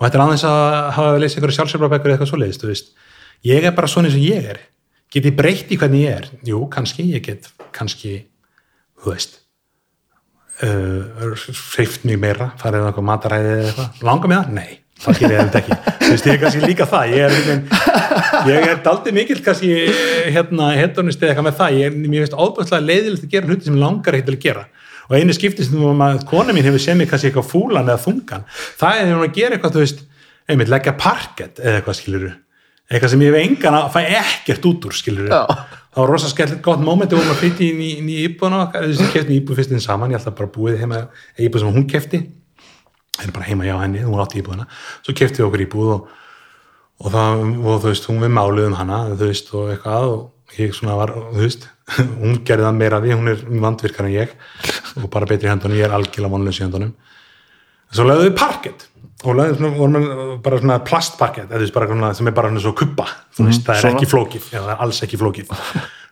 og 0.00 0.06
þetta 0.06 0.18
er 0.18 0.24
aðeins 0.24 0.46
að 0.48 0.64
hafa 0.96 1.20
leysa 1.20 1.38
einhverju 1.38 1.58
sjálfsjálfarbækur 1.58 2.10
eða 2.10 2.16
eitthvað 2.16 2.32
svoleiðist, 2.32 2.64
þú 2.64 2.72
veist. 2.72 2.90
Ég 3.46 3.68
er 3.68 3.76
bara 3.76 3.90
svona 3.90 4.08
eins 4.08 4.16
og 4.16 4.24
ég 4.24 4.50
er. 4.54 4.60
Get 5.12 5.28
ég 5.28 5.36
breytt 5.36 5.70
í 5.70 5.78
hvernig 5.80 6.06
ég 6.06 6.18
er? 6.22 6.28
Jú, 6.46 6.64
kannski, 6.72 7.04
ég 7.12 7.24
get 7.26 7.50
kannski, 7.76 8.16
þú 9.02 9.12
veist 9.12 9.40
uh, 10.64 11.32
hreift 11.74 12.06
mig 12.08 12.20
meira, 12.20 12.52
farið 12.60 12.86
eitthvað 12.88 13.08
mataræði 13.08 13.50
eða 13.56 13.66
eitthvað, 13.70 14.06
langar 14.06 14.32
mig 14.32 14.40
það? 14.40 14.54
Nei 14.60 14.80
það 15.00 15.16
gerir 15.16 15.32
ég 15.32 15.46
þetta 15.46 15.60
ekki, 15.60 15.76
þú 16.00 16.10
veist, 16.10 16.26
ég 16.26 16.34
er 16.34 16.40
kannski 16.42 16.66
líka 16.66 16.86
það. 16.90 17.12
Ég 17.14 17.22
er, 17.24 17.60
ég 18.50 18.66
er 18.68 18.80
daldið 18.84 19.14
mikill 19.16 19.38
kannski, 19.46 19.70
hérna, 20.34 20.66
hedonist 20.76 21.22
eða 21.22 21.32
eitthvað 21.32 21.46
með 21.46 21.56
það, 21.60 21.78
ég 21.78 21.88
er, 21.88 21.96
mér 22.02 22.26
finnst 22.26 22.36
óbúðslega 22.36 22.84
leiðilegt 22.84 23.24
að 23.24 23.32
gera 23.32 23.48
hluti 23.48 23.68
sem 23.70 23.78
langar 23.80 24.18
til 24.18 24.34
að 24.34 24.42
gera 24.44 24.66
og 25.10 25.16
einu 25.18 25.34
skipti 25.36 25.66
sem 25.66 26.04
að 26.06 26.22
kona 26.30 26.54
mín 26.56 26.66
hefur 26.68 26.82
séð 26.82 27.00
mig 27.00 27.10
kannski 27.10 27.30
eitthvað 27.30 27.50
fúlan 27.50 27.90
eða 27.90 28.04
þungan 28.06 28.46
það 28.78 29.02
er 29.02 29.12
hún 29.12 29.26
að 29.26 29.36
gera 29.36 29.58
eitthvað, 29.58 29.76
þú 29.76 29.84
veist 29.84 30.06
einmitt, 30.50 30.72
leggja 30.72 30.96
parkett 30.98 31.60
eða 31.60 31.80
eitthvað 31.80 32.00
skiluru 32.00 32.32
eitthvað 32.90 33.12
sem 33.14 33.22
ég 33.26 33.36
hef 33.36 33.44
engan 33.44 33.78
að 33.80 33.92
fæ 33.94 34.00
ekkert 34.22 34.66
út 34.70 34.88
úr 34.88 34.96
skiluru, 34.98 35.30
það 35.30 36.00
var 36.00 36.10
rosa 36.10 36.30
skellilegt 36.30 36.64
gott 36.64 36.82
mómenti 36.82 37.14
og 37.14 37.22
maður 37.22 37.42
flytti 37.44 37.70
inn 37.70 37.84
í, 37.84 37.90
inn 38.00 38.10
í 38.10 38.18
íbúðuna 38.24 38.64
okkar, 38.64 38.88
þessi 38.90 39.12
kefti 39.14 39.36
í 39.36 39.38
íbúð 39.42 39.60
fyrst 39.60 39.74
inn 39.76 39.84
saman 39.84 40.10
ég 40.10 40.18
ætla 40.18 40.34
bara 40.34 40.50
búið 40.50 40.82
heima, 40.82 41.04
íbúð 41.38 41.62
sem 41.62 41.76
hún 41.76 41.86
kefti 41.90 42.24
er 43.24 43.32
bara 43.34 43.46
heima 43.48 43.66
hjá 43.66 43.76
henni, 43.82 44.02
hún 44.04 44.20
átti 44.22 44.40
íbúðina. 44.40 44.66
Svo 45.04 45.14
kefti 45.16 45.42
við 45.42 45.48
okkur 45.48 45.64
íbúð 45.66 45.92
og, 45.94 46.12
og 47.00 47.14
það, 47.14 47.42
og 47.60 47.80
þú 47.82 47.90
veist, 47.90 48.08
hún 48.10 48.22
við 48.24 48.34
máluðum 48.36 48.76
hana 48.78 49.00
þú 49.12 49.28
veist, 49.28 49.52
og 49.56 49.72
eitthvað 49.74 50.08
og 50.14 50.58
ég 50.58 50.76
svona 50.76 50.98
var, 51.00 51.14
þú 51.30 51.44
veist, 51.44 51.68
hún 52.20 52.40
gerði 52.46 52.66
það 52.68 52.78
meira 52.80 53.00
því, 53.02 53.16
hún 53.18 53.32
er 53.32 53.44
vandvirkar 53.66 54.08
en 54.08 54.14
ég 54.14 54.34
og 54.96 55.08
bara 55.12 55.28
betri 55.30 55.48
í 55.48 55.52
hendunum, 55.52 55.78
ég 55.78 55.88
er 55.88 55.96
algjörlega 55.96 56.34
vonlaus 56.34 56.60
í 56.60 56.64
hendunum 56.66 56.94
svo 57.90 58.06
lögðu 58.06 58.28
við 58.28 58.36
parkett 58.38 58.86
og 59.20 59.36
lögðu 59.36 59.56
svona, 59.58 60.00
við 60.00 60.36
bara 60.44 60.60
svona 60.62 60.76
plastparkett, 60.86 61.50
sem 61.50 62.30
er 62.30 62.36
bara 62.36 62.50
svona 62.50 62.62
svo 62.62 62.72
þú 62.72 63.46
veist, 63.46 63.64
það 63.66 63.74
er 63.74 63.82
svona. 63.82 63.96
ekki 63.96 64.08
flókið. 64.08 64.46
Já, 64.48 64.60
það 64.60 64.70
er 64.72 64.84
alls 64.86 65.02
ekki 65.04 65.20
flókið. 65.20 65.50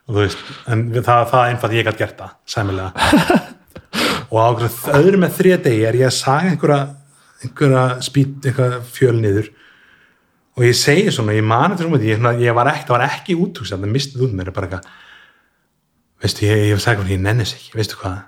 Veist, 0.09 0.43
en 0.69 0.83
við- 0.93 1.05
það, 1.05 1.23
það 1.31 1.39
er 1.39 1.53
einfalt 1.53 1.73
ég 1.77 1.87
gætt 1.87 1.97
gert 2.03 2.21
það, 2.21 2.35
sæmilega. 2.45 3.39
Og 4.29 4.37
á 4.37 4.47
öðru 4.99 5.17
með 5.23 5.35
þriða 5.39 5.61
degi 5.65 5.85
er 5.89 5.97
ég 5.97 6.09
að 6.09 6.17
saga 6.19 6.51
einhverja 6.51 6.79
einhverja 7.39 7.83
spýt, 8.05 8.45
eitthvað 8.45 8.75
fjöl 8.93 9.15
niður. 9.17 9.49
Og 10.59 10.65
ég 10.67 10.77
segi 10.77 11.13
svona, 11.13 11.33
ég 11.37 11.45
mani 11.45 11.77
svona, 11.79 12.01
ég, 12.03 12.25
ég 12.43 12.57
var 12.57 12.69
ekki, 12.73 12.99
ekki 13.07 13.37
útúksað, 13.39 13.81
það 13.81 13.93
mistið 13.95 14.25
út 14.27 14.35
mér 14.37 14.51
bara 14.53 14.69
eitthvað 14.69 14.89
veistu, 16.23 16.45
ég, 16.47 16.65
ég 16.69 16.75
var 16.77 16.83
sagði 16.83 17.03
hvernig 17.03 17.15
ég 17.15 17.23
nennis 17.23 17.53
ekki, 17.55 17.75
veistu 17.77 17.99
hvað? 17.99 18.21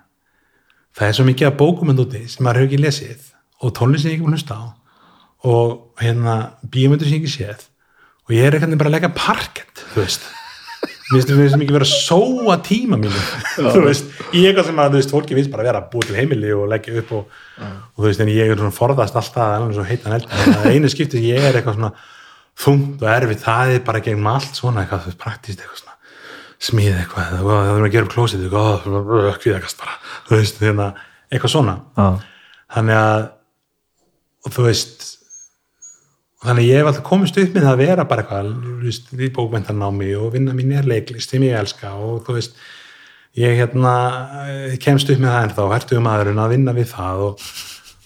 Það 0.97 1.07
er 1.07 1.17
svo 1.17 1.25
mikið 1.27 1.47
að 1.47 1.57
bókum 1.61 1.91
en 1.93 2.03
úti 2.03 2.21
sem 2.27 2.45
maður 2.45 2.61
hefur 2.61 2.69
ekki 2.71 2.83
lesið 2.83 3.27
og 3.61 3.73
tónlist 3.77 4.05
sem 4.05 4.11
ég 4.11 4.19
ekki 4.19 4.27
að 4.27 4.35
hlusta 4.35 4.59
á 4.59 4.63
og 5.51 6.01
hérna 6.01 6.35
bíómyndur 6.71 7.07
sem 7.07 7.17
ég 7.17 7.23
ekki 7.23 7.33
séð 7.37 7.65
og 8.27 8.35
ég 8.35 8.45
er 8.45 8.57
eitthvað 8.57 8.77
bara 8.79 8.91
að 8.91 8.97
leggja 8.97 9.11
parkett 9.17 9.83
þú 9.93 10.03
veist. 10.03 10.29
Mér 11.11 11.25
finnst 11.27 11.51
það 11.51 11.59
mikið 11.59 11.75
vera 11.75 11.87
að 11.87 11.93
sóa 12.07 12.55
tíma 12.63 12.99
mínu 12.99 13.23
þú 13.73 13.81
veist, 13.83 14.11
í 14.31 14.45
eitthvað 14.47 14.69
sem 14.69 14.79
að 14.79 14.93
þú 14.93 14.99
veist, 14.99 15.13
fólki 15.15 15.37
finnst 15.37 15.51
bara 15.51 15.65
að 15.65 15.69
vera 15.71 15.81
að 15.81 15.89
búa 15.91 16.07
til 16.07 16.15
heimili 16.15 16.53
og 16.55 16.69
leggja 16.71 16.95
upp 17.01 17.13
og, 17.17 17.39
og 17.59 17.99
þú 17.99 18.07
veist, 18.07 18.23
en 18.23 18.31
ég 18.31 18.53
er 18.53 18.61
svona 18.61 18.75
forðast 18.77 19.19
alltaf 19.19 20.69
einu 20.71 20.91
skipti 20.91 21.19
sem 21.19 21.27
ég 21.27 21.47
er 21.49 21.59
eitthvað 21.59 21.79
svona 21.79 21.91
þungt 22.61 23.03
og 23.03 23.11
erfið, 23.11 23.43
það 23.43 23.73
er 23.75 23.83
bara 23.89 24.03
gegnum 24.05 24.31
allt 24.31 24.55
svona 24.55 24.85
eitthvað, 24.85 25.03
þú 25.03 25.11
veist, 25.11 25.21
praktist 25.25 25.59
eitthvað 25.59 25.81
svona 25.83 25.90
smíð 26.61 26.97
eitthvað, 27.01 27.37
eða 27.39 27.59
það 27.59 27.75
er 27.75 27.85
að 27.85 27.93
gera 27.95 28.07
upp 28.07 28.15
klósið 28.15 28.47
eitthvað, 28.47 29.29
kvíðakast 29.41 29.79
bara. 29.81 29.95
Þú 30.27 30.37
veist, 30.37 30.59
hérna, 30.61 30.89
eitthvað 31.31 31.55
svona. 31.55 31.77
Já. 31.97 32.09
þannig 32.75 32.99
að 33.01 33.29
og 34.45 34.53
þú 34.55 34.67
veist 34.67 35.07
þannig 36.41 36.69
ég 36.71 36.81
hef 36.81 36.89
alltaf 36.89 37.05
komist 37.05 37.37
upp 37.37 37.57
með 37.57 37.67
að 37.69 37.81
vera 37.83 38.05
bara 38.09 38.23
eitthvað 38.25 39.21
í 39.21 39.31
bókmyndarnámi 39.35 40.13
og 40.17 40.31
vinna 40.35 40.55
mín 40.57 40.73
er 40.77 40.87
leiklist 40.89 41.33
sem 41.33 41.43
ég 41.45 41.59
elska 41.59 41.93
og 41.93 42.23
þú 42.25 42.37
veist 42.39 42.55
ég 43.37 43.59
hérna 43.59 43.93
kemst 44.81 45.11
upp 45.13 45.21
með 45.21 45.35
það 45.35 45.43
en 45.43 45.53
þá 45.57 45.61
hertu 45.75 46.01
maðurinn 46.03 46.41
að 46.41 46.55
vinna 46.55 46.75
við 46.75 46.89
það 46.95 47.25
og 47.27 47.45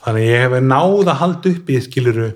þannig 0.03 0.25
að 0.25 0.33
ég 0.33 0.43
hef 0.43 0.57
náð 0.67 0.97
að 1.05 1.21
halda 1.21 1.53
upp 1.53 1.71
í 1.71 1.79
skiluru 1.87 2.31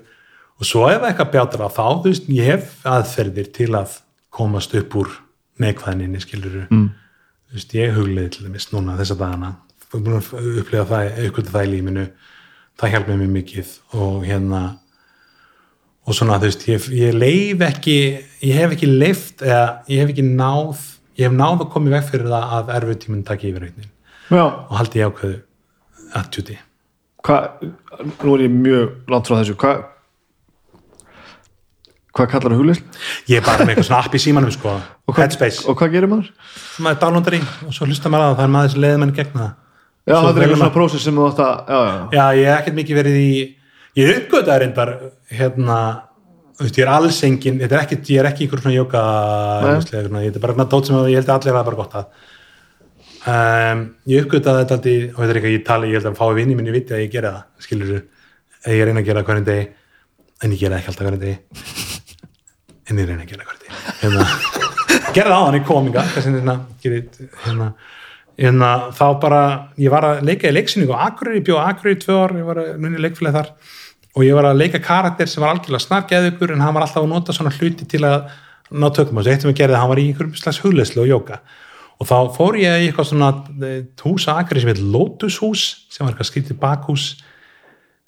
og 0.60 0.68
svo 0.68 0.86
ef 0.90 1.04
eitthvað 1.04 1.34
bjátar 1.36 1.66
á 1.68 1.68
þá 1.68 1.84
þú 1.84 2.08
veist, 2.08 2.32
ég 2.32 2.48
hef 2.54 2.88
aðferðir 2.88 3.52
til 3.56 3.70
að 3.76 4.00
komast 4.32 4.74
upp 4.80 4.96
úr 5.02 5.12
neikvæðninni 5.60 6.22
skiluru 6.22 6.66
mm. 6.68 6.86
þú 7.50 7.58
veist, 7.58 7.74
ég 7.76 7.96
hugleiði 7.96 8.34
til 8.36 8.46
dæmis 8.46 8.70
núna 8.74 8.96
búin 9.90 10.20
að 10.20 10.30
upplifa 10.60 10.86
það, 10.86 11.08
uppkvölda 11.26 11.54
það 11.54 11.66
í 11.66 11.72
lífinu 11.74 12.06
það 12.80 12.94
hjálpaði 12.94 13.18
mér 13.20 13.32
mikið 13.34 13.74
og 13.98 14.24
hérna 14.26 14.62
og 16.06 16.16
svona 16.16 16.38
þú 16.40 16.48
veist, 16.48 16.66
ég, 16.70 16.88
ég 16.96 17.18
leif 17.18 17.64
ekki 17.66 17.98
ég 18.46 18.56
hef 18.56 18.74
ekki 18.76 18.90
leift 18.90 19.44
eða 19.44 19.64
ég 19.90 20.02
hef 20.02 20.14
ekki 20.14 20.26
náð, 20.26 20.84
ég 21.18 21.28
hef 21.28 21.36
náð 21.36 21.64
að 21.66 21.70
koma 21.74 21.90
í 21.90 21.94
veg 21.96 22.08
fyrir 22.08 22.32
það 22.32 22.56
að 22.58 22.74
erfið 22.78 23.00
tíminn 23.04 23.26
taki 23.28 23.50
yfir 23.50 23.66
raunin 23.66 23.94
og 24.38 24.74
haldi 24.78 25.02
ég 25.02 25.10
ákveðu 25.10 25.40
attitude 26.20 26.58
hvað, 27.26 27.70
nú 28.22 28.36
er 28.36 28.46
ég 28.46 28.54
mjög 28.54 29.10
langt 29.12 29.28
frá 29.28 29.40
þessu, 29.40 29.58
hvað 29.60 29.82
hvað 32.16 32.28
kallar 32.32 32.52
það 32.54 32.60
hugleysl? 32.60 32.82
ég 33.30 33.36
er 33.40 33.44
bara 33.46 33.64
með 33.64 33.72
eitthvað 33.74 33.88
svona 33.90 34.02
app 34.04 34.14
í 34.14 34.20
símanum 34.24 34.52
sko, 34.54 34.72
Og 35.06 35.14
hvað- 35.14 35.24
Headspace, 35.26 35.64
Og 35.68 35.76
hvað 35.78 35.92
gerir 35.94 36.10
maður? 36.10 36.28
maður 36.84 37.00
downloadar 37.04 37.36
í 37.38 37.40
og 37.66 37.72
svo 37.76 37.86
hlusta 37.86 38.10
maður 38.10 38.24
að 38.24 38.30
það, 38.30 38.36
það 38.40 38.44
er 38.48 38.54
maður 38.56 38.70
sem 38.74 38.80
leiði 38.84 38.98
mann 39.04 39.12
gegn 39.20 39.32
það. 39.40 39.50
Já, 40.10 40.14
það 40.16 40.28
er 40.30 40.42
eitthvað 40.42 40.60
svona 40.60 40.74
prósess 40.74 41.04
sem 41.04 41.14
þú 41.20 41.24
átt 41.30 41.40
að, 41.44 41.54
já, 41.70 41.78
já, 41.86 41.96
já. 42.16 42.24
Ég 42.40 42.46
hef 42.50 42.60
ekkert 42.60 42.78
mikið 42.80 42.96
verið 43.00 43.16
í 43.20 43.56
ég 44.00 44.16
uppgötaði 44.16 44.60
reyndar 44.64 44.90
hérna, 45.30 45.78
þú 46.56 46.64
veist, 46.66 46.78
ég 46.80 46.84
er 46.86 46.92
alls 46.94 47.18
engin 47.26 47.60
er 47.62 47.74
ekkert, 47.80 48.10
ég 48.10 48.20
er 48.22 48.28
ekki 48.30 48.46
ykkur 48.48 48.62
svona 48.62 48.76
jóka 48.78 49.02
ég 49.80 50.34
er 50.34 50.40
bara 50.40 50.54
svona 50.54 50.68
dót 50.70 50.86
sem 50.86 50.96
ég 51.10 51.18
held 51.20 51.30
að 51.30 51.36
allir 51.40 51.54
hafa 51.54 51.68
bara 51.70 51.80
gott 51.80 51.94
að 52.00 52.06
um, 53.26 53.84
ég 54.10 54.24
uppgötaði 54.24 54.64
þetta 54.64 54.76
aldrei 54.78 54.96
og 55.10 55.20
þetta 55.20 55.30
er 55.30 55.36
eitthvað 55.40 55.56
ég 55.56 55.64
tala, 55.66 55.86
ég 55.90 55.98
held 56.00 56.10
að 56.10 56.18
fái 56.20 56.34
vinni 56.40 56.56
minni 56.58 56.74
viti 56.74 56.94
að 56.96 57.04
ég 57.04 57.12
gera 57.14 57.32
það, 57.36 57.44
skilur 57.66 57.92
þú 57.92 58.00
ég 58.74 58.84
reyna 58.88 59.00
að 59.04 59.08
gera 59.10 59.22
það 59.22 59.30
hvernig 59.30 59.48
degi 59.50 59.68
en 60.40 60.52
ég 60.56 60.60
gera 60.64 60.74
það 60.76 60.80
ekki 60.80 60.92
alltaf 60.94 61.06
hvernig 61.08 61.24
degi 61.26 61.88
en 62.90 63.00
ég 63.00 63.08
reyna 63.08 63.24
að 63.24 63.32
gera 63.32 63.56
degi 63.60 63.72
hérna, 64.02 64.26
gera 65.14 65.30
það 65.30 65.38
á 65.38 65.46
hann 65.46 65.58
í 65.58 65.62
kominga 65.66 66.04
hérna, 66.16 66.56
hérna 67.46 67.70
að 68.74 68.84
þá 68.98 69.06
bara, 69.22 69.42
ég 69.80 69.92
var 69.92 70.08
að 70.08 70.22
leika 70.26 70.50
í 70.50 70.54
leiksýningu 70.56 70.96
á 70.96 71.06
Akureyri, 71.10 71.44
bjóð 71.46 71.62
Akureyri 71.64 71.98
í 71.98 72.02
tvö 72.04 72.18
ár 72.18 72.36
ég 72.38 72.50
var 72.50 72.62
að 72.62 72.70
nunni 72.80 73.02
leikfélagi 73.04 73.36
þar. 73.36 73.50
Og 74.18 74.24
ég 74.26 74.34
var 74.34 74.48
að 74.48 74.58
leika 74.58 74.80
karakter 74.82 75.28
sem 75.30 75.42
var 75.42 75.52
algjörlega 75.52 75.84
snargeðugur 75.84 76.54
en 76.54 76.62
hann 76.64 76.74
var 76.74 76.86
alltaf 76.86 77.04
að 77.04 77.12
nota 77.12 77.34
svona 77.36 77.52
hluti 77.54 77.86
til 77.86 78.02
að 78.08 78.30
ná 78.70 78.88
tökum 78.94 79.18
á 79.18 79.22
þessu, 79.22 79.34
eitt 79.34 79.44
sem 79.44 79.52
ég 79.52 79.58
gerði 79.60 79.78
hann 79.78 79.90
var 79.90 80.00
í 80.00 80.06
einhverjum 80.08 80.38
slags 80.38 80.62
hugleyslu 80.64 81.04
og 81.04 81.10
jóka 81.10 81.40
og 82.00 82.08
þá 82.08 82.16
fór 82.36 82.56
ég 82.60 82.84
í 82.84 82.88
eitthvað 82.88 83.08
svona 83.10 83.30
eh, 83.66 83.80
hús 84.02 84.26
á 84.30 84.38
Akureyri 84.40 84.62
sem 84.62 84.70
heit 84.72 84.82
Lotus 84.94 85.38
hús 85.42 85.64
sem 85.92 86.04
var 86.04 86.14
eitthvað 86.14 86.30
skrítið 86.30 86.60
bakhús 86.62 87.06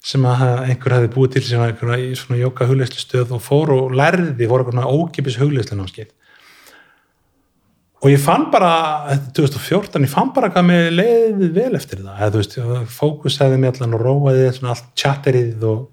sem 0.03 0.25
að 0.27 0.43
einhver 0.67 0.97
hefði 0.97 1.13
búið 1.13 1.37
til 1.37 1.45
sem 1.47 1.61
var 1.61 1.71
einhverja 1.71 2.17
svona 2.19 2.41
jóka 2.41 2.67
hugleyslu 2.67 2.99
stöð 2.99 3.37
og 3.37 3.43
fór 3.43 3.71
og 3.71 3.95
lærði, 3.95 4.49
fór 4.51 4.65
svona 4.67 4.89
ókipis 4.91 5.39
hugleyslu 5.39 5.79
námskeið 5.79 6.11
og 8.03 8.11
ég 8.11 8.19
fann 8.19 8.49
bara, 8.51 8.73
þetta 9.07 9.29
er 9.29 9.53
2014 9.55 10.03
ég 10.03 10.11
fann 10.11 10.33
bara 10.35 10.49
hvað 10.51 10.65
mér 10.67 10.89
leiði 10.91 11.47
vel 11.55 11.71
eftir 11.77 12.01
það. 12.01 12.17
Eða 12.17 12.31
þú 12.33 12.41
veist, 12.41 12.57
fókusaði 12.97 13.59
mig 13.61 13.71
allan 13.71 13.95
og 13.95 14.03
róaði 14.03 14.49
svona 14.57 14.73
allt 14.75 14.89
chatterið 14.99 15.67
og 15.69 15.83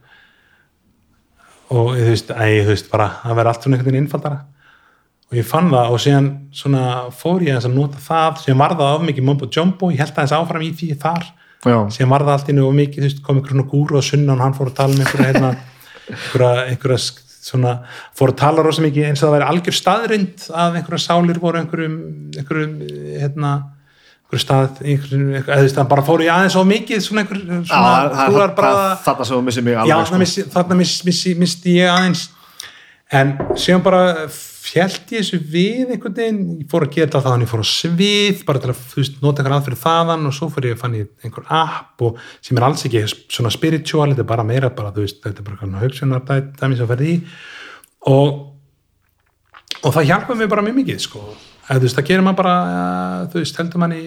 og 1.70 1.92
þú 1.94 2.06
veist, 2.08 2.32
æ, 2.34 2.46
þú 2.66 2.72
veist 2.72 2.90
bara 2.90 3.12
að 3.22 3.36
vera 3.38 3.52
allt 3.52 3.62
svona 3.62 3.78
einhvern 3.78 3.92
veginn 3.92 4.08
innfaldara 4.08 4.40
og 5.30 5.38
ég 5.38 5.46
fann 5.46 5.70
það 5.70 5.92
og 5.94 6.00
síðan 6.02 6.30
svona 6.58 6.84
fór 7.14 7.44
ég 7.46 7.60
að 7.60 7.76
nota 7.76 8.02
það, 8.02 8.40
síðan 8.42 8.62
var 8.64 8.74
það 8.74 8.94
of 8.96 9.04
mikið 9.06 9.28
mumbo 9.28 9.46
jumbo, 9.46 9.92
ég 9.94 10.02
held 10.02 10.16
aðeins 10.16 10.34
áfram 10.34 10.64
í 10.66 10.72
því 10.74 10.88
þar 10.98 11.28
já. 11.64 11.78
síðan 11.96 12.12
var 12.14 12.24
það 12.26 12.34
allt 12.36 12.52
innu 12.52 12.66
of 12.68 12.76
mikið, 12.78 13.00
þú 13.02 13.08
veist, 13.08 13.22
kom 13.26 13.40
einhver 13.40 13.54
svona 13.56 13.68
gúru 13.72 13.98
og 14.00 14.06
sunna 14.06 14.36
og 14.36 14.44
hann 14.44 14.54
fór 14.56 14.70
að 14.70 14.78
tala 14.80 14.94
um 14.94 15.02
einhverja 15.04 15.32
hérna, 15.32 15.50
einhverja, 16.14 16.64
einhverja 16.70 17.00
svona, 17.40 17.74
fór 18.16 18.32
að 18.34 18.38
tala 18.44 18.64
rosa 18.64 18.84
mikið 18.84 19.08
eins 19.10 19.20
og 19.22 19.28
það 19.28 19.36
væri 19.38 19.50
algjör 19.54 19.76
staðrind 19.80 20.46
að 20.52 20.80
einhverja 20.80 21.04
sálir 21.06 21.40
voru 21.42 21.60
einhverjum, 21.60 21.94
einhverjum 22.40 22.74
hérna, 23.20 23.52
einhverju 24.24 24.42
stað 24.44 24.82
einhverjum, 24.84 25.30
eða 25.40 25.86
bara 25.90 26.04
fór 26.06 26.24
ég 26.26 26.32
aðeins 26.34 26.56
of 26.60 26.68
mikið 26.68 27.02
svona 27.04 27.24
einhver, 27.24 27.40
Já, 27.40 27.64
svona, 27.64 28.52
það- 28.60 29.00
Þarna 29.06 29.26
sem 29.26 29.36
þú 29.36 29.42
missir 29.48 29.66
mig 29.66 29.74
já, 29.74 29.80
alveg 29.84 30.06
þarna 30.10 30.22
missi, 30.24 30.44
þarna 30.54 30.78
missi, 30.82 31.02
missi, 31.08 31.34
missi 31.44 31.76
ég 31.80 31.90
aðeins 31.92 32.28
en 33.10 33.34
síðan 33.58 33.82
bara 33.82 34.04
fjælt 34.60 35.12
ég 35.14 35.22
þessu 35.22 35.38
við 35.50 35.92
einhvern 35.94 36.14
veginn, 36.16 36.40
ég 36.60 36.68
fór 36.70 36.84
að 36.84 36.96
þetta 36.98 37.22
þannig, 37.24 37.46
ég 37.46 37.50
fór 37.50 37.62
á 37.64 37.68
svið 37.70 38.42
bara 38.48 38.60
til 38.60 38.70
að 38.72 38.80
veist, 38.92 39.16
nota 39.22 39.40
einhver 39.40 39.54
aðferð 39.56 39.80
þaðan 39.80 40.28
og 40.28 40.34
svo 40.36 40.48
fór 40.52 40.66
ég 40.68 40.76
að 40.76 40.82
fann 40.82 40.96
ég 40.98 41.10
einhver 41.24 41.46
app 41.56 42.04
og 42.04 42.18
sem 42.44 42.58
er 42.58 42.66
alls 42.66 42.84
ekki 42.86 43.02
svona 43.08 43.52
spiritual 43.54 44.10
þetta 44.10 44.24
er 44.24 44.28
bara 44.28 44.46
meira 44.46 44.70
bara, 44.76 44.92
veist, 44.96 45.22
þetta 45.24 45.40
er 45.42 45.48
bara 45.48 45.84
hugsunar 45.84 46.24
dæmi 46.28 46.78
sem 46.78 46.90
ferði 46.90 47.12
í. 47.14 47.20
Og 48.10 48.46
og 49.80 49.94
það 49.96 50.10
hjálpa 50.10 50.36
mér 50.36 50.50
bara 50.52 50.64
mjög 50.66 50.76
mikið 50.82 50.98
sko, 51.06 51.22
eða 51.64 51.78
þú 51.78 51.86
veist, 51.86 51.96
það 51.96 52.10
gerir 52.10 52.26
maður 52.26 52.40
bara 52.42 52.56
þú 53.32 53.40
veist, 53.40 53.60
heldur 53.62 53.80
manni 53.80 54.02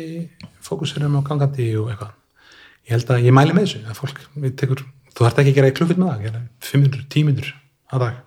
fókusurum 0.63 1.15
og 1.17 1.25
gangandi 1.29 1.71
og 1.81 1.89
eitthvað. 1.93 2.11
Ég 2.83 2.93
held 2.97 3.15
að 3.15 3.25
ég 3.25 3.33
mæli 3.33 3.55
með 3.55 3.65
þessu 3.65 3.81
að 3.89 3.97
fólk, 4.03 4.21
við 4.43 4.53
tekur, 4.59 4.85
þú 5.15 5.25
þarft 5.25 5.41
ekki 5.41 5.53
að 5.55 5.57
gera 5.57 5.71
í 5.71 5.75
klukkuð 5.79 6.03
með 6.03 6.11
það, 6.11 6.27
gera 6.27 6.43
500, 6.67 7.07
10 7.15 7.27
minnur 7.31 7.49
á 7.89 7.95
dag 8.03 8.21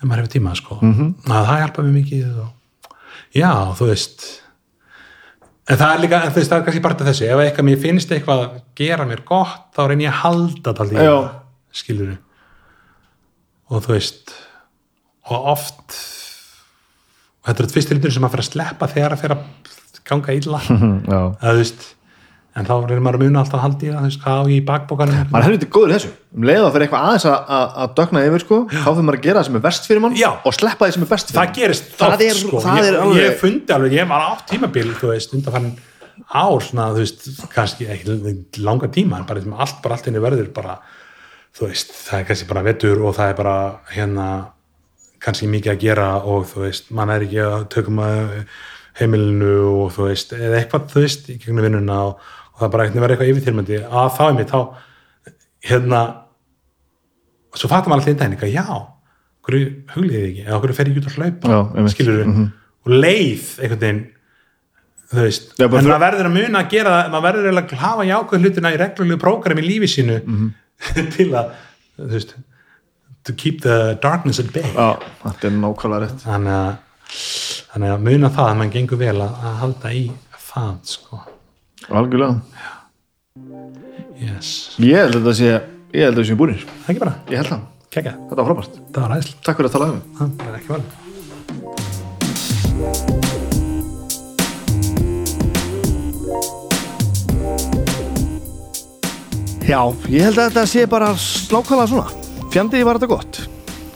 ef 0.00 0.06
maður 0.08 0.22
hefur 0.24 0.32
tíma 0.36 0.54
sko 0.56 0.78
Mhm. 0.80 0.92
-hmm. 0.94 1.30
að 1.30 1.46
það 1.50 1.58
hjálpa 1.60 1.82
mér 1.82 1.96
mikið 2.00 2.38
og 2.40 2.48
já, 3.34 3.50
þú 3.78 3.86
veist 3.90 4.24
en 5.70 5.76
það 5.78 5.94
er 5.94 6.00
líka, 6.00 6.22
en 6.24 6.30
þú 6.32 6.34
veist, 6.40 6.50
það 6.50 6.58
er 6.58 6.64
kannski 6.66 6.82
bara 6.82 6.94
til 6.94 7.06
þessu 7.06 7.24
ef 7.30 7.38
eitthvað 7.44 7.64
mér 7.68 7.80
finnst 7.82 8.10
eitthvað 8.10 8.40
að 8.44 8.60
gera 8.76 9.04
mér 9.06 9.24
gott 9.24 9.74
þá 9.76 9.86
reyni 9.88 10.04
ég 10.04 10.12
að 10.12 10.22
halda 10.24 10.72
það 10.74 10.92
Já. 10.92 11.30
skilur 11.72 12.16
og 13.70 13.82
þú 13.84 13.88
veist 13.94 14.32
og 15.30 15.46
oft 15.46 15.94
og 17.40 17.46
þetta 17.54 17.62
er 17.64 17.68
fyrst 17.70 17.92
hlutur 17.92 18.10
sem 18.12 18.22
maður 18.22 18.30
fyrir 18.34 18.44
að 18.46 18.52
sleppa 18.52 18.86
þegar 18.90 19.12
að 19.14 19.20
fyrir 19.20 19.36
að 19.36 19.44
ganga 20.04 20.32
illa 20.34 20.58
að 21.40 21.54
þú 21.54 21.56
veist 21.60 21.86
en 22.58 22.66
þá 22.66 22.72
reynir 22.82 23.02
maður 23.04 23.18
að 23.20 23.22
muna 23.28 23.40
alltaf 23.44 23.58
að 23.60 23.62
haldi 23.64 23.86
í 23.86 23.90
það, 23.92 24.00
þú 24.00 24.08
veist, 24.10 24.24
á 24.26 24.36
í 24.50 24.56
bakbókanum 24.66 25.18
maður 25.30 25.40
er 25.40 25.46
helviti 25.46 25.68
góður 25.70 25.92
þessu 25.94 26.08
um 26.34 26.46
leið 26.48 26.64
að 26.66 26.72
fyrir 26.74 26.84
eitthvað 26.86 27.04
aðeins 27.10 27.26
að, 27.30 27.36
að, 27.56 27.66
að 27.84 27.92
dögna 28.00 28.22
yfir 28.26 28.42
sko, 28.44 28.58
þá 28.70 28.88
fyrir 28.90 29.04
maður 29.06 29.18
að 29.20 29.26
gera 29.26 29.38
það 29.40 29.46
sem 29.50 29.58
er 29.60 29.64
best 29.66 29.86
fyrir 29.90 30.02
mann 30.04 30.16
Já. 30.18 30.30
og 30.50 30.56
sleppa 30.56 30.88
því 30.88 30.96
sem 30.96 31.04
er 31.06 31.10
best 31.12 31.30
fyrir 31.30 31.38
það 31.40 31.52
gerist 31.60 31.92
Það 32.00 32.24
er- 32.26 32.40
sko. 32.40 32.62
það 32.64 32.80
ég, 32.80 32.88
er 32.90 32.98
alveg- 33.04 33.22
ég 33.22 33.36
fundi 33.44 33.76
alveg, 33.76 33.94
ég 34.00 34.08
var 34.10 34.24
átt 34.32 34.44
tímabil 34.50 34.88
þú 34.98 35.12
veist, 35.12 35.36
undanfann 35.38 35.68
ár 36.42 36.58
svona, 36.66 36.88
þú 36.96 37.04
veist, 37.04 37.28
kannski 37.54 37.86
ekki 37.94 38.34
langa 38.66 38.90
tíma, 38.92 39.20
en 39.22 39.28
bara 39.30 39.44
allt, 39.62 39.78
bara 39.84 39.94
allt 39.96 40.10
henni 40.10 40.20
verður 40.26 40.50
bara, 40.58 40.74
þú 41.56 41.68
veist, 41.70 41.94
það 42.08 42.18
er 42.18 42.26
kannski 42.32 42.50
bara 42.50 42.66
vetur 42.66 43.00
og 43.06 43.14
það 43.16 43.30
er 43.32 43.38
bara 43.38 43.54
hérna 43.94 44.26
kannski 45.22 45.46
mikið 45.54 45.72
að 45.76 45.80
gera 45.86 46.10
og 46.24 46.44
þú 46.50 46.66
veist, 46.66 46.90
mann 46.90 47.10
er 47.14 47.24
ekki 47.28 47.40
að 47.46 48.44
heimilinu 49.00 49.54
og 49.84 49.92
þú 49.94 50.08
veist, 50.08 50.32
eða 50.36 50.58
eitthvað, 50.60 50.86
þú 50.92 51.02
veist, 51.04 51.28
í 51.30 51.36
gegnum 51.40 51.64
vinnuna 51.64 51.98
og, 52.10 52.28
og 52.60 52.66
það 52.66 52.72
bara 52.74 52.86
eitthvað 52.86 53.04
verður 53.04 53.14
eitthvað 53.16 53.30
yfirtilmandi 53.32 53.78
að 53.88 54.08
þá 54.16 54.22
er 54.26 54.34
mér, 54.36 54.48
þá 54.50 54.60
hérna 55.70 56.00
svo 57.56 57.70
fattar 57.70 57.90
maður 57.90 58.02
alltaf 58.02 58.12
einn 58.12 58.20
daginn 58.20 58.36
eitthvað, 58.36 58.52
já, 58.54 58.66
hverju 59.48 59.70
hugliðið 59.94 60.26
ekki, 60.28 60.44
eða 60.46 60.60
hverju 60.62 60.76
fer 60.76 60.90
ég 60.90 61.00
út 61.00 61.08
að 61.08 61.16
hlaupa? 61.16 61.54
Já, 61.54 61.88
skilur 61.94 62.20
og 62.20 62.92
leið 62.92 63.48
einhvern 63.64 63.80
veginn 63.80 64.02
þú 65.10 65.24
veist, 65.24 65.48
Já, 65.56 65.64
en 65.66 65.72
maður 65.74 66.04
verður 66.04 66.28
að 66.28 66.36
muna 66.36 66.62
að 66.62 66.70
gera 66.76 66.92
það, 66.94 67.10
maður 67.14 67.26
verður 67.30 67.60
að 67.62 67.74
hafa 67.80 68.06
jákvæð 68.10 68.44
hlutina 68.44 68.74
í 68.74 68.78
reglulegu 68.84 69.22
prógram 69.24 69.62
í 69.62 69.66
lífi 69.66 69.90
sínu 69.96 70.20
til 71.16 71.28
að 71.32 71.56
þú 71.96 72.12
veist 72.12 72.36
to 73.24 73.34
keep 73.36 73.60
the 73.60 73.98
darkness 74.00 74.40
at 74.40 74.52
bay. 74.52 74.64
Já, 74.64 74.96
þetta 75.24 75.50
er 75.50 75.58
nákvæmlega 75.58 76.06
rétt. 76.06 76.22
Þannig 76.24 76.54
að, 76.56 76.70
þannig 77.74 77.92
að 77.92 78.06
muna 78.06 78.30
það 78.32 78.46
að 78.46 78.56
mann 78.62 78.72
gengur 78.72 79.00
vel 79.02 79.16
að, 79.18 79.34
að 79.44 79.58
halda 79.64 79.92
í 79.92 80.06
það 80.46 80.78
sko 80.88 81.20
Algjörlega. 81.90 82.38
Yes. 84.20 84.76
Ég 84.78 84.94
held 84.94 85.16
að 85.16 85.24
þetta 85.24 85.32
sé, 85.34 85.48
ég 85.90 86.04
held 86.06 86.14
að 86.14 86.18
þetta 86.20 86.28
sé 86.28 86.36
búinir 86.38 86.60
það 86.62 86.90
ekki 86.92 87.02
bara, 87.02 87.14
Ég 87.32 87.36
held 87.40 87.50
það, 87.50 87.62
kekja, 87.96 88.12
þetta 88.28 88.38
var 88.40 88.48
frábært. 88.50 88.74
Það 88.94 89.02
var 89.02 89.14
æðislega 89.16 89.42
Takk 89.48 89.56
fyrir 89.58 89.68
að 89.70 89.74
tala 89.74 89.88
um 89.90 90.00
það 90.20 90.46
er 90.46 90.54
ekki 90.60 90.70
vel 90.70 90.84
Já, 99.70 99.80
ég 100.10 100.22
held 100.26 100.38
að 100.38 100.46
þetta 100.50 100.64
sé 100.66 100.82
bara 100.90 101.08
slákvæðlega 101.14 101.90
svona. 101.90 102.08
Fjandi 102.50 102.86
var 102.86 102.98
þetta 102.98 103.10
gott. 103.10 103.34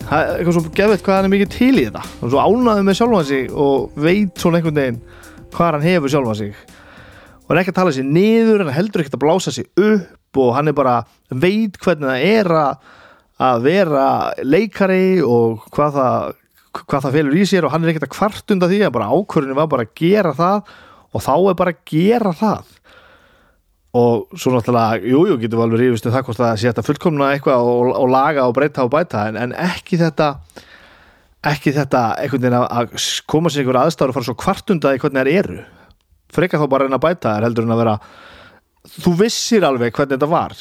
Það 0.05 0.19
er 0.19 0.29
eitthvað 0.35 0.55
svo 0.55 0.63
gefið 0.79 1.03
hvað 1.03 1.17
hann 1.17 1.27
er 1.27 1.35
mikið 1.35 1.51
til 1.55 1.75
í 1.75 1.87
þetta. 1.89 2.03
Er 2.21 2.29
svo 2.31 2.39
ánaði 2.43 2.83
með 2.87 2.99
sjálfan 3.01 3.29
sig 3.31 3.45
og 3.65 3.77
veit 3.99 4.35
svona 4.39 4.57
einhvern 4.61 4.79
veginn 4.79 5.01
hvað 5.55 5.69
hann 5.73 5.87
hefur 5.89 6.11
sjálfan 6.15 6.39
sig 6.43 6.53
og 7.45 7.51
hann 7.53 7.59
er 7.59 7.63
ekki 7.65 7.75
að 7.75 7.81
tala 7.83 7.93
sér 7.93 8.07
niður 8.09 8.63
hann 8.65 8.73
heldur 8.75 9.03
ekkert 9.05 9.17
að 9.19 9.25
blása 9.27 9.53
sig 9.53 9.67
upp 9.77 10.41
og 10.41 10.55
hann 10.57 10.71
er 10.73 10.77
bara 10.77 10.95
veit 11.31 11.77
hvernig 11.79 12.09
það 12.09 12.25
er 12.31 12.53
að, 12.57 13.59
vera 13.67 14.07
leikari 14.43 15.21
og 15.23 15.67
hvað 15.75 15.99
það, 15.99 16.31
hvað 16.85 17.05
það 17.05 17.19
felur 17.19 17.37
í 17.37 17.45
sér 17.51 17.67
og 17.69 17.75
hann 17.75 17.85
er 17.85 17.93
ekkert 17.93 18.09
að 18.09 18.15
kvart 18.17 18.55
undan 18.57 18.73
því 18.73 18.81
að 18.89 18.95
bara 18.97 19.11
ákvörðinu 19.13 19.59
var 19.59 19.69
bara 19.75 19.85
að 19.87 19.93
gera 20.01 20.33
það 20.39 20.73
og 21.15 21.23
þá 21.23 21.35
er 21.53 21.59
bara 21.61 21.71
að 21.77 21.83
gera 21.87 22.33
það. 22.35 22.73
Og 23.95 24.25
svo 24.35 24.51
náttúrulega, 24.51 24.97
jú, 25.07 25.21
jú, 25.31 25.37
getum 25.39 25.61
við 25.61 25.65
alveg 25.69 25.83
rífist 25.85 26.09
um 26.09 26.15
það 26.17 26.25
hvort 26.27 26.41
það 26.41 26.57
sé 26.59 26.67
þetta 26.73 26.83
fullkomna 26.89 27.29
eitthvað 27.37 27.69
og, 27.71 27.91
og 28.01 28.09
laga 28.11 28.49
og 28.49 28.57
breyta 28.57 28.83
og 28.83 28.91
bæta 28.91 29.29
en, 29.31 29.39
en 29.39 29.53
ekki 29.69 30.01
þetta 30.01 30.33
ekki 31.47 31.75
þetta 31.77 32.01
einhvern 32.25 32.43
veginn 32.49 32.57
að- 32.65 32.97
koma 33.31 33.53
sér 33.53 33.63
einhver 33.63 33.79
aðstæður 33.85 34.11
og 34.11 34.17
fara 34.19 34.27
svo 34.33 34.35
kvartunda 34.43 34.95
í 34.97 34.99
hvernig 35.03 35.23
þær 35.23 35.33
eru 35.45 35.61
frekar 36.37 36.63
þá 36.63 36.69
bara 36.69 36.85
að 36.85 36.89
reyna 36.91 37.01
að 37.01 37.07
bæta 37.09 37.35
þær 37.39 37.47
heldur 37.49 37.67
en 37.69 37.75
að 37.77 37.83
vera 37.85 37.97
þú 39.01 39.13
vissir 39.23 39.65
alveg 39.65 39.95
hvernig 39.97 40.17
þetta 40.19 40.31
var 40.35 40.57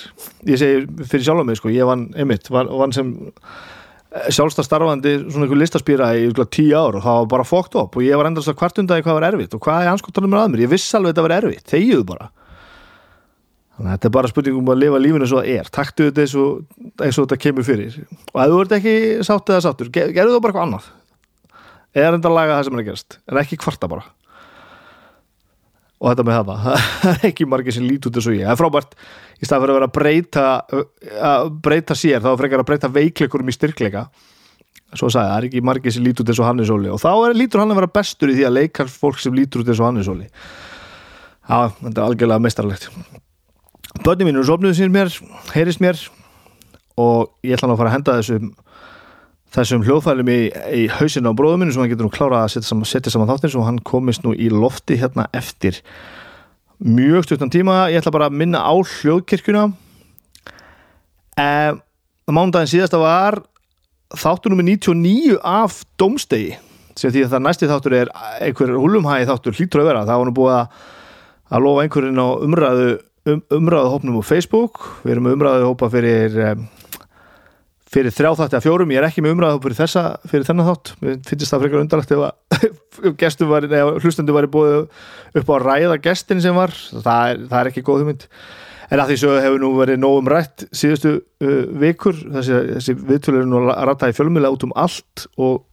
ég 0.48 0.60
segi 0.62 1.08
fyrir 1.12 1.26
sjálf 1.28 1.48
mig 1.50 1.60
sko, 1.60 1.72
ég 1.74 1.88
vann 1.90 2.06
einmitt, 2.16 2.48
vann, 2.54 2.70
vann 2.72 2.94
sem 2.96 3.10
sjálfstað 4.30 4.68
starfandi 4.68 5.12
svona 5.26 5.48
einhver 5.48 5.58
listaspýra 5.60 6.12
í 6.22 6.30
tíu 6.54 6.78
ár 6.78 7.00
og 7.00 7.04
það 7.04 7.18
var 7.24 7.30
bara 7.34 7.48
fókt 7.50 7.76
upp 7.82 7.98
og 7.98 8.06
ég 8.06 8.16
var 8.20 8.30
endast 8.30 8.52
að 8.52 8.60
kvartunda 8.62 9.00
í 9.02 9.04
hvað 9.04 9.18
var 9.18 9.28
erfitt 9.32 9.58
og 9.58 9.64
hvað 9.66 9.88
er 9.88 9.92
anskotanum 9.96 10.30
með 10.36 10.44
að 10.46 10.52
mér, 10.54 10.64
ég 10.68 10.72
vissi 10.76 10.96
alveg 11.00 11.16
þetta 11.16 11.26
var 11.28 11.36
erfitt 11.42 11.74
þegiðu 11.74 12.06
bara 12.14 12.30
Þannig 13.74 13.90
að 13.90 13.96
þetta 13.96 14.06
er 14.10 14.14
bara 14.14 14.30
spurning 14.30 14.58
um 14.60 14.68
að 14.70 14.82
lifa 14.84 14.98
lífinu 15.02 15.28
svo 15.32 15.40
það 15.42 15.48
er. 15.50 15.70
Taktu 15.74 16.06
þetta 16.06 16.22
eins 16.22 16.34
og, 16.38 16.60
eins 17.02 17.18
og 17.18 17.24
þetta 17.26 17.38
kemur 17.42 17.66
fyrir. 17.66 17.96
Og 18.30 18.38
ef 18.44 18.52
þú 18.52 18.60
ert 18.62 18.76
ekki 18.78 18.92
sátt 19.26 19.50
eða 19.50 19.64
sáttur, 19.66 19.90
ge- 19.96 20.12
gerðu 20.14 20.36
þú 20.36 20.42
bara 20.44 20.54
eitthvað 20.54 20.68
annað. 20.68 20.90
Eða 21.98 22.12
reynda 22.14 22.30
að 22.30 22.36
laga 22.38 22.54
það 22.60 22.68
sem 22.68 22.76
er 22.78 22.84
að 22.84 22.88
gerast. 22.92 23.18
En 23.34 23.40
ekki 23.42 23.58
kvarta 23.64 23.90
bara. 23.90 24.06
Og 26.04 26.12
þetta 26.12 26.26
með 26.28 26.40
það. 26.50 26.64
Það 27.04 27.14
er 27.14 27.26
ekki 27.30 27.48
margir 27.48 27.76
sem 27.76 27.88
lít 27.88 28.08
út 28.10 28.20
eins 28.20 28.28
og 28.28 28.36
ég. 28.36 28.44
Það 28.44 28.54
er 28.54 28.60
frábært 28.60 28.96
í 29.40 29.48
stað 29.48 29.64
fyrir 29.64 29.74
að 29.74 29.78
vera 29.80 29.88
að 29.88 29.96
breyta, 29.98 30.46
að 31.32 31.50
breyta 31.64 31.98
sér, 31.98 32.22
þá 32.24 32.30
er 32.34 32.40
frekar 32.42 32.64
að 32.64 32.70
breyta 32.70 32.92
veikleikurum 32.92 33.52
í 33.52 33.56
styrkleika. 33.56 34.04
Svo 34.94 35.10
sagði, 35.10 35.30
það 35.32 35.38
er 35.38 35.48
ekki 35.48 35.64
margir 35.66 35.96
sem 35.96 36.04
lít 36.06 36.20
út 36.22 36.30
eins 36.30 36.42
og 36.44 36.48
Hannes 36.48 36.72
Óli. 36.74 36.92
Og 36.94 37.00
þá 37.02 37.10
er, 37.14 37.38
lítur 37.40 37.64
hann 37.64 37.72
að 37.74 37.80
vera 37.80 37.94
bestur 37.96 38.34
í 38.34 38.36
því 38.38 38.46
að 38.50 38.56
leika 38.60 38.86
fólk 38.92 39.24
sem 39.24 39.34
lítur 39.34 39.64
út 39.64 39.72
eins 39.72 39.82
og 39.82 39.88
Hannes 39.88 40.10
Óli. 40.12 40.28
Já, 41.48 41.58
þetta 41.80 41.96
er 41.96 42.04
algjörlega 42.06 42.44
meistarlegt. 42.44 42.90
Bönni 44.04 44.28
mínu 44.28 44.44
sopnuðu 44.46 44.78
sín 44.78 44.94
mér, 44.94 45.12
heyrist 45.56 45.82
mér 45.84 46.00
og 47.00 47.34
ég 47.46 47.56
ætla 47.56 47.70
nú 47.70 47.76
að 47.76 47.82
fara 47.82 47.92
að 47.92 47.98
henda 47.98 48.16
þessum 48.20 48.52
þessum 49.54 49.86
hljóðfælum 49.86 50.32
í, 50.34 50.40
í 50.50 50.84
hausinu 50.90 51.30
á 51.30 51.38
bróðum 51.38 51.64
mínu 51.64 51.76
sem 51.76 51.84
hann 51.84 51.92
getur 51.92 52.08
nú 52.08 52.14
klárað 52.14 52.48
að 52.48 52.52
setja 52.56 52.70
saman, 52.72 52.90
setja 52.90 53.14
saman 53.14 53.30
þáttin 53.30 53.54
svo 53.54 53.66
hann 53.68 53.80
komist 53.86 54.26
nú 54.26 54.34
í 54.34 54.50
lofti 54.50 54.98
hérna 55.02 55.28
eftir. 55.36 55.78
Mjög 56.84 57.28
stuttan 57.28 57.54
tíma 57.54 57.86
ég 57.94 58.02
ætla 58.02 58.16
bara 58.16 58.32
að 58.32 58.40
minna 58.42 58.64
á 58.66 58.74
hljóðkirkjuna. 58.74 59.68
Eh, 61.40 61.72
mánudaginn 62.30 62.72
síðasta 62.74 63.00
var 63.02 63.44
þáttur 64.14 64.54
nummer 64.54 64.66
99 64.68 65.38
af 65.42 65.82
Dómstegi 65.98 66.58
sem 66.98 67.14
því 67.14 67.26
að 67.26 67.32
það 67.34 67.46
næsti 67.48 67.70
þáttur 67.70 67.96
er 67.98 68.12
einhver 68.44 68.76
húlumhæði 68.78 69.30
þáttur 69.30 69.58
hlýtur 69.58 69.82
að 69.82 69.90
vera. 69.90 70.06
Það 70.10 70.22
var 70.22 70.30
nú 70.30 70.36
búið 70.38 70.58
að, 70.58 70.84
lofa 71.64 71.86
einhverjum 71.86 72.22
á 72.22 72.30
umræðu 72.46 72.90
um, 73.30 73.42
umræðu 73.58 73.94
hópnum 73.94 74.20
á 74.22 74.24
Facebook. 74.26 74.82
Við 75.06 75.16
erum 75.16 75.28
með 75.28 75.38
umræðu 75.38 75.70
hópa 75.72 75.90
fyrir 75.94 76.38
um, 76.52 76.68
fyrir 77.94 78.14
þrjá 78.14 78.32
þátti 78.40 78.58
að 78.58 78.66
fjórum 78.66 78.92
ég 78.94 79.02
er 79.02 79.08
ekki 79.08 79.24
með 79.24 79.36
umræðu 79.36 79.58
hópa 79.58 79.68
fyrir 79.68 79.80
þessa 79.80 80.04
fyrir 80.30 80.48
þennan 80.48 80.70
þátt, 80.70 80.92
við 81.04 81.18
finnst 81.30 81.54
það 81.54 81.64
frekar 81.64 81.84
undarlegt 81.84 82.14
ef 82.16 82.22
að 82.26 84.02
hlustendu 84.04 84.36
var 84.36 84.50
búið 84.52 84.78
upp 85.40 85.50
á 85.50 85.54
að 85.58 85.66
ræða 85.68 85.98
gestin 86.04 86.42
sem 86.44 86.58
var, 86.58 86.74
það 86.74 87.34
er, 87.34 87.42
það 87.50 87.60
er 87.60 87.72
ekki 87.72 87.86
góð 87.86 88.04
hugmynd. 88.04 88.28
En 88.94 89.02
að 89.02 89.10
því 89.10 89.18
svo 89.24 89.34
hefur 89.42 89.62
nú 89.62 89.72
verið 89.78 90.00
nógum 90.02 90.30
rætt 90.30 90.66
síðustu 90.76 91.16
uh, 91.18 91.60
vikur. 91.82 92.18
Þessi, 92.36 92.60
þessi 92.76 92.96
viðtölu 93.00 93.42
er 93.42 93.50
nú 93.50 93.62
að 93.64 93.84
rætta 93.90 94.10
í 94.12 94.16
fjölmjöla 94.18 94.52
út 94.54 94.66
um 94.68 94.74
allt 94.78 95.24
og 95.42 95.64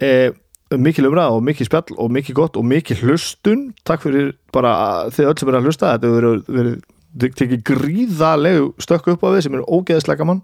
e, 0.00 0.30
mikil 0.72 1.10
umræða 1.10 1.36
og 1.36 1.44
mikil 1.44 1.68
spjall 1.68 1.98
og 2.00 2.12
mikil 2.14 2.36
gott 2.38 2.56
og 2.56 2.64
mikil 2.64 2.96
hlustun. 3.02 3.68
Takk 3.84 4.06
fyrir 4.06 4.32
bara 4.54 4.72
þið 5.12 5.28
öll 5.28 5.36
sem 5.42 5.52
er 5.52 5.58
að 5.58 5.68
hlusta. 5.68 5.92
Þetta 5.92 6.08
hefur 6.08 6.26
verið, 6.30 6.48
verið 6.56 7.36
tekið 7.42 7.62
gríðalegu 7.72 8.72
stökku 8.86 9.16
upp 9.16 9.26
á 9.26 9.34
við 9.34 9.46
sem 9.46 9.58
er 9.58 9.68
ógeðslega 9.68 10.22
gaman 10.22 10.42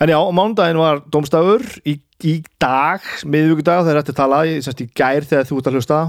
en 0.00 0.12
já, 0.12 0.16
á 0.16 0.32
mánudaginn 0.32 0.80
var 0.80 1.02
domstafur 1.12 1.64
í, 1.84 1.98
í 2.24 2.34
dag, 2.62 3.04
miðvíkudag 3.24 3.84
þegar 3.84 4.02
þetta 4.02 4.16
tala, 4.16 4.42
ég 4.48 4.64
semst 4.64 4.82
í 4.84 4.88
gær 4.96 5.26
þegar 5.28 5.48
þú 5.48 5.60
ert 5.60 5.70
að 5.70 5.78
hlusta. 5.78 6.00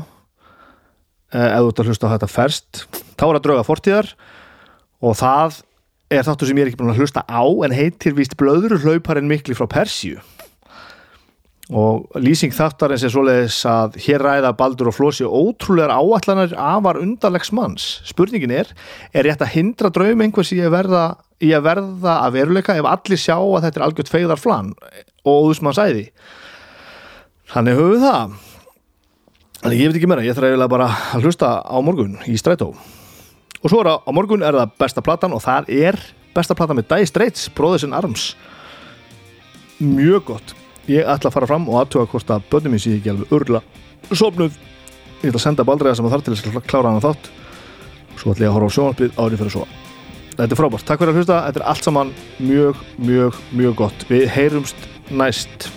Eh, 1.32 1.48
ef 1.48 1.64
þú 1.64 1.72
ert 1.72 1.82
að 1.82 1.90
hlusta 1.92 2.12
þetta 2.12 2.28
ferst 2.28 2.86
þá 3.16 3.26
er 3.30 3.38
að 3.38 3.44
drauga 3.46 3.64
fortíðar 3.64 4.10
og 5.00 5.14
það 5.16 5.62
er 6.12 6.26
þáttur 6.28 6.50
sem 6.50 6.58
ég 6.60 6.66
er 6.66 6.72
ekki 6.72 6.80
búin 6.82 6.92
að 6.92 7.00
hlusta 7.00 7.24
á 7.24 7.44
en 7.64 7.76
heitir 7.76 8.18
víst 8.18 8.36
blöður 8.40 8.76
hlauparinn 8.84 9.30
mikli 9.32 9.56
frá 9.56 9.64
Persíu 9.72 10.20
og 11.72 12.20
lýsing 12.20 12.52
þáttarins 12.52 13.06
er 13.08 13.14
svoleiðis 13.14 13.62
að 13.70 13.96
hér 14.04 14.26
ræða 14.26 14.52
Baldur 14.60 14.90
og 14.92 14.96
Flósi 14.98 15.24
ótrúlegar 15.24 15.94
áallanir 15.96 16.56
afar 16.60 17.00
undarlegs 17.00 17.54
manns. 17.56 18.02
Spurningin 18.10 18.52
er, 18.52 18.74
er 19.16 19.28
rétt 19.28 19.44
að 19.46 19.54
hindra 19.56 19.92
draum 19.94 20.24
einhvers 20.26 20.52
í 20.52 20.60
að 20.60 20.76
verða, 20.76 21.06
í 21.40 21.54
að, 21.56 21.66
verða 21.70 22.18
að 22.26 22.36
veruleika 22.36 22.76
ef 22.76 22.90
allir 22.92 23.24
sjá 23.24 23.38
að 23.38 23.68
þetta 23.68 23.80
er 23.80 23.88
algjört 23.88 24.12
feigðar 24.12 24.44
flan 24.44 24.74
og 25.22 25.32
óðusmann 25.32 25.78
sæði 25.78 26.10
þannig 27.52 27.78
höfum 27.80 27.96
við 27.96 28.06
það. 28.06 28.40
Þannig 29.62 29.82
ég 29.82 29.92
veit 29.92 30.00
ekki 30.00 30.10
meira, 30.10 30.24
ég 30.26 30.36
þarf 30.38 30.50
eiginlega 30.50 30.74
bara 30.74 30.88
að 30.90 31.26
hlusta 31.28 31.52
á 31.62 31.78
morgun 31.86 32.16
í 32.28 32.38
strætó. 32.40 32.72
Og 33.62 33.68
svo 33.70 33.84
er 33.84 33.92
að 33.92 34.08
á 34.08 34.12
morgun 34.18 34.46
er 34.46 34.58
það 34.58 34.80
besta 34.82 35.04
platan 35.06 35.36
og 35.38 35.44
það 35.44 35.70
er 35.76 36.00
besta 36.34 36.58
platan 36.58 36.80
með 36.80 36.90
Dire 36.90 37.10
Straits, 37.12 37.46
Brothers 37.54 37.86
in 37.86 37.94
Arms. 37.94 38.32
Mjög 39.82 40.26
gott 40.32 40.56
ég 40.90 41.06
ætla 41.06 41.30
að 41.30 41.38
fara 41.38 41.52
fram 41.52 41.70
og 41.70 41.82
aðtuga 41.82 42.10
hvort 42.14 42.34
að 42.34 42.50
börnum 42.50 42.76
mín 42.76 42.82
sé 42.82 42.96
ekki 42.96 43.14
alveg 43.14 43.36
örla 43.38 43.62
sopnuð 44.12 44.58
ég 45.22 45.30
ætla 45.30 45.38
að 45.38 45.46
senda 45.46 45.68
baldriða 45.68 46.00
sem 46.00 46.10
að 46.10 46.18
þar 46.18 46.26
til 46.26 46.36
þess 46.36 46.58
að 46.58 46.68
klára 46.72 46.92
hana 46.92 47.06
þátt. 47.06 47.32
Svo 48.18 48.34
ætla 48.34 48.48
ég 48.48 48.52
að 48.52 48.58
horfa 48.58 48.74
á 48.74 48.76
sjónvarpið 48.78 49.22
árið 49.22 49.42
fyrir 49.44 49.56
svo 49.58 49.68
þetta 50.42 50.56
er 50.56 50.60
frábært, 50.60 50.86
takk 50.88 51.02
fyrir 51.02 51.14
að 51.14 51.20
hlusta. 51.20 51.38
Þetta 51.48 51.62
er 51.62 51.68
allt 51.72 51.88
saman 51.88 52.14
mjög, 52.42 52.82
mjög, 52.98 53.38
mjög 53.58 53.78
gott. 53.84 54.06
Við 54.10 54.26
heyrumst 54.34 54.88
næst 55.12 55.70